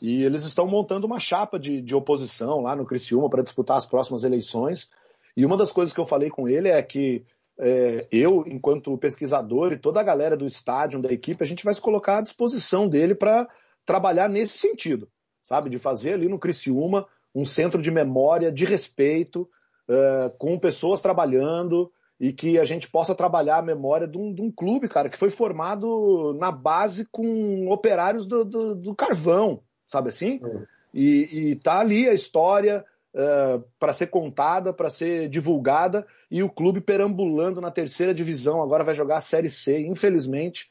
E 0.00 0.22
eles 0.22 0.44
estão 0.44 0.66
montando 0.66 1.06
uma 1.06 1.18
chapa 1.18 1.58
de, 1.58 1.80
de 1.80 1.94
oposição 1.94 2.60
lá 2.60 2.76
no 2.76 2.84
Criciúma 2.84 3.30
para 3.30 3.42
disputar 3.42 3.78
as 3.78 3.86
próximas 3.86 4.22
eleições. 4.22 4.90
E 5.34 5.46
uma 5.46 5.56
das 5.56 5.72
coisas 5.72 5.94
que 5.94 6.00
eu 6.00 6.06
falei 6.06 6.28
com 6.28 6.46
ele 6.46 6.68
é 6.68 6.82
que 6.82 7.24
é, 7.64 8.08
eu, 8.10 8.42
enquanto 8.48 8.98
pesquisador 8.98 9.72
e 9.72 9.78
toda 9.78 10.00
a 10.00 10.02
galera 10.02 10.36
do 10.36 10.44
estádio, 10.44 11.00
da 11.00 11.12
equipe, 11.12 11.44
a 11.44 11.46
gente 11.46 11.64
vai 11.64 11.72
se 11.72 11.80
colocar 11.80 12.18
à 12.18 12.20
disposição 12.20 12.88
dele 12.88 13.14
para 13.14 13.48
trabalhar 13.86 14.28
nesse 14.28 14.58
sentido, 14.58 15.08
sabe? 15.44 15.70
De 15.70 15.78
fazer 15.78 16.14
ali 16.14 16.28
no 16.28 16.40
Criciúma 16.40 17.06
um 17.32 17.44
centro 17.44 17.80
de 17.80 17.88
memória, 17.88 18.50
de 18.50 18.64
respeito, 18.64 19.48
é, 19.88 20.32
com 20.38 20.58
pessoas 20.58 21.00
trabalhando 21.00 21.88
e 22.18 22.32
que 22.32 22.58
a 22.58 22.64
gente 22.64 22.90
possa 22.90 23.14
trabalhar 23.14 23.58
a 23.58 23.62
memória 23.62 24.08
de 24.08 24.18
um, 24.18 24.34
de 24.34 24.42
um 24.42 24.50
clube, 24.50 24.88
cara, 24.88 25.08
que 25.08 25.16
foi 25.16 25.30
formado 25.30 26.36
na 26.40 26.50
base 26.50 27.06
com 27.12 27.68
operários 27.68 28.26
do, 28.26 28.44
do, 28.44 28.74
do 28.74 28.94
carvão, 28.94 29.62
sabe 29.86 30.08
assim? 30.08 30.40
É. 30.44 30.62
E, 30.92 31.50
e 31.50 31.56
tá 31.56 31.78
ali 31.78 32.08
a 32.08 32.12
história 32.12 32.84
é, 33.14 33.60
para 33.78 33.92
ser 33.92 34.08
contada, 34.08 34.72
para 34.72 34.88
ser 34.88 35.28
divulgada, 35.28 36.06
e 36.30 36.42
o 36.42 36.50
clube 36.50 36.80
perambulando 36.80 37.60
na 37.60 37.70
terceira 37.70 38.14
divisão, 38.14 38.62
agora 38.62 38.84
vai 38.84 38.94
jogar 38.94 39.16
a 39.16 39.20
Série 39.20 39.50
C, 39.50 39.80
infelizmente. 39.80 40.70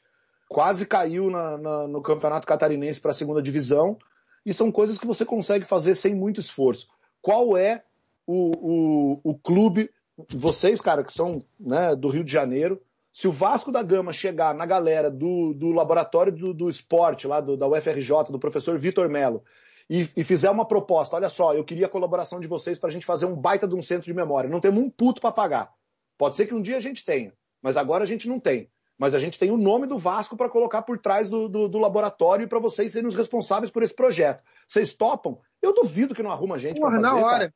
Quase 0.49 0.85
caiu 0.85 1.30
na, 1.30 1.57
na, 1.57 1.88
no 1.88 2.01
Campeonato 2.01 2.47
Catarinense 2.47 2.99
para 2.99 3.11
a 3.11 3.15
segunda 3.15 3.41
divisão, 3.41 3.97
e 4.45 4.53
são 4.53 4.72
coisas 4.72 4.97
que 4.97 5.05
você 5.07 5.23
consegue 5.23 5.65
fazer 5.65 5.95
sem 5.95 6.15
muito 6.15 6.39
esforço. 6.39 6.88
Qual 7.22 7.55
é 7.55 7.84
o, 8.26 8.51
o, 8.55 9.19
o 9.23 9.38
clube, 9.38 9.89
vocês, 10.30 10.81
cara, 10.81 11.03
que 11.03 11.13
são 11.13 11.43
né, 11.59 11.95
do 11.95 12.09
Rio 12.09 12.23
de 12.23 12.31
Janeiro, 12.31 12.81
se 13.13 13.27
o 13.27 13.31
Vasco 13.31 13.72
da 13.72 13.84
Gama 13.84 14.13
chegar 14.13 14.55
na 14.55 14.65
galera 14.65 15.11
do, 15.11 15.53
do 15.53 15.72
laboratório 15.72 16.31
do, 16.31 16.53
do 16.53 16.69
esporte, 16.69 17.27
lá 17.27 17.41
do, 17.41 17.57
da 17.57 17.68
UFRJ, 17.68 18.31
do 18.31 18.39
professor 18.39 18.77
Vitor 18.77 19.09
Melo, 19.09 19.43
e, 19.90 20.10
e, 20.16 20.24
fizer 20.24 20.49
uma 20.49 20.66
proposta, 20.66 21.16
olha 21.16 21.30
só, 21.30 21.53
eu 21.53 21.64
queria 21.64 21.86
a 21.86 21.90
colaboração 21.90 22.40
de 22.40 22.48
vocês 22.48 22.80
para 22.80 22.90
a 22.90 22.91
gente 22.91 23.06
fazer 23.06 23.26
um 23.26 23.36
baita 23.36 23.68
de 23.68 23.76
um 23.76 23.82
centro 23.82 24.06
de 24.06 24.14
memória. 24.14 24.49
Não 24.49 24.60
temos 24.60 24.84
um 24.84 24.90
puto 24.90 25.22
para 25.22 25.32
pagar. 25.32 25.74
Pode 26.18 26.36
ser 26.36 26.45
que 26.45 26.53
um 26.53 26.62
dia 26.62 26.78
a 26.78 26.82
gente 26.82 27.03
tenha, 27.03 27.34
mas 27.62 27.78
agora 27.78 28.03
a 28.03 28.08
gente 28.08 28.28
não 28.28 28.40
tem. 28.40 28.70
Mas 28.98 29.16
a 29.16 29.20
gente 29.20 29.40
tem 29.40 29.49
o 29.49 29.58
nome 29.58 29.88
do 29.88 29.98
Vasco 29.98 30.38
para 30.38 30.48
colocar 30.49 30.84
por 30.84 30.99
trás 30.99 31.28
do, 31.28 31.49
do, 31.49 31.68
do 31.68 31.80
laboratório 31.80 32.44
e 32.44 32.48
para 32.48 32.60
vocês 32.60 32.91
serem 32.91 33.08
os 33.08 33.16
responsáveis 33.16 33.72
por 33.72 33.82
esse 33.82 33.95
projeto. 33.95 34.44
Vocês 34.68 34.94
topam? 34.94 35.40
Eu 35.60 35.74
duvido 35.74 36.14
que 36.14 36.22
não 36.22 36.32
arruma 36.32 36.60
gente 36.60 36.80
para 36.80 36.91
fazer. 36.91 37.02
Na 37.02 37.16
hora. 37.16 37.26
Cara. 37.40 37.53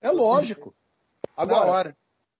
É 0.00 0.10
lógico. 0.10 0.74
Agora, 1.36 1.66
na 1.66 1.72
hora. 1.72 1.96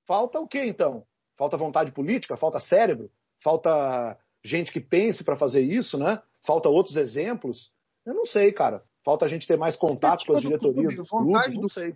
falta 0.06 0.38
o 0.38 0.46
que 0.46 0.64
então? 0.64 1.04
Falta 1.34 1.56
vontade 1.56 1.90
política, 1.90 2.36
falta 2.36 2.60
cérebro, 2.60 3.10
falta 3.38 4.16
gente 4.44 4.70
que 4.70 4.80
pense 4.80 5.24
para 5.24 5.34
fazer 5.34 5.62
isso, 5.62 5.98
né? 5.98 6.22
Falta 6.40 6.68
outros 6.68 6.96
exemplos. 6.96 7.72
Eu 8.06 8.14
não 8.14 8.24
sei, 8.24 8.52
cara. 8.52 8.84
Falta 9.04 9.24
a 9.24 9.28
gente 9.28 9.46
ter 9.46 9.58
mais 9.58 9.76
contato 9.76 10.24
com 10.26 10.34
as 10.34 10.40
diretorias 10.40 10.94
dos 10.94 11.10
clubes, 11.10 11.54
não 11.54 11.68
sei. 11.68 11.94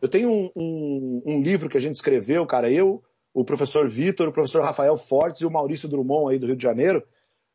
Eu 0.00 0.08
tenho 0.08 0.28
um, 0.28 0.50
um, 0.56 1.22
um, 1.26 1.42
livro 1.42 1.68
que 1.68 1.76
a 1.76 1.80
gente 1.80 1.94
escreveu, 1.94 2.44
cara, 2.44 2.70
eu, 2.70 3.02
o 3.32 3.44
professor 3.44 3.88
Vitor, 3.88 4.28
o 4.28 4.32
professor 4.32 4.62
Rafael 4.64 4.96
Fortes 4.96 5.42
e 5.42 5.46
o 5.46 5.50
Maurício 5.50 5.88
Drummond 5.88 6.32
aí 6.32 6.38
do 6.40 6.46
Rio 6.46 6.56
de 6.56 6.62
Janeiro. 6.62 7.04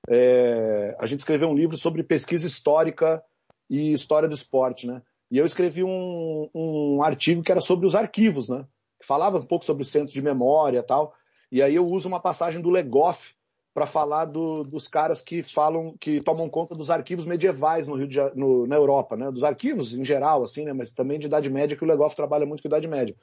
É, 0.10 0.96
a 0.98 1.06
gente 1.06 1.20
escreveu 1.20 1.50
um 1.50 1.56
livro 1.56 1.78
sobre 1.78 2.04
pesquisa 2.04 2.48
histórica 2.48 3.22
e 3.70 3.92
história 3.92 4.30
do 4.30 4.36
esporte, 4.36 4.88
né? 4.88 5.02
E 5.30 5.38
eu 5.38 5.46
escrevi 5.46 5.84
um, 5.84 6.50
um 6.56 7.04
artigo 7.04 7.44
que 7.44 7.52
era 7.52 7.60
sobre 7.60 7.86
os 7.86 7.96
arquivos, 7.96 8.48
né? 8.48 8.66
que 9.00 9.06
falava 9.06 9.38
um 9.38 9.44
pouco 9.44 9.66
sobre 9.66 9.84
o 9.84 9.86
centro 9.86 10.14
de 10.14 10.22
memória 10.22 10.80
e 10.80 10.84
tal. 10.84 11.14
E 11.52 11.62
aí 11.62 11.76
eu 11.76 11.88
uso 11.88 12.08
uma 12.08 12.20
passagem 12.20 12.62
do 12.62 12.70
Legoff 12.70 13.34
para 13.78 13.86
falar 13.86 14.26
do, 14.26 14.64
dos 14.64 14.88
caras 14.88 15.22
que 15.22 15.44
falam, 15.44 15.96
que 16.00 16.20
tomam 16.20 16.50
conta 16.50 16.74
dos 16.74 16.90
arquivos 16.90 17.28
medievais 17.28 17.88
no 17.88 17.96
Rio 17.96 18.08
de, 18.08 18.18
no, 18.34 18.66
na 18.66 18.76
Europa, 18.76 19.16
né? 19.16 19.30
Dos 19.30 19.44
arquivos 19.44 19.94
em 19.94 20.04
geral, 20.04 20.42
assim, 20.42 20.66
né? 20.66 20.74
Mas 20.74 20.92
também 20.92 21.20
de 21.20 21.28
Idade 21.28 21.48
Média, 21.48 21.78
que 21.78 21.84
o 21.84 21.88
Legoff 21.88 22.16
trabalha 22.16 22.44
muito 22.44 22.64
com 22.64 22.68
Idade 22.68 22.88
Média. 22.88 23.16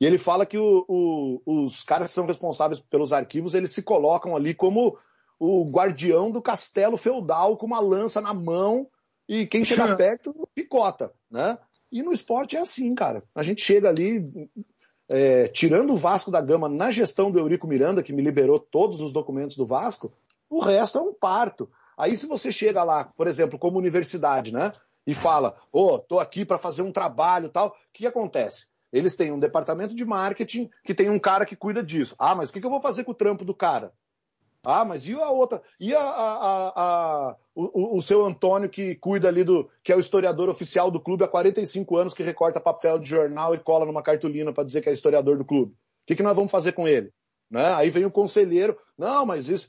E 0.00 0.06
ele 0.06 0.18
fala 0.18 0.46
que 0.46 0.56
o, 0.56 0.84
o, 0.86 1.64
os 1.64 1.82
caras 1.82 2.06
que 2.06 2.12
são 2.12 2.26
responsáveis 2.26 2.78
pelos 2.78 3.12
arquivos, 3.12 3.54
eles 3.54 3.72
se 3.72 3.82
colocam 3.82 4.36
ali 4.36 4.54
como 4.54 4.96
o 5.36 5.68
guardião 5.68 6.30
do 6.30 6.40
castelo 6.40 6.96
feudal 6.96 7.56
com 7.56 7.66
uma 7.66 7.80
lança 7.80 8.20
na 8.20 8.32
mão 8.32 8.86
e 9.28 9.46
quem 9.46 9.64
chega 9.64 9.96
perto 9.98 10.48
picota, 10.54 11.12
né? 11.28 11.58
E 11.90 12.04
no 12.04 12.12
esporte 12.12 12.56
é 12.56 12.60
assim, 12.60 12.94
cara. 12.94 13.24
A 13.34 13.42
gente 13.42 13.60
chega 13.60 13.88
ali, 13.88 14.48
é, 15.08 15.48
tirando 15.48 15.92
o 15.92 15.96
Vasco 15.96 16.30
da 16.30 16.40
Gama 16.40 16.68
na 16.68 16.90
gestão 16.90 17.30
do 17.30 17.38
Eurico 17.38 17.66
Miranda, 17.66 18.02
que 18.02 18.12
me 18.12 18.22
liberou 18.22 18.58
todos 18.58 19.00
os 19.00 19.12
documentos 19.12 19.56
do 19.56 19.66
Vasco, 19.66 20.12
o 20.48 20.60
resto 20.60 20.98
é 20.98 21.00
um 21.02 21.12
parto. 21.12 21.70
Aí 21.96 22.16
se 22.16 22.26
você 22.26 22.50
chega 22.50 22.82
lá, 22.82 23.04
por 23.04 23.26
exemplo, 23.26 23.58
como 23.58 23.78
universidade, 23.78 24.52
né? 24.52 24.72
E 25.06 25.14
fala, 25.14 25.56
ô, 25.72 25.94
oh, 25.94 25.98
tô 25.98 26.18
aqui 26.20 26.44
para 26.44 26.58
fazer 26.58 26.82
um 26.82 26.92
trabalho 26.92 27.48
tal, 27.48 27.68
o 27.68 27.72
que, 27.92 28.06
acontece? 28.06 28.66
Eles 28.92 29.16
têm 29.16 29.32
um 29.32 29.38
departamento 29.38 29.94
de 29.94 30.04
marketing 30.04 30.70
que 30.84 30.94
tem 30.94 31.10
um 31.10 31.18
cara 31.18 31.44
que 31.44 31.56
cuida 31.56 31.82
disso. 31.82 32.14
Ah, 32.18 32.34
mas 32.34 32.50
o 32.50 32.52
que 32.52 32.64
eu 32.64 32.70
vou 32.70 32.80
fazer 32.80 33.04
com 33.04 33.10
o 33.10 33.14
trampo 33.14 33.44
do 33.44 33.54
cara? 33.54 33.92
Ah, 34.64 34.84
mas 34.84 35.06
e 35.08 35.12
a 35.12 35.28
outra? 35.28 35.60
E 35.80 35.92
a, 35.92 36.00
a, 36.00 36.72
a, 36.76 37.36
o, 37.54 37.98
o, 37.98 38.02
seu 38.02 38.24
Antônio 38.24 38.70
que 38.70 38.94
cuida 38.94 39.26
ali 39.26 39.42
do. 39.42 39.68
que 39.82 39.92
é 39.92 39.96
o 39.96 40.00
historiador 40.00 40.48
oficial 40.48 40.88
do 40.88 41.00
clube 41.00 41.24
há 41.24 41.28
45 41.28 41.96
anos, 41.96 42.14
que 42.14 42.22
recorta 42.22 42.60
papel 42.60 42.98
de 42.98 43.08
jornal 43.08 43.54
e 43.54 43.58
cola 43.58 43.84
numa 43.84 44.02
cartolina 44.02 44.52
para 44.52 44.62
dizer 44.62 44.80
que 44.80 44.88
é 44.88 44.92
historiador 44.92 45.36
do 45.36 45.44
clube. 45.44 45.72
O 45.72 45.76
que, 46.06 46.14
que 46.14 46.22
nós 46.22 46.36
vamos 46.36 46.52
fazer 46.52 46.72
com 46.72 46.86
ele? 46.86 47.12
Né? 47.50 47.74
Aí 47.74 47.90
vem 47.90 48.04
o 48.04 48.10
conselheiro, 48.10 48.78
não, 48.96 49.26
mas 49.26 49.48
isso. 49.48 49.68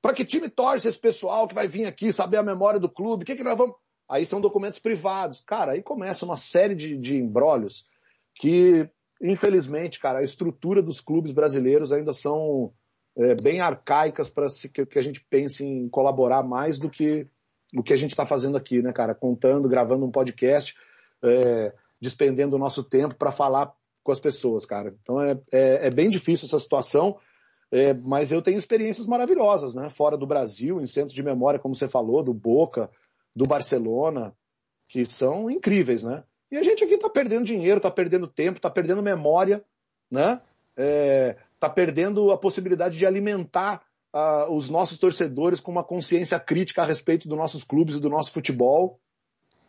Para 0.00 0.14
que 0.14 0.24
time 0.24 0.48
torce 0.48 0.88
esse 0.88 0.98
pessoal 0.98 1.46
que 1.46 1.54
vai 1.54 1.68
vir 1.68 1.84
aqui 1.84 2.10
saber 2.10 2.38
a 2.38 2.42
memória 2.42 2.80
do 2.80 2.88
clube? 2.88 3.24
O 3.24 3.26
que, 3.26 3.36
que 3.36 3.44
nós 3.44 3.58
vamos. 3.58 3.76
Aí 4.08 4.24
são 4.24 4.40
documentos 4.40 4.78
privados. 4.78 5.42
Cara, 5.46 5.72
aí 5.72 5.82
começa 5.82 6.24
uma 6.24 6.36
série 6.36 6.74
de, 6.74 6.96
de 6.96 7.16
embrólios 7.16 7.84
que, 8.34 8.88
infelizmente, 9.22 10.00
cara, 10.00 10.20
a 10.20 10.24
estrutura 10.24 10.82
dos 10.82 11.00
clubes 11.00 11.30
brasileiros 11.30 11.92
ainda 11.92 12.12
são 12.12 12.72
é, 13.16 13.34
bem 13.34 13.60
arcaicas 13.60 14.28
para 14.28 14.46
que, 14.72 14.86
que 14.86 14.98
a 14.98 15.02
gente 15.02 15.24
pense 15.28 15.64
em 15.64 15.88
colaborar 15.88 16.42
mais 16.42 16.78
do 16.78 16.90
que 16.90 17.26
o 17.74 17.82
que 17.82 17.92
a 17.92 17.96
gente 17.96 18.10
está 18.10 18.24
fazendo 18.24 18.56
aqui, 18.56 18.80
né, 18.82 18.92
cara? 18.92 19.14
Contando, 19.14 19.68
gravando 19.68 20.04
um 20.04 20.10
podcast, 20.10 20.76
é, 21.22 21.72
despendendo 22.00 22.56
o 22.56 22.58
nosso 22.58 22.84
tempo 22.84 23.14
para 23.14 23.32
falar 23.32 23.74
com 24.02 24.12
as 24.12 24.20
pessoas, 24.20 24.64
cara. 24.64 24.94
Então 25.02 25.20
é, 25.20 25.32
é, 25.50 25.86
é 25.86 25.90
bem 25.90 26.10
difícil 26.10 26.46
essa 26.46 26.58
situação, 26.58 27.18
é, 27.72 27.92
mas 27.94 28.30
eu 28.30 28.42
tenho 28.42 28.58
experiências 28.58 29.06
maravilhosas, 29.06 29.74
né? 29.74 29.88
Fora 29.90 30.16
do 30.16 30.26
Brasil, 30.26 30.80
em 30.80 30.86
centros 30.86 31.14
de 31.14 31.22
memória, 31.22 31.58
como 31.58 31.74
você 31.74 31.88
falou, 31.88 32.22
do 32.22 32.34
Boca, 32.34 32.90
do 33.34 33.46
Barcelona, 33.46 34.36
que 34.88 35.04
são 35.06 35.50
incríveis, 35.50 36.02
né? 36.02 36.22
E 36.52 36.56
a 36.56 36.62
gente 36.62 36.84
aqui 36.84 36.94
está 36.94 37.08
perdendo 37.08 37.44
dinheiro, 37.44 37.78
está 37.78 37.90
perdendo 37.90 38.28
tempo, 38.28 38.58
está 38.58 38.70
perdendo 38.70 39.02
memória, 39.02 39.64
né? 40.10 40.40
É, 40.76 41.36
está 41.64 41.68
perdendo 41.68 42.30
a 42.30 42.36
possibilidade 42.36 42.98
de 42.98 43.06
alimentar 43.06 43.82
uh, 44.12 44.52
os 44.52 44.68
nossos 44.68 44.98
torcedores 44.98 45.60
com 45.60 45.72
uma 45.72 45.82
consciência 45.82 46.38
crítica 46.38 46.82
a 46.82 46.84
respeito 46.84 47.26
dos 47.26 47.38
nossos 47.38 47.64
clubes 47.64 47.96
e 47.96 48.00
do 48.00 48.10
nosso 48.10 48.32
futebol. 48.32 49.00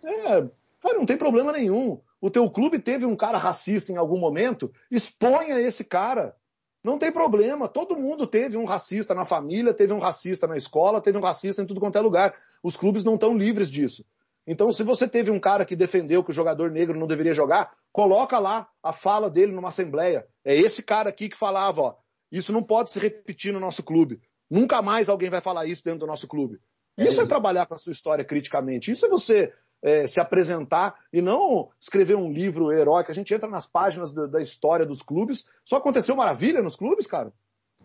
É, 0.04 0.46
cara, 0.82 0.98
não 0.98 1.06
tem 1.06 1.18
problema 1.18 1.52
nenhum. 1.52 2.00
O 2.20 2.30
teu 2.30 2.50
clube 2.50 2.80
teve 2.80 3.06
um 3.06 3.16
cara 3.16 3.38
racista 3.38 3.92
em 3.92 3.98
algum 3.98 4.18
momento, 4.18 4.72
exponha 4.92 5.60
esse 5.60 5.84
cara. 5.84 6.36
Não 6.84 7.00
tem 7.00 7.12
problema. 7.12 7.68
Todo 7.68 7.98
mundo 7.98 8.28
teve 8.28 8.58
um 8.58 8.66
racista 8.66 9.16
na 9.16 9.26
família, 9.26 9.74
teve 9.74 9.92
um 9.92 10.00
racista 10.00 10.46
na 10.46 10.56
escola, 10.56 11.02
teve 11.02 11.18
um 11.18 11.22
racista 11.22 11.62
em 11.62 11.66
tudo 11.66 11.80
quanto 11.80 11.98
é 11.98 12.02
lugar. 12.02 12.36
Os 12.62 12.78
clubes 12.78 13.04
não 13.04 13.16
estão 13.16 13.36
livres 13.36 13.72
disso. 13.72 14.06
Então, 14.48 14.72
se 14.72 14.84
você 14.84 15.08
teve 15.08 15.32
um 15.32 15.40
cara 15.40 15.66
que 15.66 15.76
defendeu 15.76 16.24
que 16.24 16.30
o 16.30 16.34
jogador 16.34 16.70
negro 16.70 17.00
não 17.00 17.08
deveria 17.08 17.34
jogar, 17.34 17.76
coloca 17.92 18.38
lá 18.38 18.68
a 18.84 18.94
fala 18.94 19.30
dele 19.30 19.52
numa 19.52 19.70
assembleia. 19.70 20.28
É 20.44 20.56
esse 20.56 20.84
cara 20.84 21.10
aqui 21.10 21.30
que 21.30 21.38
falava, 21.38 21.82
ó, 21.82 21.96
isso 22.32 22.54
não 22.54 22.62
pode 22.62 22.92
se 22.92 23.00
repetir 23.00 23.52
no 23.52 23.60
nosso 23.60 23.84
clube. 23.84 24.22
Nunca 24.50 24.82
mais 24.82 25.10
alguém 25.10 25.30
vai 25.30 25.42
falar 25.42 25.66
isso 25.66 25.84
dentro 25.84 26.02
do 26.02 26.08
nosso 26.08 26.28
clube. 26.28 26.60
É 26.98 27.04
isso 27.06 27.20
é, 27.20 27.24
é 27.24 27.28
trabalhar 27.28 27.66
com 27.66 27.74
a 27.74 27.78
sua 27.78 27.92
história 27.92 28.24
criticamente. 28.24 28.92
Isso 28.92 29.06
é 29.06 29.10
você 29.10 29.52
é, 29.82 30.08
se 30.08 30.20
apresentar 30.20 30.96
e 31.12 31.22
não 31.22 31.70
escrever 31.80 32.16
um 32.16 32.32
livro 32.32 32.72
heróico. 32.72 33.12
A 33.12 33.16
gente 33.16 33.34
entra 33.34 33.50
nas 33.50 33.66
páginas 33.68 34.12
do, 34.12 34.28
da 34.28 34.42
história 34.42 34.86
dos 34.86 35.02
clubes. 35.02 35.48
Só 35.64 35.78
aconteceu 35.78 36.16
maravilha 36.16 36.62
nos 36.62 36.76
clubes, 36.76 37.08
cara. 37.08 37.34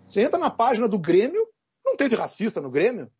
Você 0.07 0.23
entra 0.23 0.39
na 0.39 0.51
página 0.51 0.89
do 0.89 0.99
Grêmio, 0.99 1.47
não 1.85 1.97
teve 1.97 2.16
racista 2.16 2.61
no 2.61 2.70
Grêmio. 2.70 3.11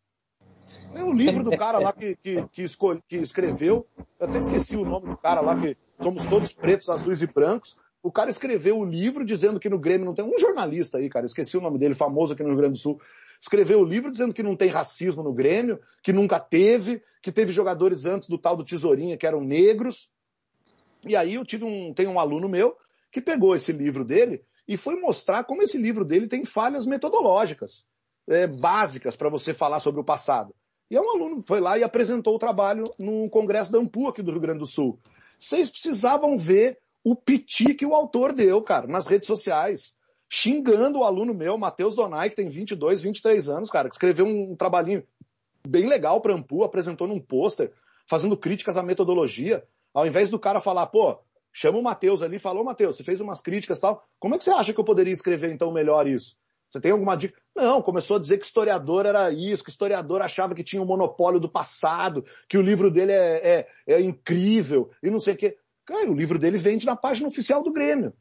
Tem 0.93 1.03
um 1.03 1.13
livro 1.13 1.43
do 1.43 1.55
cara 1.57 1.79
lá 1.79 1.93
que, 1.93 2.15
que, 2.17 2.45
que, 2.51 2.63
escolhe, 2.63 3.01
que 3.07 3.17
escreveu, 3.17 3.87
eu 4.19 4.27
até 4.27 4.39
esqueci 4.39 4.75
o 4.75 4.85
nome 4.85 5.09
do 5.09 5.17
cara 5.17 5.41
lá, 5.41 5.59
que 5.59 5.77
somos 6.01 6.25
todos 6.25 6.53
pretos, 6.53 6.89
azuis 6.89 7.21
e 7.21 7.27
brancos. 7.27 7.77
O 8.03 8.11
cara 8.11 8.29
escreveu 8.29 8.79
o 8.79 8.85
livro 8.85 9.23
dizendo 9.23 9.59
que 9.59 9.69
no 9.69 9.79
Grêmio 9.79 10.05
não 10.05 10.13
tem. 10.13 10.25
Um 10.25 10.39
jornalista 10.39 10.97
aí, 10.97 11.09
cara, 11.09 11.25
esqueci 11.25 11.57
o 11.57 11.61
nome 11.61 11.77
dele, 11.77 11.93
famoso 11.93 12.33
aqui 12.33 12.43
no 12.43 12.49
Rio 12.49 12.57
Grande 12.57 12.73
do 12.73 12.79
Sul. 12.79 12.99
Escreveu 13.39 13.79
o 13.79 13.85
livro 13.85 14.11
dizendo 14.11 14.33
que 14.33 14.43
não 14.43 14.55
tem 14.55 14.69
racismo 14.69 15.23
no 15.23 15.33
Grêmio, 15.33 15.79
que 16.03 16.11
nunca 16.11 16.39
teve, 16.39 17.01
que 17.21 17.31
teve 17.31 17.51
jogadores 17.51 18.05
antes 18.05 18.27
do 18.27 18.37
tal 18.37 18.57
do 18.57 18.65
Tesourinha 18.65 19.17
que 19.17 19.25
eram 19.25 19.41
negros. 19.41 20.09
E 21.07 21.15
aí 21.15 21.35
eu 21.35 21.45
tive 21.45 21.65
um. 21.65 21.93
Tem 21.93 22.07
um 22.07 22.19
aluno 22.19 22.49
meu 22.49 22.75
que 23.11 23.21
pegou 23.21 23.55
esse 23.55 23.71
livro 23.71 24.05
dele 24.05 24.43
e 24.67 24.77
foi 24.77 24.95
mostrar 24.95 25.43
como 25.43 25.61
esse 25.61 25.77
livro 25.77 26.05
dele 26.05 26.27
tem 26.27 26.45
falhas 26.45 26.85
metodológicas 26.85 27.85
é, 28.27 28.47
básicas 28.47 29.15
para 29.15 29.29
você 29.29 29.53
falar 29.53 29.79
sobre 29.79 29.99
o 30.01 30.03
passado. 30.03 30.53
E 30.91 30.97
é 30.97 31.01
um 31.01 31.09
aluno 31.09 31.41
foi 31.47 31.61
lá 31.61 31.77
e 31.77 31.85
apresentou 31.85 32.35
o 32.35 32.39
trabalho 32.39 32.83
no 32.99 33.29
congresso 33.29 33.71
da 33.71 33.79
Ampu 33.79 34.09
aqui 34.09 34.21
do 34.21 34.29
Rio 34.29 34.41
Grande 34.41 34.59
do 34.59 34.67
Sul. 34.67 34.99
Vocês 35.39 35.69
precisavam 35.69 36.37
ver 36.37 36.79
o 37.01 37.15
piti 37.15 37.73
que 37.73 37.85
o 37.85 37.95
autor 37.95 38.33
deu, 38.33 38.61
cara, 38.61 38.87
nas 38.87 39.07
redes 39.07 39.25
sociais, 39.25 39.95
xingando 40.27 40.99
o 40.99 41.03
aluno 41.05 41.33
meu, 41.33 41.57
Matheus 41.57 41.95
Donai, 41.95 42.29
que 42.29 42.35
tem 42.35 42.49
22, 42.49 42.99
23 42.99 43.47
anos, 43.47 43.71
cara, 43.71 43.87
que 43.87 43.95
escreveu 43.95 44.25
um 44.25 44.53
trabalhinho 44.53 45.01
bem 45.65 45.87
legal 45.87 46.19
para 46.19 46.35
Ampu, 46.35 46.61
apresentou 46.61 47.07
num 47.07 47.21
pôster, 47.21 47.71
fazendo 48.05 48.35
críticas 48.35 48.75
à 48.75 48.83
metodologia. 48.83 49.63
Ao 49.93 50.05
invés 50.05 50.29
do 50.29 50.37
cara 50.37 50.59
falar, 50.59 50.87
pô, 50.87 51.17
chama 51.53 51.79
o 51.79 51.83
Matheus 51.83 52.21
ali, 52.21 52.37
falou, 52.37 52.65
Matheus, 52.65 52.97
você 52.97 53.03
fez 53.03 53.21
umas 53.21 53.39
críticas 53.39 53.77
e 53.77 53.81
tal, 53.81 54.05
como 54.19 54.35
é 54.35 54.37
que 54.37 54.43
você 54.43 54.51
acha 54.51 54.73
que 54.73 54.79
eu 54.79 54.83
poderia 54.83 55.13
escrever 55.13 55.53
então 55.53 55.71
melhor 55.71 56.05
isso? 56.05 56.35
Você 56.71 56.79
tem 56.79 56.91
alguma 56.91 57.17
dica? 57.17 57.37
Não, 57.53 57.81
começou 57.81 58.15
a 58.15 58.19
dizer 58.19 58.37
que 58.37 58.45
historiador 58.45 59.05
era 59.05 59.29
isso, 59.29 59.61
que 59.61 59.69
historiador 59.69 60.21
achava 60.21 60.55
que 60.55 60.63
tinha 60.63 60.81
o 60.81 60.85
um 60.85 60.87
monopólio 60.87 61.37
do 61.37 61.49
passado, 61.49 62.23
que 62.47 62.57
o 62.57 62.61
livro 62.61 62.89
dele 62.89 63.11
é, 63.11 63.67
é, 63.85 63.95
é 63.95 64.01
incrível 64.01 64.89
e 65.03 65.09
não 65.09 65.19
sei 65.19 65.33
o 65.33 65.37
quê. 65.37 65.57
Cara, 65.85 66.09
o 66.09 66.15
livro 66.15 66.39
dele 66.39 66.57
vende 66.57 66.85
na 66.85 66.95
página 66.95 67.27
oficial 67.27 67.61
do 67.61 67.73
Grêmio. 67.73 68.13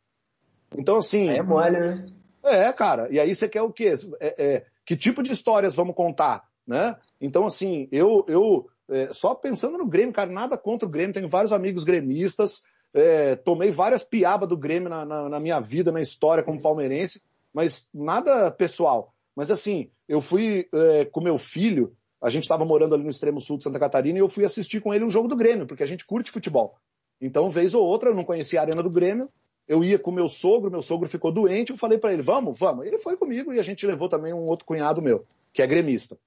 Então, 0.77 0.97
assim. 0.97 1.29
Aí 1.31 1.39
é 1.39 1.43
mole, 1.43 1.79
né? 1.79 2.07
É, 2.43 2.73
cara. 2.73 3.07
E 3.13 3.21
aí 3.21 3.33
você 3.33 3.49
quer 3.49 3.63
o 3.63 3.73
quê? 3.73 3.95
É, 4.19 4.45
é, 4.45 4.67
que 4.85 4.97
tipo 4.97 5.23
de 5.23 5.33
histórias 5.33 5.73
vamos 5.73 5.95
contar? 5.95 6.43
Né? 6.67 6.97
Então, 7.21 7.47
assim, 7.47 7.89
eu, 7.93 8.27
eu 8.29 8.69
é, 8.89 9.13
só 9.13 9.33
pensando 9.33 9.79
no 9.79 9.87
Grêmio, 9.87 10.13
cara, 10.13 10.31
nada 10.33 10.59
contra 10.59 10.89
o 10.89 10.91
Grêmio, 10.91 11.15
tenho 11.15 11.29
vários 11.29 11.53
amigos 11.53 11.85
gremistas, 11.85 12.63
é, 12.93 13.37
tomei 13.37 13.71
várias 13.71 14.03
piabas 14.03 14.49
do 14.49 14.57
Grêmio 14.57 14.89
na, 14.89 15.05
na, 15.05 15.29
na, 15.29 15.41
minha 15.41 15.61
vida, 15.61 15.93
na 15.93 16.01
história 16.01 16.43
como 16.43 16.61
palmeirense, 16.61 17.23
mas 17.53 17.89
nada 17.93 18.51
pessoal. 18.51 19.15
Mas 19.35 19.51
assim, 19.51 19.91
eu 20.09 20.21
fui 20.21 20.69
é, 20.73 21.05
com 21.05 21.21
meu 21.21 21.39
filho, 21.39 21.97
a 22.21 22.29
gente 22.29 22.45
estava 22.45 22.65
morando 22.65 22.95
ali 22.95 23.05
no 23.05 23.11
extremo 23.11 23.41
sul 23.41 23.57
de 23.57 23.65
Santa 23.65 23.79
Catarina 23.79 24.19
e 24.19 24.21
eu 24.21 24.29
fui 24.29 24.45
assistir 24.45 24.81
com 24.81 24.93
ele 24.93 25.05
um 25.05 25.11
jogo 25.11 25.29
do 25.29 25.37
Grêmio, 25.37 25.67
porque 25.67 25.83
a 25.83 25.87
gente 25.87 26.05
curte 26.05 26.31
futebol. 26.31 26.77
Então, 27.21 27.51
vez 27.51 27.75
ou 27.75 27.85
outra, 27.85 28.11
eu 28.11 28.15
não 28.15 28.25
conhecia 28.25 28.61
a 28.61 28.63
arena 28.63 28.83
do 28.83 28.91
Grêmio, 28.91 29.29
eu 29.69 29.85
ia 29.85 29.99
com 29.99 30.11
meu 30.11 30.29
sogro, 30.29 30.71
meu 30.71 30.83
sogro 30.83 31.09
ficou 31.09 31.31
doente, 31.31 31.71
eu 31.71 31.77
falei 31.77 31.99
para 31.99 32.13
ele, 32.13 32.23
vamos, 32.23 32.59
vamos. 32.59 32.87
Ele 32.87 32.99
foi 32.99 33.17
comigo 33.17 33.53
e 33.53 33.61
a 33.61 33.63
gente 33.63 33.87
levou 33.87 34.09
também 34.09 34.33
um 34.33 34.47
outro 34.47 34.67
cunhado 34.67 35.03
meu, 35.03 35.27
que 35.53 35.63
é 35.63 35.67
gremista. 35.67 36.19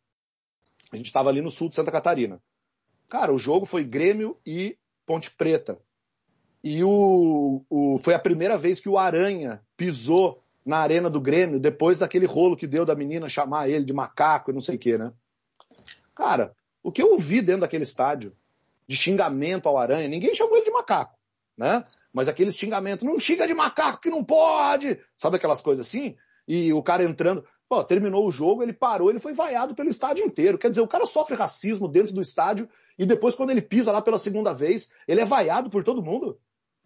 A 0.92 0.96
gente 0.96 1.08
estava 1.08 1.30
ali 1.30 1.42
no 1.42 1.52
sul 1.52 1.70
de 1.70 1.76
Santa 1.76 1.92
Catarina. 1.92 2.42
Cara, 3.10 3.34
o 3.34 3.38
jogo 3.38 3.66
foi 3.66 3.84
Grêmio 3.84 4.38
e 4.46 4.78
Ponte 5.06 5.32
Preta. 5.32 5.80
E 6.64 6.84
o, 6.84 7.64
o, 7.70 7.98
foi 7.98 8.14
a 8.14 8.20
primeira 8.20 8.58
vez 8.58 8.80
que 8.80 8.88
o 8.88 8.98
Aranha 8.98 9.62
pisou 9.76 10.43
na 10.66 10.78
arena 10.78 11.10
do 11.10 11.20
Grêmio, 11.20 11.60
depois 11.60 12.00
daquele 12.00 12.26
rolo 12.26 12.56
que 12.56 12.68
deu 12.68 12.86
da 12.86 12.96
menina 12.96 13.28
chamar 13.28 13.70
ele 13.70 13.86
de 13.86 13.94
macaco 13.94 14.52
e 14.52 14.54
não 14.54 14.62
sei 14.62 14.76
o 14.76 14.80
que, 14.80 14.98
né? 14.98 15.12
Cara, 16.16 16.54
o 16.82 16.92
que 16.92 17.02
eu 17.02 17.12
ouvi 17.12 17.42
dentro 17.42 17.62
daquele 17.62 17.84
estádio 17.84 18.36
de 18.88 18.96
xingamento 18.96 19.68
ao 19.68 19.78
Aranha, 19.78 20.08
ninguém 20.08 20.36
chamou 20.36 20.56
ele 20.56 20.66
de 20.66 20.72
macaco, 20.72 21.18
né? 21.58 21.86
Mas 22.12 22.28
aquele 22.28 22.54
xingamento, 22.54 23.06
não 23.06 23.20
xinga 23.20 23.48
de 23.48 23.54
macaco 23.54 24.00
que 24.00 24.10
não 24.10 24.24
pode, 24.24 25.00
sabe 25.18 25.38
aquelas 25.38 25.62
coisas 25.62 25.86
assim? 25.86 26.16
E 26.48 26.72
o 26.74 26.84
cara 26.84 27.04
entrando, 27.04 27.44
pô, 27.68 27.84
terminou 27.84 28.28
o 28.28 28.32
jogo, 28.32 28.62
ele 28.62 28.74
parou, 28.74 29.10
ele 29.10 29.20
foi 29.20 29.34
vaiado 29.34 29.74
pelo 29.74 29.90
estádio 29.90 30.26
inteiro. 30.26 30.58
Quer 30.58 30.70
dizer, 30.70 30.82
o 30.82 30.88
cara 30.88 31.06
sofre 31.06 31.36
racismo 31.36 31.88
dentro 31.88 32.14
do 32.14 32.22
estádio 32.22 32.70
e 32.98 33.06
depois, 33.06 33.34
quando 33.34 33.50
ele 33.50 33.62
pisa 33.62 33.92
lá 33.92 34.02
pela 34.02 34.20
segunda 34.20 34.54
vez, 34.54 34.90
ele 35.08 35.22
é 35.22 35.26
vaiado 35.26 35.70
por 35.70 35.84
todo 35.84 36.04
mundo. 36.04 36.38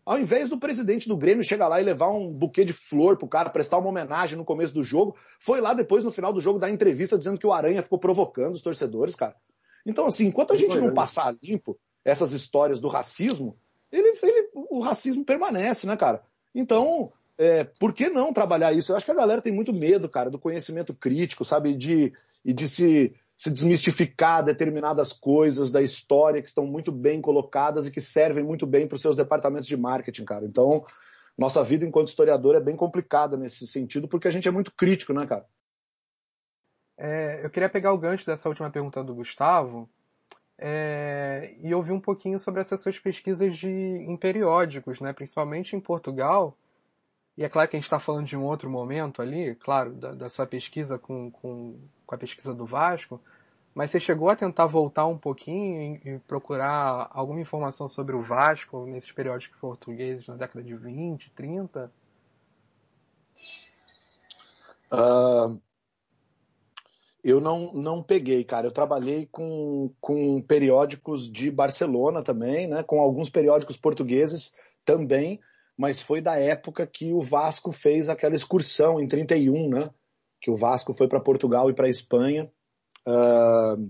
Ao 0.07 0.17
invés 0.17 0.49
do 0.49 0.57
presidente 0.57 1.05
do 1.05 1.17
Grêmio 1.17 1.43
chegar 1.43 1.67
lá 1.67 1.81
e 1.81 1.83
levar 1.83 2.07
um 2.07 2.31
buquê 2.31 2.63
de 2.63 2.71
flor 2.71 3.17
pro 3.17 3.27
cara, 3.27 3.49
prestar 3.49 3.77
uma 3.77 3.89
homenagem 3.89 4.37
no 4.37 4.45
começo 4.45 4.73
do 4.73 4.81
jogo, 4.81 5.17
foi 5.37 5.59
lá 5.59 5.73
depois, 5.73 6.01
no 6.01 6.13
final 6.13 6.31
do 6.31 6.39
jogo, 6.39 6.59
dar 6.59 6.69
entrevista 6.69 7.17
dizendo 7.17 7.37
que 7.37 7.45
o 7.45 7.51
Aranha 7.51 7.83
ficou 7.83 7.99
provocando 7.99 8.55
os 8.55 8.61
torcedores, 8.61 9.15
cara. 9.15 9.35
Então, 9.85 10.05
assim, 10.05 10.27
enquanto 10.27 10.53
a 10.53 10.55
gente 10.55 10.79
não 10.79 10.93
passar 10.93 11.35
limpo 11.43 11.77
essas 12.05 12.31
histórias 12.31 12.79
do 12.79 12.87
racismo, 12.87 13.57
ele, 13.91 14.17
ele, 14.23 14.49
o 14.53 14.79
racismo 14.79 15.25
permanece, 15.25 15.85
né, 15.85 15.97
cara? 15.97 16.23
Então, 16.55 17.11
é, 17.37 17.65
por 17.65 17.91
que 17.91 18.07
não 18.07 18.31
trabalhar 18.31 18.71
isso? 18.71 18.93
Eu 18.93 18.95
acho 18.95 19.05
que 19.05 19.11
a 19.11 19.15
galera 19.15 19.41
tem 19.41 19.51
muito 19.51 19.73
medo, 19.73 20.07
cara, 20.07 20.29
do 20.29 20.39
conhecimento 20.39 20.93
crítico, 20.93 21.43
sabe? 21.43 21.75
De, 21.75 22.13
e 22.45 22.53
de 22.53 22.69
se 22.69 23.13
se 23.37 23.51
desmistificar 23.51 24.43
determinadas 24.43 25.13
coisas 25.13 25.69
da 25.69 25.79
história 25.79 26.41
que 26.41 26.47
estão 26.47 26.65
muito 26.65 26.91
bem 26.91 27.21
colocadas 27.21 27.85
e 27.85 27.91
que 27.91 28.01
servem 28.01 28.43
muito 28.43 28.65
bem 28.65 28.87
para 28.87 28.95
os 28.95 29.01
seus 29.01 29.15
departamentos 29.15 29.67
de 29.67 29.77
marketing, 29.77 30.25
cara. 30.25 30.43
Então, 30.43 30.83
nossa 31.37 31.63
vida 31.63 31.85
enquanto 31.85 32.07
historiador 32.07 32.55
é 32.55 32.59
bem 32.59 32.75
complicada 32.75 33.37
nesse 33.37 33.67
sentido, 33.67 34.07
porque 34.07 34.27
a 34.27 34.31
gente 34.31 34.47
é 34.47 34.51
muito 34.51 34.73
crítico, 34.73 35.13
né, 35.13 35.27
cara? 35.27 35.45
É, 36.97 37.45
eu 37.45 37.49
queria 37.51 37.69
pegar 37.69 37.93
o 37.93 37.97
gancho 37.97 38.25
dessa 38.25 38.49
última 38.49 38.71
pergunta 38.71 39.03
do 39.03 39.13
Gustavo 39.13 39.87
é, 40.57 41.53
e 41.61 41.71
ouvir 41.75 41.91
um 41.91 42.01
pouquinho 42.01 42.39
sobre 42.39 42.61
essas 42.61 42.81
suas 42.81 42.97
pesquisas 42.97 43.55
de, 43.55 43.69
em 43.69 44.17
periódicos, 44.17 44.99
né? 44.99 45.13
principalmente 45.13 45.75
em 45.75 45.79
Portugal. 45.79 46.57
E 47.37 47.43
é 47.43 47.49
claro 47.49 47.69
que 47.69 47.75
a 47.75 47.79
gente 47.79 47.85
está 47.85 47.99
falando 47.99 48.25
de 48.25 48.35
um 48.35 48.43
outro 48.43 48.67
momento 48.67 49.21
ali, 49.21 49.53
claro, 49.55 49.93
da, 49.93 50.11
da 50.11 50.29
sua 50.29 50.47
pesquisa 50.47 50.97
com, 50.97 51.29
com, 51.29 51.79
com, 52.05 52.15
a 52.15 52.17
pesquisa 52.17 52.51
do 52.51 52.65
Vasco, 52.65 53.21
mas 53.75 53.91
você 53.91 53.99
chegou 53.99 54.27
a 54.29 54.35
tentar 54.35 54.65
voltar 54.65 55.05
um 55.05 55.17
pouquinho 55.17 55.99
e, 56.03 56.09
e 56.09 56.19
procurar 56.19 57.07
alguma 57.11 57.39
informação 57.39 57.87
sobre 57.87 58.15
o 58.15 58.21
Vasco 58.21 58.87
nesses 58.87 59.11
periódicos 59.11 59.59
portugueses 59.59 60.25
na 60.25 60.35
década 60.35 60.63
de 60.63 60.75
20, 60.75 61.29
30? 61.31 61.91
Uh, 64.91 65.61
eu 67.23 67.39
não, 67.39 67.71
não 67.71 68.01
peguei, 68.01 68.43
cara. 68.43 68.65
Eu 68.65 68.71
trabalhei 68.71 69.27
com, 69.31 69.91
com 70.01 70.41
periódicos 70.41 71.29
de 71.29 71.51
Barcelona 71.51 72.23
também, 72.23 72.67
né? 72.67 72.81
Com 72.81 72.99
alguns 72.99 73.29
periódicos 73.29 73.77
portugueses 73.77 74.55
também, 74.83 75.39
mas 75.77 76.01
foi 76.01 76.19
da 76.19 76.37
época 76.37 76.87
que 76.87 77.13
o 77.13 77.21
Vasco 77.21 77.71
fez 77.71 78.09
aquela 78.09 78.35
excursão 78.35 78.99
em 78.99 79.07
31, 79.07 79.69
né? 79.69 79.89
Que 80.41 80.49
o 80.49 80.55
Vasco 80.55 80.93
foi 80.93 81.07
para 81.07 81.19
Portugal 81.19 81.69
e 81.69 81.73
para 81.73 81.89
Espanha. 81.89 82.51
Uh, 83.07 83.89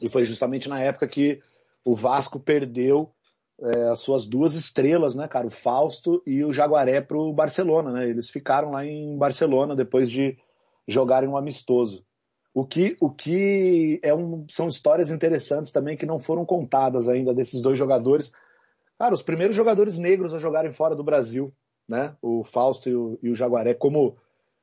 e 0.00 0.08
foi 0.08 0.24
justamente 0.24 0.68
na 0.68 0.80
época 0.80 1.06
que 1.06 1.40
o 1.84 1.94
Vasco 1.94 2.40
perdeu 2.40 3.12
é, 3.60 3.88
as 3.90 4.00
suas 4.00 4.26
duas 4.26 4.54
estrelas, 4.54 5.14
né, 5.14 5.28
cara? 5.28 5.46
O 5.46 5.50
Fausto 5.50 6.22
e 6.26 6.44
o 6.44 6.52
Jaguaré 6.52 7.00
para 7.00 7.16
o 7.16 7.32
Barcelona, 7.32 7.92
né? 7.92 8.08
Eles 8.08 8.28
ficaram 8.28 8.72
lá 8.72 8.84
em 8.84 9.16
Barcelona 9.16 9.76
depois 9.76 10.10
de 10.10 10.36
jogarem 10.86 11.28
um 11.28 11.36
amistoso. 11.36 12.04
O 12.54 12.66
que, 12.66 12.96
o 13.00 13.10
que 13.10 14.00
é 14.02 14.12
um, 14.12 14.44
são 14.48 14.68
histórias 14.68 15.10
interessantes 15.10 15.72
também 15.72 15.96
que 15.96 16.04
não 16.04 16.18
foram 16.18 16.44
contadas 16.44 17.08
ainda 17.08 17.32
desses 17.32 17.62
dois 17.62 17.78
jogadores. 17.78 18.32
Cara, 19.02 19.14
os 19.14 19.22
primeiros 19.24 19.56
jogadores 19.56 19.98
negros 19.98 20.32
a 20.32 20.38
jogarem 20.38 20.70
fora 20.70 20.94
do 20.94 21.02
Brasil, 21.02 21.52
né? 21.88 22.14
O 22.22 22.44
Fausto 22.44 22.88
e 22.88 22.94
o, 22.94 23.18
e 23.20 23.30
o 23.30 23.34
Jaguaré, 23.34 23.74
como 23.74 24.16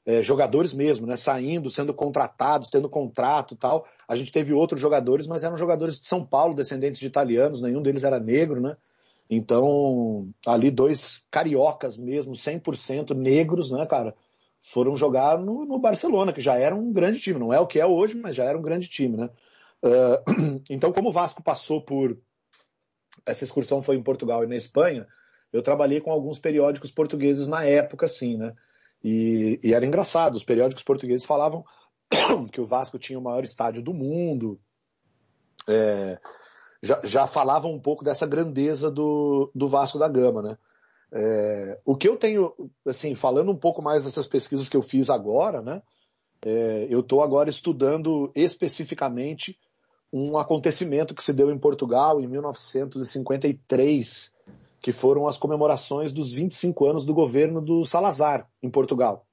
é, 0.06 0.24
jogadores 0.24 0.74
mesmo, 0.74 1.06
né? 1.06 1.18
Saindo, 1.18 1.70
sendo 1.70 1.94
contratados, 1.94 2.70
tendo 2.70 2.88
contrato 2.88 3.54
tal. 3.54 3.86
A 4.08 4.16
gente 4.16 4.32
teve 4.32 4.54
outros 4.54 4.80
jogadores, 4.80 5.28
mas 5.28 5.44
eram 5.44 5.58
jogadores 5.58 6.00
de 6.00 6.08
São 6.08 6.26
Paulo, 6.26 6.56
descendentes 6.56 7.02
de 7.02 7.08
italianos, 7.08 7.62
nenhum 7.62 7.82
deles 7.82 8.06
era 8.06 8.18
negro, 8.18 8.62
né? 8.62 8.78
Então, 9.30 10.30
ali 10.48 10.72
dois 10.72 11.22
cariocas 11.30 11.98
mesmo, 11.98 12.32
100% 12.32 13.14
negros, 13.14 13.72
né, 13.72 13.86
cara? 13.86 14.16
foram 14.62 14.96
jogar 14.96 15.38
no, 15.38 15.66
no, 15.66 15.78
Barcelona, 15.80 16.32
que 16.32 16.40
já 16.40 16.56
era 16.56 16.74
um 16.74 16.94
grande 16.94 17.20
time. 17.20 17.40
Não 17.40 17.54
é 17.54 17.60
o 17.60 17.68
que 17.68 17.78
é 17.78 17.86
hoje, 17.86 18.16
mas 18.16 18.38
já 18.38 18.46
era 18.46 18.58
um 18.58 18.62
grande 18.62 18.88
time, 18.88 19.18
né? 19.18 19.30
Uh, 19.84 20.62
então, 20.70 20.94
como 20.94 21.10
o 21.10 21.12
Vasco 21.12 21.44
passou 21.44 21.82
por. 21.82 22.18
Essa 23.26 23.44
excursão 23.44 23.82
foi 23.82 23.96
em 23.96 24.04
Portugal 24.04 24.44
e 24.44 24.48
na 24.48 24.56
Espanha, 24.56 25.08
eu 25.52 25.62
trabalhei 25.62 26.00
com 26.00 26.12
alguns 26.12 26.40
periódicos 26.40 26.92
portugueses 26.92 27.48
na 27.48 27.64
época, 27.64 28.06
assim, 28.06 28.38
né? 28.38 28.54
E, 29.04 29.60
e 29.64 29.74
era 29.74 29.86
engraçado, 29.86 30.36
os 30.36 30.44
periódicos 30.44 30.84
portugueses 30.84 31.26
falavam 31.26 31.64
que 32.52 32.62
o 32.62 32.66
Vasco 32.66 33.00
tinha 33.00 33.18
o 33.18 33.22
maior 33.22 33.44
estádio 33.44 33.82
do 33.82 33.94
mundo. 33.94 34.60
É, 35.68 36.20
já, 36.82 37.00
já 37.04 37.28
falavam 37.28 37.74
um 37.74 37.80
pouco 37.80 38.04
dessa 38.04 38.26
grandeza 38.26 38.90
do, 38.90 39.52
do 39.54 39.68
Vasco 39.68 39.98
da 39.98 40.08
Gama, 40.08 40.42
né? 40.42 40.58
É, 41.12 41.80
o 41.84 41.96
que 41.96 42.08
eu 42.08 42.16
tenho, 42.16 42.54
assim, 42.86 43.16
falando 43.16 43.52
um 43.52 43.58
pouco 43.58 43.82
mais 43.82 44.06
dessas 44.06 44.28
pesquisas 44.28 44.70
que 44.70 44.78
eu 44.78 44.82
fiz 44.82 45.10
agora, 45.10 45.62
né? 45.62 45.82
É, 46.46 46.88
eu 46.90 47.02
estou 47.02 47.22
agora 47.22 47.50
estudando 47.50 48.32
especificamente 48.36 49.60
um 50.12 50.38
acontecimento 50.38 51.14
que 51.14 51.24
se 51.24 51.32
deu 51.32 51.52
em 51.52 51.58
Portugal 51.58 52.20
em 52.20 52.28
1953, 52.28 54.34
que 54.82 54.92
foram 54.92 55.28
as 55.28 55.38
comemorações 55.38 56.12
dos 56.12 56.32
25 56.32 56.86
anos 56.86 57.06
do 57.06 57.14
governo 57.14 57.62
do 57.62 57.86
Salazar 57.86 58.50
em 58.62 58.70
Portugal. 58.70 59.26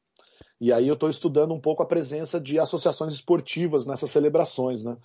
E 0.60 0.72
aí 0.72 0.88
eu 0.88 0.94
estou 0.94 1.10
estudando 1.10 1.52
um 1.52 1.60
pouco 1.60 1.82
a 1.82 1.86
presença 1.86 2.40
de 2.40 2.58
associações 2.58 3.14
esportivas 3.14 3.86
nessas 3.86 4.10
celebrações, 4.10 4.82
né? 4.82 4.96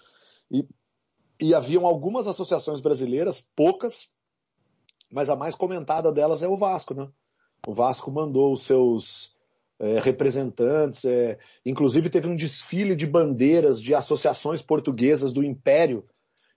E, 0.49 0.65
e 1.39 1.53
haviam 1.53 1.85
algumas 1.85 2.27
associações 2.27 2.79
brasileiras, 2.79 3.45
poucas, 3.55 4.09
mas 5.11 5.29
a 5.29 5.35
mais 5.35 5.55
comentada 5.55 6.11
delas 6.11 6.41
é 6.41 6.47
o 6.47 6.55
Vasco, 6.55 6.93
né? 6.93 7.09
O 7.67 7.73
Vasco 7.73 8.09
mandou 8.09 8.53
os 8.53 8.63
seus 8.63 9.35
é, 9.81 9.99
representantes, 9.99 11.03
é, 11.05 11.39
inclusive 11.65 12.07
teve 12.07 12.27
um 12.27 12.35
desfile 12.35 12.95
de 12.95 13.07
bandeiras 13.07 13.81
de 13.81 13.95
associações 13.95 14.61
portuguesas 14.61 15.33
do 15.33 15.43
Império, 15.43 16.05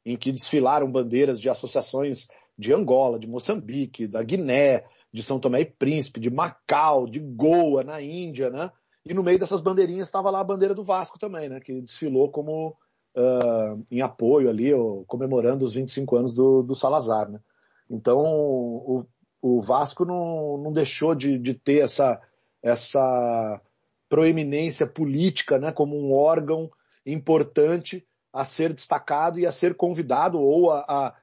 em 0.04 0.14
que 0.14 0.30
desfilaram 0.30 0.92
bandeiras 0.92 1.40
de 1.40 1.48
associações 1.48 2.26
de 2.58 2.74
Angola, 2.74 3.18
de 3.18 3.26
Moçambique, 3.26 4.06
da 4.06 4.22
Guiné, 4.22 4.84
de 5.10 5.22
São 5.22 5.40
Tomé 5.40 5.62
e 5.62 5.64
Príncipe, 5.64 6.20
de 6.20 6.30
Macau, 6.30 7.06
de 7.06 7.18
Goa, 7.18 7.82
na 7.82 8.02
Índia, 8.02 8.50
né? 8.50 8.70
E 9.06 9.14
no 9.14 9.22
meio 9.22 9.38
dessas 9.38 9.62
bandeirinhas 9.62 10.08
estava 10.08 10.30
lá 10.30 10.40
a 10.40 10.44
bandeira 10.44 10.74
do 10.74 10.84
Vasco 10.84 11.18
também, 11.18 11.48
né? 11.48 11.60
Que 11.60 11.80
desfilou 11.80 12.30
como 12.30 12.76
uh, 13.16 13.84
em 13.90 14.02
apoio 14.02 14.50
ali, 14.50 14.74
ou, 14.74 15.02
comemorando 15.06 15.64
os 15.64 15.72
25 15.72 16.16
anos 16.16 16.34
do, 16.34 16.62
do 16.62 16.74
Salazar, 16.74 17.30
né? 17.30 17.40
Então, 17.88 18.18
o, 18.18 19.06
o 19.40 19.62
Vasco 19.62 20.04
não, 20.04 20.58
não 20.58 20.72
deixou 20.72 21.14
de, 21.14 21.38
de 21.38 21.54
ter 21.54 21.84
essa, 21.84 22.20
essa 22.64 23.60
proeminência 24.08 24.86
política 24.86 25.58
né, 25.58 25.70
como 25.70 25.96
um 25.96 26.14
órgão 26.14 26.70
importante 27.04 28.06
a 28.32 28.42
ser 28.44 28.72
destacado 28.72 29.38
e 29.38 29.46
a 29.46 29.52
ser 29.52 29.74
convidado, 29.76 30.40
ou 30.40 30.70
a. 30.70 30.84
a 30.88 31.14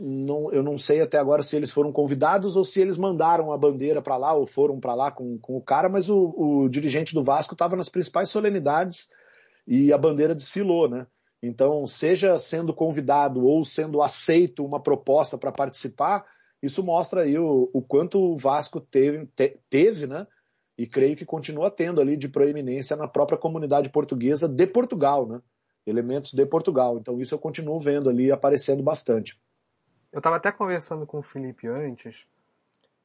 não, 0.00 0.50
eu 0.50 0.62
não 0.62 0.78
sei 0.78 1.02
até 1.02 1.18
agora 1.18 1.42
se 1.42 1.54
eles 1.54 1.70
foram 1.70 1.92
convidados 1.92 2.56
ou 2.56 2.64
se 2.64 2.80
eles 2.80 2.96
mandaram 2.96 3.52
a 3.52 3.58
bandeira 3.58 4.00
para 4.00 4.16
lá 4.16 4.32
ou 4.32 4.46
foram 4.46 4.80
para 4.80 4.94
lá 4.94 5.10
com, 5.10 5.38
com 5.38 5.58
o 5.58 5.60
cara, 5.60 5.90
mas 5.90 6.08
o, 6.08 6.34
o 6.36 6.68
dirigente 6.70 7.12
do 7.12 7.22
Vasco 7.22 7.54
estava 7.54 7.76
nas 7.76 7.90
principais 7.90 8.30
solenidades 8.30 9.08
e 9.66 9.92
a 9.92 9.98
bandeira 9.98 10.34
desfilou, 10.34 10.88
né? 10.88 11.06
Então, 11.42 11.86
seja 11.86 12.38
sendo 12.38 12.72
convidado 12.72 13.44
ou 13.44 13.62
sendo 13.62 14.00
aceito 14.00 14.64
uma 14.64 14.80
proposta 14.80 15.36
para 15.36 15.52
participar, 15.52 16.24
isso 16.62 16.82
mostra 16.82 17.20
aí 17.20 17.38
o, 17.38 17.68
o 17.70 17.82
quanto 17.82 18.18
o 18.18 18.38
Vasco 18.38 18.80
teve, 18.80 19.26
te, 19.36 19.58
teve, 19.68 20.06
né? 20.06 20.26
E 20.76 20.86
creio 20.86 21.16
que 21.16 21.24
continua 21.24 21.70
tendo 21.70 22.00
ali 22.00 22.16
de 22.16 22.28
proeminência 22.28 22.96
na 22.96 23.06
própria 23.06 23.38
comunidade 23.38 23.90
portuguesa 23.90 24.48
de 24.48 24.66
Portugal, 24.66 25.26
né? 25.26 25.40
Elementos 25.86 26.32
de 26.32 26.46
Portugal. 26.46 26.98
Então, 26.98 27.20
isso 27.20 27.34
eu 27.34 27.38
continuo 27.38 27.78
vendo 27.78 28.08
ali 28.10 28.32
aparecendo 28.32 28.82
bastante. 28.82 29.38
Eu 30.12 30.18
estava 30.18 30.36
até 30.36 30.50
conversando 30.50 31.06
com 31.06 31.18
o 31.18 31.22
Felipe 31.22 31.66
antes, 31.66 32.26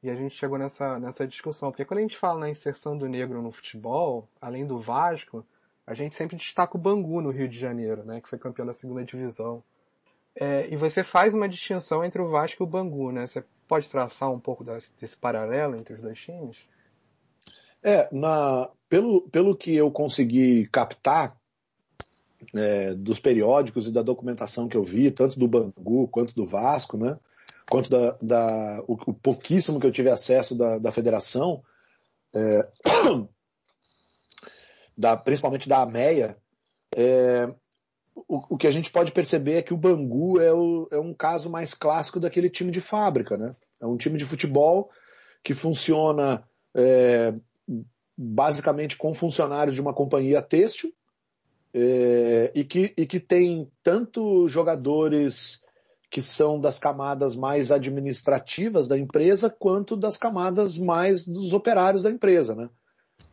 e 0.01 0.09
a 0.09 0.15
gente 0.15 0.35
chegou 0.35 0.57
nessa, 0.57 0.97
nessa 0.97 1.27
discussão, 1.27 1.71
porque 1.71 1.83
quando 1.83 1.99
a 1.99 2.01
gente 2.01 2.17
fala 2.17 2.39
na 2.39 2.49
inserção 2.49 2.97
do 2.97 3.07
negro 3.07 3.41
no 3.41 3.51
futebol, 3.51 4.29
além 4.39 4.65
do 4.65 4.79
Vasco, 4.79 5.45
a 5.85 5.93
gente 5.93 6.15
sempre 6.15 6.37
destaca 6.37 6.77
o 6.77 6.79
Bangu 6.79 7.19
no 7.19 7.31
Rio 7.31 7.49
de 7.49 7.57
Janeiro, 7.57 8.05
né, 8.05 8.21
que 8.21 8.29
foi 8.29 8.39
campeão 8.39 8.65
da 8.65 8.73
segunda 8.73 9.03
divisão. 9.03 9.61
É, 10.35 10.71
e 10.71 10.77
você 10.77 11.03
faz 11.03 11.33
uma 11.33 11.49
distinção 11.49 12.05
entre 12.05 12.21
o 12.21 12.29
Vasco 12.29 12.63
e 12.63 12.65
o 12.65 12.67
Bangu, 12.67 13.11
né? 13.11 13.25
Você 13.25 13.43
pode 13.67 13.89
traçar 13.89 14.31
um 14.31 14.39
pouco 14.39 14.63
desse, 14.63 14.93
desse 14.93 15.17
paralelo 15.17 15.75
entre 15.75 15.95
os 15.95 15.99
dois 15.99 16.17
times? 16.17 16.65
É, 17.81 18.09
na, 18.11 18.69
pelo, 18.89 19.21
pelo 19.29 19.55
que 19.55 19.73
eu 19.75 19.89
consegui 19.91 20.67
captar 20.67 21.37
é, 22.53 22.93
dos 22.93 23.19
periódicos 23.19 23.87
e 23.87 23.91
da 23.91 24.01
documentação 24.01 24.67
que 24.67 24.75
eu 24.75 24.83
vi, 24.83 25.11
tanto 25.11 25.39
do 25.39 25.47
Bangu 25.47 26.07
quanto 26.07 26.33
do 26.33 26.45
Vasco, 26.45 26.97
né? 26.97 27.17
Quanto 27.69 27.89
da, 27.89 28.17
da 28.21 28.83
o, 28.87 28.93
o 28.93 29.13
pouquíssimo 29.13 29.79
que 29.79 29.85
eu 29.85 29.91
tive 29.91 30.09
acesso 30.09 30.55
da, 30.55 30.79
da 30.79 30.91
federação, 30.91 31.61
é, 32.33 32.67
da, 34.97 35.15
principalmente 35.15 35.69
da 35.69 35.81
AMEA, 35.81 36.35
é, 36.95 37.47
o, 38.27 38.55
o, 38.55 38.57
que 38.57 38.67
a 38.67 38.71
gente 38.71 38.89
pode 38.89 39.11
perceber 39.11 39.53
é 39.53 39.61
que 39.61 39.73
o 39.73 39.77
Bangu 39.77 40.41
é, 40.41 40.51
o, 40.51 40.87
é 40.91 40.99
um 40.99 41.13
caso 41.13 41.49
mais 41.49 41.73
clássico 41.73 42.19
daquele 42.19 42.49
time 42.49 42.71
de 42.71 42.81
fábrica. 42.81 43.37
Né? 43.37 43.51
É 43.79 43.85
um 43.85 43.97
time 43.97 44.17
de 44.17 44.25
futebol 44.25 44.89
que 45.43 45.53
funciona 45.53 46.43
é, 46.75 47.33
basicamente 48.17 48.97
com 48.97 49.13
funcionários 49.13 49.75
de 49.75 49.81
uma 49.81 49.93
companhia 49.93 50.41
têxtil 50.41 50.93
é, 51.73 52.51
e, 52.53 52.63
que, 52.63 52.93
e 52.97 53.05
que 53.05 53.19
tem 53.19 53.71
tanto 53.83 54.47
jogadores 54.47 55.61
que 56.09 56.21
são 56.21 56.59
das 56.59 56.79
camadas 56.79 57.35
mais 57.35 57.71
administrativas 57.71 58.87
da 58.87 58.97
empresa 58.97 59.49
quanto 59.49 59.95
das 59.95 60.17
camadas 60.17 60.77
mais 60.77 61.25
dos 61.25 61.53
operários 61.53 62.01
da 62.01 62.09
empresa, 62.09 62.55
né? 62.55 62.69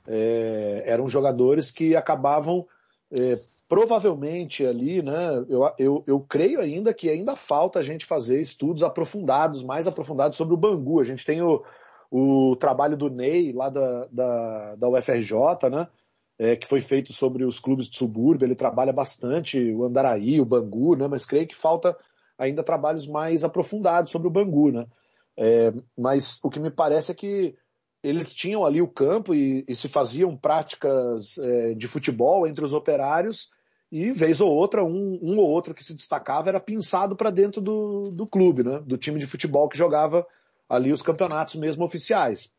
é, 0.07 0.83
eram 0.87 1.09
jogadores 1.09 1.71
que 1.71 1.97
acabavam 1.97 2.67
é, 3.11 3.39
provavelmente 3.69 4.65
ali, 4.65 5.03
né, 5.03 5.45
eu, 5.49 5.71
eu, 5.79 6.05
eu 6.07 6.21
creio 6.21 6.61
ainda 6.61 6.95
que 6.95 7.11
ainda 7.11 7.35
falta 7.35 7.79
a 7.79 7.83
gente 7.83 8.07
fazer 8.07 8.41
estudos 8.41 8.83
aprofundados, 8.83 9.63
mais 9.63 9.87
aprofundados 9.87 10.39
sobre 10.39 10.55
o 10.55 10.59
Bangu. 10.59 11.01
A 11.01 11.05
gente 11.05 11.25
tem 11.25 11.43
o, 11.43 11.65
o 12.19 12.57
trabalho 12.57 12.97
do 12.97 13.11
Ney, 13.11 13.53
lá 13.53 13.69
da, 13.69 14.07
da, 14.11 14.77
da 14.77 14.89
UFRJ, 14.89 15.69
né, 15.71 15.87
é, 16.39 16.57
que 16.57 16.67
foi 16.67 16.81
feito 16.81 17.13
sobre 17.13 17.45
os 17.45 17.61
clubes 17.61 17.91
de 17.91 17.99
subúrbio. 17.99 18.47
Ele 18.47 18.55
trabalha 18.55 18.93
bastante 18.93 19.71
o 19.73 19.85
Andaraí, 19.85 20.41
o 20.41 20.45
Bangu, 20.47 20.97
né, 20.97 21.07
mas 21.09 21.27
creio 21.27 21.47
que 21.47 21.55
falta 21.55 21.95
ainda 22.39 22.63
trabalhos 22.63 23.07
mais 23.07 23.45
aprofundados 23.45 24.13
sobre 24.13 24.29
o 24.29 24.31
Bangu. 24.31 24.73
Né. 24.73 24.87
É, 25.37 25.75
mas 25.97 26.41
o 26.43 26.49
que 26.49 26.59
me 26.59 26.71
parece 26.71 27.13
é 27.13 27.15
que 27.15 27.55
eles 28.03 28.33
tinham 28.33 28.65
ali 28.65 28.81
o 28.81 28.89
campo 28.89 29.35
e, 29.35 29.63
e 29.69 29.77
se 29.77 29.87
faziam 29.87 30.35
práticas 30.35 31.37
é, 31.37 31.75
de 31.75 31.87
futebol 31.87 32.47
entre 32.47 32.65
os 32.65 32.73
operários 32.73 33.51
e 33.93 34.11
vez 34.11 34.41
ou 34.41 34.51
outra 34.51 34.83
um, 34.83 35.19
um 35.23 35.39
ou 35.39 35.51
outro 35.51 35.75
que 35.75 35.85
se 35.85 35.95
destacava 35.95 36.49
era 36.49 36.61
pinçado 36.61 37.15
para 37.15 37.31
dentro 37.31 37.61
do, 37.61 38.05
do 38.05 38.27
clube, 38.27 38.63
né, 38.63 38.81
do 38.87 38.97
time 38.97 39.19
de 39.19 39.27
futebol 39.27 39.69
que 39.69 39.77
jogava 39.77 40.27
ali 40.69 40.93
os 40.93 41.03
campeonatos 41.03 41.55
mesmo 41.55 41.85
oficiais. 41.85 42.53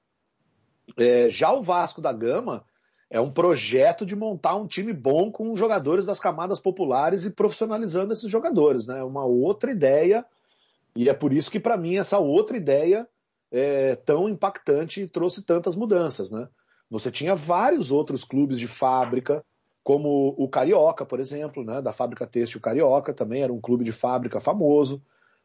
É, 0.97 1.29
já 1.29 1.51
o 1.51 1.61
Vasco 1.61 2.01
da 2.01 2.13
Gama 2.13 2.63
é 3.09 3.19
um 3.19 3.31
projeto 3.31 4.05
de 4.05 4.15
montar 4.15 4.55
um 4.55 4.67
time 4.67 4.93
bom 4.93 5.31
com 5.31 5.55
jogadores 5.55 6.05
das 6.05 6.19
camadas 6.19 6.59
populares 6.59 7.25
e 7.25 7.29
profissionalizando 7.29 8.13
esses 8.13 8.29
jogadores, 8.29 8.87
né? 8.87 9.03
Uma 9.03 9.25
outra 9.25 9.71
ideia 9.71 10.25
e 10.97 11.09
é 11.09 11.13
por 11.13 11.31
isso 11.31 11.51
que 11.51 11.59
para 11.59 11.77
mim 11.77 11.97
essa 11.97 12.17
outra 12.17 12.57
ideia 12.57 13.07
é, 13.51 13.95
tão 13.97 14.27
impactante 14.27 15.01
e 15.01 15.07
trouxe 15.07 15.43
tantas 15.43 15.75
mudanças, 15.75 16.31
né? 16.31 16.49
Você 16.89 17.11
tinha 17.11 17.35
vários 17.35 17.91
outros 17.91 18.23
clubes 18.23 18.57
de 18.57 18.67
fábrica, 18.67 19.45
como 19.83 20.33
o 20.37 20.49
Carioca, 20.49 21.05
por 21.05 21.19
exemplo, 21.19 21.63
né? 21.63 21.81
Da 21.81 21.93
fábrica 21.93 22.25
têxtil 22.25 22.59
Carioca, 22.59 23.13
também 23.13 23.43
era 23.43 23.53
um 23.53 23.61
clube 23.61 23.83
de 23.83 23.91
fábrica 23.91 24.39
famoso. 24.39 25.01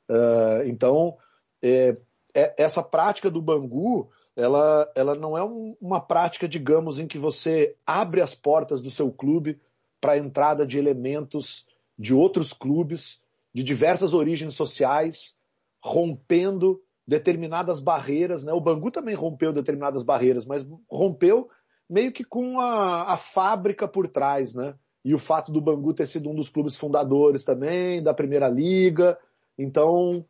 Uh, 0.09 0.67
então, 0.67 1.19
é, 1.61 1.91
é, 1.91 1.97
essa 2.35 2.83
prática 2.83 3.31
do 3.31 3.43
Bangu, 3.43 4.11
ela, 4.35 4.91
ela 4.95 5.15
não 5.15 5.37
é 5.37 5.45
um, 5.45 5.77
uma 5.81 6.01
prática, 6.01 6.49
digamos, 6.49 6.99
em 6.99 7.07
que 7.07 7.19
você 7.19 7.77
abre 7.87 8.21
as 8.21 8.35
portas 8.35 8.81
do 8.81 8.91
seu 8.91 9.11
clube 9.11 9.61
para 10.01 10.13
a 10.13 10.19
entrada 10.19 10.67
de 10.67 10.79
elementos 10.79 11.67
de 11.99 12.15
outros 12.15 12.53
clubes, 12.53 13.21
de 13.55 13.63
diversas 13.63 14.15
origens 14.15 14.55
sociais, 14.55 15.37
rompendo 15.83 16.83
determinadas 17.07 17.81
barreiras, 17.81 18.43
né? 18.45 18.53
O 18.53 18.61
Bangu 18.61 18.91
também 18.91 19.15
rompeu 19.15 19.53
determinadas 19.53 20.03
barreiras, 20.03 20.45
mas 20.45 20.67
rompeu 20.91 21.49
meio 21.89 22.11
que 22.11 22.25
com 22.25 22.59
a, 22.59 23.13
a 23.13 23.17
fábrica 23.17 23.87
por 23.87 24.09
trás, 24.09 24.55
né? 24.55 24.75
E 25.05 25.15
o 25.15 25.19
fato 25.19 25.53
do 25.53 25.61
Bangu 25.61 25.93
ter 25.93 26.07
sido 26.07 26.31
um 26.31 26.35
dos 26.35 26.49
clubes 26.49 26.77
fundadores 26.77 27.45
também 27.45 28.03
da 28.03 28.15
Primeira 28.15 28.49
Liga, 28.49 29.19
então 29.59 30.25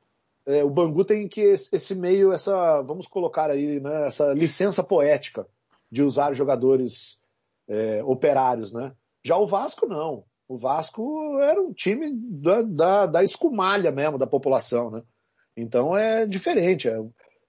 é, 0.46 0.64
o 0.64 0.70
Bangu 0.70 1.04
tem 1.04 1.28
que 1.28 1.40
esse 1.40 1.94
meio, 1.94 2.32
essa 2.32 2.82
vamos 2.82 3.06
colocar 3.06 3.50
aí, 3.50 3.80
né? 3.80 4.06
Essa 4.06 4.32
licença 4.32 4.82
poética 4.82 5.46
de 5.90 6.02
usar 6.02 6.32
jogadores 6.32 7.20
é, 7.68 8.02
operários, 8.04 8.72
né? 8.72 8.92
Já 9.24 9.36
o 9.36 9.46
Vasco 9.46 9.86
não. 9.86 10.24
O 10.48 10.56
Vasco 10.56 11.38
era 11.38 11.60
um 11.60 11.72
time 11.72 12.12
da, 12.14 12.62
da, 12.62 13.06
da 13.06 13.24
escumalha 13.24 13.92
mesmo 13.92 14.18
da 14.18 14.26
população, 14.26 14.90
né? 14.90 15.02
Então 15.56 15.96
é 15.96 16.26
diferente. 16.26 16.88
É 16.88 16.98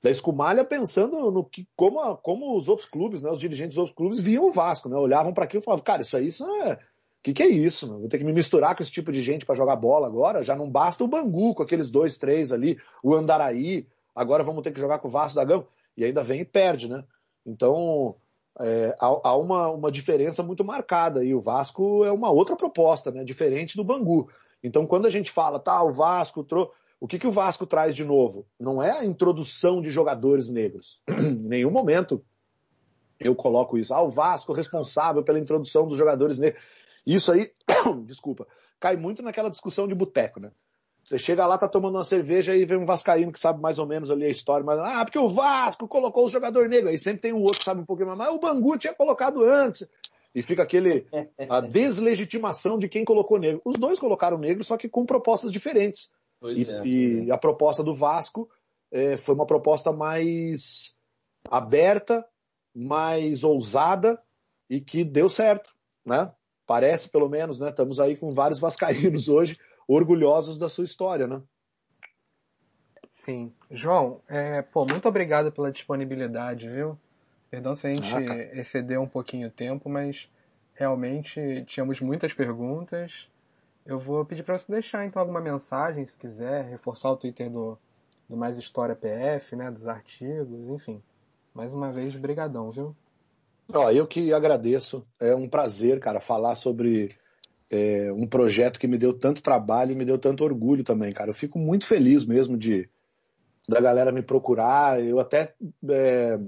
da 0.03 0.09
escumalha 0.09 0.65
pensando 0.65 1.31
no 1.31 1.45
que 1.45 1.65
como, 1.77 2.17
como 2.17 2.57
os 2.57 2.67
outros 2.67 2.87
clubes, 2.87 3.21
né, 3.21 3.31
os 3.31 3.39
dirigentes 3.39 3.75
dos 3.75 3.77
outros 3.77 3.95
clubes 3.95 4.19
viam 4.19 4.45
o 4.45 4.51
Vasco, 4.51 4.89
né, 4.89 4.97
olhavam 4.97 5.33
para 5.33 5.45
aquilo 5.45 5.63
e 5.63 5.63
falavam, 5.63 5.83
cara, 5.83 6.01
isso 6.01 6.17
aí 6.17 6.27
isso 6.27 6.45
é 6.61 6.77
que, 7.23 7.33
que 7.33 7.41
é 7.41 7.47
isso? 7.47 7.87
Vou 7.87 8.09
ter 8.09 8.17
que 8.17 8.23
me 8.23 8.33
misturar 8.33 8.75
com 8.75 8.83
esse 8.83 8.91
tipo 8.91 9.11
de 9.11 9.21
gente 9.21 9.45
para 9.45 9.55
jogar 9.55 9.77
bola 9.77 10.05
agora. 10.05 10.43
Já 10.43 10.55
não 10.55 10.69
basta 10.69 11.03
o 11.03 11.07
Bangu 11.07 11.55
com 11.55 11.63
aqueles 11.63 11.89
dois, 11.89 12.17
três 12.17 12.51
ali, 12.51 12.77
o 13.01 13.15
Andaraí. 13.15 13.87
Agora 14.13 14.43
vamos 14.43 14.61
ter 14.61 14.71
que 14.71 14.79
jogar 14.79 14.99
com 14.99 15.07
o 15.07 15.11
Vasco 15.11 15.37
da 15.37 15.45
Gama. 15.45 15.65
E 15.95 16.03
ainda 16.03 16.21
vem 16.21 16.41
e 16.41 16.45
perde, 16.45 16.89
né? 16.89 17.03
Então 17.45 18.15
é, 18.59 18.95
há, 18.99 19.07
há, 19.29 19.37
uma, 19.37 19.69
uma 19.69 19.91
diferença 19.91 20.43
muito 20.43 20.65
marcada. 20.65 21.23
E 21.23 21.33
o 21.33 21.39
Vasco 21.39 22.03
é 22.03 22.11
uma 22.11 22.29
outra 22.29 22.57
proposta, 22.57 23.09
né? 23.09 23.23
Diferente 23.23 23.77
do 23.77 23.85
Bangu. 23.85 24.29
Então 24.61 24.85
quando 24.85 25.05
a 25.05 25.09
gente 25.09 25.31
fala, 25.31 25.59
tá, 25.59 25.81
o 25.81 25.91
Vasco 25.91 26.43
trouxe 26.43 26.71
o 27.03 27.07
que, 27.07 27.19
que 27.19 27.27
o 27.27 27.31
Vasco 27.31 27.65
traz 27.65 27.97
de 27.97 28.05
novo? 28.05 28.45
Não 28.57 28.81
é 28.81 28.91
a 28.91 29.03
introdução 29.03 29.81
de 29.81 29.91
jogadores 29.91 30.47
negros. 30.49 31.01
em 31.09 31.33
nenhum 31.35 31.69
momento 31.69 32.23
eu 33.19 33.35
coloco 33.35 33.77
isso. 33.77 33.93
Ah, 33.93 34.01
o 34.01 34.09
Vasco 34.09 34.53
responsável 34.53 35.21
pela 35.21 35.37
introdução 35.37 35.85
dos 35.85 35.97
jogadores 35.97 36.37
negros. 36.37 36.63
Isso 37.05 37.31
aí, 37.31 37.51
desculpa, 38.05 38.47
cai 38.79 38.95
muito 38.95 39.21
naquela 39.21 39.49
discussão 39.49 39.87
de 39.87 39.95
boteco, 39.95 40.39
né? 40.39 40.51
Você 41.03 41.17
chega 41.17 41.45
lá, 41.45 41.57
tá 41.57 41.67
tomando 41.67 41.95
uma 41.95 42.05
cerveja 42.05 42.55
e 42.55 42.63
vem 42.63 42.77
um 42.77 42.85
vascaíno 42.85 43.31
que 43.31 43.39
sabe 43.39 43.61
mais 43.61 43.77
ou 43.77 43.85
menos 43.85 44.09
ali 44.09 44.23
a 44.23 44.29
história, 44.29 44.65
mas 44.65 44.79
ah, 44.79 45.03
porque 45.03 45.19
o 45.19 45.27
Vasco 45.27 45.85
colocou 45.85 46.25
o 46.25 46.29
jogador 46.29 46.69
negro. 46.69 46.89
Aí 46.89 46.97
sempre 46.97 47.19
tem 47.19 47.33
um 47.33 47.41
outro 47.41 47.59
que 47.59 47.65
sabe 47.65 47.81
um 47.81 47.85
pouquinho 47.85 48.07
mais, 48.07 48.17
mas 48.17 48.33
o 48.33 48.39
Bangu 48.39 48.77
tinha 48.77 48.93
colocado 48.93 49.43
antes. 49.43 49.85
E 50.33 50.41
fica 50.41 50.63
aquele 50.63 51.05
a 51.49 51.59
deslegitimação 51.61 52.79
de 52.79 52.87
quem 52.87 53.03
colocou 53.03 53.37
negro. 53.37 53.61
Os 53.65 53.75
dois 53.75 53.99
colocaram 53.99 54.37
negro, 54.37 54.63
só 54.63 54.77
que 54.77 54.87
com 54.87 55.05
propostas 55.05 55.51
diferentes. 55.51 56.09
E, 56.41 56.65
é, 56.69 56.85
e, 56.85 57.31
a 57.31 57.37
proposta 57.37 57.83
do 57.83 57.93
Vasco 57.93 58.49
é, 58.89 59.17
foi 59.17 59.35
uma 59.35 59.45
proposta 59.45 59.91
mais 59.91 60.95
aberta, 61.49 62.25
mais 62.73 63.43
ousada 63.43 64.21
e 64.69 64.79
que 64.79 65.03
deu 65.03 65.29
certo, 65.29 65.73
né? 66.05 66.31
Parece, 66.65 67.09
pelo 67.09 67.29
menos, 67.29 67.59
né? 67.59 67.69
Estamos 67.69 67.99
aí 67.99 68.15
com 68.15 68.31
vários 68.31 68.59
vascaínos 68.59 69.27
hoje 69.29 69.59
orgulhosos 69.87 70.57
da 70.57 70.69
sua 70.69 70.85
história, 70.85 71.27
né? 71.27 71.41
Sim. 73.09 73.53
João, 73.69 74.21
é, 74.27 74.61
pô, 74.61 74.85
muito 74.85 75.07
obrigado 75.07 75.51
pela 75.51 75.71
disponibilidade, 75.71 76.69
viu? 76.69 76.97
Perdão 77.49 77.75
se 77.75 77.85
a 77.85 77.89
gente 77.91 78.13
ah, 78.13 78.59
excedeu 78.59 79.01
um 79.01 79.07
pouquinho 79.07 79.47
o 79.47 79.51
tempo, 79.51 79.87
mas 79.87 80.27
realmente 80.73 81.63
tínhamos 81.67 82.01
muitas 82.01 82.33
perguntas 82.33 83.29
eu 83.85 83.99
vou 83.99 84.23
pedir 84.25 84.43
para 84.43 84.57
você 84.57 84.71
deixar 84.71 85.05
então 85.05 85.21
alguma 85.21 85.41
mensagem, 85.41 86.05
se 86.05 86.17
quiser, 86.17 86.65
reforçar 86.65 87.11
o 87.11 87.17
Twitter 87.17 87.49
do, 87.49 87.77
do 88.29 88.37
Mais 88.37 88.57
História 88.57 88.95
PF, 88.95 89.55
né, 89.55 89.69
dos 89.69 89.87
artigos, 89.87 90.67
enfim. 90.69 91.03
Mais 91.53 91.73
uma 91.73 91.91
vez, 91.91 92.15
brigadão, 92.15 92.71
viu? 92.71 92.95
Ó, 93.71 93.91
eu 93.91 94.07
que 94.07 94.33
agradeço. 94.33 95.05
É 95.19 95.35
um 95.35 95.47
prazer, 95.47 95.99
cara, 95.99 96.19
falar 96.19 96.55
sobre 96.55 97.15
é, 97.69 98.11
um 98.11 98.27
projeto 98.27 98.79
que 98.79 98.87
me 98.87 98.97
deu 98.97 99.13
tanto 99.13 99.41
trabalho 99.41 99.91
e 99.91 99.95
me 99.95 100.05
deu 100.05 100.17
tanto 100.17 100.43
orgulho 100.43 100.83
também, 100.83 101.11
cara. 101.11 101.29
Eu 101.29 101.33
fico 101.33 101.57
muito 101.57 101.85
feliz 101.85 102.25
mesmo 102.25 102.57
de 102.57 102.89
da 103.67 103.79
galera 103.79 104.11
me 104.11 104.21
procurar. 104.21 105.03
Eu 105.03 105.19
até 105.19 105.53
é, 105.89 106.39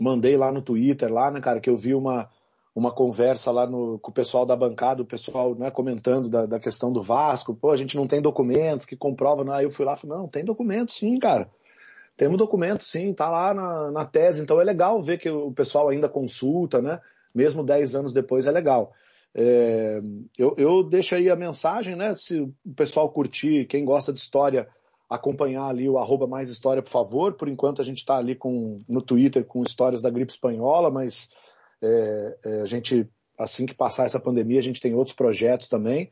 mandei 0.00 0.36
lá 0.36 0.50
no 0.50 0.62
Twitter, 0.62 1.12
lá, 1.12 1.30
né, 1.30 1.40
cara, 1.40 1.60
que 1.60 1.70
eu 1.70 1.76
vi 1.76 1.94
uma 1.94 2.28
uma 2.74 2.92
conversa 2.92 3.50
lá 3.50 3.66
no, 3.66 3.98
com 3.98 4.10
o 4.10 4.14
pessoal 4.14 4.46
da 4.46 4.54
bancada, 4.54 5.02
o 5.02 5.06
pessoal 5.06 5.54
né, 5.54 5.70
comentando 5.70 6.28
da, 6.28 6.46
da, 6.46 6.60
questão 6.60 6.92
do 6.92 7.02
Vasco, 7.02 7.54
pô, 7.54 7.70
a 7.70 7.76
gente 7.76 7.96
não 7.96 8.06
tem 8.06 8.22
documentos 8.22 8.86
que 8.86 8.96
comprovam, 8.96 9.44
né? 9.44 9.52
aí 9.54 9.64
eu 9.64 9.70
fui 9.70 9.84
lá 9.84 9.94
e 9.94 9.96
falei, 9.96 10.16
não, 10.16 10.28
tem 10.28 10.44
documento 10.44 10.92
sim, 10.92 11.18
cara. 11.18 11.50
Temos 12.20 12.36
documento 12.36 12.84
sim, 12.84 13.14
tá 13.14 13.30
lá 13.30 13.54
na, 13.54 13.90
na 13.90 14.04
tese, 14.04 14.42
então 14.42 14.60
é 14.60 14.64
legal 14.64 15.00
ver 15.00 15.16
que 15.16 15.30
o 15.30 15.50
pessoal 15.52 15.88
ainda 15.88 16.06
consulta, 16.06 16.82
né? 16.82 17.00
Mesmo 17.34 17.64
10 17.64 17.94
anos 17.94 18.12
depois 18.12 18.46
é 18.46 18.50
legal. 18.50 18.92
É, 19.34 20.02
eu, 20.36 20.54
eu 20.58 20.82
deixo 20.84 21.14
aí 21.14 21.30
a 21.30 21.34
mensagem, 21.34 21.96
né? 21.96 22.14
Se 22.14 22.38
o 22.38 22.54
pessoal 22.76 23.08
curtir, 23.08 23.64
quem 23.64 23.86
gosta 23.86 24.12
de 24.12 24.20
história, 24.20 24.68
acompanhar 25.08 25.64
ali 25.64 25.88
o 25.88 25.96
arroba 25.96 26.26
mais 26.26 26.50
história, 26.50 26.82
por 26.82 26.90
favor. 26.90 27.32
Por 27.32 27.48
enquanto 27.48 27.80
a 27.80 27.84
gente 27.86 28.00
está 28.00 28.18
ali 28.18 28.34
com, 28.34 28.84
no 28.86 29.00
Twitter 29.00 29.42
com 29.42 29.62
histórias 29.62 30.02
da 30.02 30.10
gripe 30.10 30.30
espanhola, 30.30 30.90
mas 30.90 31.30
é, 31.80 32.38
é, 32.44 32.60
a 32.60 32.66
gente, 32.66 33.08
assim 33.38 33.64
que 33.64 33.74
passar 33.74 34.04
essa 34.04 34.20
pandemia, 34.20 34.58
a 34.58 34.62
gente 34.62 34.78
tem 34.78 34.92
outros 34.92 35.16
projetos 35.16 35.68
também. 35.68 36.10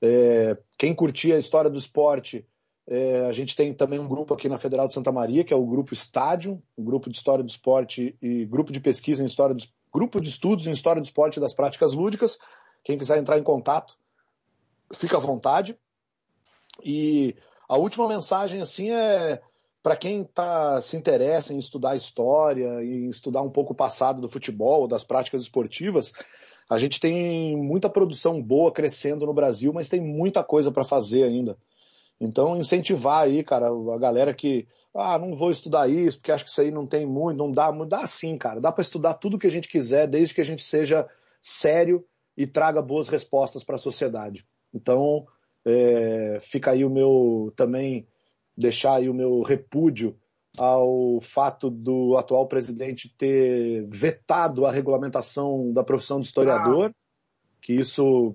É, 0.00 0.56
quem 0.78 0.94
curtir 0.94 1.32
a 1.32 1.38
história 1.38 1.68
do 1.68 1.80
esporte, 1.80 2.46
é, 2.90 3.26
a 3.26 3.32
gente 3.32 3.54
tem 3.54 3.74
também 3.74 3.98
um 3.98 4.08
grupo 4.08 4.32
aqui 4.32 4.48
na 4.48 4.56
Federal 4.56 4.86
de 4.88 4.94
Santa 4.94 5.12
Maria, 5.12 5.44
que 5.44 5.52
é 5.52 5.56
o 5.56 5.66
grupo 5.66 5.92
Estádio, 5.92 6.62
o 6.74 6.82
grupo 6.82 7.10
de 7.10 7.16
história 7.16 7.44
do 7.44 7.50
esporte 7.50 8.16
e 8.22 8.46
grupo 8.46 8.72
de 8.72 8.80
pesquisa 8.80 9.22
em 9.22 9.26
história 9.26 9.54
do, 9.54 9.62
grupo 9.92 10.20
de 10.20 10.30
estudos 10.30 10.66
em 10.66 10.72
história 10.72 11.00
do 11.00 11.04
esporte 11.04 11.36
e 11.36 11.40
das 11.40 11.52
práticas 11.52 11.92
lúdicas. 11.92 12.38
Quem 12.82 12.96
quiser 12.96 13.18
entrar 13.18 13.38
em 13.38 13.42
contato, 13.42 13.98
fica 14.94 15.18
à 15.18 15.20
vontade. 15.20 15.78
E 16.82 17.36
a 17.68 17.76
última 17.76 18.08
mensagem 18.08 18.62
assim 18.62 18.90
é 18.90 19.42
para 19.82 19.94
quem 19.94 20.24
tá, 20.24 20.80
se 20.80 20.96
interessa 20.96 21.52
em 21.52 21.58
estudar 21.58 21.94
história, 21.94 22.82
em 22.82 23.10
estudar 23.10 23.42
um 23.42 23.50
pouco 23.50 23.74
o 23.74 23.76
passado 23.76 24.20
do 24.20 24.30
futebol, 24.30 24.88
das 24.88 25.04
práticas 25.04 25.42
esportivas, 25.42 26.12
a 26.70 26.78
gente 26.78 27.00
tem 27.00 27.56
muita 27.56 27.88
produção 27.88 28.42
boa 28.42 28.72
crescendo 28.72 29.24
no 29.24 29.32
Brasil, 29.32 29.72
mas 29.72 29.88
tem 29.88 30.00
muita 30.00 30.44
coisa 30.44 30.70
para 30.70 30.84
fazer 30.84 31.24
ainda. 31.24 31.56
Então, 32.20 32.56
incentivar 32.56 33.22
aí, 33.22 33.44
cara, 33.44 33.68
a 33.68 33.98
galera 33.98 34.34
que, 34.34 34.66
ah, 34.94 35.18
não 35.18 35.36
vou 35.36 35.50
estudar 35.50 35.88
isso, 35.88 36.18
porque 36.18 36.32
acho 36.32 36.44
que 36.44 36.50
isso 36.50 36.60
aí 36.60 36.70
não 36.70 36.86
tem 36.86 37.06
muito, 37.06 37.38
não 37.38 37.52
dá 37.52 37.70
muito. 37.70 37.90
Dá 37.90 38.06
sim, 38.06 38.36
cara. 38.36 38.60
Dá 38.60 38.72
para 38.72 38.82
estudar 38.82 39.14
tudo 39.14 39.38
que 39.38 39.46
a 39.46 39.50
gente 39.50 39.68
quiser, 39.68 40.08
desde 40.08 40.34
que 40.34 40.40
a 40.40 40.44
gente 40.44 40.62
seja 40.62 41.08
sério 41.40 42.04
e 42.36 42.46
traga 42.46 42.82
boas 42.82 43.08
respostas 43.08 43.62
para 43.62 43.76
a 43.76 43.78
sociedade. 43.78 44.44
Então, 44.74 45.26
é, 45.64 46.38
fica 46.40 46.72
aí 46.72 46.84
o 46.84 46.90
meu 46.90 47.52
também 47.54 48.06
deixar 48.56 48.96
aí 48.96 49.08
o 49.08 49.14
meu 49.14 49.42
repúdio 49.42 50.18
ao 50.56 51.20
fato 51.20 51.70
do 51.70 52.16
atual 52.16 52.48
presidente 52.48 53.14
ter 53.16 53.86
vetado 53.88 54.66
a 54.66 54.72
regulamentação 54.72 55.72
da 55.72 55.84
profissão 55.84 56.20
de 56.20 56.26
historiador, 56.26 56.90
ah. 56.90 56.94
que 57.62 57.72
isso 57.72 58.34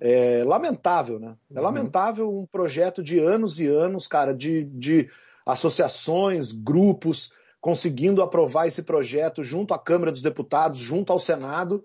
é 0.00 0.42
lamentável, 0.44 1.18
né? 1.20 1.36
É 1.50 1.58
uhum. 1.58 1.64
lamentável 1.64 2.34
um 2.34 2.46
projeto 2.46 3.02
de 3.02 3.18
anos 3.18 3.58
e 3.58 3.66
anos, 3.66 4.06
cara, 4.06 4.32
de, 4.32 4.64
de 4.64 5.10
associações, 5.44 6.52
grupos 6.52 7.30
conseguindo 7.60 8.22
aprovar 8.22 8.66
esse 8.66 8.82
projeto 8.82 9.42
junto 9.42 9.74
à 9.74 9.78
Câmara 9.78 10.10
dos 10.10 10.22
Deputados, 10.22 10.78
junto 10.78 11.12
ao 11.12 11.18
Senado, 11.18 11.84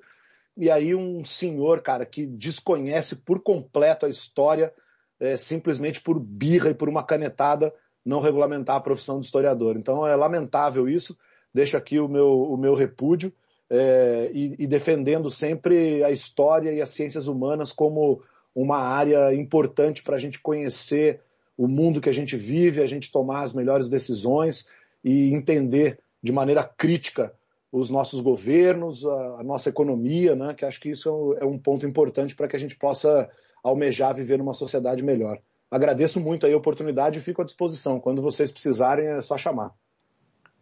e 0.56 0.72
aí 0.72 0.96
um 0.96 1.26
senhor, 1.26 1.82
cara, 1.82 2.06
que 2.06 2.26
desconhece 2.26 3.18
por 3.18 3.44
completo 3.44 4.06
a 4.06 4.10
história, 4.10 4.74
é, 5.20 5.36
simplesmente 5.36 6.00
por 6.00 6.18
birra 6.18 6.70
e 6.70 6.74
por 6.74 6.88
uma 6.88 7.04
canetada, 7.04 7.74
não 8.06 8.22
regulamentar 8.22 8.78
a 8.78 8.82
profissão 8.82 9.20
de 9.20 9.26
historiador. 9.26 9.76
Então 9.76 10.08
é 10.08 10.16
lamentável 10.16 10.88
isso. 10.88 11.18
Deixo 11.54 11.76
aqui 11.76 12.00
o 12.00 12.08
meu, 12.08 12.28
o 12.28 12.56
meu 12.56 12.74
repúdio 12.74 13.34
é, 13.70 14.30
e, 14.34 14.56
e 14.60 14.68
defendendo 14.68 15.30
sempre 15.30 16.04
a 16.04 16.12
história 16.12 16.72
e 16.72 16.82
as 16.82 16.90
ciências 16.90 17.28
humanas 17.28 17.72
como 17.72 18.22
uma 18.54 18.78
área 18.78 19.34
importante 19.34 20.04
para 20.04 20.16
a 20.16 20.20
gente 20.20 20.40
conhecer 20.40 21.22
o 21.58 21.68
mundo 21.68 22.02
que 22.02 22.10
a 22.10 22.14
gente 22.14 22.36
vive, 22.36 22.82
a 22.82 22.88
gente 22.88 23.12
tomar 23.12 23.44
as 23.44 23.54
melhores 23.54 23.90
decisões 23.90 24.68
e 25.04 25.34
entender 25.34 26.00
de 26.22 26.32
maneira 26.32 26.64
crítica 26.64 27.34
os 27.72 27.90
nossos 27.90 28.22
governos, 28.22 29.06
a, 29.06 29.40
a 29.40 29.44
nossa 29.44 29.70
economia, 29.70 30.36
né? 30.36 30.54
que 30.54 30.64
acho 30.64 30.80
que 30.80 30.90
isso 30.90 31.36
é 31.40 31.46
um 31.46 31.58
ponto 31.58 31.86
importante 31.86 32.34
para 32.34 32.48
que 32.48 32.56
a 32.56 32.60
gente 32.60 32.76
possa 32.76 33.30
almejar 33.62 34.16
viver 34.16 34.38
numa 34.38 34.54
sociedade 34.54 35.04
melhor. 35.04 35.40
Agradeço 35.70 36.20
muito 36.20 36.46
a 36.46 36.56
oportunidade 36.56 37.20
e 37.20 37.22
fico 37.22 37.42
à 37.42 37.46
disposição. 37.46 38.00
Quando 38.00 38.22
vocês 38.22 38.52
precisarem, 38.52 39.08
é 39.08 39.22
só 39.22 39.38
chamar. 39.38 39.74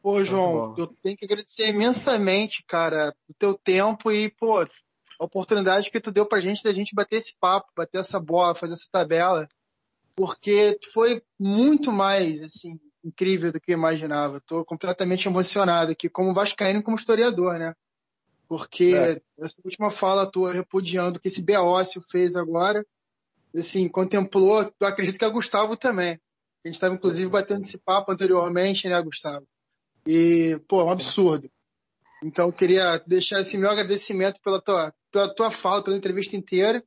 Ô, 0.04 0.22
João, 0.22 0.76
eu 0.78 0.88
tenho 1.02 1.16
que 1.16 1.24
agradecer 1.24 1.70
imensamente, 1.70 2.62
cara, 2.68 3.16
do 3.26 3.34
teu 3.40 3.54
tempo 3.54 4.12
e, 4.12 4.30
pô, 4.30 4.60
a 4.60 4.68
oportunidade 5.26 5.90
que 5.90 6.02
tu 6.02 6.12
deu 6.12 6.26
pra 6.26 6.42
gente 6.42 6.62
da 6.62 6.74
gente 6.74 6.94
bater 6.94 7.16
esse 7.16 7.38
papo, 7.40 7.72
bater 7.74 8.00
essa 8.00 8.20
bola, 8.20 8.54
fazer 8.54 8.74
essa 8.74 8.90
tabela, 8.92 9.48
porque 10.14 10.78
foi 10.94 11.24
muito 11.40 11.90
mais, 11.90 12.44
assim, 12.44 12.78
incrível 13.02 13.54
do 13.54 13.62
que 13.62 13.72
eu 13.72 13.78
imaginava. 13.78 14.40
Estou 14.40 14.66
completamente 14.66 15.26
emocionado 15.26 15.94
aqui, 15.94 16.10
como 16.10 16.34
vascaíno 16.34 16.82
e 16.82 16.84
como 16.84 16.98
historiador, 16.98 17.58
né? 17.58 17.74
Porque 18.46 18.94
é. 18.94 19.22
essa 19.40 19.62
última 19.64 19.90
fala 19.90 20.30
tua 20.30 20.52
repudiando 20.52 21.18
o 21.18 21.22
que 21.22 21.30
esse 21.30 21.42
Beócio 21.42 22.02
fez 22.12 22.36
agora, 22.36 22.86
assim, 23.56 23.88
contemplou, 23.88 24.70
eu 24.82 24.88
acredito 24.88 25.18
que 25.18 25.24
a 25.26 25.30
Gustavo 25.30 25.78
também. 25.78 26.20
A 26.66 26.68
gente 26.68 26.76
estava, 26.76 26.94
inclusive, 26.94 27.30
batendo 27.30 27.62
esse 27.62 27.78
papo 27.78 28.12
anteriormente, 28.12 28.90
né, 28.90 29.02
Gustavo? 29.02 29.48
E, 30.06 30.60
pô, 30.68 30.82
é 30.82 30.84
um 30.86 30.90
absurdo. 30.90 31.50
Então, 32.24 32.48
eu 32.48 32.54
queria 32.54 32.98
deixar 33.06 33.42
esse 33.42 33.58
meu 33.58 33.70
agradecimento 33.70 34.40
pela 34.42 34.62
tua, 34.62 34.94
pela 35.12 35.34
tua 35.34 35.52
fala, 35.52 35.84
pela 35.84 35.98
entrevista 35.98 36.36
inteira. 36.36 36.84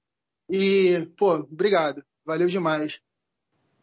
E, 0.49 1.11
pô, 1.17 1.35
obrigado. 1.35 2.03
Valeu 2.25 2.47
demais. 2.49 3.01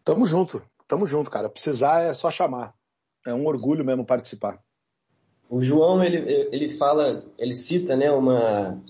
Tamo 0.04 0.26
junto. 0.26 0.62
Tamo 0.88 1.06
junto, 1.06 1.30
cara. 1.30 1.50
Precisar 1.50 2.02
é 2.02 2.14
só 2.14 2.30
chamar. 2.30 2.74
É 3.26 3.34
um 3.34 3.46
orgulho 3.46 3.86
mesmo 3.86 4.06
participar. 4.06 4.60
O 5.50 5.62
João, 5.62 6.04
ele, 6.04 6.18
ele 6.52 6.78
fala, 6.78 7.24
ele 7.40 7.54
cita, 7.54 7.96
né, 7.96 8.12
uma... 8.12 8.82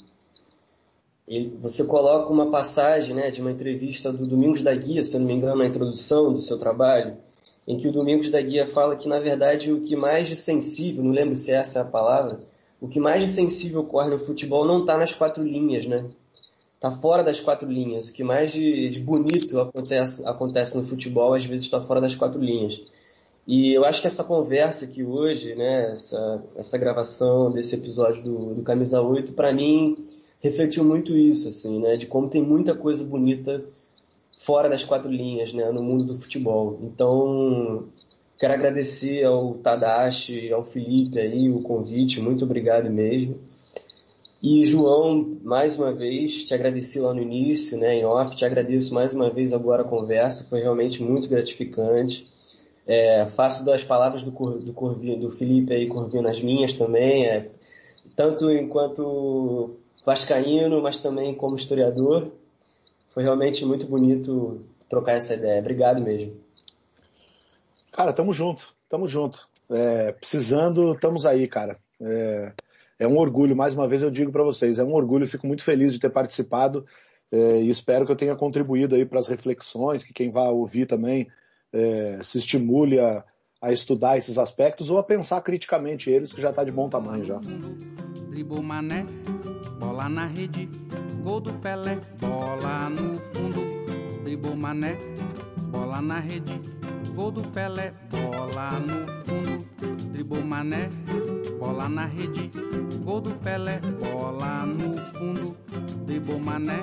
Ele, 1.28 1.58
você 1.62 1.86
coloca 1.86 2.32
uma 2.32 2.50
passagem, 2.50 3.16
né, 3.16 3.32
de 3.32 3.42
uma 3.42 3.52
entrevista 3.52 4.12
do 4.12 4.26
Domingos 4.26 4.62
da 4.62 4.74
Guia, 4.74 5.04
se 5.04 5.14
eu 5.14 5.20
não 5.20 5.28
me 5.28 5.34
engano, 5.34 5.58
na 5.58 5.66
introdução 5.66 6.32
do 6.32 6.40
seu 6.40 6.58
trabalho, 6.58 7.18
em 7.68 7.78
que 7.78 7.88
o 7.88 7.92
Domingos 7.92 8.30
da 8.30 8.42
Guia 8.42 8.68
fala 8.68 8.96
que, 8.96 9.08
na 9.08 9.20
verdade, 9.20 9.72
o 9.72 9.82
que 9.82 9.96
mais 9.96 10.28
de 10.28 10.36
sensível, 10.36 11.04
não 11.04 11.12
lembro 11.12 11.36
se 11.36 11.52
essa 11.52 11.80
é 11.80 11.82
a 11.82 11.86
palavra, 11.86 12.40
o 12.82 12.88
que 12.88 13.00
mais 13.00 13.22
de 13.22 13.30
sensível 13.30 13.82
ocorre 13.82 14.10
no 14.10 14.20
futebol 14.20 14.66
não 14.66 14.82
está 14.82 14.98
nas 14.98 15.16
quatro 15.16 15.44
linhas, 15.44 15.86
né? 15.86 16.06
Está 16.76 16.92
fora 16.92 17.24
das 17.24 17.40
quatro 17.40 17.70
linhas. 17.70 18.10
O 18.10 18.14
que 18.14 18.26
mais 18.26 18.52
de, 18.52 18.90
de 18.90 19.00
bonito 19.00 19.58
acontece, 19.58 20.26
acontece 20.26 20.76
no 20.76 20.86
futebol, 20.86 21.34
às 21.34 21.46
vezes 21.46 21.66
está 21.66 21.82
fora 21.82 22.02
das 22.02 22.14
quatro 22.14 22.42
linhas. 22.42 22.82
E 23.48 23.74
eu 23.74 23.86
acho 23.86 24.02
que 24.02 24.08
essa 24.08 24.24
conversa 24.24 24.84
aqui 24.84 25.02
hoje, 25.02 25.56
né, 25.56 25.92
essa, 25.92 26.44
essa 26.58 26.78
gravação 26.78 27.52
desse 27.52 27.76
episódio 27.76 28.22
do, 28.22 28.54
do 28.56 28.62
Camisa 28.64 29.02
8, 29.02 29.32
para 29.32 29.54
mim, 29.54 29.98
refletiu 30.42 30.84
muito 30.84 31.16
isso, 31.16 31.48
assim, 31.48 31.80
né, 31.80 31.96
de 31.96 32.06
como 32.06 32.30
tem 32.30 32.42
muita 32.42 32.76
coisa 32.76 33.04
bonita 33.04 33.64
fora 34.46 34.70
das 34.70 34.84
quatro 34.84 35.10
linhas, 35.10 35.54
né, 35.54 35.72
no 35.72 35.82
mundo 35.82 36.04
do 36.04 36.20
futebol. 36.20 36.80
Então, 36.84 37.86
quero 38.38 38.54
agradecer 38.54 39.24
ao 39.24 39.54
Tadashi, 39.56 40.52
ao 40.52 40.66
Felipe 40.66 41.20
aí 41.20 41.50
o 41.50 41.62
convite, 41.62 42.20
muito 42.20 42.44
obrigado 42.44 42.90
mesmo. 42.90 43.40
E 44.42 44.66
João, 44.66 45.38
mais 45.42 45.78
uma 45.78 45.94
vez, 45.94 46.44
te 46.44 46.54
agradeci 46.54 47.00
lá 47.00 47.14
no 47.14 47.22
início, 47.22 47.78
né, 47.78 47.96
em 47.96 48.06
off, 48.06 48.36
te 48.36 48.44
agradeço 48.44 48.94
mais 48.94 49.14
uma 49.14 49.30
vez 49.30 49.54
agora 49.54 49.84
a 49.84 49.88
conversa, 49.88 50.46
foi 50.50 50.60
realmente 50.60 51.02
muito 51.02 51.30
gratificante. 51.30 52.28
É, 52.86 53.26
faço 53.38 53.64
das 53.64 53.86
palavras 53.86 54.24
do, 54.24 54.32
do, 54.32 54.74
Corvino, 54.74 55.18
do 55.18 55.32
Felipe 55.32 55.74
aí, 55.74 55.88
Corvino, 55.88 56.28
as 56.28 56.42
minhas 56.42 56.74
também, 56.74 57.26
é, 57.26 57.50
tanto 58.14 58.52
enquanto 58.52 59.78
vascaíno, 60.06 60.82
mas 60.82 61.00
também 61.00 61.34
como 61.34 61.56
historiador. 61.56 62.30
Foi 63.14 63.24
realmente 63.24 63.66
muito 63.66 63.86
bonito 63.86 64.66
trocar 64.90 65.14
essa 65.14 65.36
ideia. 65.36 65.60
Obrigado 65.60 66.02
mesmo. 66.02 66.34
Cara, 67.92 68.12
tamo 68.12 68.34
junto, 68.34 68.74
tamo 68.90 69.08
junto. 69.08 69.48
É, 69.70 70.12
precisando, 70.12 70.94
estamos 70.94 71.26
aí, 71.26 71.48
cara. 71.48 71.78
É, 72.02 72.52
é, 73.00 73.08
um 73.08 73.18
orgulho, 73.18 73.56
mais 73.56 73.74
uma 73.74 73.88
vez 73.88 74.02
eu 74.02 74.10
digo 74.10 74.32
para 74.32 74.44
vocês, 74.44 74.80
é 74.80 74.84
um 74.84 74.94
orgulho, 74.94 75.28
fico 75.28 75.46
muito 75.46 75.64
feliz 75.64 75.94
de 75.94 76.00
ter 76.00 76.10
participado 76.10 76.86
é, 77.32 77.62
e 77.62 77.70
espero 77.70 78.06
que 78.06 78.12
eu 78.12 78.16
tenha 78.16 78.36
contribuído 78.36 78.96
aí 78.96 79.06
para 79.06 79.20
as 79.20 79.28
reflexões, 79.28 80.04
que 80.04 80.14
quem 80.14 80.30
vai 80.30 80.50
ouvir 80.50 80.86
também 80.86 81.28
é, 81.72 82.20
se 82.22 82.38
estimule 82.38 83.00
a, 83.00 83.24
a, 83.62 83.72
estudar 83.72 84.18
esses 84.18 84.38
aspectos 84.38 84.90
ou 84.90 84.98
a 84.98 85.04
pensar 85.04 85.42
criticamente 85.42 86.10
eles, 86.10 86.34
que 86.34 86.42
já 86.42 86.50
está 86.50 86.64
de 86.64 86.72
bom 86.72 86.90
tamanho 86.90 87.24
já. 87.24 87.40
Dribou 88.30 88.62
Mané, 88.62 89.06
bola 89.84 90.08
na 90.08 90.28
rede, 90.28 90.70
gol 91.24 91.42
do 91.42 91.52
Pelé, 91.60 92.00
bola 92.20 92.90
no 92.90 93.20
fundo. 93.20 93.62
Dribou 94.24 94.56
Mané, 94.56 94.96
bola 95.72 96.02
na 96.02 96.20
rede, 96.22 96.56
gol 97.14 97.32
do 97.32 97.42
Pelé, 97.42 97.92
bola 98.10 98.72
no 98.80 99.06
fundo. 99.26 99.66
Dribou 100.14 100.42
Mané, 100.42 100.90
bola 101.60 101.90
na 101.90 102.06
rede, 102.06 102.50
gol 103.04 103.22
do 103.22 103.32
Pelé, 103.44 103.82
bola 104.00 104.66
no 104.66 104.96
fundo. 105.12 105.58
Dribou 106.06 106.40
Mané, 106.40 106.80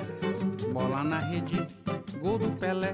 bola 0.71 1.03
na 1.03 1.19
rede, 1.19 1.67
gol 2.21 2.37
do 2.37 2.51
Pelé. 2.61 2.93